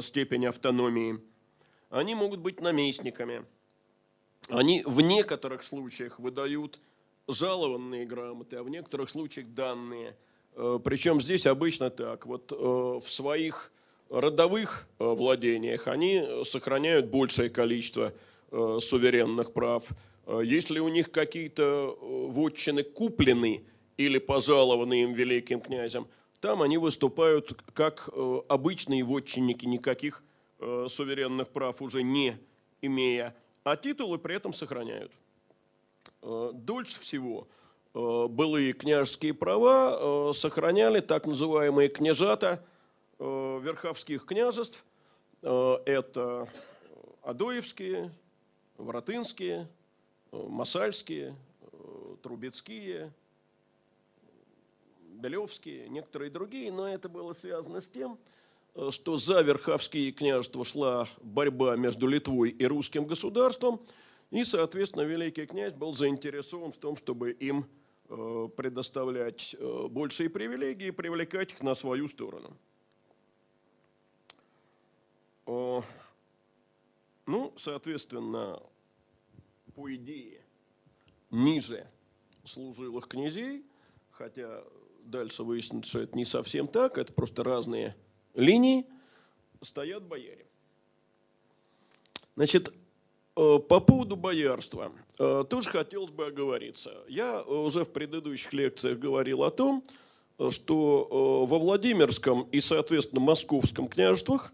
степень 0.00 0.46
автономии. 0.46 1.20
Они 1.88 2.14
могут 2.14 2.40
быть 2.40 2.60
наместниками– 2.60 3.44
они 4.48 4.82
в 4.84 5.00
некоторых 5.00 5.62
случаях 5.62 6.18
выдают 6.18 6.80
жалованные 7.28 8.04
грамоты, 8.04 8.56
а 8.56 8.62
в 8.62 8.68
некоторых 8.68 9.08
случаях 9.08 9.48
данные. 9.48 10.16
Э, 10.54 10.78
Причем 10.84 11.20
здесь 11.20 11.46
обычно 11.46 11.90
так. 11.90 12.26
Вот 12.26 12.52
э, 12.52 12.54
в 12.54 13.10
своих 13.10 13.72
родовых 14.10 14.86
э, 14.98 15.04
владениях 15.04 15.88
они 15.88 16.22
сохраняют 16.44 17.06
большее 17.06 17.50
количество 17.50 18.12
суверенных 18.50 19.52
прав. 19.52 19.88
Если 20.26 20.78
у 20.78 20.88
них 20.88 21.10
какие-то 21.10 21.96
вотчины 22.00 22.82
куплены 22.82 23.64
или 23.96 24.18
пожалованы 24.18 25.02
им 25.02 25.12
великим 25.12 25.60
князем, 25.60 26.06
там 26.40 26.62
они 26.62 26.78
выступают 26.78 27.62
как 27.72 28.08
обычные 28.48 29.04
вотчинники, 29.04 29.66
никаких 29.66 30.22
суверенных 30.58 31.48
прав 31.48 31.82
уже 31.82 32.02
не 32.02 32.38
имея 32.80 33.34
а 33.64 33.76
титулы 33.76 34.18
при 34.18 34.36
этом 34.36 34.52
сохраняют. 34.52 35.10
Э, 36.22 36.50
дольше 36.52 37.00
всего 37.00 37.48
э, 37.94 38.26
былые 38.28 38.74
княжеские 38.74 39.34
права 39.34 40.30
э, 40.30 40.32
сохраняли 40.34 41.00
так 41.00 41.26
называемые 41.26 41.88
княжата 41.88 42.64
верховских 43.20 44.26
княжеств. 44.26 44.84
Это 45.40 46.48
Адоевские, 47.22 48.10
Воротынские, 48.76 49.68
Масальские, 50.48 51.36
Трубецкие, 52.22 53.12
Белевские, 55.14 55.88
некоторые 55.88 56.30
другие, 56.30 56.72
но 56.72 56.88
это 56.88 57.08
было 57.08 57.32
связано 57.32 57.80
с 57.80 57.88
тем, 57.88 58.18
Э, 58.74 58.90
что 58.90 59.16
за 59.18 59.40
Верховские 59.42 60.12
княжества 60.12 60.64
шла 60.64 61.08
борьба 61.22 61.76
между 61.76 62.06
Литвой 62.06 62.50
и 62.50 62.66
русским 62.66 63.06
государством, 63.06 63.80
и, 64.30 64.44
соответственно, 64.44 65.02
великий 65.02 65.46
князь 65.46 65.72
был 65.72 65.94
заинтересован 65.94 66.72
в 66.72 66.78
том, 66.78 66.96
чтобы 66.96 67.30
им 67.30 67.66
э, 68.08 68.48
предоставлять 68.56 69.54
э, 69.58 69.86
большие 69.88 70.28
привилегии 70.28 70.88
и 70.88 70.90
привлекать 70.90 71.52
их 71.52 71.62
на 71.62 71.74
свою 71.74 72.08
сторону. 72.08 72.56
Ну, 77.26 77.52
соответственно, 77.56 78.60
по 79.74 79.94
идее, 79.94 80.40
ниже 81.30 81.86
служилых 82.44 83.08
князей, 83.08 83.64
хотя 84.10 84.62
дальше 85.04 85.42
выяснится, 85.42 85.90
что 85.90 86.00
это 86.00 86.16
не 86.16 86.24
совсем 86.24 86.68
так, 86.68 86.98
это 86.98 87.12
просто 87.12 87.42
разные 87.44 87.96
линии 88.34 88.86
стоят 89.60 90.04
бояре. 90.04 90.46
Значит, 92.36 92.72
э, 93.36 93.58
по 93.58 93.80
поводу 93.80 94.16
боярства 94.16 94.92
э, 95.18 95.44
тоже 95.48 95.70
хотелось 95.70 96.10
бы 96.10 96.26
оговориться. 96.26 96.92
Я 97.08 97.42
уже 97.42 97.84
в 97.84 97.90
предыдущих 97.90 98.52
лекциях 98.52 98.98
говорил 98.98 99.44
о 99.44 99.50
том, 99.50 99.82
что 100.50 101.46
э, 101.46 101.50
во 101.50 101.58
Владимирском 101.58 102.42
и, 102.50 102.60
соответственно, 102.60 103.20
Московском 103.20 103.86
княжествах 103.88 104.52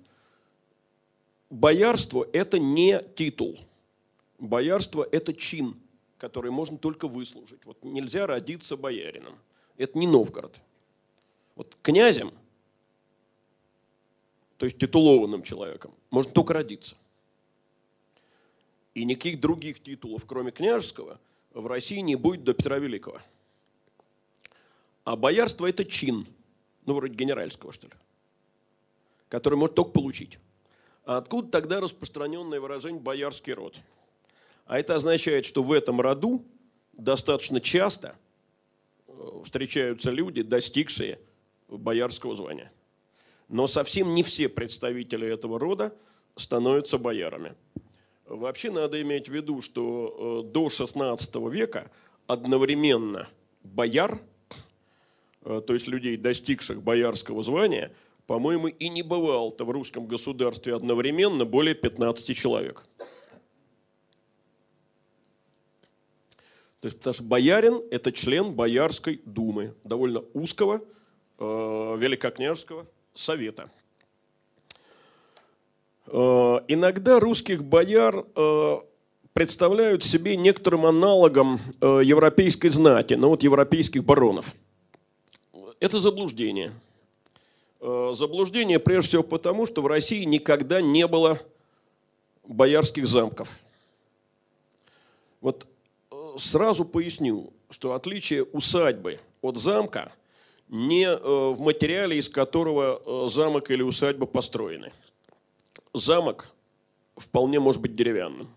боярство– 1.49 2.27
это 2.33 2.59
не 2.59 3.03
титул. 3.17 3.59
Боярство– 4.41 5.07
это 5.13 5.33
чин, 5.33 5.77
который 6.19 6.51
можно 6.51 6.77
только 6.77 7.07
выслужить. 7.07 7.65
Вот 7.65 7.85
нельзя 7.85 8.27
родиться 8.27 8.77
боярином. 8.77 9.39
Это 9.77 9.97
не 9.97 10.09
Новгород. 10.09 10.61
Вот 11.55 11.77
князем– 11.83 12.33
то 14.61 14.67
есть 14.67 14.77
титулованным 14.77 15.43
человеком, 15.43 15.95
можно 16.11 16.31
только 16.33 16.53
родиться. 16.53 16.95
И 18.93 19.07
никаких 19.07 19.41
других 19.41 19.83
титулов, 19.83 20.27
кроме 20.27 20.51
княжеского, 20.51 21.19
в 21.55 21.67
России 21.67 22.01
не 22.01 22.15
будет 22.15 22.45
до 22.45 22.53
Петра 22.53 22.77
Великого. 22.79 23.23
А 25.05 25.17
боярство– 25.17 25.67
это 25.69 25.87
чин, 25.87 26.27
ну, 26.85 26.93
вроде 26.93 27.15
генеральского, 27.15 27.73
что 27.73 27.87
ли, 27.87 27.95
который 29.31 29.55
может 29.55 29.77
только 29.77 29.93
получить. 29.93 30.39
А 31.07 31.17
откуда 31.17 31.49
тогда 31.49 31.81
распространенное 31.81 32.61
выражение 32.61 33.01
«боярский 33.01 33.55
род»? 33.55 33.81
А 34.67 34.79
это 34.79 34.95
означает, 34.95 35.47
что 35.47 35.63
в 35.63 35.73
этом 35.73 36.01
роду 36.01 36.45
достаточно 36.93 37.61
часто 37.61 38.17
э, 39.07 39.13
встречаются 39.45 40.11
люди, 40.11 40.43
достигшие 40.43 41.19
боярского 41.69 42.37
звания 42.37 42.71
но 43.51 43.67
совсем 43.67 44.15
не 44.15 44.23
все 44.23 44.49
представители 44.49 45.27
этого 45.27 45.59
рода 45.59 45.93
становятся 46.37 46.99
боярами. 46.99 47.55
Вообще 48.27 48.71
надо 48.71 49.03
иметь 49.03 49.29
в 49.29 49.33
виду, 49.33 49.61
что 49.61 50.45
э, 50.47 50.53
до 50.53 50.69
XVI 50.69 51.51
века 51.51 51.91
одновременно 52.29 53.29
бояр, 53.65 54.21
э, 55.43 55.61
то 55.67 55.75
есть 55.75 55.89
людей, 55.89 56.17
достигших 56.17 56.81
боярского 56.81 57.43
звания, 57.43 57.93
по-моему, 58.29 58.69
и 58.69 58.89
не 58.89 59.03
бывало-то 59.03 59.65
в 59.65 59.71
русском 59.71 60.07
государстве 60.07 60.77
одновременно 60.77 61.45
более 61.45 61.75
15 61.75 62.37
человек. 62.37 62.85
То 66.81 66.87
есть, 66.87 66.99
потому 66.99 67.15
что 67.15 67.23
боярин– 67.25 67.83
это 67.91 68.11
член 68.11 68.55
Боярской 68.55 69.21
думы, 69.27 69.75
довольно 69.85 70.23
узкого 70.33 70.83
э, 71.39 71.97
великокняжеского 71.99 72.87
совета. 73.13 73.71
Э, 76.07 76.61
иногда 76.69 77.21
русских 77.21 77.63
бояр 77.63 78.25
э, 78.35 78.77
представляют 79.35 80.03
себе 80.05 80.37
некоторым 80.37 80.87
аналогом 80.87 81.61
э, 81.83 82.01
европейской 82.03 82.69
знати, 82.69 83.13
ну 83.15 83.29
вот 83.29 83.43
европейских 83.43 84.03
баронов. 84.03 84.55
Это 85.81 86.01
заблуждение. 86.01 86.73
Э, 87.81 88.13
заблуждение 88.15 88.79
прежде 88.79 89.09
всего 89.09 89.23
потому, 89.23 89.67
что 89.67 89.83
в 89.83 89.87
России 89.87 90.25
никогда 90.25 90.81
не 90.81 91.07
было 91.07 91.39
боярских 92.45 93.07
замков. 93.07 93.59
Вот 95.43 95.67
сразу 96.41 96.85
поясню, 96.85 97.53
что 97.71 97.93
отличие 97.93 98.45
усадьбы 98.45 99.21
от 99.43 99.57
замка 99.57 100.13
не 100.69 101.05
э, 101.05 101.17
в 101.17 101.61
материале, 101.61 102.19
из 102.19 102.29
которого 102.29 103.03
э, 103.05 103.29
замок 103.31 103.71
или 103.71 103.83
усадьба 103.83 104.27
построены. 104.27 104.93
Замок 105.95 106.51
вполне 107.17 107.61
может 107.61 107.81
быть 107.81 107.97
деревянным. 107.97 108.49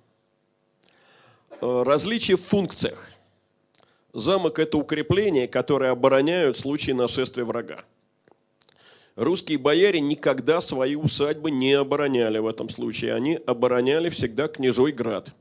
Различие 1.62 2.38
в 2.38 2.42
функциях. 2.42 3.12
Замок– 4.14 4.60
это 4.60 4.78
укрепление, 4.78 5.48
которое 5.48 5.92
обороняют 5.92 6.58
в 6.58 6.60
случае 6.60 6.96
нашествия 6.96 7.46
врага. 7.46 7.84
Русские 9.16 9.60
бояре 9.60 10.00
никогда 10.00 10.60
свои 10.62 10.96
усадьбы 10.96 11.52
не 11.52 11.74
обороняли 11.74 12.40
в 12.40 12.48
этом 12.48 12.70
случае. 12.70 13.14
Они 13.14 13.40
обороняли 13.46 14.10
всегда 14.10 14.48
княжой 14.48 14.92
град. 14.92 15.34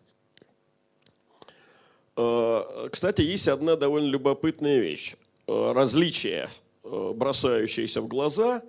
Э, 2.17 2.89
кстати, 2.91 3.23
есть 3.23 3.49
одна 3.49 3.77
довольно 3.77 4.09
любопытная 4.09 4.79
вещь. 4.79 5.15
Э, 5.47 5.73
различие, 5.73 6.49
э, 6.85 7.13
бросающееся 7.15 8.01
в 8.01 8.09
глаза 8.09 8.63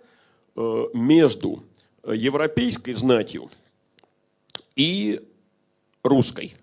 между 0.93 1.63
европейской 2.05 2.91
знатью 2.91 3.49
и 4.75 5.19
русской. 6.03 6.55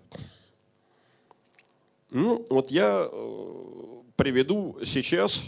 Ну, 2.09 2.45
вот 2.49 2.71
я 2.71 3.09
приведу 4.15 4.79
сейчас 4.85 5.43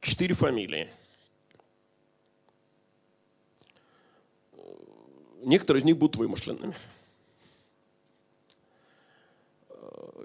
четыре 0.00 0.34
фамилии– 0.34 0.88
некоторые 5.42 5.80
из 5.80 5.84
них 5.84 5.96
будут 5.96 6.16
вымышленными 6.16 6.74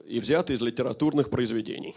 и 0.08 0.20
взяты 0.20 0.54
из 0.54 0.62
литературных 0.62 1.30
произведений. 1.30 1.96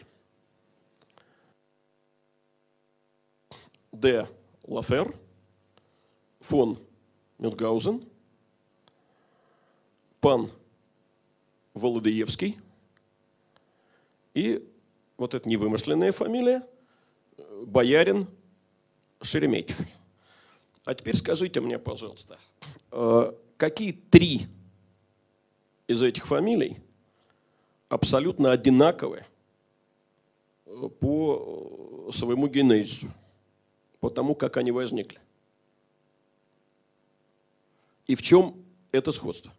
Д. 3.93 4.29
Лафер, 4.65 5.15
фон 6.41 6.79
Мюнхгаузен, 7.39 8.05
пан 10.21 10.51
Володыевский 11.75 12.59
и 14.35 14.69
вот 15.17 15.35
эта 15.35 15.49
невымышленная 15.49 16.13
фамилия, 16.13 16.67
боярин 17.67 18.29
Шереметьев. 19.21 19.81
А 20.85 20.95
теперь 20.95 21.17
скажите 21.17 21.61
мне, 21.61 21.79
пожалуйста, 21.79 22.39
э, 22.93 23.33
какие 23.57 23.93
три 23.93 24.47
из 25.87 26.03
этих 26.03 26.27
фамилий 26.27 26.79
абсолютно 27.89 28.53
одинаковые 28.53 29.27
э, 30.67 30.89
по 31.01 32.09
э, 32.09 32.13
своему 32.13 32.49
генезису, 32.49 33.09
по 34.01 34.11
тому, 34.11 34.35
как 34.35 34.57
они 34.57 34.71
возникли? 34.71 35.19
И 38.07 38.15
в 38.15 38.23
чем 38.23 38.55
это 38.93 39.13
сходство? 39.13 39.53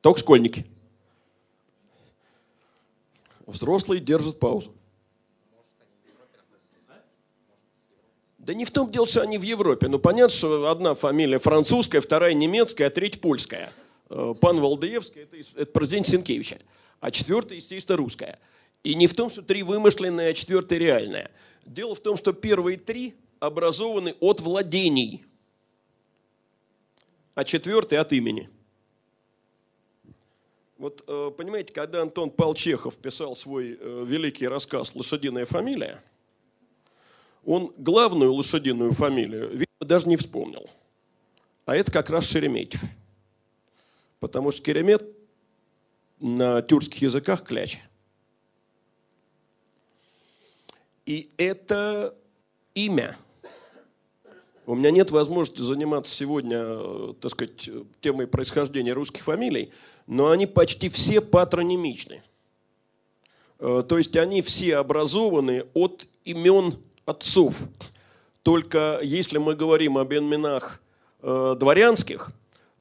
Только 0.00 0.20
школьники. 0.20 0.64
Взрослые 3.46 4.00
держат 4.00 4.38
паузу. 4.38 4.77
Да 8.48 8.54
не 8.54 8.64
в 8.64 8.70
том 8.70 8.90
дело, 8.90 9.06
что 9.06 9.20
они 9.20 9.36
в 9.36 9.42
Европе. 9.42 9.88
Ну, 9.88 9.98
понятно, 9.98 10.34
что 10.34 10.70
одна 10.70 10.94
фамилия 10.94 11.38
французская, 11.38 12.00
вторая 12.00 12.32
немецкая, 12.32 12.86
а 12.86 12.90
третья 12.90 13.20
польская. 13.20 13.70
Э, 14.08 14.34
пан 14.40 14.58
Валдеевский 14.58 15.24
это,– 15.24 15.36
это 15.54 15.70
президент 15.70 16.08
Сенкевича. 16.08 16.56
А 16.98 17.10
четвертая, 17.10 17.58
естественно, 17.58 17.98
русская. 17.98 18.38
И 18.84 18.94
не 18.94 19.06
в 19.06 19.12
том, 19.12 19.28
что 19.28 19.42
три 19.42 19.62
вымышленные, 19.62 20.30
а 20.30 20.32
четвертая 20.32 20.78
реальная. 20.78 21.30
Дело 21.66 21.94
в 21.94 22.00
том, 22.00 22.16
что 22.16 22.32
первые 22.32 22.78
три 22.78 23.16
образованы 23.38 24.14
от 24.18 24.40
владений, 24.40 25.26
а 27.34 27.44
четвертый 27.44 27.98
от 27.98 28.14
имени. 28.14 28.48
Вот, 30.78 31.04
э, 31.06 31.32
понимаете, 31.36 31.74
когда 31.74 32.00
Антон 32.00 32.30
Павел 32.30 32.54
писал 32.92 33.36
свой 33.36 33.76
э, 33.78 34.04
великий 34.06 34.48
рассказ 34.48 34.94
«Лошадиная 34.94 35.44
фамилия», 35.44 36.02
он 37.44 37.72
главную 37.76 38.32
лошадиную 38.32 38.92
фамилию, 38.92 39.50
видимо, 39.50 39.66
даже 39.80 40.08
не 40.08 40.16
вспомнил. 40.16 40.68
А 41.66 41.76
это 41.76 41.92
как 41.92 42.10
раз 42.10 42.24
Шереметьев. 42.24 42.82
Потому 44.20 44.50
что 44.50 44.62
Керемет 44.62 45.02
на 46.18 46.62
тюркских 46.62 47.02
языках 47.02 47.44
кляч. 47.44 47.78
И 51.06 51.28
это 51.36 52.14
имя. 52.74 53.16
У 54.66 54.74
меня 54.74 54.90
нет 54.90 55.10
возможности 55.10 55.62
заниматься 55.62 56.14
сегодня, 56.14 57.14
так 57.14 57.30
сказать, 57.30 57.70
темой 58.02 58.26
происхождения 58.26 58.92
русских 58.92 59.24
фамилий, 59.24 59.72
но 60.06 60.30
они 60.30 60.46
почти 60.46 60.90
все 60.90 61.22
патронимичны. 61.22 62.22
Э, 63.58 63.82
то 63.88 63.96
есть 63.96 64.16
они 64.16 64.42
все 64.42 64.76
образованы 64.76 65.64
от 65.72 66.06
имен 66.24 66.74
отцов. 67.08 67.62
Только 68.42 69.00
если 69.02 69.38
мы 69.38 69.54
говорим 69.54 69.98
об 69.98 70.12
именах 70.12 70.80
э, 71.22 71.56
дворянских, 71.58 72.30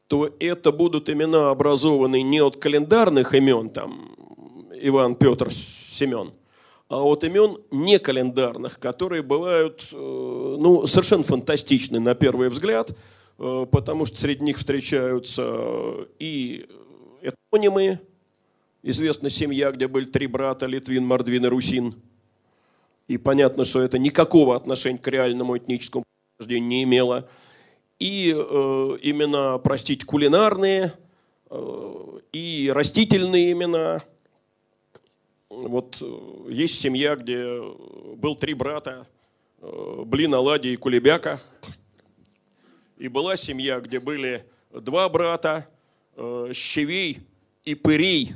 то 0.08 0.30
это 0.40 0.72
будут 0.72 1.10
имена 1.10 1.50
образованные 1.50 2.24
не 2.24 2.42
от 2.42 2.58
календарных 2.58 3.34
имен, 3.34 3.70
там 3.70 4.16
Иван, 4.80 5.16
Петр, 5.16 5.50
Семен, 5.52 6.32
а 6.88 7.04
от 7.04 7.24
имен 7.24 7.58
не 7.72 8.00
календарных, 8.00 8.80
которые 8.80 9.24
бывают 9.24 9.88
э, 9.92 9.96
ну, 9.96 10.86
совершенно 10.88 11.24
фантастичны 11.24 12.00
на 12.00 12.16
первый 12.16 12.50
взгляд, 12.50 12.96
э, 13.40 13.66
потому 13.70 14.06
что 14.06 14.20
среди 14.20 14.44
них 14.44 14.58
встречаются 14.58 16.08
и 16.20 16.66
этонимы, 17.22 18.00
известна 18.84 19.30
семья, 19.30 19.72
где 19.72 19.88
были 19.88 20.06
три 20.06 20.28
брата, 20.28 20.66
Литвин, 20.66 21.06
Мордвин 21.06 21.46
и 21.46 21.50
Русин– 21.50 21.96
и 23.08 23.18
понятно, 23.18 23.66
что 23.66 23.82
это 23.82 23.98
никакого 23.98 24.56
отношения 24.56 25.00
к 25.00 25.08
реальному 25.08 25.58
этническому 25.58 26.04
происхождению 26.36 26.68
не 26.68 26.84
имело. 26.84 27.30
И 28.00 28.32
э, 28.32 28.36
имена, 29.02 29.58
простите, 29.60 30.06
кулинарные, 30.06 30.94
э, 31.50 32.20
и 32.34 32.72
растительные 32.74 33.54
имена. 33.54 34.04
Вот 35.50 35.98
э, 36.02 36.52
есть 36.52 36.80
семья, 36.80 37.16
где 37.16 37.62
был 38.18 38.36
три 38.36 38.54
брата, 38.54 39.08
э, 39.62 40.04
Блин, 40.06 40.36
Аладий 40.36 40.74
и 40.74 40.78
Кулебяка. 40.78 41.40
И 42.98 43.08
была 43.08 43.38
семья, 43.38 43.80
где 43.80 44.00
были 44.00 44.46
два 44.72 45.08
брата, 45.08 45.68
э, 46.18 46.52
Щевей 46.54 47.20
и 47.64 47.74
Пырей, 47.74 48.34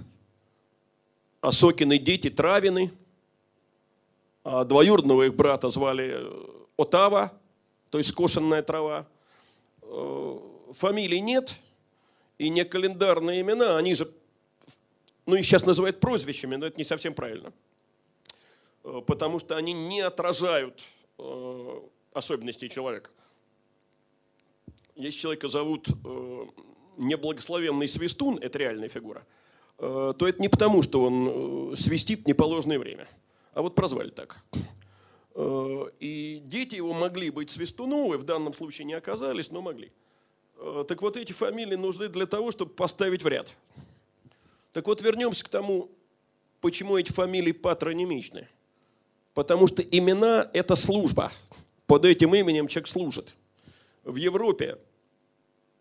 Осокины 1.41 1.97
дети 1.97 2.29
Травины– 2.29 2.89
а 3.00 3.00
двоюродного 4.43 5.23
их 5.23 5.35
брата 5.35 5.69
звали 5.69 6.11
э, 6.13 6.47
Отава, 6.77 7.31
то 7.89 7.97
есть 7.97 8.09
скошенная 8.09 8.63
трава. 8.63 9.07
Э, 9.83 10.39
фамилий 10.73 11.21
нет, 11.21 11.55
и 12.37 12.49
не 12.49 12.65
календарные 12.65 13.41
имена, 13.41 13.77
они 13.77 13.93
же, 13.93 14.11
ну 15.25 15.35
их 15.35 15.45
сейчас 15.45 15.65
называют 15.65 15.99
прозвищами, 15.99 16.55
но 16.55 16.65
это 16.65 16.77
не 16.77 16.83
совсем 16.83 17.13
правильно. 17.13 17.53
Э, 18.83 19.01
потому 19.05 19.39
что 19.39 19.55
они 19.57 19.73
не 19.73 20.01
отражают 20.01 20.81
особенностей 22.13 22.67
человека. 22.67 23.11
Если 24.95 25.19
человека 25.19 25.49
зовут 25.49 25.87
неблагословенный 26.97 27.87
свистун, 27.87 28.39
это 28.39 28.57
реальная 28.57 28.89
фигура, 28.89 29.23
то 29.77 30.15
это 30.19 30.41
не 30.41 30.47
потому, 30.47 30.81
что 30.81 31.03
он 31.03 31.75
свистит 31.77 32.23
в 32.23 32.27
неположенное 32.27 32.79
время– 32.79 33.07
а 33.53 33.61
вот 33.61 33.75
прозвали 33.75 34.09
так. 34.09 34.43
Э, 35.35 35.85
и 35.99 36.41
дети 36.45 36.75
его 36.75 36.93
могли 36.93 37.29
быть 37.29 37.49
свистуновы, 37.49 38.17
в 38.17 38.23
данном 38.23 38.53
случае 38.53 38.85
не 38.85 38.93
оказались, 38.93 39.51
но 39.51 39.61
могли. 39.61 39.91
Э, 40.57 40.85
так 40.87 41.01
вот 41.01 41.17
эти 41.17 41.33
фамилии 41.33 41.75
нужны 41.75 42.07
для 42.07 42.25
того, 42.25 42.51
чтобы 42.51 42.71
поставить 42.71 43.23
в 43.23 43.27
ряд. 43.27 43.55
Так 44.73 44.87
вот 44.87 45.01
вернемся 45.01 45.43
к 45.43 45.49
тому, 45.49 45.89
почему 46.61 46.97
эти 46.97 47.11
фамилии 47.11 47.51
патронимичны. 47.51 48.47
Потому 49.33 49.67
что 49.67 49.81
имена– 49.81 50.49
это 50.53 50.75
служба. 50.75 51.31
Под 51.87 52.05
этим 52.05 52.35
именем 52.35 52.67
человек 52.67 52.87
служит. 52.89 53.35
В 54.03 54.15
Европе 54.15 54.77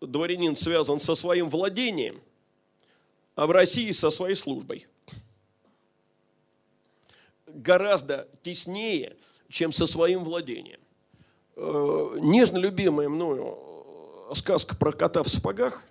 дворянин 0.01 0.55
связан 0.55 0.99
со 0.99 1.15
своим 1.15 1.49
владением, 1.49 2.21
а 3.35 3.47
в 3.47 3.51
России 3.51 3.91
со 3.91 4.11
своей 4.11 4.35
службой. 4.35 4.87
Гораздо 7.55 8.27
теснее, 8.41 9.15
чем 9.49 9.73
со 9.73 9.87
своим 9.87 10.23
владением. 10.23 10.79
Э, 11.55 12.17
нежно 12.19 12.57
любимая 12.57 13.09
мною 13.09 13.57
сказка 14.35 14.75
про 14.75 14.91
кота 14.91 15.23
в 15.23 15.29
сапогах 15.29 15.83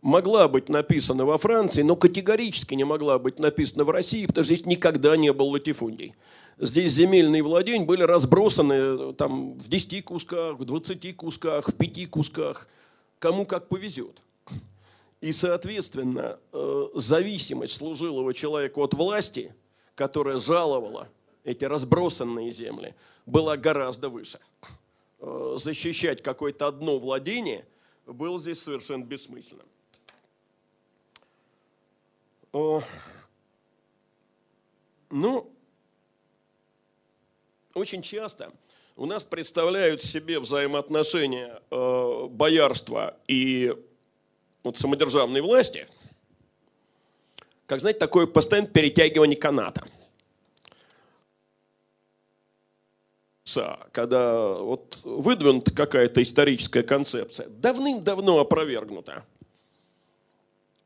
могла 0.00 0.48
быть 0.48 0.68
написана 0.68 1.24
во 1.24 1.38
Франции, 1.38 1.82
но 1.82 1.96
категорически 1.96 2.74
не 2.74 2.84
могла 2.84 3.18
быть 3.18 3.38
написана 3.38 3.84
в 3.84 3.90
России, 3.90 4.26
потому 4.26 4.44
что 4.44 4.54
здесь 4.54 4.66
никогда 4.66 5.16
не 5.16 5.32
был 5.32 5.48
латифундий. 5.48 6.14
Здесь 6.58 6.92
земельные 6.92 7.42
владения 7.42 7.84
были 7.84 8.02
разбросаны 8.02 8.72
э, 8.74 9.12
там, 9.16 9.54
в 9.58 9.68
10 9.68 10.04
кусках, 10.04 10.58
в 10.58 10.64
20 10.64 11.16
кусках, 11.16 11.68
в 11.68 11.72
5 11.72 12.10
кусках, 12.10 12.68
кому 13.18 13.44
как 13.44 13.68
повезет. 13.68 14.22
И, 15.20 15.32
соответственно, 15.32 16.38
э, 16.52 16.86
зависимость 16.94 17.74
служилого 17.74 18.34
человека 18.34 18.78
от 18.80 18.94
власти, 18.94 19.54
которая 19.94 20.38
жаловала 20.38 21.08
эти 21.44 21.64
разбросанные 21.64 22.52
земли, 22.52 22.94
была 23.26 23.56
гораздо 23.56 24.08
выше. 24.08 24.40
Э, 25.20 25.56
защищать 25.58 26.22
какое-то 26.22 26.66
одно 26.66 26.98
владение 26.98 27.66
было 28.06 28.38
здесь 28.40 28.62
совершенно 28.62 29.04
бессмысленным. 29.04 29.66
Ну, 35.10 35.52
очень 37.74 38.02
часто 38.02 38.52
у 38.96 39.06
нас 39.06 39.24
представляют 39.24 40.02
себе 40.02 40.38
взаимоотношения 40.38 41.60
э, 41.70 42.26
боярства 42.30 43.16
и 43.26 43.74
вот, 44.62 44.76
самодержавной 44.76 45.40
власти, 45.40 45.88
как, 47.66 47.80
знаете, 47.80 47.98
такое 47.98 48.26
постоянное 48.26 48.70
перетягивание 48.70 49.36
каната– 49.36 49.84
когда 53.92 54.54
вот 54.54 54.98
выдвинута 55.04 55.72
какая-то 55.72 56.22
историческая 56.22 56.82
концепция, 56.82 57.48
давным-давно 57.48 58.40
опровергнута. 58.40 59.24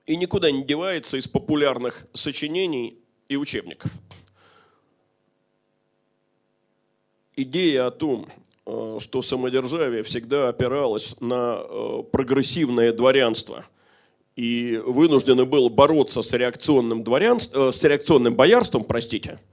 И 0.06 0.16
никуда 0.16 0.50
не 0.50 0.64
девается 0.64 1.18
из 1.18 1.28
популярных 1.28 2.06
сочинений 2.14 2.98
и 3.28 3.36
учебников. 3.36 3.92
Идея 7.36 7.86
о 7.86 7.90
том, 7.90 8.26
э, 8.66 8.98
что 9.00 9.22
самодержавие 9.22 10.02
всегда 10.02 10.48
опиралось 10.48 11.20
на 11.20 11.60
э, 11.60 12.02
прогрессивное 12.10 12.92
дворянство 12.92 13.64
и 14.38 14.80
вынуждено 14.86 15.44
было 15.44 15.68
бороться 15.68 16.22
с 16.22 16.32
реакционным, 16.32 17.02
дворянством, 17.02 17.68
э, 17.68 17.72
с 17.72 17.82
реакционным 17.84 18.34
боярством, 18.34 18.84
простите– 18.84 19.38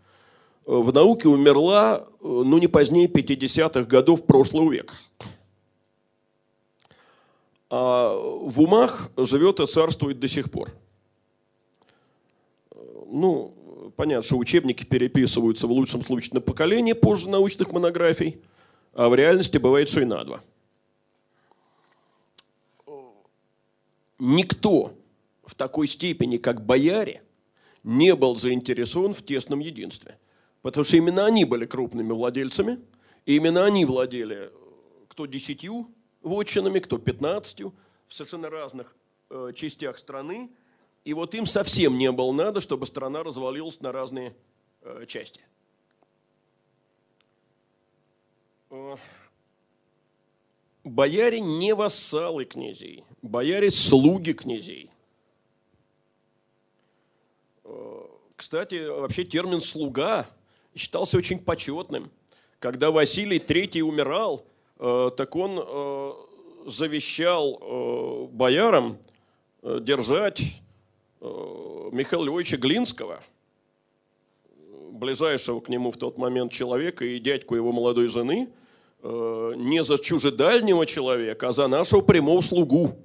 в 0.66 0.92
науке 0.92 1.28
умерла 1.28 2.08
ну, 2.22 2.58
не 2.58 2.68
позднее 2.68 3.08
50-х 3.08 3.84
годов 3.84 4.26
прошлого 4.26 4.72
века. 4.72 4.96
А 7.70 8.16
в 8.16 8.62
умах 8.62 9.12
живет 9.18 9.60
и 9.60 9.68
царствует 9.68 10.20
до 10.20 10.28
сих 10.28 10.50
пор. 10.50 10.72
Ну, 13.08 13.54
понятно, 13.96 14.24
что 14.24 14.38
учебники 14.38 14.84
переписываются 14.84 15.68
в 15.68 15.72
лучшем 15.72 16.04
случае 16.04 16.32
на 16.34 16.42
поколение 16.42 16.96
позже 16.96 17.30
научных 17.30 17.72
монографий, 17.72 18.40
а 18.94 19.10
в 19.10 19.16
реальности 19.16 19.58
бывает, 19.58 19.90
что 19.90 20.02
и 20.02 20.06
на 20.06 20.24
два. 20.24 20.42
Никто 24.20 24.94
в 25.44 25.56
такой 25.56 25.88
степени, 25.88 26.38
как 26.38 26.66
бояре, 26.66 27.24
не 27.84 28.16
был 28.16 28.36
заинтересован 28.36 29.14
в 29.14 29.24
тесном 29.24 29.60
единстве– 29.60 30.20
Потому 30.66 30.84
что 30.84 30.98
именно 30.98 31.28
они 31.28 31.46
были 31.46 31.68
крупными 31.68 32.12
владельцами, 32.12 32.80
и 33.28 33.36
именно 33.36 33.66
они 33.66 33.86
владели 33.86 34.52
кто 35.10 35.28
десятью 35.28 35.88
вотчинами, 36.24 36.80
кто 36.80 36.98
пятнадцатью 36.98 37.72
в 38.08 38.16
совершенно 38.16 38.50
разных 38.50 38.96
э, 39.30 39.52
частях 39.54 40.00
страны. 40.00 40.50
И 41.04 41.14
вот 41.14 41.36
им 41.36 41.46
совсем 41.46 42.00
не 42.00 42.12
было 42.12 42.32
надо, 42.32 42.62
чтобы 42.62 42.88
страна 42.88 43.22
развалилась 43.22 43.80
на 43.80 43.92
разные 43.92 44.36
э, 44.82 45.06
части. 45.08 45.42
Э, 48.72 48.96
бояре 50.84 51.42
не 51.42 51.76
вассалы 51.76 52.46
князей, 52.46 53.04
бояре 53.26 53.72
слуги 53.72 54.34
князей. 54.34 54.90
Э, 57.64 58.02
кстати, 58.36 58.88
вообще 58.88 59.24
термин 59.24 59.62
«слуга» 59.62 60.28
считался 60.76 61.18
очень 61.18 61.40
почетным. 61.40 62.12
Когда 62.60 62.92
Василий 62.92 63.40
III 63.40 63.82
умирал, 63.82 64.46
э, 64.80 65.12
так 65.18 65.36
он 65.36 65.60
э, 65.60 66.12
завещал 66.68 68.28
боярам 68.32 68.98
держать 69.62 70.42
Михаила 71.22 72.26
Львовича 72.26 72.58
Глинского, 72.58 73.22
ближайшего 74.92 75.60
к 75.60 75.70
нему 75.70 75.92
в 75.92 75.98
тот 75.98 76.18
момент 76.18 76.52
человека 76.52 77.06
и 77.06 77.20
дядьку 77.20 77.56
его 77.56 77.72
молодой 77.72 78.08
жены, 78.08 78.50
не 79.04 79.84
за 79.84 80.00
чужедальнего 80.00 80.88
человека, 80.88 81.50
а 81.50 81.52
за 81.52 81.68
нашего 81.68 82.02
прямого 82.02 82.42
слугу. 82.42 82.96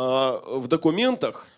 А 0.00 0.40
в 0.46 0.68
документах 0.68 1.48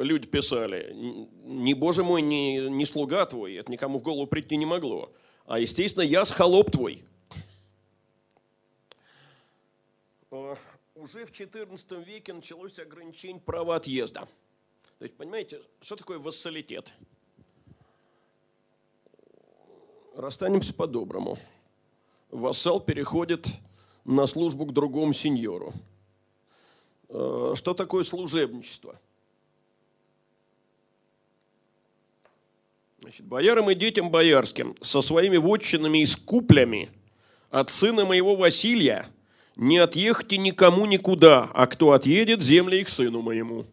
люди 0.00 0.26
писали, 0.26 0.94
не, 0.94 1.74
боже 1.74 2.02
мой, 2.02 2.22
не, 2.22 2.70
не 2.70 2.86
слуга 2.86 3.26
твой, 3.26 3.56
это 3.56 3.70
никому 3.70 3.98
в 3.98 4.02
голову 4.02 4.26
прийти 4.26 4.56
не 4.56 4.64
могло. 4.64 5.12
А, 5.44 5.58
естественно, 5.58 6.02
я 6.02 6.24
с 6.24 6.30
холоп 6.30 6.70
твой. 6.70 7.04
А, 10.30 10.56
уже 10.94 11.26
в 11.26 11.30
XIV 11.30 12.02
веке 12.02 12.32
началось 12.32 12.78
ограничение 12.78 13.42
права 13.42 13.76
отъезда. 13.76 14.20
То 14.98 15.02
есть, 15.02 15.14
понимаете, 15.14 15.60
что 15.82 15.96
такое 15.96 16.18
вассалитет? 16.18 16.94
Расстанемся 20.14 20.72
по-доброму. 20.72 21.36
Вассал 22.30 22.80
переходит 22.80 23.48
на 24.06 24.26
службу 24.26 24.64
к 24.64 24.72
другому 24.72 25.12
сеньору. 25.12 25.74
А, 27.08 27.54
что 27.56 27.74
такое 27.74 28.04
служебничество? 28.04 28.98
Значит, 33.00 33.26
боярам 33.26 33.70
и 33.70 33.74
детям 33.74 34.10
боярским 34.10 34.74
со 34.80 35.00
своими 35.00 35.36
вотчинами 35.36 35.98
и 35.98 36.06
скуплями 36.06 36.88
от 37.50 37.70
сына 37.70 38.04
моего 38.04 38.34
Василия 38.34 39.06
не 39.56 39.78
отъехайте 39.78 40.36
никому 40.36 40.86
никуда, 40.86 41.50
а 41.54 41.66
кто 41.66 41.92
отъедет, 41.92 42.42
земли 42.42 42.80
их 42.80 42.88
сыну 42.88 43.22
моему. 43.22 43.64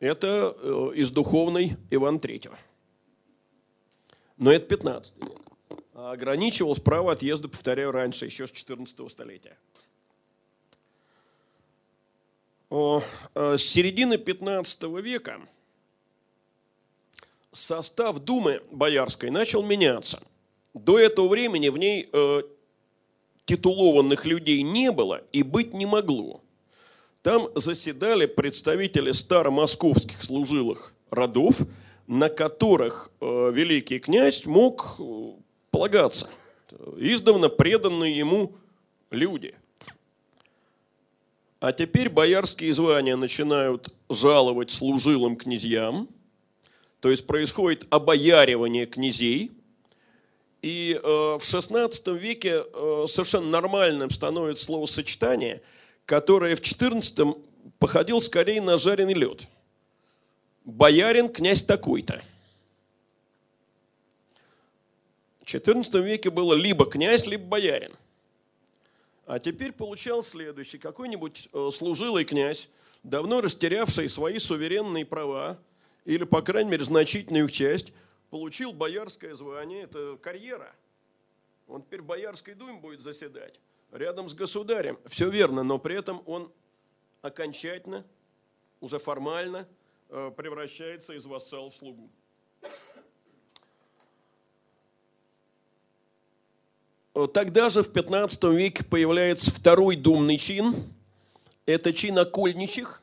Это 0.00 0.56
э, 0.58 0.92
из 0.96 1.12
духовной 1.12 1.76
Иван 1.90 2.18
Третьего. 2.18 2.58
Но 4.36 4.50
это 4.50 4.66
15 4.66 5.14
век. 5.18 5.38
А 5.94 6.12
ограничивалось 6.12 6.80
право 6.80 7.12
отъезда, 7.12 7.48
повторяю, 7.48 7.92
раньше, 7.92 8.24
еще 8.24 8.48
с 8.48 8.50
14 8.50 9.08
столетия. 9.08 9.56
О, 9.56 9.58
э, 12.56 12.58
с 12.72 13.58
середины 13.58 14.16
15 14.16 14.82
века 15.02 15.40
состав 17.52 18.18
Думы 18.18 18.60
Боярской 18.70 19.30
начал 19.30 19.62
меняться. 19.62 20.22
До 20.74 20.98
этого 20.98 21.28
времени 21.28 21.68
в 21.68 21.76
ней 21.76 22.08
э, 22.10 22.42
титулованных 23.44 24.24
людей 24.24 24.62
не 24.62 24.90
было 24.90 25.22
и 25.32 25.42
быть 25.42 25.74
не 25.74 25.86
могло. 25.86 26.40
Там 27.22 27.48
заседали 27.54 28.26
представители 28.26 29.12
старомосковских 29.12 30.22
служилых 30.22 30.94
родов, 31.10 31.60
на 32.06 32.30
которых 32.30 33.10
э, 33.20 33.50
великий 33.52 33.98
князь 33.98 34.46
мог 34.46 34.96
э, 34.98 35.32
полагаться. 35.70 36.30
Издавна 36.96 37.50
преданные 37.50 38.16
ему 38.16 38.56
люди. 39.10 39.54
А 41.62 41.72
теперь 41.72 42.10
боярские 42.10 42.72
звания 42.74 43.16
начинают 43.16 43.88
жаловать 44.10 44.70
служилым 44.70 45.36
князьям– 45.36 46.08
то 47.02 47.10
есть 47.10 47.26
происходит 47.26 47.88
обояривание 47.90 48.86
князей, 48.86 49.50
И 50.62 50.94
э, 50.94 51.00
в 51.04 51.40
XVI 51.40 52.16
веке 52.16 52.62
э, 52.62 53.06
совершенно 53.08 53.48
нормальным 53.48 54.08
становится 54.10 54.66
словосочетание, 54.66 55.60
которое 56.06 56.54
в 56.54 56.60
XIV 56.60 57.42
походил 57.80 58.22
скорее 58.22 58.62
на 58.62 58.78
жареный 58.78 59.14
лед. 59.14 59.48
Боярин, 60.64 61.28
князь 61.28 61.64
такой-то. 61.64 62.22
В 65.40 65.52
XIV 65.52 66.00
веке 66.02 66.30
было 66.30 66.54
либо 66.54 66.86
князь, 66.86 67.26
либо 67.26 67.44
боярин. 67.44 67.90
А 69.32 69.38
теперь 69.38 69.72
получал 69.72 70.22
следующий. 70.22 70.76
Какой-нибудь 70.76 71.48
э, 71.54 71.70
служилый 71.72 72.26
князь, 72.26 72.68
давно 73.02 73.40
растерявший 73.40 74.10
свои 74.10 74.38
суверенные 74.38 75.06
права, 75.06 75.58
или, 76.04 76.24
по 76.24 76.42
крайней 76.42 76.72
мере, 76.72 76.84
значительную 76.84 77.46
их 77.46 77.50
часть, 77.52 77.94
получил 78.28 78.74
боярское 78.74 79.34
звание, 79.34 79.84
это 79.84 80.18
карьера. 80.20 80.70
Он 81.66 81.80
теперь 81.80 82.02
в 82.02 82.04
Боярской 82.04 82.52
думе 82.52 82.78
будет 82.78 83.00
заседать, 83.00 83.58
рядом 83.90 84.28
с 84.28 84.34
государем. 84.34 84.98
Все 85.06 85.30
верно, 85.30 85.62
но 85.62 85.78
при 85.78 85.96
этом 85.96 86.22
он 86.26 86.52
окончательно, 87.22 88.04
уже 88.82 88.98
формально 88.98 89.66
э, 90.10 90.30
превращается 90.36 91.14
из 91.14 91.24
вассала 91.24 91.70
в 91.70 91.74
слугу. 91.74 92.10
Тогда 97.32 97.68
же 97.68 97.82
в 97.82 97.92
15 97.92 98.44
веке 98.44 98.84
появляется 98.84 99.50
второй 99.50 99.96
думный 99.96 100.38
чин. 100.38 100.74
Это 101.66 101.92
чин 101.92 102.18
окольничих. 102.18 103.02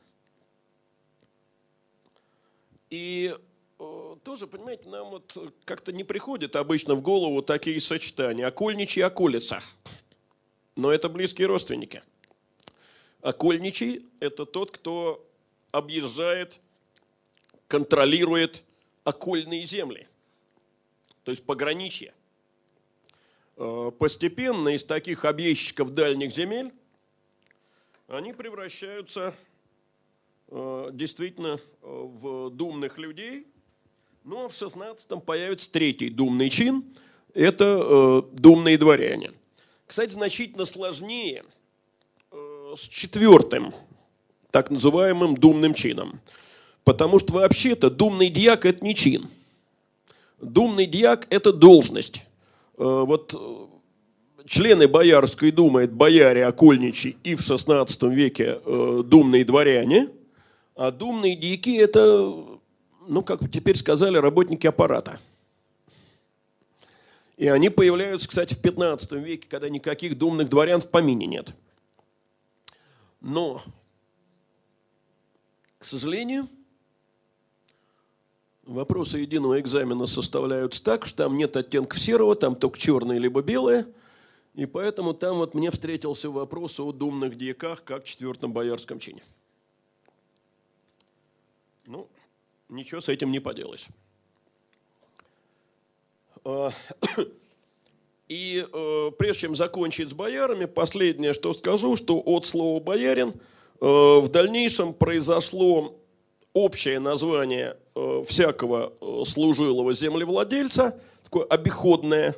И 2.90 3.34
э, 3.78 4.16
тоже, 4.24 4.48
понимаете, 4.48 4.88
нам 4.88 5.10
вот 5.10 5.54
как-то 5.64 5.92
не 5.92 6.02
приходит 6.02 6.56
обычно 6.56 6.96
в 6.96 7.02
голову 7.02 7.40
такие 7.40 7.80
сочетания. 7.80 8.46
Окольничий 8.46 9.00
и 9.00 9.04
околица. 9.04 9.60
Но 10.74 10.92
это 10.92 11.08
близкие 11.08 11.46
родственники. 11.46 12.02
Окольничий– 13.22 14.06
это 14.20 14.44
тот, 14.44 14.72
кто 14.72 15.24
объезжает, 15.70 16.58
контролирует 17.68 18.64
окольные 19.04 19.66
земли, 19.66 20.08
то 21.24 21.30
есть 21.30 21.44
пограничье. 21.44 22.12
Э, 23.62 23.92
постепенно 23.98 24.70
из 24.70 24.84
таких 24.84 25.26
объездчиков 25.26 25.92
дальних 25.92 26.34
земель 26.34 26.72
они 28.08 28.32
превращаются 28.32 29.34
э, 30.48 30.88
действительно 30.94 31.58
э, 31.58 31.58
в 31.82 32.48
думных 32.48 32.96
людей. 32.96 33.46
Ну 34.24 34.46
а 34.46 34.48
в 34.48 34.52
16-м 34.52 35.20
появится 35.20 35.70
третий 35.70 36.08
думный 36.08 36.48
чин– 36.48 36.82
это 37.34 38.22
думные 38.32 38.78
дворяне. 38.78 39.32
Кстати, 39.86 40.12
значительно 40.12 40.64
сложнее 40.64 41.44
с 42.32 42.80
четвертым, 42.80 43.74
так 44.50 44.70
называемым 44.70 45.36
думным 45.36 45.74
чином. 45.74 46.20
Потому 46.82 47.18
что 47.18 47.34
вообще-то 47.34 47.90
думный 47.90 48.30
дьяк– 48.30 48.64
это 48.66 48.82
не 48.82 48.94
чин. 48.94 49.28
Думный 50.40 50.86
дьяк– 50.86 51.26
это 51.30 51.52
должность. 51.52 52.26
Э, 52.80 53.04
вот 53.04 53.34
э, 53.34 54.46
члены 54.46 54.88
Боярской 54.88 55.50
думы, 55.50 55.82
это 55.82 55.92
бояре 55.92 56.46
окольничьи 56.46 57.14
и 57.22 57.34
в 57.34 57.40
XVI 57.40 58.08
веке 58.08 58.58
э, 58.64 59.02
думные 59.04 59.44
дворяне, 59.44 60.08
а 60.74 60.90
думные 60.90 61.36
дьяки– 61.36 61.76
это, 61.78 62.00
ну, 63.06 63.22
как 63.22 63.40
теперь 63.50 63.76
сказали, 63.76 64.16
работники 64.16 64.66
аппарата. 64.66 65.20
И 67.36 67.48
они 67.48 67.68
появляются, 67.68 68.26
кстати, 68.26 68.54
в 68.54 68.62
15 68.62 69.12
веке, 69.12 69.46
когда 69.46 69.68
никаких 69.68 70.16
думных 70.16 70.48
дворян 70.48 70.80
в 70.80 70.88
помине 70.88 71.26
нет. 71.26 71.54
Но, 73.20 73.62
к 75.78 75.84
сожалению, 75.84 76.48
Вопросы 78.70 79.18
единого 79.18 79.58
экзамена 79.58 80.06
составляются 80.06 80.84
так, 80.84 81.04
что 81.04 81.24
там 81.24 81.36
нет 81.36 81.56
оттенков 81.56 82.00
серого, 82.00 82.36
там 82.36 82.54
только 82.54 82.78
черное 82.78 83.18
либо 83.18 83.42
белое. 83.42 83.84
И 84.54 84.64
поэтому 84.64 85.12
там 85.12 85.38
вот 85.38 85.54
мне 85.54 85.72
встретился 85.72 86.30
вопрос 86.30 86.78
о 86.78 86.92
думных 86.92 87.36
дьяках 87.36 87.82
как 87.82 88.04
четвертом 88.04 88.52
боярском 88.52 89.00
чине. 89.00 89.24
Ну, 91.86 92.06
ничего 92.68 93.00
с 93.00 93.08
этим 93.08 93.32
не 93.32 93.40
поделаешь. 93.40 93.88
А, 96.44 96.70
и 98.28 98.64
э, 98.72 99.10
прежде 99.18 99.40
чем 99.40 99.56
закончить 99.56 100.10
с 100.10 100.14
боярами, 100.14 100.66
последнее, 100.66 101.32
что 101.32 101.54
скажу, 101.54 101.96
что 101.96 102.22
от 102.24 102.46
слова 102.46 102.80
«боярин» 102.80 103.30
э, 103.80 103.84
в 103.84 104.28
дальнейшем 104.28 104.94
произошло 104.94 105.96
общее 106.52 107.00
название 107.00 107.76
э, 108.00 108.24
всякого 108.24 108.92
э, 109.00 109.24
служилого 109.26 109.92
землевладельца, 109.94 111.00
такое 111.24 111.44
обиходное, 111.44 112.34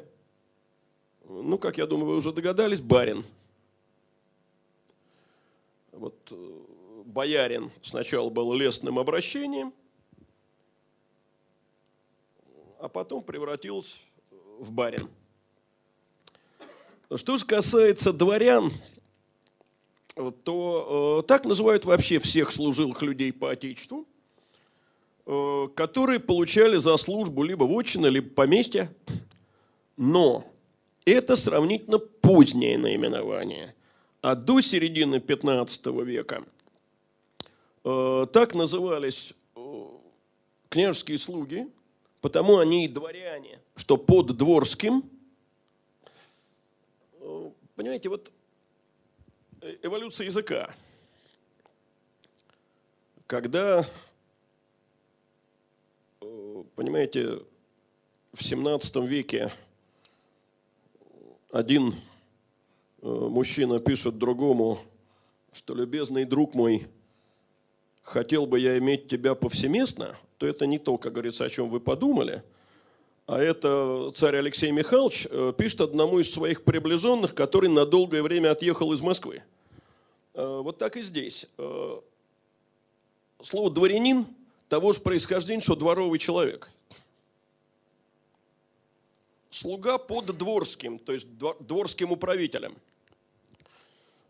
ну, 1.28 1.59
как 1.59 1.78
я 1.78 1.86
думаю, 1.86 2.10
вы 2.10 2.16
уже 2.16 2.32
догадались, 2.32 2.80
барин. 2.80 3.24
Вот 5.93 6.16
э, 6.30 6.62
боярин 7.05 7.70
сначала 7.82 8.28
был 8.28 8.52
лестным 8.55 8.98
обращением, 8.98 9.72
а 12.78 12.89
потом 12.89 13.22
превратился 13.22 13.98
в 14.59 14.72
барин. 14.72 15.09
Что 17.14 17.36
же 17.36 17.44
касается 17.44 18.12
дворян, 18.12 18.70
то 20.44 21.20
э, 21.20 21.26
так 21.26 21.44
называют 21.44 21.84
вообще 21.84 22.18
всех 22.18 22.51
служилых 22.52 23.02
людей 23.02 23.32
по 23.32 23.51
Отечеству, 23.51 24.06
которые 25.74 26.20
получали 26.20 26.76
за 26.76 26.96
службу 26.96 27.42
либо 27.42 27.64
вотчины, 27.64 28.06
либо 28.09 28.28
поместья. 28.30 28.92
Но 29.96 30.44
это 31.04 31.36
сравнительно 31.36 31.98
позднее 31.98 32.78
наименование. 32.78 33.74
А 34.20 34.34
до 34.34 34.60
середины 34.60 35.20
15 35.20 35.86
века 35.86 36.44
э, 37.84 38.26
так 38.32 38.54
назывались 38.54 39.34
э, 39.56 39.60
княжеские 40.68 41.18
слуги, 41.18 41.68
потому 42.20 42.59
они 42.59 42.84
и 42.84 42.88
дворяне, 42.88 43.59
что 43.74 43.96
под 43.96 44.36
дворским. 44.36 45.02
Э, 47.20 47.50
понимаете, 47.74 48.09
вот 48.09 48.32
эволюция 49.82 50.26
языка. 50.26 50.72
Когда, 53.26 53.80
э, 53.80 53.84
понимаете, 56.74 57.40
в 58.32 58.43
17 58.43 58.97
веке 59.05 59.53
один 61.51 61.94
э, 63.03 63.07
мужчина 63.07 63.78
пишет 63.78 64.19
другому, 64.19 64.78
что 65.53 65.74
любезный 65.74 66.24
друг 66.24 66.55
мой, 66.55 66.86
хотел 68.03 68.47
бы 68.47 68.59
я 68.59 68.78
иметь 68.78 69.09
тебя 69.09 69.35
повсеместно, 69.35 70.16
то 70.39 70.47
это 70.47 70.66
не 70.66 70.78
то, 70.78 70.97
как 70.97 71.12
говорится, 71.12 71.44
о 71.44 71.51
чем 71.51 71.69
вы 71.69 71.78
подумали, 71.78 72.43
а 73.27 73.39
это 73.39 74.11
царь 74.15 74.36
Алексей 74.36 74.70
Михайлович 74.70 75.27
э, 75.31 75.53
пишет 75.57 75.82
одному 75.82 76.19
из 76.19 76.32
своих 76.32 76.65
приближенных, 76.65 77.35
который 77.35 77.69
на 77.69 77.85
долгое 77.85 78.23
время 78.23 78.51
отъехал 78.51 78.93
из 78.93 79.03
Москвы. 79.03 79.43
Э, 80.35 80.61
вот 80.62 80.78
так 80.78 80.97
и 80.97 81.03
здесь. 81.03 81.47
Слово 83.43 83.70
«дворянин» 83.70 84.27
того 84.73 84.94
же 84.94 85.01
происхождения, 85.03 85.61
что 85.61 85.77
дворовый 85.77 86.19
человек. 86.19 86.70
Слуга 89.51 89.99
под 89.99 90.35
дворским, 90.39 90.99
то 90.99 91.12
есть 91.12 91.27
дворским 91.61 92.11
управителем. 92.11 92.74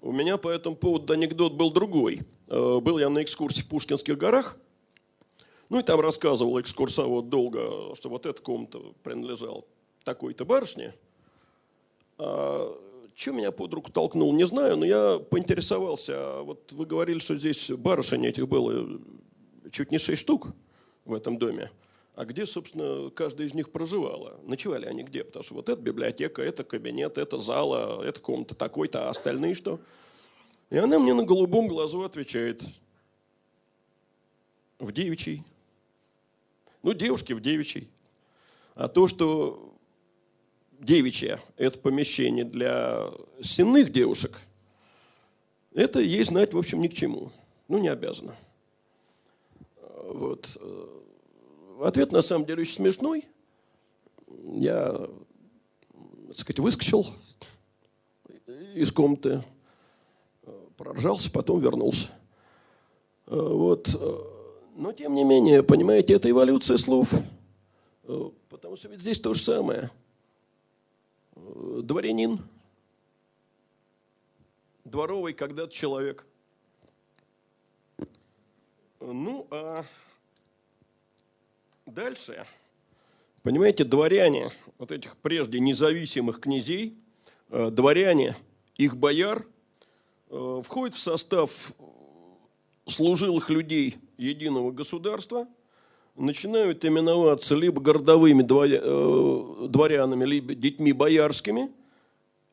У 0.00 0.10
меня 0.10 0.38
по 0.38 0.48
этому 0.48 0.74
поводу 0.74 1.12
анекдот 1.12 1.52
был 1.52 1.70
другой. 1.70 2.22
Э, 2.48 2.80
был 2.80 2.98
я 2.98 3.08
на 3.08 3.22
экскурсии 3.22 3.62
в 3.62 3.68
Пушкинских 3.68 4.18
горах, 4.18 4.58
ну 5.68 5.78
и 5.78 5.84
там 5.84 6.00
рассказывал 6.00 6.60
экскурсовод 6.60 7.28
долго, 7.28 7.94
что 7.94 8.08
вот 8.08 8.26
эта 8.26 8.42
комната 8.42 8.80
принадлежала 9.04 9.62
такой-то 10.02 10.44
барышне. 10.44 10.92
А 12.18 12.76
что 13.14 13.30
меня 13.30 13.52
под 13.52 13.74
руку 13.74 13.92
толкнул, 13.92 14.32
не 14.32 14.44
знаю, 14.44 14.76
но 14.76 14.84
я 14.84 15.20
поинтересовался. 15.20 16.14
А 16.16 16.42
вот 16.42 16.72
вы 16.72 16.84
говорили, 16.84 17.20
что 17.20 17.36
здесь 17.36 17.70
барышень 17.70 18.26
этих 18.26 18.48
было 18.48 18.98
чуть 19.70 19.90
не 19.90 19.98
шесть 19.98 20.22
штук 20.22 20.48
в 21.04 21.14
этом 21.14 21.38
доме. 21.38 21.70
А 22.14 22.24
где, 22.26 22.44
собственно, 22.44 23.10
каждая 23.10 23.46
из 23.46 23.54
них 23.54 23.70
проживала? 23.70 24.38
Ночевали 24.44 24.86
они 24.86 25.02
где? 25.02 25.24
Потому 25.24 25.44
что 25.44 25.54
вот 25.54 25.68
эта 25.68 25.80
библиотека, 25.80 26.42
это 26.42 26.62
кабинет, 26.62 27.16
это 27.16 27.38
зала, 27.38 28.04
это 28.04 28.20
комната 28.20 28.54
такой-то, 28.54 29.06
а 29.06 29.10
остальные 29.10 29.54
что? 29.54 29.80
И 30.68 30.76
она 30.76 30.98
мне 30.98 31.14
на 31.14 31.24
голубом 31.24 31.68
глазу 31.68 32.02
отвечает. 32.02 32.66
В 34.78 34.92
девичий. 34.92 35.42
Ну, 36.82 36.92
девушки 36.92 37.32
в 37.32 37.40
девичий. 37.40 37.88
А 38.74 38.88
то, 38.88 39.06
что 39.06 39.74
девичья– 40.80 41.40
это 41.56 41.78
помещение 41.78 42.44
для 42.44 43.10
сенных 43.40 43.90
девушек, 43.92 44.38
это 45.74 46.00
ей 46.00 46.24
знать, 46.24 46.52
в 46.52 46.58
общем, 46.58 46.80
ни 46.80 46.88
к 46.88 46.94
чему. 46.94 47.30
Ну, 47.68 47.78
не 47.78 47.88
обязана. 47.88 48.36
Вот. 50.12 50.58
Ответ, 51.80 52.12
на 52.12 52.22
самом 52.22 52.46
деле, 52.46 52.62
очень 52.62 52.74
смешной. 52.74 53.26
Я, 54.44 55.08
так 56.28 56.36
сказать, 56.36 56.58
выскочил 56.58 57.06
из 58.74 58.92
комнаты, 58.92 59.42
проржался, 60.76 61.30
потом 61.30 61.60
вернулся. 61.60 62.08
Вот. 63.26 63.88
Но, 64.74 64.92
тем 64.92 65.14
не 65.14 65.24
менее, 65.24 65.62
понимаете, 65.62 66.14
это 66.14 66.30
эволюция 66.30 66.76
слов. 66.78 67.12
Потому 68.48 68.76
что 68.76 68.88
ведь 68.88 69.00
здесь 69.00 69.20
то 69.20 69.34
же 69.34 69.42
самое. 69.42 69.90
Дворянин, 71.34 72.40
дворовый 74.84 75.32
когда-то 75.32 75.72
человек. 75.72 76.26
Ну, 79.04 79.48
а 79.50 79.84
дальше, 81.86 82.46
понимаете, 83.42 83.82
дворяне, 83.82 84.52
вот 84.78 84.92
этих 84.92 85.16
прежде 85.16 85.58
независимых 85.58 86.38
князей, 86.38 86.96
э, 87.50 87.70
дворяне, 87.70 88.36
их 88.76 88.96
бояр, 88.96 89.44
э, 90.30 90.62
входят 90.64 90.94
в 90.94 91.00
состав 91.00 91.72
служилых 92.86 93.50
людей 93.50 93.96
единого 94.18 94.70
государства, 94.70 95.48
начинают 96.14 96.84
именоваться 96.84 97.56
либо 97.56 97.80
городовыми 97.80 98.44
э, 98.44 99.66
дворянами, 99.68 100.24
либо 100.24 100.54
детьми 100.54 100.92
боярскими, 100.92 101.72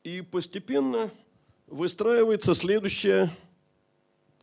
и 0.02 0.20
постепенно 0.20 1.10
выстраивается 1.68 2.56
следующая 2.56 3.30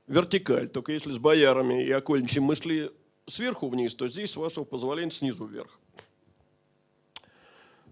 вертикаль. 0.07 0.69
Только 0.69 0.93
если 0.93 1.11
с 1.11 1.19
боярами 1.19 1.83
и 1.83 1.91
окольничьим 1.91 2.43
мы 2.43 2.55
шли 2.55 2.91
сверху 3.27 3.67
вниз, 3.67 3.93
то 3.93 4.07
здесь, 4.07 4.31
с 4.31 4.37
вашего 4.37 4.63
позволения, 4.63 5.11
снизу 5.11 5.45
вверх. 5.45 5.79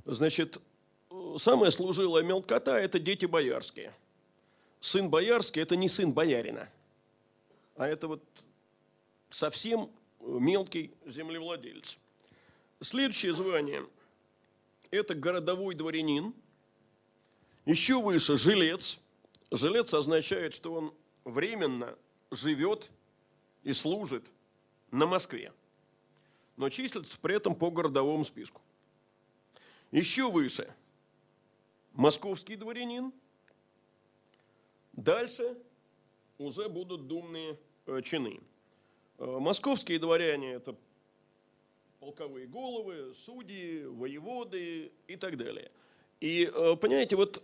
Значит, 0.05 0.59
самая 1.37 1.71
служилая 1.71 2.23
мелкота– 2.23 2.77
это 2.79 2.99
дети 2.99 3.25
боярские. 3.25 3.93
Сын 4.79 5.09
боярский– 5.09 5.61
это 5.63 5.75
не 5.75 5.89
сын 5.89 6.13
боярина, 6.13 6.69
а 7.75 7.87
это 7.87 8.07
вот 8.07 8.23
совсем 9.29 9.89
мелкий 10.21 10.91
землевладелец. 11.05 11.97
Следующее 12.81 13.33
звание– 13.33 13.83
это 14.91 15.15
городовой 15.15 15.75
дворянин. 15.75 16.33
Еще 17.65 17.99
выше– 17.99 18.37
жилец. 18.37 18.99
Жилец 19.49 19.93
означает, 19.93 20.53
что 20.53 20.73
он 20.73 20.93
временно 21.23 21.97
живет 22.35 22.91
и 23.63 23.73
служит 23.73 24.23
на 24.91 25.05
Москве, 25.05 25.51
но 26.57 26.69
числится 26.69 27.17
при 27.19 27.35
этом 27.35 27.55
по 27.55 27.71
городовому 27.71 28.23
списку. 28.23 28.61
Еще 29.91 30.29
выше– 30.29 30.73
московский 31.95 32.55
дворянин. 32.55 33.11
Дальше 34.93 35.57
уже 36.37 36.69
будут 36.69 37.07
думные 37.07 37.57
э, 37.85 38.01
чины. 38.01 38.39
Э, 39.17 39.37
московские 39.39 39.99
дворяне– 39.99 40.53
это 40.53 40.75
полковые 41.99 42.47
головы, 42.47 43.13
судьи, 43.15 43.85
воеводы 43.85 44.91
и 45.07 45.15
так 45.15 45.37
далее. 45.37 45.71
И, 46.21 46.49
э, 46.53 46.75
понимаете, 46.75 47.15
вот 47.15 47.41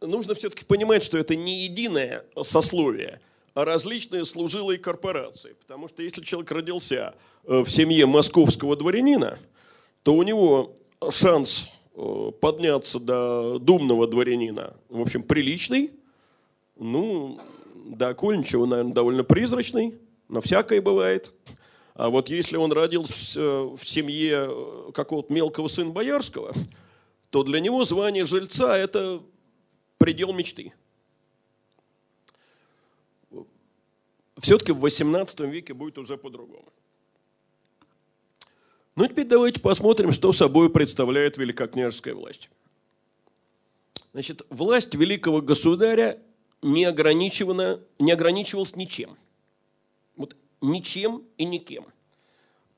нужно 0.00 0.34
все-таки 0.34 0.64
понимать, 0.64 1.02
что 1.02 1.18
это 1.18 1.36
не 1.36 1.64
единое 1.64 2.24
сословие, 2.42 3.20
различные 3.64 4.24
служилые 4.24 4.78
корпорации. 4.78 5.54
Потому 5.60 5.88
что 5.88 6.02
если 6.02 6.22
человек 6.22 6.50
родился 6.50 7.14
э, 7.44 7.60
в 7.60 7.68
семье 7.68 8.06
московского 8.06 8.76
дворянина, 8.76 9.38
то 10.02 10.14
у 10.14 10.22
него 10.22 10.74
шанс 11.10 11.70
подняться 12.40 13.00
до 13.00 13.58
думного 13.58 14.06
дворянина, 14.06 14.76
в 14.88 15.00
общем, 15.00 15.22
приличный, 15.22 15.90
ну, 16.76 17.40
до 17.74 18.08
окольничего, 18.10 18.66
наверное, 18.66 18.94
довольно 18.94 19.24
призрачный, 19.24 19.94
но 20.28 20.40
всякое 20.40 20.80
бывает. 20.80 21.32
А 21.94 22.10
вот 22.10 22.28
если 22.28 22.56
он 22.56 22.70
родился 22.70 23.40
в 23.40 23.80
семье 23.84 24.48
какого-то 24.94 25.32
мелкого 25.32 25.66
сына 25.66 25.90
боярского, 25.90 26.52
то 27.30 27.42
для 27.42 27.58
него 27.58 27.84
звание 27.84 28.24
жильца– 28.24 28.76
это 28.78 29.20
предел 29.98 30.32
мечты. 30.32 30.72
Все-таки 34.38 34.72
в 34.72 34.80
18 34.80 35.40
веке 35.40 35.74
будет 35.74 35.98
уже 35.98 36.16
по-другому. 36.16 36.72
Ну, 38.96 39.06
теперь 39.06 39.26
давайте 39.26 39.60
посмотрим, 39.60 40.12
что 40.12 40.32
собой 40.32 40.70
представляет 40.70 41.36
великокняжеская 41.36 42.14
власть. 42.14 42.50
Значит, 44.12 44.42
власть 44.50 44.94
великого 44.94 45.40
государя 45.40 46.18
не, 46.62 46.84
ограничивана, 46.84 47.80
не 47.98 48.12
ограничивалась 48.12 48.74
ничем– 48.74 49.16
вот 50.18 50.36
ничем 50.60 51.24
и 51.38 51.46
никем. 51.46 51.86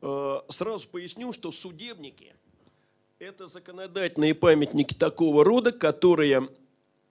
Э, 0.02 0.40
сразу 0.48 0.86
поясню, 0.88 1.32
что 1.32 1.50
судебники– 1.50 2.34
это 3.18 3.48
законодательные 3.48 4.34
памятники 4.34 4.94
такого 4.94 5.42
рода, 5.42 5.72
которые 5.72 6.48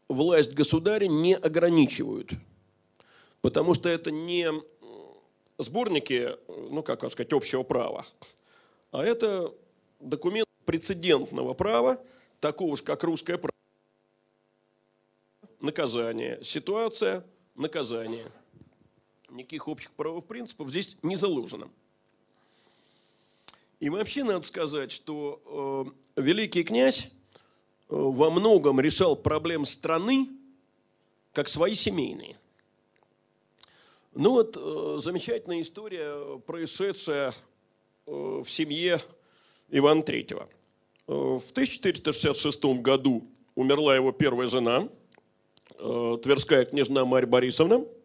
власть 0.07 0.53
государя 0.53 1.07
не 1.07 1.35
ограничивают. 1.35 2.31
Потому 3.41 3.73
что 3.73 3.89
это 3.89 4.11
не 4.11 4.49
сборники, 5.57 6.35
ну 6.47 6.83
как 6.83 6.99
сказать, 7.11 7.33
общего 7.33 7.63
права, 7.63 8.05
а 8.91 9.03
это 9.03 9.53
документ 9.99 10.47
прецедентного 10.65 11.53
права, 11.53 12.01
такого 12.39 12.75
же, 12.77 12.83
как 12.83 13.03
русское 13.03 13.37
право. 13.37 13.53
Наказание, 15.59 16.39
ситуация, 16.43 17.25
наказание– 17.55 18.31
никаких 19.31 19.67
общих 19.67 19.91
правовых 19.91 20.25
принципов 20.25 20.69
здесь 20.69 20.97
не 21.01 21.15
заложено. 21.15 21.69
И 23.79 23.89
вообще 23.89 24.23
надо 24.23 24.41
сказать, 24.41 24.91
что 24.91 25.93
э, 26.17 26.21
великий 26.21 26.63
князь 26.63 27.05
э, 27.05 27.09
во 27.89 28.29
многом 28.29 28.79
решал 28.79 29.15
проблем 29.15 29.65
страны 29.65 30.27
как 31.33 31.47
свои 31.47 31.75
семейные. 31.75 32.37
Ну 34.19 34.31
вот 34.31 34.57
э, 34.59 34.99
замечательная 35.01 35.61
история, 35.61 36.39
происшедшая 36.39 37.33
э, 38.05 38.11
в 38.11 38.49
семье 38.49 38.99
Ивана 39.69 40.01
Третьего. 40.01 40.49
Э, 41.07 41.13
в 41.13 41.51
1466 41.51 42.65
году 42.81 43.23
умерла 43.55 43.95
его 43.95 44.11
первая 44.11 44.47
жена, 44.47 44.89
Тверская 45.77 46.65
княжна 46.65 47.05
Марья 47.05 47.27
Борисовна– 47.27 47.85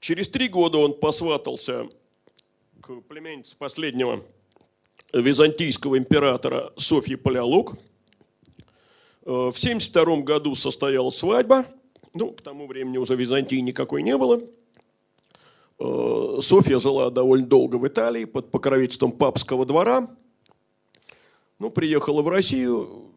Через 0.00 0.28
три 0.28 0.48
года 0.48 0.78
он 0.78 0.94
посватался 0.94 1.88
к 2.80 3.00
племяннице 3.08 3.56
последнего 3.56 4.22
византийского 5.12 5.98
императора 5.98 6.72
Софьи 6.76 7.16
Палеолог. 7.16 7.72
В 9.22 9.48
1972 9.48 10.22
году 10.22 10.54
состоялась 10.54 11.16
свадьба. 11.18 11.66
Ну, 12.14 12.30
к 12.30 12.42
тому 12.42 12.66
времени 12.68 12.98
уже 12.98 13.16
Византии 13.16 13.56
никакой 13.56 14.02
не 14.02 14.16
было. 14.16 14.40
Э, 15.78 16.38
Софья 16.40 16.78
жила 16.78 17.10
довольно 17.10 17.46
долго 17.46 17.76
в 17.76 17.86
Италии 17.86 18.24
под 18.24 18.50
покровительством 18.50 19.12
папского 19.12 19.64
двора. 19.64 20.08
Ну, 21.58 21.70
приехала 21.70 22.22
в 22.22 22.28
Россию, 22.28 23.12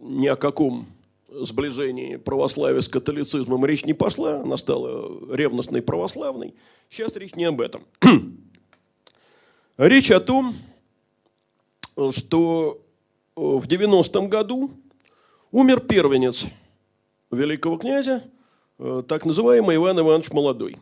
ни 0.00 0.26
о 0.26 0.36
каком 0.36 0.86
сближении 1.28 2.16
православия 2.16 2.80
с 2.80 2.88
католицизмом 2.88 3.64
речь 3.64 3.84
не 3.84 3.94
пошла, 3.94 4.40
она 4.40 4.56
стала 4.56 5.34
ревностной 5.34 5.82
православной. 5.82 6.54
Сейчас 6.90 7.16
речь 7.16 7.34
не 7.34 7.44
об 7.44 7.60
этом. 7.60 7.84
Речь 9.78 10.10
о 10.10 10.20
том, 10.20 10.54
что 12.10 12.84
в 13.34 13.66
90-м 13.66 14.28
году 14.28 14.70
умер 15.50 15.80
первенец 15.80 16.46
великого 17.30 17.78
князя, 17.78 18.22
так 19.08 19.24
называемый 19.24 19.76
Иван 19.76 19.98
Иванович 20.00 20.30
Молодой. 20.32 20.76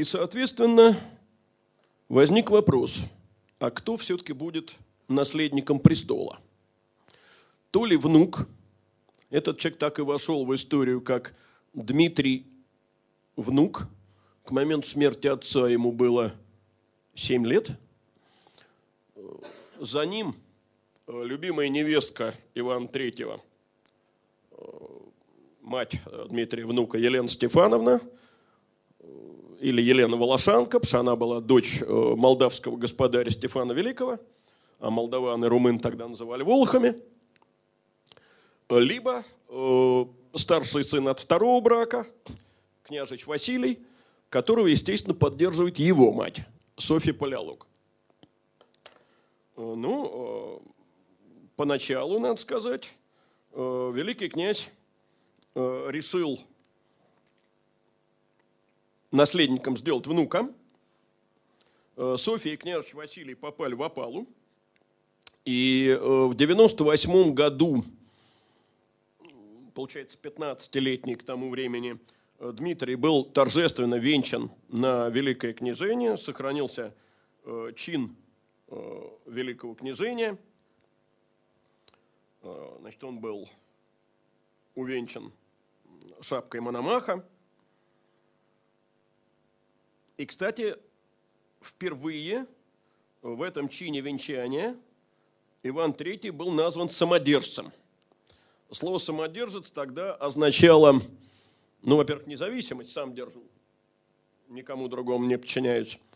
И, 0.00 0.04
соответственно, 0.04 0.98
возник 2.08 2.50
вопрос, 2.50 3.02
а 3.58 3.70
кто 3.70 3.98
все-таки 3.98 4.32
будет 4.32 4.72
наследником 5.08 5.78
престола– 5.78 6.40
то 7.70 7.84
ли 7.84 7.96
внук, 7.96 8.48
этот 9.30 9.58
человек 9.58 9.78
так 9.78 9.98
и 9.98 10.02
вошел 10.02 10.44
в 10.44 10.54
историю, 10.54 11.00
как 11.00 11.34
Дмитрий 11.72 12.46
внук, 13.36 13.88
к 14.44 14.50
моменту 14.50 14.88
смерти 14.88 15.28
отца 15.28 15.68
ему 15.68 15.92
было 15.92 16.32
7 17.14 17.46
лет, 17.46 17.70
за 19.78 20.04
ним 20.04 20.34
э, 21.06 21.22
любимая 21.24 21.68
невестка 21.68 22.34
Ивана 22.54 22.88
Третьего, 22.88 23.40
мать 25.60 26.00
Дмитрия 26.28 26.66
внука 26.66 26.98
Елена 26.98 27.28
Стефановна, 27.28 28.00
или 29.60 29.82
Елена 29.82 30.16
Волошанка, 30.16 30.80
потому 30.80 30.88
что 30.88 31.00
она 31.00 31.16
была 31.16 31.40
дочь 31.40 31.80
молдавского 31.86 32.76
господаря 32.76 33.30
Стефана 33.30 33.72
Великого, 33.72 34.18
а 34.78 34.90
молдаван 34.90 35.44
и 35.44 35.48
румын 35.48 35.78
тогда 35.78 36.08
называли 36.08 36.42
волохами, 36.42 36.96
либо 38.68 39.24
старший 40.34 40.84
сын 40.84 41.06
от 41.08 41.20
второго 41.20 41.60
брака, 41.60 42.06
княжич 42.84 43.26
Василий, 43.26 43.78
которого, 44.30 44.68
естественно, 44.68 45.14
поддерживает 45.14 45.78
его 45.78 46.12
мать, 46.12 46.40
Софья 46.76 47.12
Палеолог. 47.12 47.66
Э, 49.56 49.74
ну, 49.76 50.62
э, 50.64 50.70
поначалу, 51.56 52.18
надо 52.18 52.40
сказать, 52.40 52.94
э, 53.52 53.92
великий 53.94 54.28
князь 54.28 54.70
решил 55.54 56.40
наследником 59.10 59.76
сделать 59.76 60.06
внука. 60.06 60.48
Софья 62.16 62.50
и 62.52 62.56
княжич 62.56 62.94
Василий 62.94 63.34
попали 63.34 63.74
в 63.74 63.82
опалу. 63.82 64.26
И 65.44 65.98
в 66.00 66.34
98 66.34 67.34
году, 67.34 67.84
получается, 69.74 70.18
15-летний 70.22 71.16
к 71.16 71.22
тому 71.22 71.50
времени, 71.50 71.98
Дмитрий 72.38 72.94
был 72.94 73.24
торжественно 73.24 73.96
венчан 73.96 74.50
на 74.68 75.08
Великое 75.08 75.52
княжение, 75.52 76.16
сохранился 76.16 76.94
чин 77.76 78.16
Э, 78.72 79.10
великого 79.26 79.74
княжения. 79.74 80.38
Э, 82.42 82.76
значит, 82.78 83.02
он 83.02 83.18
был 83.18 83.48
увенчан 84.76 85.32
шапкой 86.20 86.60
Мономаха. 86.60 87.26
И, 90.20 90.26
кстати, 90.26 90.76
впервые 91.62 92.46
в 93.22 93.42
этом 93.42 93.68
чине 93.68 94.00
венчания 94.00 94.76
Иван 95.62 95.92
III 95.92 96.32
был 96.32 96.50
назван 96.50 96.88
самодержцем. 96.88 97.72
Слово 98.70 98.98
«самодержец» 98.98 99.70
тогда 99.70 100.14
означало, 100.14 101.00
ну, 101.82 101.96
во-первых, 101.96 102.26
независимость, 102.26 102.92
сам 102.92 103.14
держу, 103.14 103.42
никому 104.48 104.88
другому 104.88 105.26
не 105.26 105.38
подчиняюсь– 105.38 105.98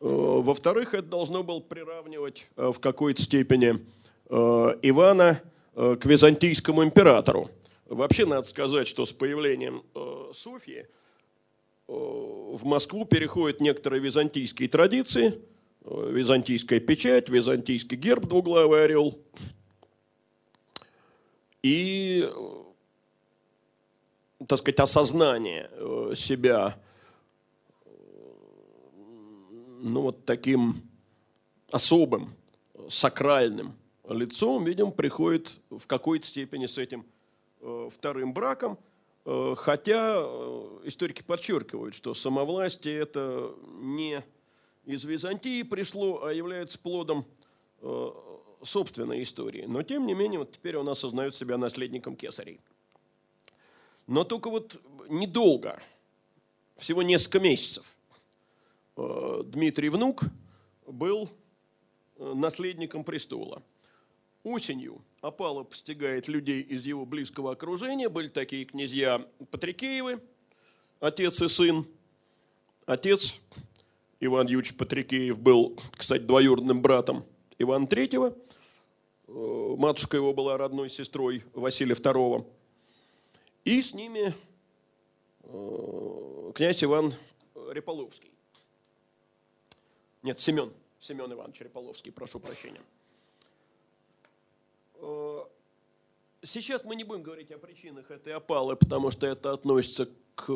Э, 0.00 0.06
во-вторых, 0.06 0.92
это 0.92 1.08
должно 1.08 1.42
было 1.42 1.60
приравнивать 1.60 2.46
э, 2.56 2.70
в 2.70 2.78
какой-то 2.78 3.22
степени 3.22 3.78
э, 4.28 4.78
Ивана 4.82 5.40
к 5.74 6.04
византийскому 6.04 6.84
императору. 6.84 7.50
Вообще 7.86 8.26
надо 8.26 8.46
сказать, 8.46 8.86
что 8.86 9.06
с 9.06 9.12
появлением 9.12 9.82
Софьи 10.32 10.86
в 11.86 12.64
Москву 12.64 13.04
переходят 13.04 13.60
некоторые 13.60 14.00
византийские 14.00 14.68
традиции, 14.68 15.40
византийская 15.84 16.80
печать, 16.80 17.28
византийский 17.28 17.96
герб, 17.96 18.26
двуглавый 18.26 18.84
орел. 18.84 19.18
И, 21.62 22.30
так 24.46 24.58
сказать, 24.58 24.80
осознание 24.80 25.70
себя 26.14 26.78
ну, 29.84 30.00
вот 30.00 30.24
таким 30.24 30.76
особым, 31.70 32.30
сакральным 32.88 33.74
лицом, 34.08 34.64
видим, 34.64 34.92
приходит 34.92 35.56
в 35.70 35.86
какой-то 35.86 36.26
степени 36.26 36.66
с 36.66 36.78
этим 36.78 37.04
э, 37.60 37.88
вторым 37.92 38.32
браком, 38.32 38.72
э, 38.72 38.93
хотя 39.24 40.16
э, 40.18 40.80
историки 40.84 41.22
подчеркивают, 41.22 41.94
что 41.94 42.14
самовластие 42.14 42.98
это 42.98 43.54
не 43.80 44.22
из 44.84 45.04
Византии 45.04 45.62
пришло, 45.62 46.24
а 46.24 46.32
является 46.32 46.78
плодом 46.78 47.24
э, 47.80 48.10
собственной 48.62 49.22
истории. 49.22 49.64
Но 49.66 49.82
тем 49.82 50.06
не 50.06 50.14
менее, 50.14 50.40
вот 50.40 50.52
теперь 50.52 50.76
он 50.76 50.88
осознает 50.88 51.34
себя 51.34 51.56
наследником 51.56 52.16
кесарей. 52.16 52.60
Но 54.06 54.24
только 54.24 54.50
вот 54.50 54.80
недолго, 55.08 55.80
всего 56.76 57.02
несколько 57.02 57.40
месяцев. 57.40 57.96
Э, 58.96 59.42
Дмитрий 59.44 59.88
Внук 59.88 60.24
был 60.86 61.30
э, 62.16 62.32
наследником 62.34 63.04
престола. 63.04 63.62
Осенью 64.42 65.00
опала 65.24 65.64
постигает 65.64 66.28
людей 66.28 66.60
из 66.60 66.84
его 66.84 67.06
близкого 67.06 67.52
окружения. 67.52 68.10
Были 68.10 68.28
такие 68.28 68.66
князья 68.66 69.26
Патрикеевы, 69.50 70.20
отец 71.00 71.40
и 71.40 71.48
сын. 71.48 71.86
Отец 72.84 73.40
Иван 74.20 74.46
Юрьевич 74.46 74.76
Патрикеев 74.76 75.38
был, 75.38 75.78
кстати, 75.92 76.22
двоюродным 76.22 76.82
братом 76.82 77.24
Ивана 77.58 77.86
Третьего. 77.86 78.36
Э, 79.26 79.74
матушка 79.78 80.18
его 80.18 80.34
была 80.34 80.58
родной 80.58 80.90
сестрой 80.90 81.42
Василия 81.54 81.94
II. 81.94 82.46
И 83.64 83.80
с 83.80 83.94
ними 83.94 84.34
князь 86.54 86.84
Иван 86.84 87.14
Реполовский. 87.70 88.30
Нет, 90.22 90.38
Семен. 90.38 90.70
Семен 90.98 91.32
Иванович 91.32 91.60
Реполовский, 91.60 92.12
прошу 92.12 92.40
прощения. 92.40 92.80
Э, 94.96 95.40
сейчас 96.42 96.84
мы 96.84 96.96
не 96.96 97.04
будем 97.04 97.22
говорить 97.22 97.50
о 97.50 97.58
причинах 97.58 98.10
этой 98.10 98.32
опалы, 98.32 98.76
потому 98.76 99.10
что 99.10 99.26
это 99.26 99.52
относится 99.52 100.08
к 100.34 100.52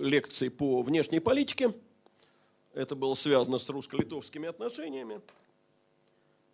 лекции 0.00 0.48
по 0.48 0.82
внешней 0.82 1.20
политике. 1.20 1.72
Это 2.74 2.94
было 2.94 3.14
связано 3.14 3.58
с 3.58 3.68
русско-литовскими 3.68 4.48
отношениями. 4.48 5.20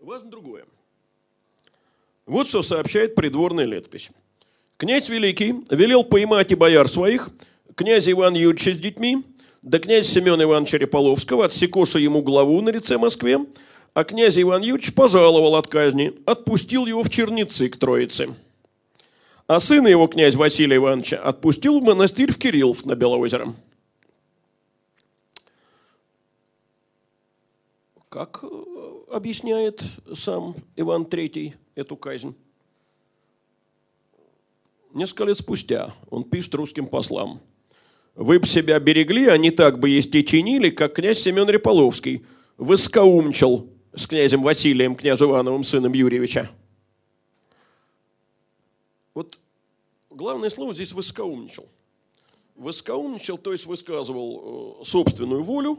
Важно 0.01 0.31
другое. 0.31 0.67
Вот 2.27 2.47
что 2.47 2.63
сообщает 2.63 3.15
придворная 3.15 3.65
летопись. 3.65 4.11
Князь 4.77 5.09
Великий 5.09 5.65
велел 5.71 6.05
поймать 6.05 6.53
и 6.53 6.55
бояр 6.55 6.89
своих, 6.89 7.31
князь 7.75 8.09
Иван 8.09 8.35
Юрьевича 8.35 8.75
с 8.75 8.79
детьми, 8.79 9.25
да 9.63 9.79
князь 9.79 10.09
Семен 10.09 10.41
Иванович 10.43 10.75
Реполовского, 10.75 11.47
отсекоша 11.47 11.99
ему 11.99 12.23
главу 12.23 12.61
на 12.61 12.71
лице 12.71 12.97
Москве, 12.97 13.41
а 13.95 14.05
князь 14.05 14.39
Иван 14.39 14.63
Юрьевич 14.63 14.95
пожаловал 14.95 15.57
от 15.57 15.67
казни, 15.67 16.15
отпустил 16.27 16.87
его 16.87 17.03
в 17.03 17.11
Черницы 17.11 17.69
к 17.69 17.77
Троице. 17.77 18.37
А 19.47 19.61
сына 19.61 19.89
его, 19.89 20.07
князь 20.07 20.35
Василия 20.35 20.77
Ивановича, 20.77 21.19
отпустил 21.19 21.81
в 21.81 21.83
монастырь 21.83 22.33
в 22.33 22.39
Кириллов 22.39 22.85
на 22.85 22.95
Белоозеро. 22.95 23.55
Как 28.09 28.43
э, 28.43 28.47
объясняет 29.11 29.83
сам 30.15 30.55
Иван 30.77 31.03
III 31.03 31.55
эту 31.75 31.97
казнь? 31.97 32.35
Несколько 34.95 35.25
лет 35.25 35.37
спустя 35.39 35.95
он 36.11 36.25
пишет 36.25 36.55
русским 36.55 36.87
послам– 36.87 37.41
вы 38.19 38.41
бы 38.41 38.49
себя 38.49 38.81
берегли, 38.81 39.29
а 39.29 39.39
не 39.39 39.53
так 39.53 39.79
бы 39.79 39.89
есть 39.89 40.13
и 40.17 40.27
чинили, 40.27 40.71
как 40.71 40.95
князь 40.95 41.21
Семен 41.21 41.49
Реполовский 41.49 42.25
выскоумчил 42.57 43.71
с 43.99 44.07
князем 44.07 44.43
Василием, 44.43 44.95
князем 44.95 45.31
Ивановым, 45.31 45.65
сыном 45.65 45.93
Юрьевича. 45.93 46.51
Вот 49.15 49.39
главное 50.09 50.51
слово 50.51 50.73
здесь 50.73 50.93
«выскоумничал». 50.93 51.69
Выскоумничал, 52.55 53.39
то 53.39 53.53
есть 53.53 53.67
высказывал 53.67 54.81
э, 54.81 54.85
собственную 54.85 55.43
волю, 55.43 55.79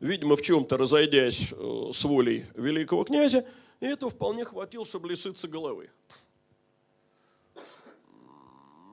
видимо, 0.00 0.36
в 0.36 0.42
чем-то 0.42 0.76
разойдясь 0.76 1.52
э, 1.52 1.90
с 1.92 2.04
волей 2.04 2.46
великого 2.54 3.04
князя, 3.04 3.44
и 3.80 3.86
этого 3.86 4.10
вполне 4.10 4.44
хватило, 4.44 4.84
чтобы 4.84 5.08
лишиться 5.08 5.48
головы. 5.48 5.90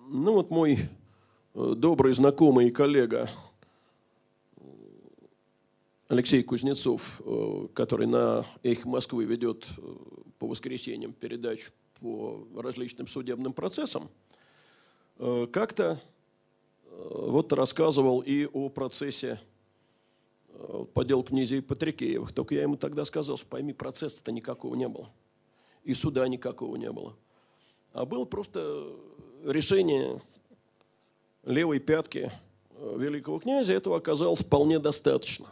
Ну 0.10 0.34
вот 0.34 0.49
мой 0.49 0.80
Э, 1.60 1.74
добрый 1.76 2.14
знакомый 2.14 2.68
и 2.68 2.72
коллега 2.72 3.32
Алексей 6.07 6.41
Кузнецов, 6.43 7.21
э, 7.25 7.67
который 7.73 8.07
на 8.07 8.45
«Эхо 8.63 8.88
Москвы» 8.88 9.25
ведет 9.25 9.67
э, 9.77 9.81
по 10.39 10.47
воскресеньям 10.47 11.13
передач 11.13 11.69
по 11.99 12.47
различным 12.55 13.07
судебным 13.07 13.53
процессам, 13.53 14.07
как-то 15.17 15.99
вот 16.91 17.51
рассказывал 17.51 18.19
и 18.19 18.45
о 18.45 18.69
процессе 18.69 19.39
по 20.93 21.03
делу 21.03 21.23
князей 21.23 21.63
Патрикеевых. 21.63 22.31
Только 22.31 22.53
я 22.53 22.61
ему 22.61 22.77
тогда 22.77 23.03
сказал, 23.03 23.35
что 23.35 23.47
пойми, 23.47 23.73
процесса-то 23.73 24.31
никакого 24.31 24.75
не 24.75 24.88
было. 24.88 25.09
И 25.84 25.95
суда 25.95 26.27
никакого 26.27 26.75
не 26.75 26.91
было. 26.91 27.15
А 27.93 28.05
было 28.05 28.25
просто 28.25 28.93
решение 29.43 30.21
левой 31.43 31.79
пятки 31.79 32.31
э, 32.71 32.95
великого 32.97 33.39
князя, 33.39 33.73
этого 33.73 33.97
оказалось 33.97 34.41
вполне 34.41 34.79
достаточно. 34.79 35.47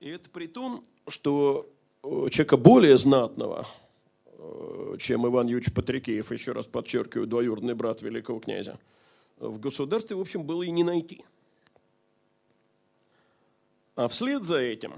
И 0.00 0.08
это 0.08 0.30
при 0.30 0.46
том, 0.46 0.82
что 1.08 1.70
человека 2.02 2.56
более 2.56 2.96
знатного, 2.96 3.66
чем 4.98 5.26
Иван 5.26 5.46
Юрьевич 5.46 5.74
Патрикеев, 5.74 6.32
еще 6.32 6.52
раз 6.52 6.66
подчеркиваю, 6.66 7.26
двоюродный 7.26 7.74
брат 7.74 8.00
великого 8.00 8.40
князя, 8.40 8.78
в 9.36 9.58
государстве, 9.58 10.16
в 10.16 10.20
общем, 10.20 10.44
было 10.44 10.62
и 10.62 10.70
не 10.70 10.84
найти. 10.84 11.22
А 13.94 14.08
вслед 14.08 14.42
за 14.42 14.58
этим, 14.58 14.94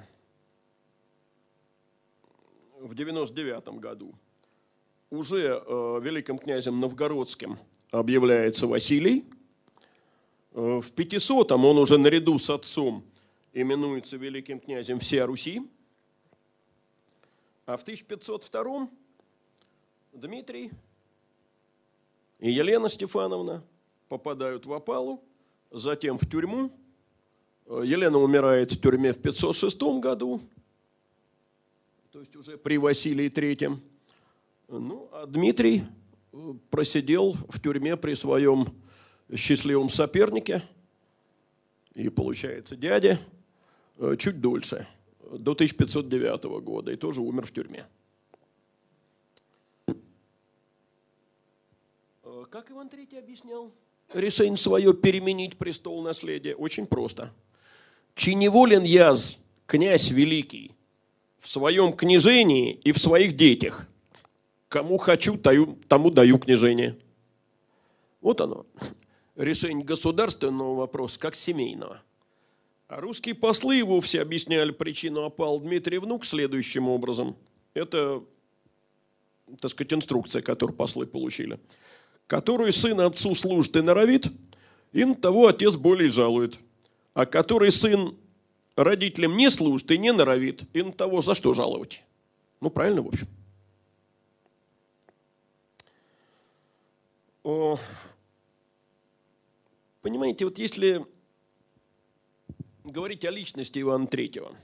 в 2.78 2.94
99 2.94 3.80
году, 3.80 4.14
уже 5.10 5.62
э, 5.66 6.00
великим 6.00 6.38
князем 6.38 6.78
новгородским 6.78 7.58
объявляется 7.90 8.68
Василий. 8.68 9.24
Э, 10.52 10.80
в 10.80 10.92
500-м 10.92 11.64
он 11.64 11.78
уже 11.78 11.98
наряду 11.98 12.38
с 12.38 12.48
отцом 12.50 13.04
именуется 13.52 14.16
великим 14.16 14.60
князем 14.60 14.98
всея 14.98 15.26
Руси. 15.26 15.62
А 17.66 17.76
в 17.76 17.82
1502 17.82 18.88
Дмитрий 20.12 20.70
и 22.38 22.50
Елена 22.50 22.88
Стефановна 22.88 23.62
попадают 24.08 24.66
в 24.66 24.72
опалу, 24.72 25.22
затем 25.70 26.18
в 26.18 26.28
тюрьму. 26.28 26.72
Елена 27.66 28.18
умирает 28.18 28.72
в 28.72 28.80
тюрьме 28.80 29.12
в 29.12 29.22
506 29.22 29.80
году, 30.00 30.40
то 32.10 32.20
есть 32.20 32.36
уже 32.36 32.58
при 32.58 32.76
Василии 32.76 33.30
III. 33.30 33.78
Ну, 34.68 35.08
а 35.12 35.26
Дмитрий 35.26 35.84
э, 36.32 36.54
просидел 36.68 37.34
в 37.48 37.60
тюрьме 37.60 37.96
при 37.96 38.14
своем 38.14 38.66
счастливом 39.34 39.88
сопернике 39.88 40.62
и, 41.94 42.08
получается, 42.10 42.76
дядя 42.76 43.18
чуть 44.18 44.40
дольше, 44.40 44.86
до 45.38 45.52
1509 45.52 46.44
года, 46.62 46.92
и 46.92 46.96
тоже 46.96 47.20
умер 47.20 47.46
в 47.46 47.52
тюрьме. 47.52 47.86
Э, 52.24 52.44
как 52.50 52.70
Иван 52.70 52.88
III 52.88 53.18
объяснял 53.18 53.72
решение 54.12 54.56
свое 54.56 54.94
переменить 54.94 55.56
престол 55.56 56.02
наследия? 56.02 56.54
Очень 56.54 56.86
просто. 56.86 57.32
Чи 58.14 58.34
неволен 58.34 58.82
яз, 58.82 59.38
князь 59.66 60.10
великий, 60.10 60.72
в 61.38 61.50
своем 61.50 61.92
княжении 61.92 62.72
и 62.84 62.92
в 62.92 62.98
своих 62.98 63.36
детях. 63.36 63.88
Кому 64.68 64.96
хочу, 64.98 65.36
тому 65.36 66.10
даю 66.10 66.38
княжение. 66.38 66.96
Вот 68.20 68.40
оно. 68.40 68.64
Решение 69.36 69.84
государственного 69.84 70.74
вопроса, 70.74 71.18
как 71.18 71.34
семейного. 71.34 72.02
А 72.92 73.00
русские 73.00 73.34
послы 73.34 73.76
его 73.76 74.00
все 74.02 74.20
объясняли 74.20 74.70
причину 74.70 75.24
опал 75.24 75.58
Дмитрий 75.60 75.96
Внук 75.96 76.26
следующим 76.26 76.88
образом. 76.88 77.36
Это, 77.72 78.22
так 79.60 79.70
сказать, 79.70 79.94
инструкция, 79.94 80.42
которую 80.42 80.76
послы 80.76 81.06
получили– 81.06 81.58
который 82.32 82.72
сын 82.72 82.98
отцу 83.00 83.34
служит 83.34 83.76
и 83.76 83.82
норовит, 83.82 84.26
и 84.92 85.14
того 85.14 85.48
отец 85.48 85.76
более 85.76 86.08
жалует. 86.08 86.58
А 87.12 87.26
который 87.26 87.70
сын 87.70 88.16
родителям 88.74 89.36
не 89.36 89.50
служит 89.50 89.90
и 89.90 89.98
не 89.98 90.12
норовит, 90.12 90.62
и 90.72 90.82
того 90.82 91.20
за 91.20 91.34
что 91.34 91.52
жаловать? 91.52 92.02
Ну, 92.62 92.70
правильно, 92.70 93.02
в 93.02 93.08
общем. 93.08 93.28
О, 97.44 97.78
понимаете, 100.00 100.46
вот 100.46 100.58
если 100.58 101.04
говорить 102.84 103.24
о 103.24 103.30
личности 103.30 103.80
Ивана 103.80 104.06
Третьего, 104.06 104.54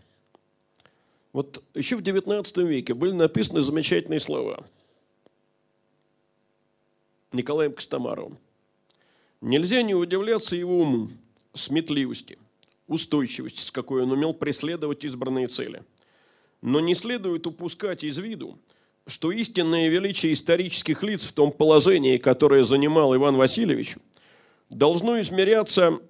вот 1.32 1.62
еще 1.74 1.96
в 1.96 2.00
XIX 2.00 2.66
веке 2.66 2.94
были 2.94 3.12
написаны 3.12 3.62
замечательные 3.62 4.20
слова– 4.20 4.66
Николаем 7.32 7.72
Костомаровым. 7.72 8.38
Нельзя 9.40 9.82
не 9.82 9.94
удивляться 9.94 10.56
его 10.56 10.80
уму, 10.80 11.08
сметливости, 11.52 12.38
устойчивости, 12.86 13.60
с 13.60 13.70
какой 13.70 14.02
он 14.02 14.12
умел 14.12 14.32
преследовать 14.32 15.04
избранные 15.04 15.46
цели. 15.46 15.82
Но 16.62 16.80
не 16.80 16.94
следует 16.94 17.46
упускать 17.46 18.02
из 18.02 18.18
виду, 18.18 18.58
что 19.06 19.30
истинное 19.30 19.88
величие 19.88 20.32
исторических 20.32 21.02
лиц 21.02 21.26
в 21.26 21.32
том 21.32 21.52
положении, 21.52 22.18
которое 22.18 22.64
занимал 22.64 23.14
Иван 23.14 23.36
Васильевич, 23.36 23.96
должно 24.70 25.20
измеряться 25.20 26.00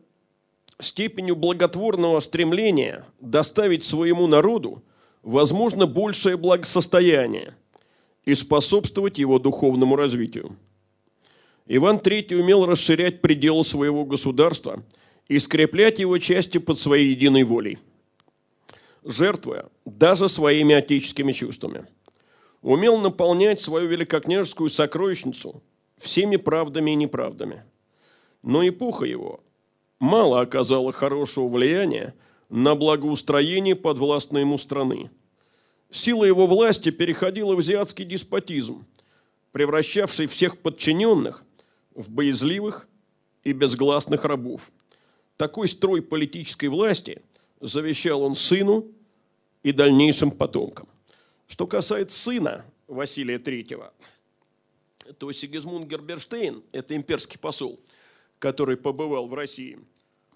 степенью 0.81 1.37
благотворного 1.37 2.21
стремления 2.21 3.05
доставить 3.21 3.85
своему 3.85 4.27
народу 4.27 4.83
возможно 5.23 5.87
большее 5.87 6.37
благосостояние 6.37 7.55
и 8.25 8.35
способствовать 8.35 9.19
его 9.19 9.39
духовному 9.39 9.97
развитию. 9.97 10.57
Иван 11.67 11.97
III 11.97 12.37
умел 12.37 12.65
расширять 12.67 13.21
пределы 13.21 13.65
своего 13.65 14.05
государства 14.05 14.83
и 15.29 15.39
скреплять 15.39 15.99
его 15.99 16.17
части 16.19 16.59
под 16.59 16.79
своей 16.79 17.11
единой 17.11 17.43
волей, 17.43 17.79
жертвуя 19.05 19.69
даже 19.85 20.29
своими 20.29 20.75
отеческими 20.75 21.33
чувствами. 21.33 21.85
Умел 22.63 22.99
наполнять 22.99 23.61
свою 23.61 23.87
великокняжескую 23.89 24.71
сокровищницу 24.71 25.63
всеми 25.99 26.37
правдами 26.37 26.93
и 26.93 26.97
неправдами. 26.97 27.65
Но 28.43 28.67
эпоха 28.67 29.05
его 29.05 29.41
мало 29.99 30.41
оказала 30.41 30.93
хорошего 30.93 31.49
влияния 31.49 32.15
на 32.49 32.75
благоустроение 32.75 33.77
подвластной 33.77 34.43
ему 34.43 34.59
страны. 34.59 35.11
Сила 35.91 36.25
его 36.25 36.47
власти 36.47 36.91
переходила 36.91 37.55
в 37.55 37.59
азиатский 37.59 38.05
деспотизм, 38.05 38.87
превращавший 39.53 40.27
всех 40.27 40.59
подчиненных 40.59 41.45
в 41.95 42.11
боязливых 42.11 42.89
и 43.45 43.53
безгласных 43.53 44.25
рабов. 44.25 44.71
Такой 45.37 45.69
строй 45.69 46.03
политической 46.03 46.67
власти 46.67 47.23
завещал 47.61 48.23
он 48.23 48.35
сыну 48.35 48.87
и 49.63 49.73
дальнейшим 49.73 50.31
потомкам. 50.31 50.89
Что 51.47 51.67
касается 51.67 52.19
сына 52.19 52.65
Василия 52.87 53.39
III, 53.39 53.91
то 55.19 55.33
Сигизмунд 55.33 55.87
Герберштейн, 55.87 56.63
это 56.73 56.95
имперский 56.95 57.39
посол, 57.39 57.81
который 58.39 58.77
побывал 58.77 59.29
в 59.29 59.35
России, 59.35 59.79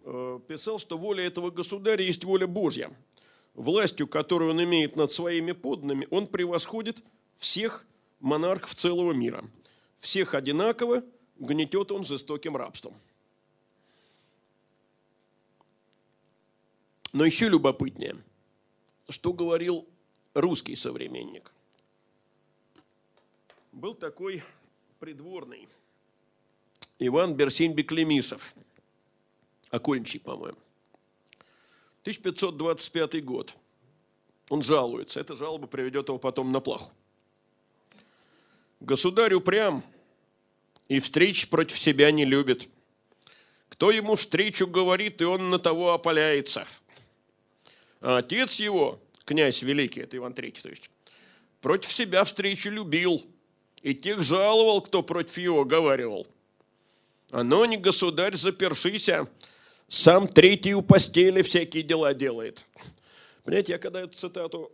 э, 0.04 0.40
писал, 0.48 0.78
что 0.78 0.98
воля 0.98 1.24
этого 1.24 1.50
государя 1.50 2.04
есть 2.04 2.24
воля 2.24 2.46
Божья. 2.46 2.90
Властью, 3.54 4.08
которую 4.08 4.52
он 4.52 4.62
имеет 4.64 4.96
над 4.96 5.12
своими 5.12 5.52
подданными, 5.52 6.08
он 6.10 6.26
превосходит 6.26 7.02
всех 7.36 7.86
монархов 8.20 8.74
целого 8.74 9.12
мира. 9.12 9.44
Всех 9.98 10.34
одинаково, 10.34 11.04
гнетет 11.38 11.92
он 11.92 12.04
жестоким 12.04 12.56
рабством. 12.56 12.94
Но 17.12 17.26
еще 17.26 17.48
любопытнее, 17.48 18.16
что 19.08 19.34
говорил 19.34 19.86
русский 20.32 20.74
современник. 20.74 21.52
Был 23.70 23.94
такой 23.94 24.42
придворный 24.98 25.68
Иван 27.06 27.34
Берсень-Беклемисов, 27.34 28.54
окольничий, 29.70 30.20
по-моему. 30.20 30.58
1525 32.02 33.24
год. 33.24 33.54
Он 34.48 34.62
жалуется. 34.62 35.20
Эта 35.20 35.36
жалоба 35.36 35.66
приведет 35.66 36.08
его 36.08 36.18
потом 36.18 36.52
на 36.52 36.60
плаху. 36.60 36.92
Государь 38.80 39.34
упрям, 39.34 39.82
и 40.88 41.00
встреч 41.00 41.48
против 41.48 41.78
себя 41.78 42.10
не 42.12 42.24
любит. 42.24 42.68
Кто 43.68 43.90
ему 43.90 44.14
встречу 44.14 44.66
говорит, 44.66 45.20
и 45.20 45.24
он 45.24 45.50
на 45.50 45.58
того 45.58 45.92
опаляется. 45.92 46.68
А 48.00 48.18
отец 48.18 48.60
его, 48.60 49.00
князь 49.24 49.62
великий, 49.62 50.02
это 50.02 50.16
Иван 50.16 50.32
III, 50.32 50.62
то 50.62 50.68
есть, 50.68 50.90
против 51.60 51.92
себя 51.92 52.22
встречу 52.24 52.70
любил, 52.70 53.24
и 53.80 53.94
тех 53.94 54.22
жаловал, 54.22 54.82
кто 54.82 55.02
против 55.02 55.38
его 55.38 55.64
говаривал. 55.64 56.28
Оно 57.32 57.64
не 57.64 57.78
государь, 57.78 58.36
запершися, 58.36 59.26
сам 59.88 60.28
третий 60.28 60.74
у 60.74 60.82
постели 60.82 61.40
всякие 61.40 61.82
дела 61.82 62.12
делает. 62.14 62.64
Понимаете, 63.42 63.72
я 63.72 63.78
когда 63.78 64.02
эту 64.02 64.14
цитату 64.16 64.70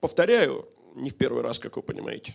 повторяю, 0.00 0.66
не 0.94 1.10
в 1.10 1.14
первый 1.14 1.42
раз, 1.42 1.58
как 1.58 1.76
вы 1.76 1.82
понимаете, 1.82 2.34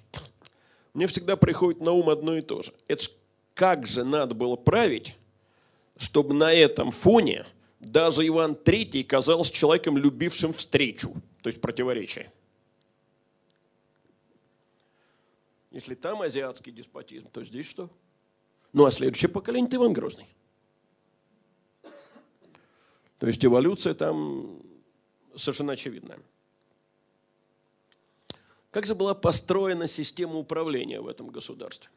мне 0.94 1.08
всегда 1.08 1.36
приходит 1.36 1.82
на 1.82 1.92
ум 1.92 2.10
одно 2.10 2.38
и 2.38 2.42
то 2.42 2.62
же. 2.62 2.72
Это 2.88 3.04
ж 3.04 3.10
как 3.56 3.88
же 3.88 4.04
надо 4.04 4.36
было 4.36 4.56
править, 4.56 5.18
чтобы 5.98 6.36
на 6.36 6.54
этом 6.54 6.92
фоне 6.92 7.46
даже 7.80 8.26
Иван 8.28 8.54
III 8.54 9.04
казался 9.04 9.52
человеком, 9.52 9.98
любившим 9.98 10.54
встречу, 10.54 11.12
то 11.42 11.50
есть 11.50 11.60
противоречие. 11.60 12.32
Если 15.72 15.96
там 15.96 16.22
азиатский 16.22 16.72
деспотизм, 16.72 17.30
то 17.32 17.44
здесь 17.44 17.68
что? 17.68 17.90
Ну 18.74 18.86
а 18.86 18.92
следующее 18.92 19.30
поколение– 19.30 19.68
это 19.70 19.78
Иван 19.78 19.94
Грозный. 19.94 20.28
То 23.20 23.28
есть 23.28 23.46
эволюция 23.46 23.94
там 23.94 24.62
совершенно 25.36 25.74
очевидная. 25.74 26.20
Как 28.72 28.88
же 28.88 28.96
была 28.96 29.14
построена 29.14 29.88
система 29.88 30.36
управления 30.38 31.00
в 31.00 31.08
этом 31.08 31.30
государстве? 31.30 31.90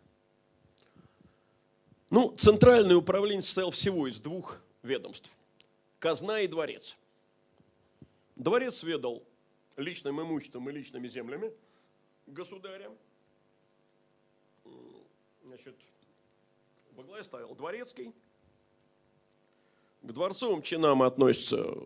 Ну, 2.10 2.32
центральное 2.36 2.96
управление 2.96 3.42
состояло 3.42 3.72
всего 3.72 4.06
из 4.06 4.20
двух 4.20 4.60
ведомств– 4.82 5.36
казна 5.98 6.40
и 6.40 6.46
дворец. 6.46 6.96
Дворец 8.36 8.82
ведал 8.82 9.22
личным 9.76 10.20
имуществом 10.20 10.68
и 10.68 10.72
личными 10.72 11.08
землями 11.08 11.50
государя. 12.26 12.90
Значит, 15.44 15.74
во 16.96 17.02
главе 17.02 17.22
стоял 17.24 17.54
дворецкий. 17.54 18.12
К 20.02 20.12
дворцовым 20.12 20.62
чинам 20.62 21.02
относятся 21.02 21.76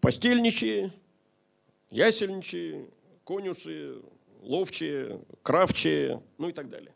постельничие, 0.00 0.92
ясельничие, 1.90 2.90
конюши, 3.24 4.02
ловчие, 4.42 5.24
кравчие, 5.42 6.22
ну 6.36 6.50
и 6.50 6.52
так 6.52 6.68
далее. 6.68 6.94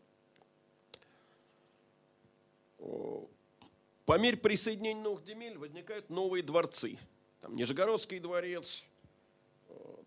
По 4.05 4.17
мере 4.19 4.37
присоединения 4.37 5.01
новых 5.01 5.25
земель 5.25 5.57
возникают 5.57 6.09
новые 6.09 6.43
дворцы. 6.43 6.97
Там 7.41 7.55
Нижегородский 7.55 8.19
дворец, 8.19 8.85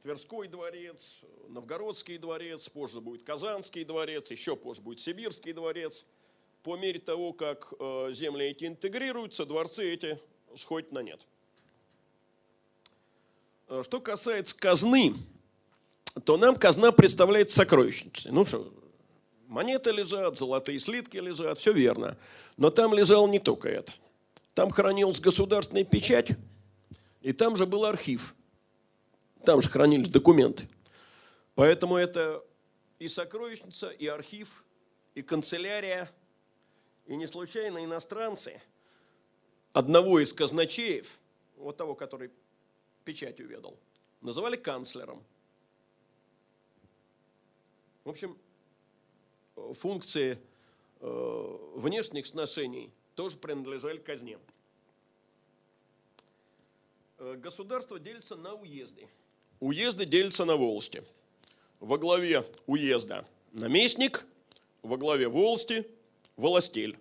Тверской 0.03 0.49
дворец, 0.49 1.21
Новгородский 1.49 2.17
дворец, 2.17 2.69
позже 2.69 3.01
будет 3.01 3.23
Казанский 3.25 3.85
дворец, 3.85 4.31
еще 4.31 4.57
позже 4.57 4.81
будет 4.83 5.01
Сибирский 5.01 5.53
дворец. 5.53 6.07
По 6.63 6.77
мере 6.77 7.01
того, 7.01 7.33
как 7.33 7.73
э, 7.79 8.11
земли 8.13 8.47
эти 8.47 8.67
интегрируются, 8.67 9.47
дворцы 9.47 9.95
эти 9.95 10.21
сходят 10.57 10.93
на 10.93 11.01
нет. 11.01 11.21
Э, 13.69 13.83
что 13.85 14.01
касается 14.01 14.59
казны, 14.59 15.15
то 16.25 16.37
нам 16.37 16.57
казна 16.57 16.93
представляет 16.93 17.51
сокровищницей. 17.51 18.31
Ну 18.31 18.45
что, 18.45 18.73
монеты 19.47 19.91
лежат, 19.91 20.39
золотые 20.39 20.79
слитки 20.79 21.17
лежат, 21.17 21.59
все 21.59 21.73
верно. 21.73 22.17
Но 22.57 22.71
там 22.71 22.93
лежало 22.93 23.27
не 23.27 23.39
только 23.39 23.69
это. 23.69 23.93
Там 24.55 24.71
хранилась 24.71 25.21
государственная 25.21 25.85
печать, 25.85 26.33
и 27.23 27.33
там 27.33 27.57
же 27.57 27.65
был 27.65 27.85
архив. 27.85 28.35
Там 29.45 29.63
же 29.63 29.71
хранились 29.71 30.11
документы. 30.11 30.69
Поэтому 31.55 31.97
это 31.97 32.45
и 32.99 33.09
сокровищница, 33.09 33.89
и 33.89 34.07
архив, 34.07 34.65
и 35.15 35.23
канцелярия, 35.23 36.11
и 37.11 37.17
не 37.17 37.27
случайно 37.27 37.85
иностранцы 37.85 38.63
одного 39.73 40.21
из 40.21 40.33
казначеев, 40.33 41.19
вот 41.57 41.77
того, 41.77 41.97
который 41.97 42.31
печать 43.05 43.41
уведал, 43.41 43.77
называли 44.21 44.55
канцлером. 44.55 45.21
В 48.05 48.11
общем, 48.11 48.39
функции 49.75 50.39
э, 51.01 51.59
внешних 51.75 52.29
сношений 52.29 52.93
тоже 53.17 53.37
принадлежали 53.39 53.99
казне. 53.99 54.39
Э, 57.19 57.35
государство 57.35 57.99
делится 57.99 58.37
на 58.37 58.55
уезды. 58.55 59.09
Уезды 59.59 60.07
делятся 60.07 60.45
на 60.45 60.55
волости. 60.55 61.03
Во 61.81 61.99
главе 61.99 62.47
уезда 62.69 63.27
наместник, 63.51 64.25
во 64.83 64.97
главе 64.97 65.27
волости 65.27 65.91
волостель. 66.41 66.99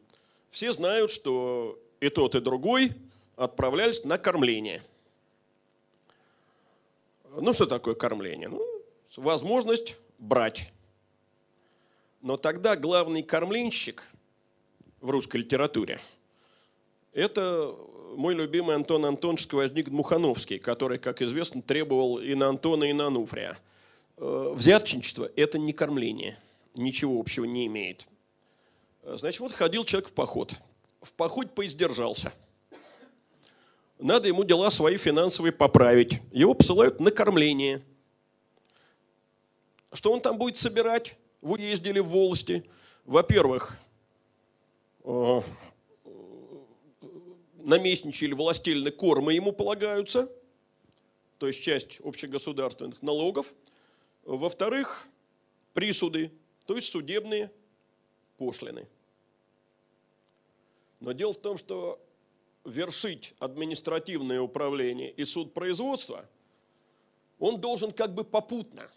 Все 0.52 0.72
знают, 0.74 1.12
что 1.12 1.80
и 2.00 2.10
тот, 2.10 2.36
и 2.36 2.42
другой 2.42 2.94
отправлялись 3.36 4.04
на 4.04 4.18
кормление. 4.18 4.82
Ну, 7.40 7.54
что 7.54 7.66
такое 7.66 7.96
кормление? 7.96 8.50
Ну, 8.50 8.62
возможность 9.18 9.98
брать. 10.18 10.72
Но 12.22 12.38
тогда 12.38 12.76
главный 12.76 13.24
кормленщик 13.24 14.04
в 15.00 15.10
русской 15.10 15.38
литературе– 15.38 16.00
это 17.14 17.76
мой 18.16 18.34
любимый 18.34 18.76
Антон 18.76 19.06
Антонович 19.06 19.44
Сквозник 19.44 19.90
Мухановский, 19.90 20.60
который, 20.60 20.98
как 20.98 21.22
известно, 21.22 21.62
требовал 21.62 22.20
и 22.20 22.34
на 22.36 22.50
Антона, 22.50 22.86
и 22.86 22.94
на 22.94 23.08
Ануфрия. 23.08 23.58
Э, 24.18 24.54
взяточничество– 24.56 25.30
это 25.36 25.58
не 25.58 25.74
кормление, 25.74 26.38
ничего 26.76 27.20
общего 27.20 27.46
не 27.46 27.68
имеет. 27.68 28.08
Значит, 29.18 29.40
вот 29.40 29.54
ходил 29.54 29.86
человек 29.86 30.10
в 30.10 30.14
поход. 30.14 30.54
В 31.02 31.14
поход 31.14 31.56
поиздержался. 31.56 32.32
Надо 33.98 34.28
ему 34.28 34.44
дела 34.44 34.70
свои 34.70 34.98
финансовые 34.98 35.52
поправить. 35.52 36.22
Его 36.32 36.54
посылают 36.54 37.00
на 37.00 37.10
кормление. 37.10 37.82
Что 39.92 40.12
он 40.12 40.22
там 40.22 40.38
будет 40.38 40.58
собирать? 40.58 41.18
Вы 41.42 41.60
ездили 41.60 42.00
в 42.00 42.08
волости. 42.08 42.64
Во-первых, 43.04 43.80
э, 45.04 45.42
наместничий 47.58 48.28
или 48.28 48.36
властельный 48.36 48.92
кормы 48.92 49.34
ему 49.34 49.52
полагаются, 49.52 50.32
то 51.40 51.48
есть 51.48 51.62
часть 51.62 52.00
общегосударственных 52.02 53.02
налогов. 53.02 53.54
Во-вторых, 54.24 55.08
присуды, 55.74 56.32
то 56.68 56.76
есть 56.76 56.92
судебные 56.92 57.52
пошлины. 58.38 58.88
Но 61.00 61.14
дело 61.14 61.34
в 61.34 61.38
том, 61.38 61.58
что 61.58 62.00
вершить 62.66 63.34
административное 63.40 64.42
управление 64.42 65.12
и 65.12 65.26
суд 65.26 65.54
производства, 65.54 66.26
он 67.40 67.60
должен 67.60 67.92
как 67.92 68.14
бы 68.14 68.24
попутно. 68.24 68.90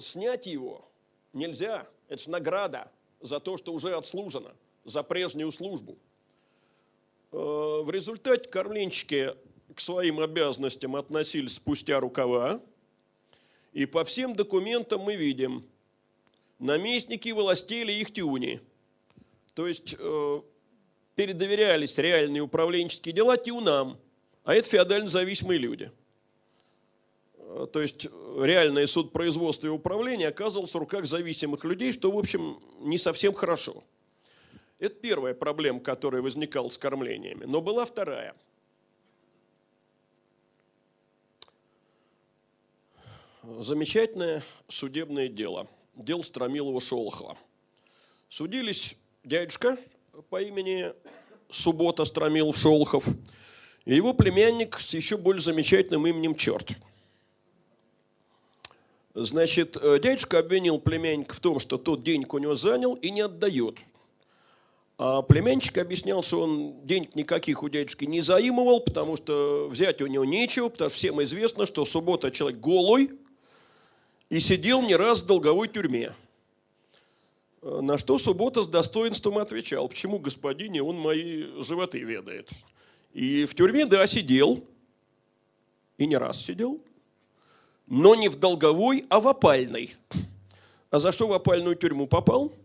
Снять 0.00 0.46
его 0.46 0.88
нельзя. 1.32 1.86
Это 2.08 2.22
же 2.22 2.30
награда 2.30 2.90
за 3.20 3.40
то, 3.40 3.56
что 3.56 3.72
уже 3.72 3.94
отслужено, 3.94 4.52
за 4.84 5.02
прежнюю 5.02 5.52
службу. 5.52 5.96
Э, 7.32 7.36
в 7.82 7.90
результате 7.90 8.48
кормленщики 8.48 9.34
к 9.74 9.80
своим 9.80 10.20
обязанностям 10.20 10.96
относились 10.96 11.56
спустя 11.56 12.00
рукава. 12.00 12.60
И 13.72 13.84
по 13.84 14.04
всем 14.04 14.34
документам 14.34 15.02
мы 15.02 15.16
видим 15.16 15.64
наместники 16.58 17.28
властели 17.28 17.92
их 17.92 18.12
тюни. 18.12 18.60
То 19.54 19.66
есть 19.66 19.96
э, 19.98 20.40
передоверялись 21.16 21.98
реальные 21.98 22.42
управленческие 22.42 23.14
дела 23.14 23.36
тюнам, 23.36 23.98
а 24.44 24.54
это 24.54 24.68
феодально 24.68 25.08
зависимые 25.08 25.58
люди. 25.58 25.90
Э, 27.38 27.66
то 27.72 27.80
есть 27.80 28.06
реальное 28.38 28.86
суд 28.86 29.12
производства 29.12 29.66
и 29.66 29.70
управления 29.70 30.28
оказывалось 30.28 30.72
в 30.72 30.78
руках 30.78 31.06
зависимых 31.06 31.64
людей, 31.64 31.90
что, 31.90 32.12
в 32.12 32.18
общем, 32.18 32.60
не 32.80 32.98
совсем 32.98 33.32
хорошо. 33.32 33.82
Это 34.78 34.94
первая 34.94 35.34
проблема, 35.34 35.80
которая 35.80 36.20
возникала 36.20 36.68
с 36.68 36.76
кормлениями. 36.76 37.44
Но 37.44 37.62
была 37.62 37.86
вторая. 37.86 38.34
Замечательное 43.42 44.42
судебное 44.68 45.28
дело. 45.28 45.66
Дело 45.94 46.20
Стромилова-Шолохова. 46.20 47.38
Судились 48.28 48.96
дядюшка 49.24 49.78
по 50.22 50.40
имени 50.40 50.92
Суббота 51.48 52.04
Стромилов-Шолохов 52.04 53.06
и 53.84 53.94
его 53.94 54.12
племянник 54.14 54.78
с 54.78 54.94
еще 54.94 55.16
более 55.16 55.40
замечательным 55.40 56.06
именем 56.06 56.34
Черт. 56.34 56.70
Значит, 59.14 59.76
дядюшка 59.80 60.40
обвинил 60.40 60.78
племянника 60.78 61.34
в 61.34 61.40
том, 61.40 61.58
что 61.58 61.78
тот 61.78 62.02
денег 62.02 62.34
у 62.34 62.38
него 62.38 62.54
занял 62.54 62.94
и 62.94 63.10
не 63.10 63.22
отдает. 63.22 63.78
А 64.98 65.22
племянчик 65.22 65.78
объяснял, 65.78 66.22
что 66.22 66.42
он 66.42 66.86
денег 66.86 67.14
никаких 67.14 67.62
у 67.62 67.68
дядюшки 67.68 68.04
не 68.04 68.20
заимывал, 68.20 68.80
потому 68.80 69.16
что 69.16 69.68
взять 69.70 70.00
у 70.02 70.06
него 70.06 70.24
нечего, 70.24 70.68
потому 70.68 70.90
что 70.90 70.98
всем 70.98 71.22
известно, 71.22 71.66
что 71.66 71.84
суббота 71.84 72.30
человек 72.30 72.60
голый 72.60 73.10
и 74.30 74.40
сидел 74.40 74.82
не 74.82 74.96
раз 74.96 75.20
в 75.20 75.26
долговой 75.26 75.68
тюрьме. 75.68 76.12
На 77.82 77.98
что 77.98 78.18
суббота 78.18 78.62
с 78.62 78.68
достоинством 78.68 79.38
отвечал, 79.38 79.88
почему 79.88 80.18
господине 80.18 80.82
он 80.82 80.96
мои 80.96 81.44
животы 81.62 82.00
ведает. 82.00 82.48
И 83.12 83.44
в 83.44 83.54
тюрьме, 83.54 83.86
да, 83.86 84.06
сидел, 84.06 84.62
и 85.98 86.06
не 86.06 86.16
раз 86.16 86.44
сидел, 86.44 86.80
но 87.86 88.14
не 88.14 88.28
в 88.28 88.36
долговой, 88.36 89.04
а 89.08 89.20
в 89.20 89.26
опальной. 89.26 89.96
А 90.90 90.98
за 90.98 91.10
что 91.10 91.26
в 91.26 91.32
опальную 91.32 91.76
тюрьму 91.76 92.06
попал– 92.06 92.52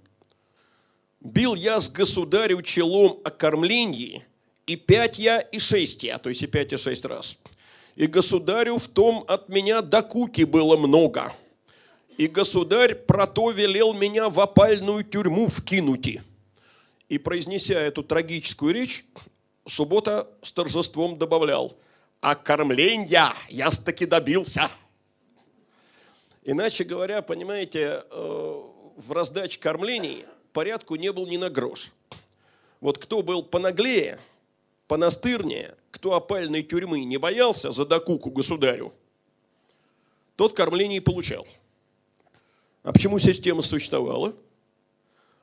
Бил 1.22 1.54
я 1.54 1.80
с 1.80 1.88
государю 1.88 2.64
челом 2.64 3.20
о 3.24 3.30
кормлении, 3.30 4.26
и 4.66 4.76
пять 4.76 5.20
я, 5.20 5.40
и 5.40 5.60
шесть 5.60 6.02
я, 6.02 6.18
то 6.18 6.30
есть 6.30 6.42
и 6.42 6.48
пять, 6.48 6.74
и 6.74 6.78
шесть 6.78 7.06
раз. 7.06 7.38
И 7.96 8.08
государю 8.08 8.80
в 8.80 8.88
том 8.88 9.24
от 9.28 9.48
меня 9.48 9.84
до 9.84 10.02
куки 10.02 10.46
было 10.46 10.78
много. 10.78 11.32
И 12.22 12.28
государь 12.28 12.94
про 12.94 13.26
то 13.26 13.50
велел 13.50 13.94
меня 13.94 14.30
в 14.30 14.40
опальную 14.40 15.04
тюрьму 15.04 15.48
вкинуть. 15.48 16.20
И 17.10 17.18
произнеся 17.18 17.80
эту 17.80 18.04
трагическую 18.04 18.76
речь, 18.76 19.04
Суббота 19.66 20.30
с 20.44 20.52
торжеством 20.52 21.18
добавлял, 21.18 21.76
а 22.20 22.36
кормления 22.36 23.34
я 23.50 23.72
таки 23.72 24.06
добился. 24.06 24.70
Иначе 26.44 26.84
говоря, 26.84 27.24
понимаете, 27.24 28.04
э, 28.12 28.62
в 28.98 29.12
раздаче 29.12 29.60
кормлений 29.60 30.24
порядку 30.54 30.98
не 30.98 31.12
был 31.12 31.26
ни 31.26 31.38
на 31.38 31.50
грош. 31.50 31.92
Вот 32.82 33.00
кто 33.00 33.24
был 33.24 33.42
понаглее, 33.42 34.20
понастырнее, 34.88 35.76
кто 35.90 36.14
опальной 36.14 36.62
тюрьмы 36.62 37.04
не 37.04 37.18
боялся 37.18 37.72
за 37.72 37.84
докуку 37.84 38.30
государю, 38.30 38.94
тот 40.36 40.54
кормление 40.54 40.98
и 40.98 41.02
получал. 41.02 41.48
А 42.84 42.92
почему 42.92 43.20
система 43.20 43.62
существовала? 43.62 44.36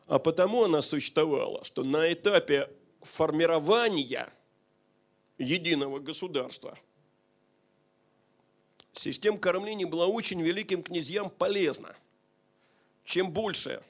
А 0.06 0.18
потому 0.18 0.64
она 0.64 0.82
существовала, 0.82 1.62
что 1.64 1.84
на 1.84 2.12
этапе 2.12 2.68
формирования 3.02 4.32
единого 5.36 6.00
государства 6.00 6.76
система 8.92 9.38
кормления 9.38 9.86
была 9.86 10.06
очень 10.06 10.40
великим 10.42 10.82
князьям 10.82 11.30
полезна. 11.30 11.94
Чем 13.04 13.30
больше 13.30 13.82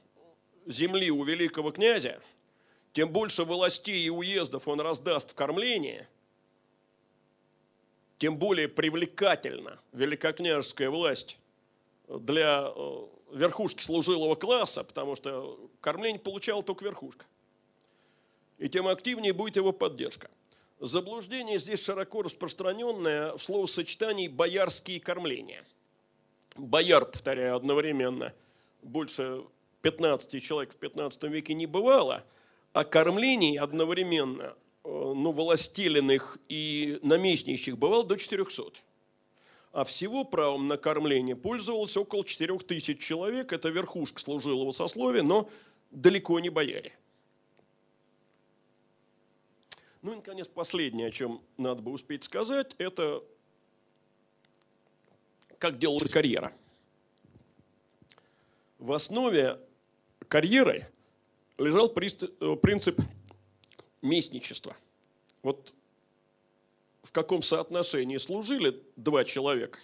земли 0.66 1.10
у 1.10 1.24
великого 1.24 1.72
князя, 1.72 2.20
тем 2.92 3.10
больше 3.10 3.44
властей 3.44 4.04
и 4.04 4.10
уездов 4.10 4.68
он 4.68 4.80
раздаст 4.80 5.30
в 5.30 5.34
кормление, 5.34 6.06
тем 8.18 8.36
более 8.36 8.68
привлекательна 8.68 9.78
великокняжеская 9.92 10.90
власть 10.90 11.38
для 12.08 12.72
э, 12.74 13.06
верхушки 13.32 13.82
служилого 13.82 14.34
класса, 14.34 14.84
потому 14.84 15.16
что 15.16 15.58
кормление 15.80 16.20
получала 16.20 16.62
только 16.62 16.84
верхушка. 16.84 17.26
И 18.58 18.68
тем 18.68 18.88
активнее 18.88 19.32
будет 19.32 19.56
его 19.56 19.72
поддержка. 19.72 20.30
Заблуждение 20.80 21.58
здесь 21.58 21.82
широко 21.82 22.22
распространенное 22.22 23.36
в 23.36 23.42
словосочетании 23.42 24.28
«боярские 24.28 25.00
кормления». 25.00 25.64
Бояр, 26.56 27.04
повторяю, 27.06 27.56
одновременно 27.56 28.32
больше 28.82 29.44
15 29.82 30.42
человек 30.42 30.72
в 30.72 30.76
15 30.76 31.22
веке 31.24 31.54
не 31.54 31.66
бывало, 31.66 32.24
а 32.72 32.84
кормлений 32.84 33.56
одновременно, 33.56 34.54
э, 34.84 34.88
ну, 34.88 35.32
властеленных 35.32 36.38
и 36.48 36.98
наместничьих 37.02 37.78
бывало 37.78 38.04
до 38.04 38.16
400 38.16 38.80
а 39.72 39.84
всего 39.84 40.24
правом 40.24 40.68
на 40.68 40.76
кормление 40.76 41.36
пользовалось 41.36 41.96
около 41.96 42.24
4 42.24 42.58
тысяч 42.58 43.00
человек. 43.00 43.52
Это 43.52 43.68
верхушка 43.68 44.20
служилого 44.20 44.72
сословия, 44.72 45.22
но 45.22 45.48
далеко 45.90 46.40
не 46.40 46.50
бояре. 46.50 46.92
Ну 50.02 50.12
и, 50.12 50.16
наконец, 50.16 50.46
последнее, 50.46 51.08
о 51.08 51.10
чем 51.10 51.42
надо 51.56 51.82
бы 51.82 51.92
успеть 51.92 52.24
сказать, 52.24 52.74
это 52.78 53.22
как 55.58 55.78
делалась 55.78 56.10
карьера. 56.10 56.52
В 58.78 58.92
основе 58.92 59.58
карьеры 60.28 60.86
лежал 61.58 61.88
принцип 61.88 63.00
местничества. 64.02 64.76
Вот 65.42 65.74
в 67.08 67.12
каком 67.12 67.42
соотношении 67.42 68.18
служили 68.18 68.82
два 68.96 69.24
человека, 69.24 69.78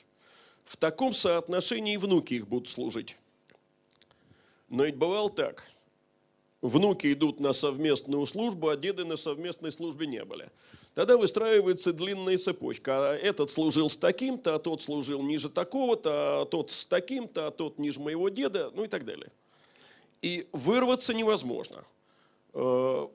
в 0.67 0.77
таком 0.77 1.15
соотношении 1.15 1.95
и 1.95 1.97
внуки 1.97 2.35
их 2.35 2.47
будут 2.47 2.69
служить. 2.69 3.17
Но 4.69 4.85
ведь 4.85 4.97
бывало 4.97 5.31
так. 5.31 5.67
Внуки 6.61 7.15
идут 7.15 7.41
на 7.41 7.55
совместную 7.55 8.27
службу, 8.27 8.69
а 8.69 8.77
деды 8.77 9.07
на 9.07 9.17
совместной 9.17 9.73
службе 9.73 10.07
не 10.07 10.23
были. 10.23 10.51
Тогда 10.93 11.17
выстраивается 11.17 11.95
длинная 11.95 12.37
цепочка. 12.37 13.13
А 13.13 13.15
этот 13.15 13.51
служил 13.51 13.89
с 13.89 13.97
таким-то, 13.97 14.57
а 14.57 14.59
тот 14.59 14.83
служил 14.83 15.23
ниже 15.23 15.49
такого-то, 15.49 16.43
а 16.43 16.45
тот 16.45 16.71
с 16.71 16.85
таким-то, 16.85 17.47
а 17.47 17.51
тот 17.51 17.79
ниже 17.79 18.01
моего 18.01 18.29
деда, 18.29 18.71
ну 18.75 18.85
и 18.85 18.89
так 18.89 19.07
далее. 19.07 19.33
И 20.21 20.47
вырваться 20.53 21.15
невозможно. 21.15 21.87
Э, 22.53 23.09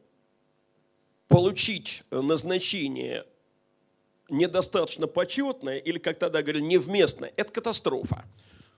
получить 1.27 2.01
назначение 2.09 3.27
недостаточно 4.29 5.07
почетное 5.07 5.77
или, 5.77 5.97
как 5.97 6.19
тогда 6.19 6.41
говорили, 6.41 6.63
невместное, 6.63 7.33
это 7.35 7.51
катастрофа. 7.51 8.25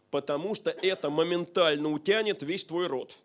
Потому 0.09 0.55
что 0.55 0.71
это 0.71 1.09
моментально 1.09 1.89
утянет 1.89 2.43
весь 2.43 2.65
твой 2.65 2.87
род. 2.87 3.17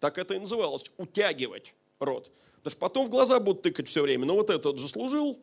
Так 0.00 0.18
это 0.18 0.34
и 0.34 0.38
называлось, 0.38 0.84
утягивать 0.96 1.74
род. 1.98 2.30
Потому 2.56 2.70
что 2.70 2.80
потом 2.80 3.06
в 3.06 3.10
глаза 3.10 3.38
будут 3.40 3.62
тыкать 3.62 3.88
все 3.88 4.02
время. 4.02 4.26
Но 4.26 4.34
вот 4.34 4.50
этот 4.50 4.78
же 4.78 4.88
служил 4.88 5.38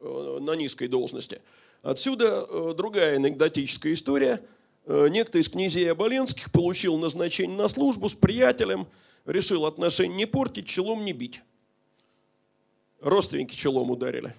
э, 0.00 0.38
на 0.40 0.52
низкой 0.52 0.86
должности. 0.86 1.40
Отсюда 1.82 2.46
э, 2.48 2.72
другая 2.76 3.16
анекдотическая 3.16 3.92
история. 3.92 4.40
Э, 4.86 5.08
некто 5.08 5.38
из 5.38 5.48
князей 5.48 5.90
Оболенских 5.90 6.52
получил 6.52 6.96
назначение 6.98 7.56
на 7.56 7.68
службу 7.68 8.08
с 8.08 8.14
приятелем, 8.14 8.86
решил 9.26 9.66
отношения 9.66 10.14
не 10.14 10.26
портить, 10.26 10.66
челом 10.66 11.04
не 11.04 11.12
бить. 11.12 11.42
Родственники 13.00 13.54
челом 13.54 13.90
ударили. 13.90 14.34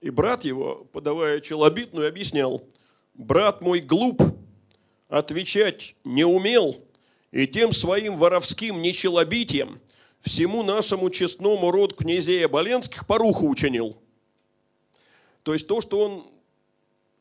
И 0.00 0.10
брат 0.10 0.44
его, 0.44 0.86
подавая 0.92 1.40
челобитную, 1.40 2.08
объяснял, 2.08 2.64
брат 3.14 3.60
мой 3.60 3.80
глуп, 3.80 4.22
отвечать 5.08 5.94
не 6.04 6.24
умел, 6.24 6.76
и 7.32 7.46
тем 7.46 7.72
своим 7.72 8.16
воровским 8.16 8.80
нечелобитием 8.80 9.80
всему 10.20 10.62
нашему 10.62 11.10
честному 11.10 11.70
роду 11.70 11.94
князей 11.94 12.44
Оболенских 12.44 13.06
поруху 13.06 13.48
учинил. 13.48 13.96
То 15.42 15.52
есть 15.52 15.66
то, 15.66 15.80
что 15.80 16.00
он 16.00 16.30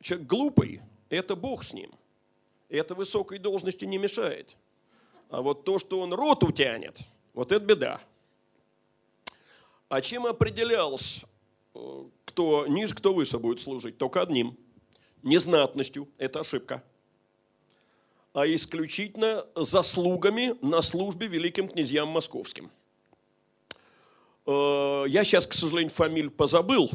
человек 0.01 0.27
глупый, 0.27 0.81
это 1.09 1.35
Бог 1.35 1.63
с 1.63 1.73
ним. 1.73 1.91
Это 2.69 2.95
высокой 2.95 3.39
должности 3.39 3.85
не 3.85 3.97
мешает. 3.97 4.55
А 5.29 5.41
вот 5.41 5.63
то, 5.63 5.79
что 5.79 5.99
он 5.99 6.13
рот 6.13 6.43
утянет, 6.43 6.99
вот 7.33 7.51
это 7.51 7.63
беда. 7.63 8.01
А 9.87 10.01
чем 10.01 10.25
определялся 10.25 11.25
э, 11.73 12.03
кто 12.29 12.67
ниже, 12.67 12.93
кто 12.93 13.11
выше 13.11 13.39
будет 13.39 13.59
служить. 13.59 13.97
Только 13.97 14.21
одним. 14.21 14.55
Незнатностью. 15.23 16.07
Это 16.19 16.41
ошибка. 16.41 16.83
А 18.33 18.45
исключительно 18.45 19.45
заслугами 19.55 20.55
на 20.61 20.83
службе 20.83 21.25
великим 21.25 21.67
князьям 21.67 22.07
московским. 22.09 22.69
Э, 24.45 25.05
я 25.07 25.23
сейчас, 25.23 25.47
к 25.47 25.55
сожалению, 25.55 25.91
фамилию 25.91 26.29
позабыл, 26.29 26.91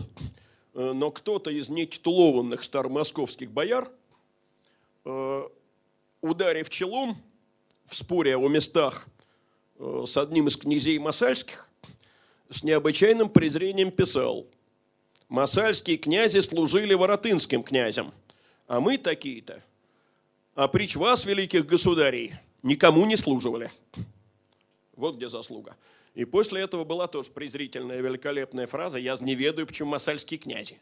э, 0.74 0.92
но 0.92 1.10
кто-то 1.10 1.50
из 1.50 1.68
нетитулованных 1.68 2.62
старомосковских 2.62 3.50
бояр, 3.50 3.90
э, 5.04 5.42
ударив 6.20 6.70
челом 6.70 7.16
в 7.86 7.96
споре 7.96 8.36
о 8.36 8.48
местах 8.48 9.08
с 9.76 10.16
одним 10.16 10.46
из 10.46 10.56
князей 10.56 11.00
масальских, 11.00 11.68
с 12.48 12.62
необычайным 12.62 13.28
презрением 13.28 13.90
писал– 13.90 14.46
Масальские 15.34 15.96
князи 15.96 16.38
служили 16.38 16.94
воротынским 16.94 17.64
князям, 17.64 18.14
а 18.68 18.78
мы 18.78 18.98
такие-то, 18.98 19.64
а 20.54 20.68
прич 20.68 20.94
вас, 20.94 21.24
великих 21.24 21.66
государей, 21.66 22.34
никому 22.62 23.04
не 23.04 23.16
служивали. 23.16 23.72
Вот 24.94 25.16
где 25.16 25.28
заслуга. 25.28 25.76
И 26.14 26.24
после 26.24 26.60
этого 26.60 26.84
была 26.84 27.08
тоже 27.08 27.32
презрительная, 27.32 28.00
великолепная 28.00 28.68
фраза 28.68 28.98
«Я 28.98 29.16
не 29.20 29.34
ведаю, 29.34 29.66
почему 29.66 29.90
масальские 29.90 30.38
князи». 30.38 30.80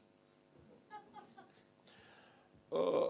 Э, 2.72 3.08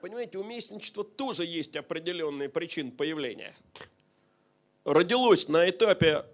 понимаете, 0.00 0.38
у 0.38 0.44
местничества 0.44 1.02
тоже 1.02 1.44
есть 1.44 1.74
определенные 1.74 2.48
причины 2.48 2.92
появления. 2.92 3.56
Родилось 4.84 5.48
на 5.48 5.68
этапе 5.68 6.24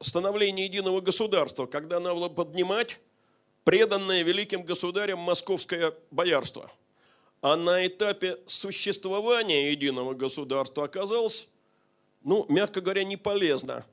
становления 0.00 0.64
единого 0.64 1.00
государства, 1.00 1.66
когда 1.66 2.00
надо 2.00 2.16
было 2.16 2.28
поднимать 2.28 3.00
преданное 3.64 4.22
великим 4.22 4.62
государем 4.62 5.18
московское 5.18 5.94
боярство. 6.10 6.70
А 7.42 7.56
на 7.56 7.86
этапе 7.86 8.38
существования 8.46 9.70
единого 9.70 10.14
государства 10.14 10.84
оказалось, 10.84 11.48
ну, 12.22 12.44
мягко 12.48 12.80
говоря, 12.80 13.04
не 13.04 13.16
полезно, 13.16 13.86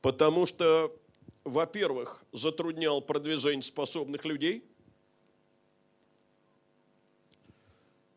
потому 0.00 0.46
что, 0.46 0.94
во-первых, 1.44 2.22
затруднял 2.32 3.00
продвижение 3.00 3.62
способных 3.62 4.24
людей, 4.24 4.64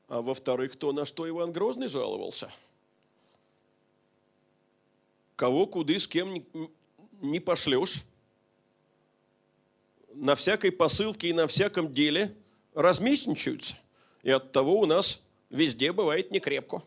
а 0.07 0.21
во-вторых, 0.21 0.75
то, 0.75 0.91
на 0.91 1.05
что 1.05 1.27
Иван 1.27 1.51
Грозный 1.51 1.87
жаловался. 1.87 2.51
Кого, 5.35 5.67
куда, 5.67 5.93
с 5.93 6.07
кем 6.07 6.43
не 7.21 7.39
пошлешь, 7.39 8.03
на 10.13 10.35
всякой 10.35 10.71
посылке 10.71 11.29
и 11.29 11.33
на 11.33 11.47
всяком 11.47 11.91
деле 11.91 12.35
разместничаются. 12.73 13.75
И 14.23 14.31
от 14.31 14.51
того 14.51 14.79
у 14.79 14.85
нас 14.85 15.21
везде 15.49 15.91
бывает 15.91 16.31
некрепко. 16.31 16.83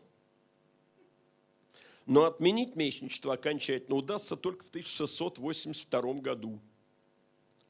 Но 2.07 2.25
отменить 2.25 2.75
местничество 2.75 3.35
окончательно 3.35 3.97
удастся 3.97 4.37
только 4.37 4.65
в 4.65 4.69
1682 4.69 6.15
году. 6.15 6.59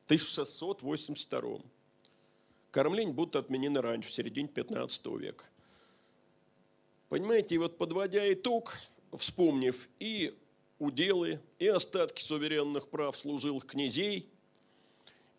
1682. 0.06 1.60
Кормления 2.70 3.12
будут 3.12 3.36
отменены 3.36 3.80
раньше, 3.80 4.08
в 4.08 4.12
середине 4.12 4.48
15 4.48 5.06
века. 5.18 5.44
Понимаете, 7.10 7.56
и 7.56 7.58
вот 7.58 7.76
подводя 7.76 8.32
итог, 8.32 8.78
вспомнив 9.12 9.88
и 9.98 10.34
уделы, 10.80 11.38
и 11.60 11.68
остатки 11.68 12.22
суверенных 12.22 12.88
прав 12.88 13.16
служилых 13.16 13.66
князей, 13.66 14.26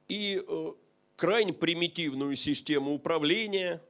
и 0.07 0.41
э, 0.47 0.71
крайне 1.17 1.51
примитивную 1.51 2.35
систему 2.37 2.93
управления, 2.93 3.81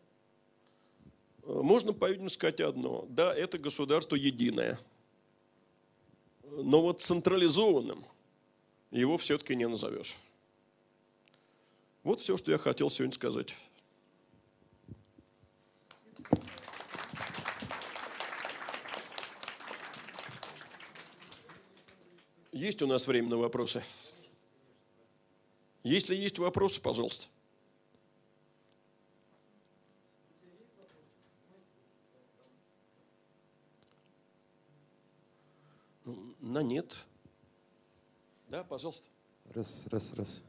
э, 1.44 1.52
можно, 1.62 1.94
по-видимому, 1.94 2.30
сказать 2.30 2.62
одно. 2.62 3.06
Да, 3.10 3.36
это 3.36 3.60
государство 3.60 4.16
единое. 4.16 4.80
Но 6.44 6.82
вот 6.82 7.02
централизованным 7.02 8.06
его 8.90 9.18
все-таки 9.18 9.56
не 9.56 9.68
назовешь. 9.68 10.18
Вот 12.04 12.20
все, 12.20 12.38
что 12.38 12.52
я 12.52 12.58
хотел 12.58 12.90
сегодня 12.90 13.14
сказать. 13.14 13.56
Есть 22.52 22.82
у 22.82 22.88
нас 22.88 23.08
время 23.08 23.30
на 23.30 23.38
вопросы? 23.38 23.82
Если 25.84 26.16
есть 26.16 26.38
вопросы, 26.38 26.82
пожалуйста. 26.82 27.28
Ну, 36.04 36.36
на 36.40 36.62
нет. 36.62 37.06
Да, 38.50 38.64
пожалуйста. 38.64 39.08
Раз, 39.54 39.86
раз, 39.88 40.14
раз. 40.14 40.44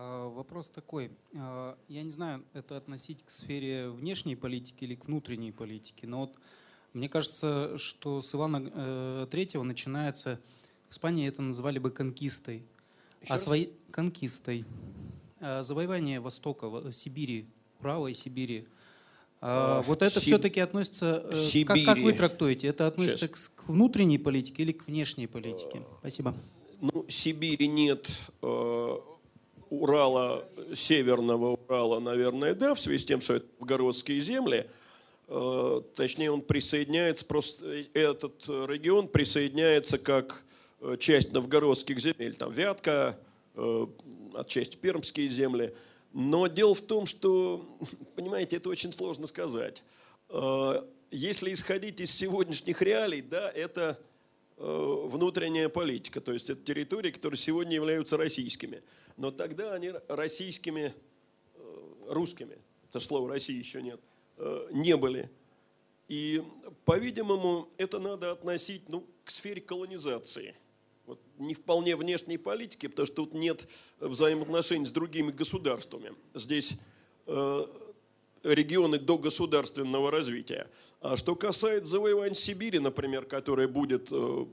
Вопрос 0.00 0.68
такой. 0.68 1.10
А, 1.36 1.76
я 1.88 2.02
не 2.02 2.10
знаю, 2.10 2.44
это 2.54 2.76
относить 2.76 3.22
к 3.24 3.30
сфере 3.30 3.88
внешней 3.90 4.36
политики 4.36 4.84
или 4.84 4.94
к 4.94 5.06
внутренней 5.06 5.52
политике, 5.52 6.06
но 6.06 6.20
вот 6.20 6.34
мне 6.92 7.08
кажется, 7.08 7.76
что 7.78 8.22
с 8.22 8.34
Ивана 8.34 8.70
э, 8.74 9.26
Третьего 9.30 9.62
начинается, 9.62 10.40
в 10.88 10.92
Испании 10.92 11.28
это 11.28 11.42
называли 11.42 11.78
бы 11.78 11.90
конкистой, 11.90 12.62
Еще 13.22 13.34
а 13.34 13.38
свои 13.38 13.68
конкистой, 13.90 14.64
А, 15.40 15.62
завоевание 15.62 16.20
Востока, 16.20 16.68
Во- 16.68 16.90
Сибири, 16.92 17.46
правой 17.80 18.14
Сибири. 18.14 18.66
А, 19.42 19.80
А, 19.80 19.82
Вот 19.82 20.00
это 20.02 20.18
Сиб- 20.18 20.22
все-таки 20.26 20.60
относится, 20.60 21.22
э, 21.30 21.64
как, 21.66 21.76
как 21.84 21.96
вы 21.98 22.02
Сибири. 22.04 22.12
трактуете, 22.16 22.66
это 22.68 22.86
относится 22.86 23.28
к, 23.28 23.36
с- 23.36 23.48
к 23.48 23.68
внутренней 23.68 24.18
политике 24.18 24.62
или 24.62 24.72
к 24.72 24.86
внешней 24.86 25.26
политике? 25.26 25.82
Спасибо. 26.00 26.34
Ну, 26.80 27.04
Сибири 27.08 27.68
нет, 27.68 28.10
э, 28.42 28.96
Урала, 29.70 30.48
северного 30.74 31.56
Урала, 31.56 32.00
наверное, 32.00 32.54
да, 32.54 32.74
в 32.74 32.80
связи 32.80 33.02
с 33.02 33.06
тем, 33.06 33.20
что 33.20 33.34
это 33.34 33.46
новгородские 33.58 34.20
земли. 34.20 34.66
Э, 35.28 35.80
точнее, 35.94 36.30
он 36.30 36.40
присоединяется, 36.40 37.24
просто 37.24 37.84
этот 37.94 38.46
регион 38.48 39.08
присоединяется 39.08 39.98
как 39.98 40.44
э, 40.80 40.96
часть 40.98 41.32
новгородских 41.32 41.98
земель, 41.98 42.36
там 42.36 42.52
Вятка, 42.52 43.18
э, 43.54 43.86
отчасти 44.34 44.76
пермские 44.76 45.28
земли. 45.28 45.74
Но 46.12 46.46
дело 46.46 46.74
в 46.74 46.82
том, 46.82 47.06
что, 47.06 47.78
понимаете, 48.14 48.56
это 48.56 48.68
очень 48.68 48.92
сложно 48.92 49.26
сказать. 49.26 49.82
Если 51.12 51.52
исходить 51.52 52.00
из 52.00 52.10
сегодняшних 52.10 52.82
реалий, 52.82 53.22
да, 53.22 53.48
это 53.48 53.96
внутренняя 54.56 55.68
политика, 55.68 56.20
то 56.20 56.32
есть 56.32 56.50
это 56.50 56.64
территории, 56.64 57.12
которые 57.12 57.38
сегодня 57.38 57.76
являются 57.76 58.16
российскими. 58.16 58.82
Но 59.16 59.30
тогда 59.30 59.72
они 59.72 59.92
российскими, 60.08 60.94
э, 61.54 62.04
русскими, 62.08 62.58
это 62.88 63.00
ж 63.00 63.04
слова 63.04 63.28
России 63.28 63.56
еще 63.56 63.82
нет, 63.82 64.00
э, 64.36 64.68
не 64.72 64.96
были. 64.96 65.30
И, 66.08 66.42
по-видимому, 66.84 67.68
это 67.78 67.98
надо 67.98 68.30
относить 68.30 68.88
ну, 68.88 69.04
к 69.24 69.30
сфере 69.30 69.60
колонизации. 69.60 70.54
Вот 71.06 71.20
не 71.38 71.54
вполне 71.54 71.96
внешней 71.96 72.38
политики, 72.38 72.86
потому 72.86 73.06
что 73.06 73.16
тут 73.16 73.34
нет 73.34 73.68
взаимоотношений 74.00 74.86
с 74.86 74.90
другими 74.90 75.30
государствами. 75.30 76.14
Здесь 76.34 76.78
э, 77.26 77.66
регионы 78.42 78.98
до 78.98 79.18
государственного 79.18 80.10
развития. 80.10 80.68
А 81.00 81.16
что 81.16 81.34
касается 81.34 81.92
завоевания 81.92 82.34
Сибири, 82.34 82.78
например, 82.78 83.26
которая 83.26 83.68
будет 83.68 84.08
э, 84.10 84.46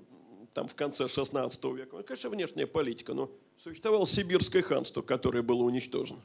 там 0.53 0.68
в 0.68 0.76
конце 0.76 1.07
16 1.07 1.64
века, 1.65 1.98
ну, 1.98 2.03
конечно, 2.03 2.30
внешняя 2.30 2.68
политика, 2.68 3.14
но 3.14 3.31
существовало 3.58 4.06
сибирское 4.06 4.62
ханство, 4.62 5.02
которое 5.02 5.42
было 5.44 5.64
уничтожено. 5.64 6.20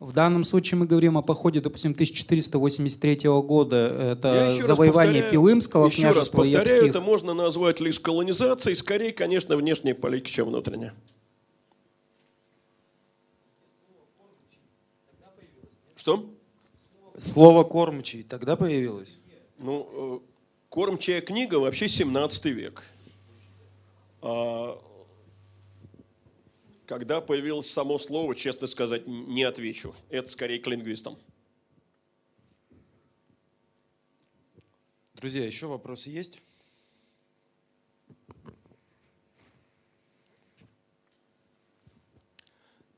В 0.00 0.12
данном 0.12 0.44
случае 0.44 0.78
мы 0.78 0.86
говорим 0.86 1.16
о 1.16 1.22
походе, 1.22 1.60
допустим, 1.62 1.92
1483 1.92 3.40
года. 3.40 3.76
Это 4.12 4.50
еще 4.50 4.58
раз 4.58 4.66
завоевание 4.66 5.22
повторяю- 5.22 5.30
Пилымского 5.32 5.86
еще 5.86 6.02
раз 6.08 6.14
княжества 6.14 6.42
и 6.42 6.52
повторяю, 6.52 6.78
Обских. 6.80 6.90
это 6.90 7.00
можно 7.00 7.32
назвать 7.32 7.80
лишь 7.80 8.00
колонизацией, 8.00 8.76
скорее, 8.76 9.12
конечно, 9.12 9.56
внешней 9.56 9.94
политики, 9.94 10.30
чем 10.30 10.48
внутренняя. 10.48 10.94
Что? 15.96 16.26
Слово 17.18 17.64
кормчий 17.64 18.24
тогда 18.24 18.56
появилось? 18.56 19.22
Ну, 19.58 20.20
э, 20.26 20.33
кормчая 20.74 21.20
книга 21.20 21.60
вообще 21.60 21.88
17 21.88 22.46
век. 22.46 22.82
А 24.22 24.82
когда 26.86 27.20
появилось 27.20 27.70
само 27.70 27.96
слово, 27.96 28.34
честно 28.34 28.66
сказать, 28.66 29.06
не 29.06 29.44
отвечу. 29.44 29.94
Это 30.10 30.28
скорее 30.28 30.58
к 30.58 30.66
лингвистам. 30.66 31.16
Друзья, 35.14 35.46
еще 35.46 35.68
вопросы 35.68 36.10
есть? 36.10 36.42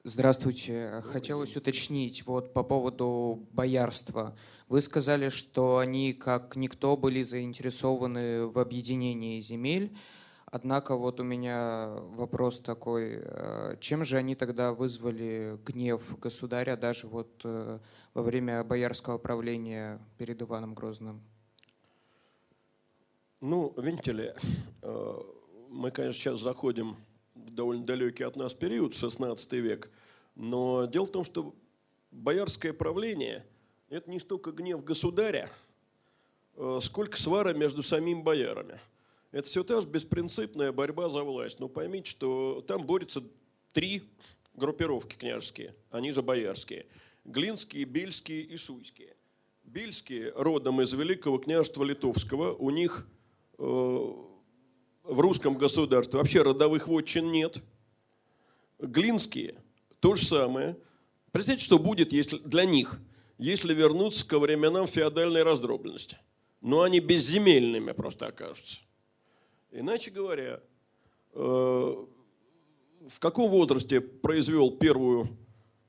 Здравствуйте. 0.03 1.03
Хотелось 1.05 1.55
уточнить 1.59 2.25
вот 2.25 2.55
по 2.55 2.63
поводу 2.63 3.47
боярства. 3.53 4.35
Вы 4.69 4.81
сказали, 4.81 5.29
что 5.29 5.79
они 5.79 6.13
как 6.13 6.57
никто 6.57 6.97
были 6.97 7.23
заинтересованы 7.23 8.49
в 8.49 8.59
объединении 8.59 9.39
земель. 9.39 9.97
Однако 10.47 10.97
вот 10.97 11.21
у 11.21 11.23
меня 11.23 11.89
вопрос 12.15 12.61
такой, 12.61 13.21
э, 13.23 13.77
чем 13.79 14.05
же 14.05 14.17
они 14.17 14.35
тогда 14.35 14.73
вызвали 14.73 15.59
гнев 15.65 16.19
государя 16.19 16.77
даже 16.77 17.07
вот 17.07 17.43
э, 17.45 17.79
во 18.15 18.23
время 18.23 18.65
боярского 18.65 19.19
правления 19.19 20.01
перед 20.19 20.43
Иваном 20.43 20.75
Грозным? 20.75 21.23
Ну, 23.41 23.73
видите 23.77 24.13
ли, 24.13 24.33
э, 24.83 25.15
мы, 25.69 25.91
конечно, 25.93 26.21
сейчас 26.21 26.41
заходим 26.41 26.97
в 27.35 27.55
довольно 27.55 27.85
далекий 27.85 28.25
от 28.25 28.37
нас 28.37 28.55
период, 28.55 28.95
16 28.95 29.53
век, 29.55 29.91
но 30.35 30.87
дело 30.87 31.07
в 31.07 31.11
том, 31.11 31.25
что 31.25 31.55
боярское 32.11 32.73
правление– 32.73 33.47
это 33.89 34.11
не 34.11 34.19
столько 34.19 34.53
гнев 34.53 34.83
государя, 34.85 35.51
э, 36.57 36.79
сколько 36.83 37.19
свара 37.19 37.53
между 37.53 37.83
самими 37.83 38.23
боярами. 38.23 38.81
Это 39.33 39.47
все 39.49 39.63
та 39.65 39.81
же 39.81 39.87
беспринципная 39.87 40.73
борьба 40.73 41.09
за 41.09 41.23
власть. 41.23 41.61
Но 41.61 41.69
поймите, 41.69 42.11
что 42.11 42.65
там 42.67 42.85
борются 42.85 43.23
три 43.73 44.03
группировки 44.55 45.17
княжеские, 45.17 45.75
они 45.91 46.13
же 46.13 46.23
боярские. 46.23 46.87
Глинские, 47.25 47.85
Бельские 47.85 48.43
и 48.43 48.57
Шуйские. 48.57 49.15
Бельские 49.65 50.33
родом 50.37 50.81
из 50.81 50.93
Великого 50.93 51.39
княжества 51.39 51.85
Литовского. 51.85 52.55
У 52.55 52.71
них 52.71 53.07
э, 53.59 53.63
в 53.63 55.21
русском 55.21 55.59
государстве 55.59 56.19
вообще 56.19 56.43
родовых 56.43 56.89
вотчин 56.89 57.31
нет. 57.31 57.63
Глинские 58.79 59.57
то 60.01 60.15
же 60.15 60.25
самое. 60.25 60.77
Представьте, 61.33 61.65
что 61.65 61.79
будет 61.79 62.13
если, 62.13 62.39
для 62.39 62.65
них, 62.65 63.01
если 63.39 63.75
вернуться 63.75 64.27
ко 64.27 64.39
временам 64.39 64.87
феодальной 64.87 65.43
раздробленности. 65.43 66.19
Но 66.61 66.83
они 66.83 67.01
безземельными 67.01 67.93
просто 67.93 68.27
окажутся. 68.27 68.79
Иначе 69.71 70.11
говоря, 70.11 70.61
э, 71.35 72.07
в 73.09 73.21
каком 73.21 73.51
возрасте 73.51 74.01
произвел 74.01 74.71
первую 74.71 75.29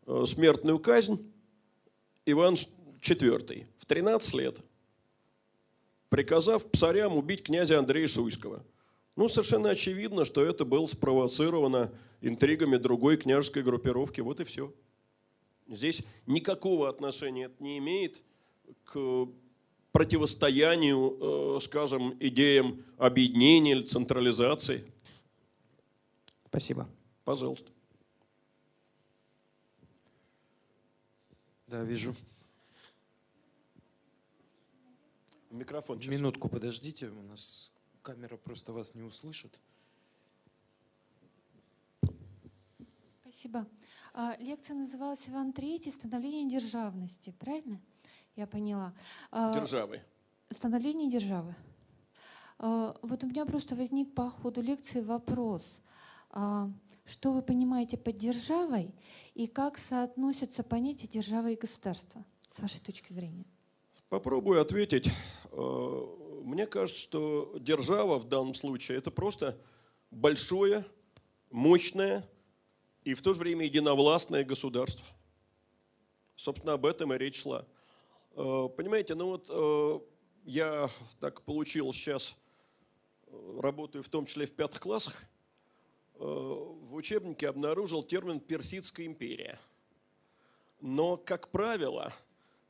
э, 0.05 0.25
смертную 0.27 0.79
казнь 0.79 1.31
Иван 2.25 2.55
IV? 3.01 3.65
В 3.77 3.85
13 3.85 4.33
лет, 4.35 4.61
приказав 6.09 6.69
псарям 6.69 7.15
убить 7.15 7.43
князя 7.43 7.79
Андрея 7.79 8.07
Шуйского. 8.07 8.63
Ну, 9.15 9.27
совершенно 9.29 9.71
очевидно, 9.71 10.25
что 10.25 10.43
это 10.43 10.63
было 10.63 10.85
спровоцировано 10.85 11.91
интригами 12.21 12.77
другой 12.77 13.17
княжеской 13.17 13.63
группировки. 13.63 14.21
Вот 14.21 14.39
и 14.41 14.43
все. 14.43 14.71
Здесь 15.67 16.03
никакого 16.25 16.87
отношения 16.87 17.45
это 17.45 17.61
не 17.61 17.77
имеет 17.77 18.23
к 18.85 19.27
противостоянию, 19.91 21.57
э, 21.57 21.59
скажем, 21.61 22.15
идеям 22.19 22.83
объединения 22.97 23.71
или 23.71 23.83
централизации. 23.83 24.85
Спасибо. 26.47 26.87
Пожалуйста. 27.25 27.71
Да, 31.67 31.83
вижу. 31.83 32.15
Микрофон 35.49 35.99
сейчас. 35.99 36.13
Минутку 36.13 36.47
подождите, 36.47 37.09
у 37.09 37.21
нас 37.23 37.71
камера 38.01 38.37
просто 38.37 38.71
вас 38.71 38.95
не 38.95 39.01
услышит. 39.01 39.59
Спасибо. 43.21 43.67
А, 44.19 44.35
Лекция 44.39 44.75
называлась 44.75 45.29
«Иван 45.29 45.51
III. 45.51 45.91
Становление 45.91 46.49
державности». 46.49 47.35
Правильно? 47.37 47.79
Я 48.35 48.47
поняла. 48.47 48.91
А, 49.29 49.53
Державы. 49.53 50.01
Становление 50.49 51.07
державы. 51.07 51.55
А, 52.57 52.97
Вот 53.03 53.23
у 53.23 53.27
меня 53.27 53.45
просто 53.45 53.75
возник 53.75 54.15
по 54.15 54.31
ходу 54.31 54.61
лекции 54.61 55.01
вопрос. 55.01 55.81
Что 57.05 57.31
вы 57.31 57.43
понимаете 57.43 57.95
под 57.95 58.17
державой 58.17 58.91
и 59.35 59.45
как 59.45 59.77
соотносятся 59.77 60.63
понятия 60.63 61.07
державы 61.07 61.53
и 61.53 61.55
государства 61.55 62.25
с 62.49 62.59
вашей 62.59 62.81
точки 62.81 63.13
зрения? 63.13 63.45
Попробую 64.09 64.59
ответить. 64.59 65.11
Мне 65.53 66.65
кажется, 66.65 66.99
что 66.99 67.55
держава 67.59 68.17
в 68.17 68.27
данном 68.27 68.55
случае 68.55 68.97
это 68.97 69.11
просто 69.11 69.57
большое, 70.09 70.85
мощное 71.51 72.27
и 73.07 73.13
в 73.13 73.21
то 73.21 73.31
же 73.33 73.39
время 73.39 73.63
единовластное 73.63 74.43
государство. 74.43 75.05
Собственно, 76.35 76.73
об 76.73 76.85
этом 76.85 77.13
и 77.13 77.17
речь 77.17 77.41
шла. 77.41 77.65
Э, 78.35 78.67
Понимаете, 78.75 79.15
ну 79.15 79.27
вот 79.27 79.45
э, 79.49 79.99
я 80.43 80.89
так 81.21 81.41
получил 81.43 81.93
сейчас, 81.93 82.35
э, 83.27 83.59
работаю 83.61 84.03
в 84.03 84.09
том 84.09 84.25
числе 84.25 84.45
в 84.45 84.51
пятых 84.51 84.81
классах, 84.81 85.23
в 86.15 86.95
учебнике 86.95 87.47
обнаружил 87.47 88.03
термин 88.03 88.41
«Персидская 88.41 89.05
империя». 89.05 89.57
Но, 90.81 91.15
как 91.15 91.49
правило, 91.49 92.11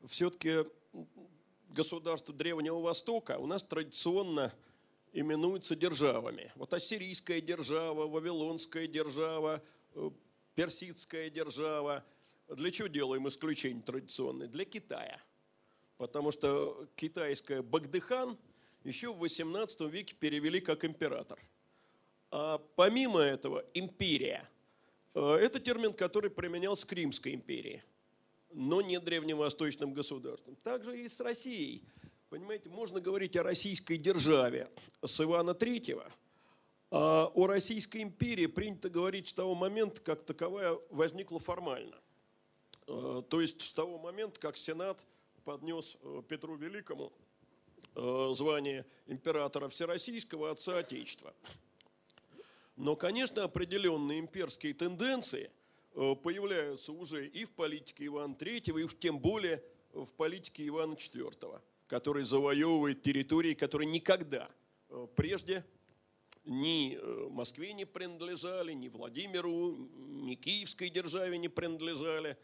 все-таки 0.05 0.65
государства 1.69 2.35
Древнего 2.35 2.79
Востока 2.79 3.39
у 3.39 3.47
нас 3.47 3.63
традиционно 3.63 4.53
именуются 5.13 5.75
державами. 5.75 6.51
Вот 6.55 6.73
ассирийская 6.73 7.39
держава, 7.39 8.05
вавилонская 8.05 8.85
держава, 8.85 9.63
персидская 10.57 11.29
держава. 11.29 12.03
Для 12.49 12.71
чего 12.71 12.87
делаем 12.87 13.27
исключение 13.27 13.83
традиционное? 13.83 14.47
Для 14.47 14.65
Китая. 14.65 15.21
Потому 15.97 16.31
что 16.31 16.87
китайская 16.95 17.61
Багдыхан 17.61 18.37
еще 18.83 19.13
в 19.13 19.19
18 19.19 19.81
веке 19.81 20.15
перевели 20.19 20.59
как 20.59 20.83
император. 20.83 21.39
А 22.31 22.57
помимо 22.75 23.19
этого 23.21 23.63
империя 23.73 24.49
э,– 25.13 25.19
это 25.41 25.59
термин, 25.59 25.93
который 25.93 26.29
применялся 26.29 26.85
к 26.85 26.91
Римской 26.91 27.33
империи– 27.33 27.83
но 28.57 28.81
не 28.81 28.99
древневосточным 28.99 29.93
государством. 29.93 30.55
Также 30.63 30.99
и 30.99 31.07
с 31.07 31.19
Россией. 31.19 31.83
Понимаете, 32.29 32.69
можно 32.69 32.99
говорить 32.99 33.35
о 33.37 33.43
российской 33.43 33.97
державе 33.97 34.69
с 35.05 35.21
Ивана 35.21 35.53
Третьего, 35.53 36.11
о 36.89 37.47
Российской 37.47 38.01
империи 38.01 38.45
принято 38.45 38.89
говорить 38.89 39.27
с 39.27 39.33
того 39.33 39.55
момента, 39.55 40.01
как 40.01 40.21
таковая 40.21 40.77
возникла 40.89 41.39
формально. 41.39 41.95
Э, 42.87 43.21
То 43.29 43.41
есть 43.41 43.61
с 43.61 43.71
того 43.73 43.97
момента, 43.97 44.39
как 44.39 44.57
Сенат 44.57 45.05
поднес 45.47 45.97
э, 46.01 46.21
Петру 46.27 46.57
Великому 46.57 47.13
э, 47.95 48.33
звание 48.35 48.85
императора 49.05 49.69
Всероссийского 49.69 50.51
Отца 50.51 50.79
Отечества. 50.79 51.33
Но, 52.75 52.97
конечно, 52.97 53.45
определенные 53.45 54.19
имперские 54.19 54.73
тенденции 54.73 55.49
э, 55.95 56.15
появляются 56.21 56.91
уже 56.91 57.27
и 57.27 57.45
в 57.45 57.51
политике 57.51 58.07
Ивана 58.07 58.33
III, 58.33 58.77
и 58.77 58.83
уж 58.83 58.97
тем 58.97 59.19
более 59.19 59.63
в 59.93 60.07
политике 60.17 60.67
Ивана 60.67 60.95
IV, 60.95 61.61
который 61.87 62.25
завоевывает 62.25 63.01
территории, 63.01 63.53
которые 63.53 63.89
никогда 63.89 64.49
прежде 65.15 65.65
ни 66.47 66.95
э, 66.95 67.27
Москве 67.29 67.73
не 67.73 67.85
принадлежали, 67.85 68.71
ни 68.73 68.87
Владимиру, 68.87 69.75
ни 69.97 70.35
Киевской 70.35 70.89
державе 70.89 71.37
не 71.37 71.49
принадлежали, 71.49 72.37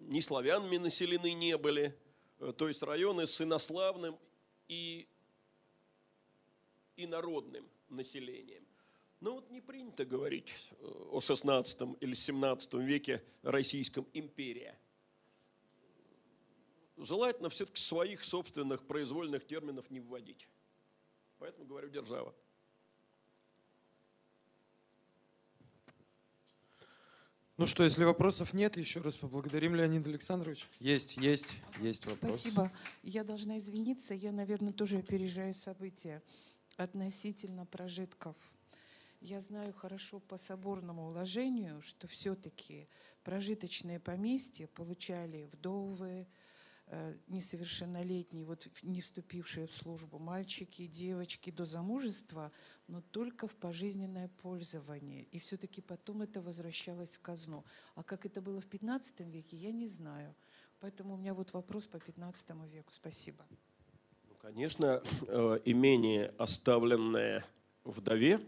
ни 0.00 0.20
славянами 0.20 0.76
населены 0.76 1.32
не 1.32 1.56
были. 1.56 1.96
Э, 2.38 2.52
То 2.56 2.68
есть 2.68 2.82
районы 2.82 3.26
с 3.26 3.40
инославным 3.40 4.18
и 4.68 5.08
инородным 6.96 7.66
населением. 7.88 8.66
Но 9.20 9.34
вот 9.34 9.50
не 9.50 9.62
принято 9.62 10.04
говорить 10.04 10.52
э, 10.72 10.86
о 11.12 11.20
16 11.20 11.96
или 12.00 12.14
17 12.14 12.74
веке 12.74 13.24
Российском 13.42 14.06
империя. 14.12 14.78
Желательно 16.98 17.48
все-таки 17.48 17.80
своих 17.80 18.22
собственных 18.22 18.86
произвольных 18.86 19.46
терминов 19.46 19.90
не 19.90 20.00
вводить. 20.00 20.46
Поэтому 21.38 21.64
говорю 21.64 21.88
держава. 21.88 22.34
Ну 27.60 27.66
что, 27.66 27.84
если 27.84 28.04
вопросов 28.04 28.54
нет, 28.54 28.78
еще 28.78 29.00
раз 29.00 29.16
поблагодарим 29.16 29.74
Леонида 29.74 30.08
Александровича. 30.08 30.66
Есть, 30.78 31.18
есть, 31.18 31.58
есть 31.82 32.06
вопрос. 32.06 32.40
Спасибо. 32.40 32.72
Я 33.02 33.22
должна 33.22 33.58
извиниться, 33.58 34.14
я, 34.14 34.32
наверное, 34.32 34.72
тоже 34.72 34.96
опережаю 34.96 35.52
события 35.52 36.22
относительно 36.78 37.66
прожитков. 37.66 38.34
Я 39.20 39.42
знаю 39.42 39.74
хорошо 39.74 40.20
по 40.20 40.38
соборному 40.38 41.08
уложению, 41.08 41.82
что 41.82 42.08
все-таки 42.08 42.88
прожиточные 43.24 44.00
поместья 44.00 44.66
получали 44.66 45.46
вдовы, 45.52 46.26
несовершеннолетние, 47.28 48.44
вот 48.44 48.68
не 48.82 49.00
вступившие 49.00 49.66
в 49.66 49.74
службу 49.74 50.18
мальчики, 50.18 50.86
девочки 50.86 51.50
до 51.50 51.64
замужества, 51.64 52.50
но 52.88 53.00
только 53.00 53.46
в 53.46 53.54
пожизненное 53.54 54.28
пользование. 54.42 55.22
И 55.30 55.38
все-таки 55.38 55.80
потом 55.80 56.22
это 56.22 56.40
возвращалось 56.40 57.16
в 57.16 57.20
казну. 57.20 57.64
А 57.94 58.02
как 58.02 58.26
это 58.26 58.40
было 58.42 58.60
в 58.60 58.66
15 58.66 59.20
веке, 59.20 59.56
я 59.56 59.72
не 59.72 59.86
знаю. 59.86 60.34
Поэтому 60.80 61.14
у 61.14 61.16
меня 61.16 61.34
вот 61.34 61.52
вопрос 61.52 61.86
по 61.86 62.00
15 62.00 62.50
веку. 62.72 62.92
Спасибо. 62.92 63.44
Ну, 64.28 64.34
Конечно, 64.40 65.02
э, 65.28 65.60
имение, 65.64 66.34
оставленное 66.38 67.44
вдове, 67.84 68.40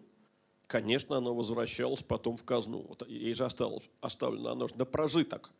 конечно, 0.66 1.16
оно 1.16 1.35
возвращалось 1.35 2.02
потом 2.02 2.36
в 2.36 2.44
казну. 2.44 2.82
Вот 2.89 3.06
ей 3.09 3.35
же 3.35 3.44
осталось, 3.44 3.89
оставлено 4.01 4.51
оно 4.51 4.66
же 4.66 4.74
на 4.77 4.86
прожиток. 4.86 5.52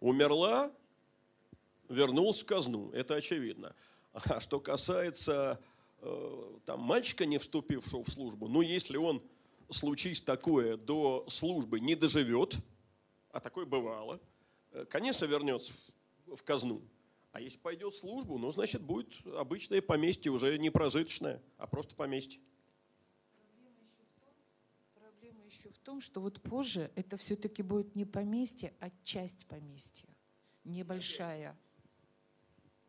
Умерла, 0.00 0.70
вернулась 1.88 2.42
в 2.42 2.46
казну, 2.46 2.90
это 2.92 3.14
очевидно. 3.14 3.74
А 4.12 4.40
что 4.40 4.60
касается 4.60 5.60
э, 6.00 6.58
там, 6.64 6.80
мальчика, 6.80 7.26
не 7.26 7.38
вступившего 7.38 8.02
в 8.02 8.10
службу, 8.10 8.48
ну, 8.48 8.62
если 8.62 8.96
он, 8.96 9.22
случись 9.70 10.22
такое, 10.22 10.76
до 10.76 11.24
службы 11.28 11.80
не 11.80 11.94
доживет, 11.94 12.56
а 13.30 13.40
такое 13.40 13.66
бывало, 13.66 14.20
э, 14.72 14.84
конечно, 14.86 15.26
вернется 15.26 15.72
в 16.26 16.42
казну. 16.42 16.82
А 17.32 17.40
если 17.40 17.58
пойдет 17.58 17.94
в 17.94 17.98
службу, 17.98 18.38
ну, 18.38 18.50
значит, 18.50 18.82
будет 18.82 19.14
обычное 19.36 19.82
поместье, 19.82 20.32
уже 20.32 20.56
не 20.58 20.70
прожиточное, 20.70 21.42
а 21.58 21.66
просто 21.66 21.94
поместье. 21.94 22.40
Проблема 24.94 25.44
еще 25.44 25.68
в 25.68 25.78
том, 25.78 26.00
что 26.00 26.20
вот 26.20 26.40
позже 26.40 26.90
это 26.96 27.16
все-таки 27.16 27.62
будет 27.62 27.94
не 27.94 28.06
поместье, 28.06 28.74
а 28.80 28.90
часть 29.02 29.46
поместья. 29.46 30.08
Небольшая. 30.64 31.56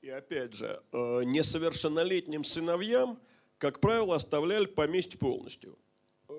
И 0.01 0.09
опять 0.09 0.53
же, 0.53 0.81
э, 0.91 1.23
несовершеннолетним 1.25 2.43
сыновьям, 2.43 3.19
как 3.57 3.81
правило, 3.81 4.15
оставляли 4.15 4.65
поместье 4.65 5.19
полностью. 5.19 5.77
Э, 6.29 6.33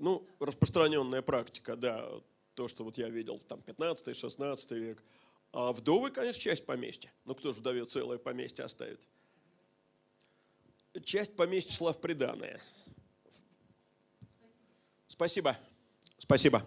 Ну, 0.00 0.26
распространенная 0.40 1.22
практика, 1.22 1.76
да, 1.76 2.10
то, 2.54 2.68
что 2.68 2.84
вот 2.84 2.98
я 2.98 3.08
видел, 3.08 3.38
там 3.38 3.60
15-16 3.60 4.74
век. 4.76 5.02
А 5.52 5.72
вдовы, 5.72 6.10
конечно, 6.10 6.40
часть 6.42 6.66
поместья. 6.66 7.12
Ну, 7.24 7.34
кто 7.34 7.52
же 7.52 7.60
вдове 7.60 7.84
целое 7.84 8.18
поместье 8.18 8.64
оставит? 8.64 9.00
Часть 11.04 11.36
поместья 11.36 11.72
шла 11.72 11.92
в 11.92 12.00
приданое. 12.00 12.60
Спасибо. 15.06 15.56
Спасибо. 16.18 16.66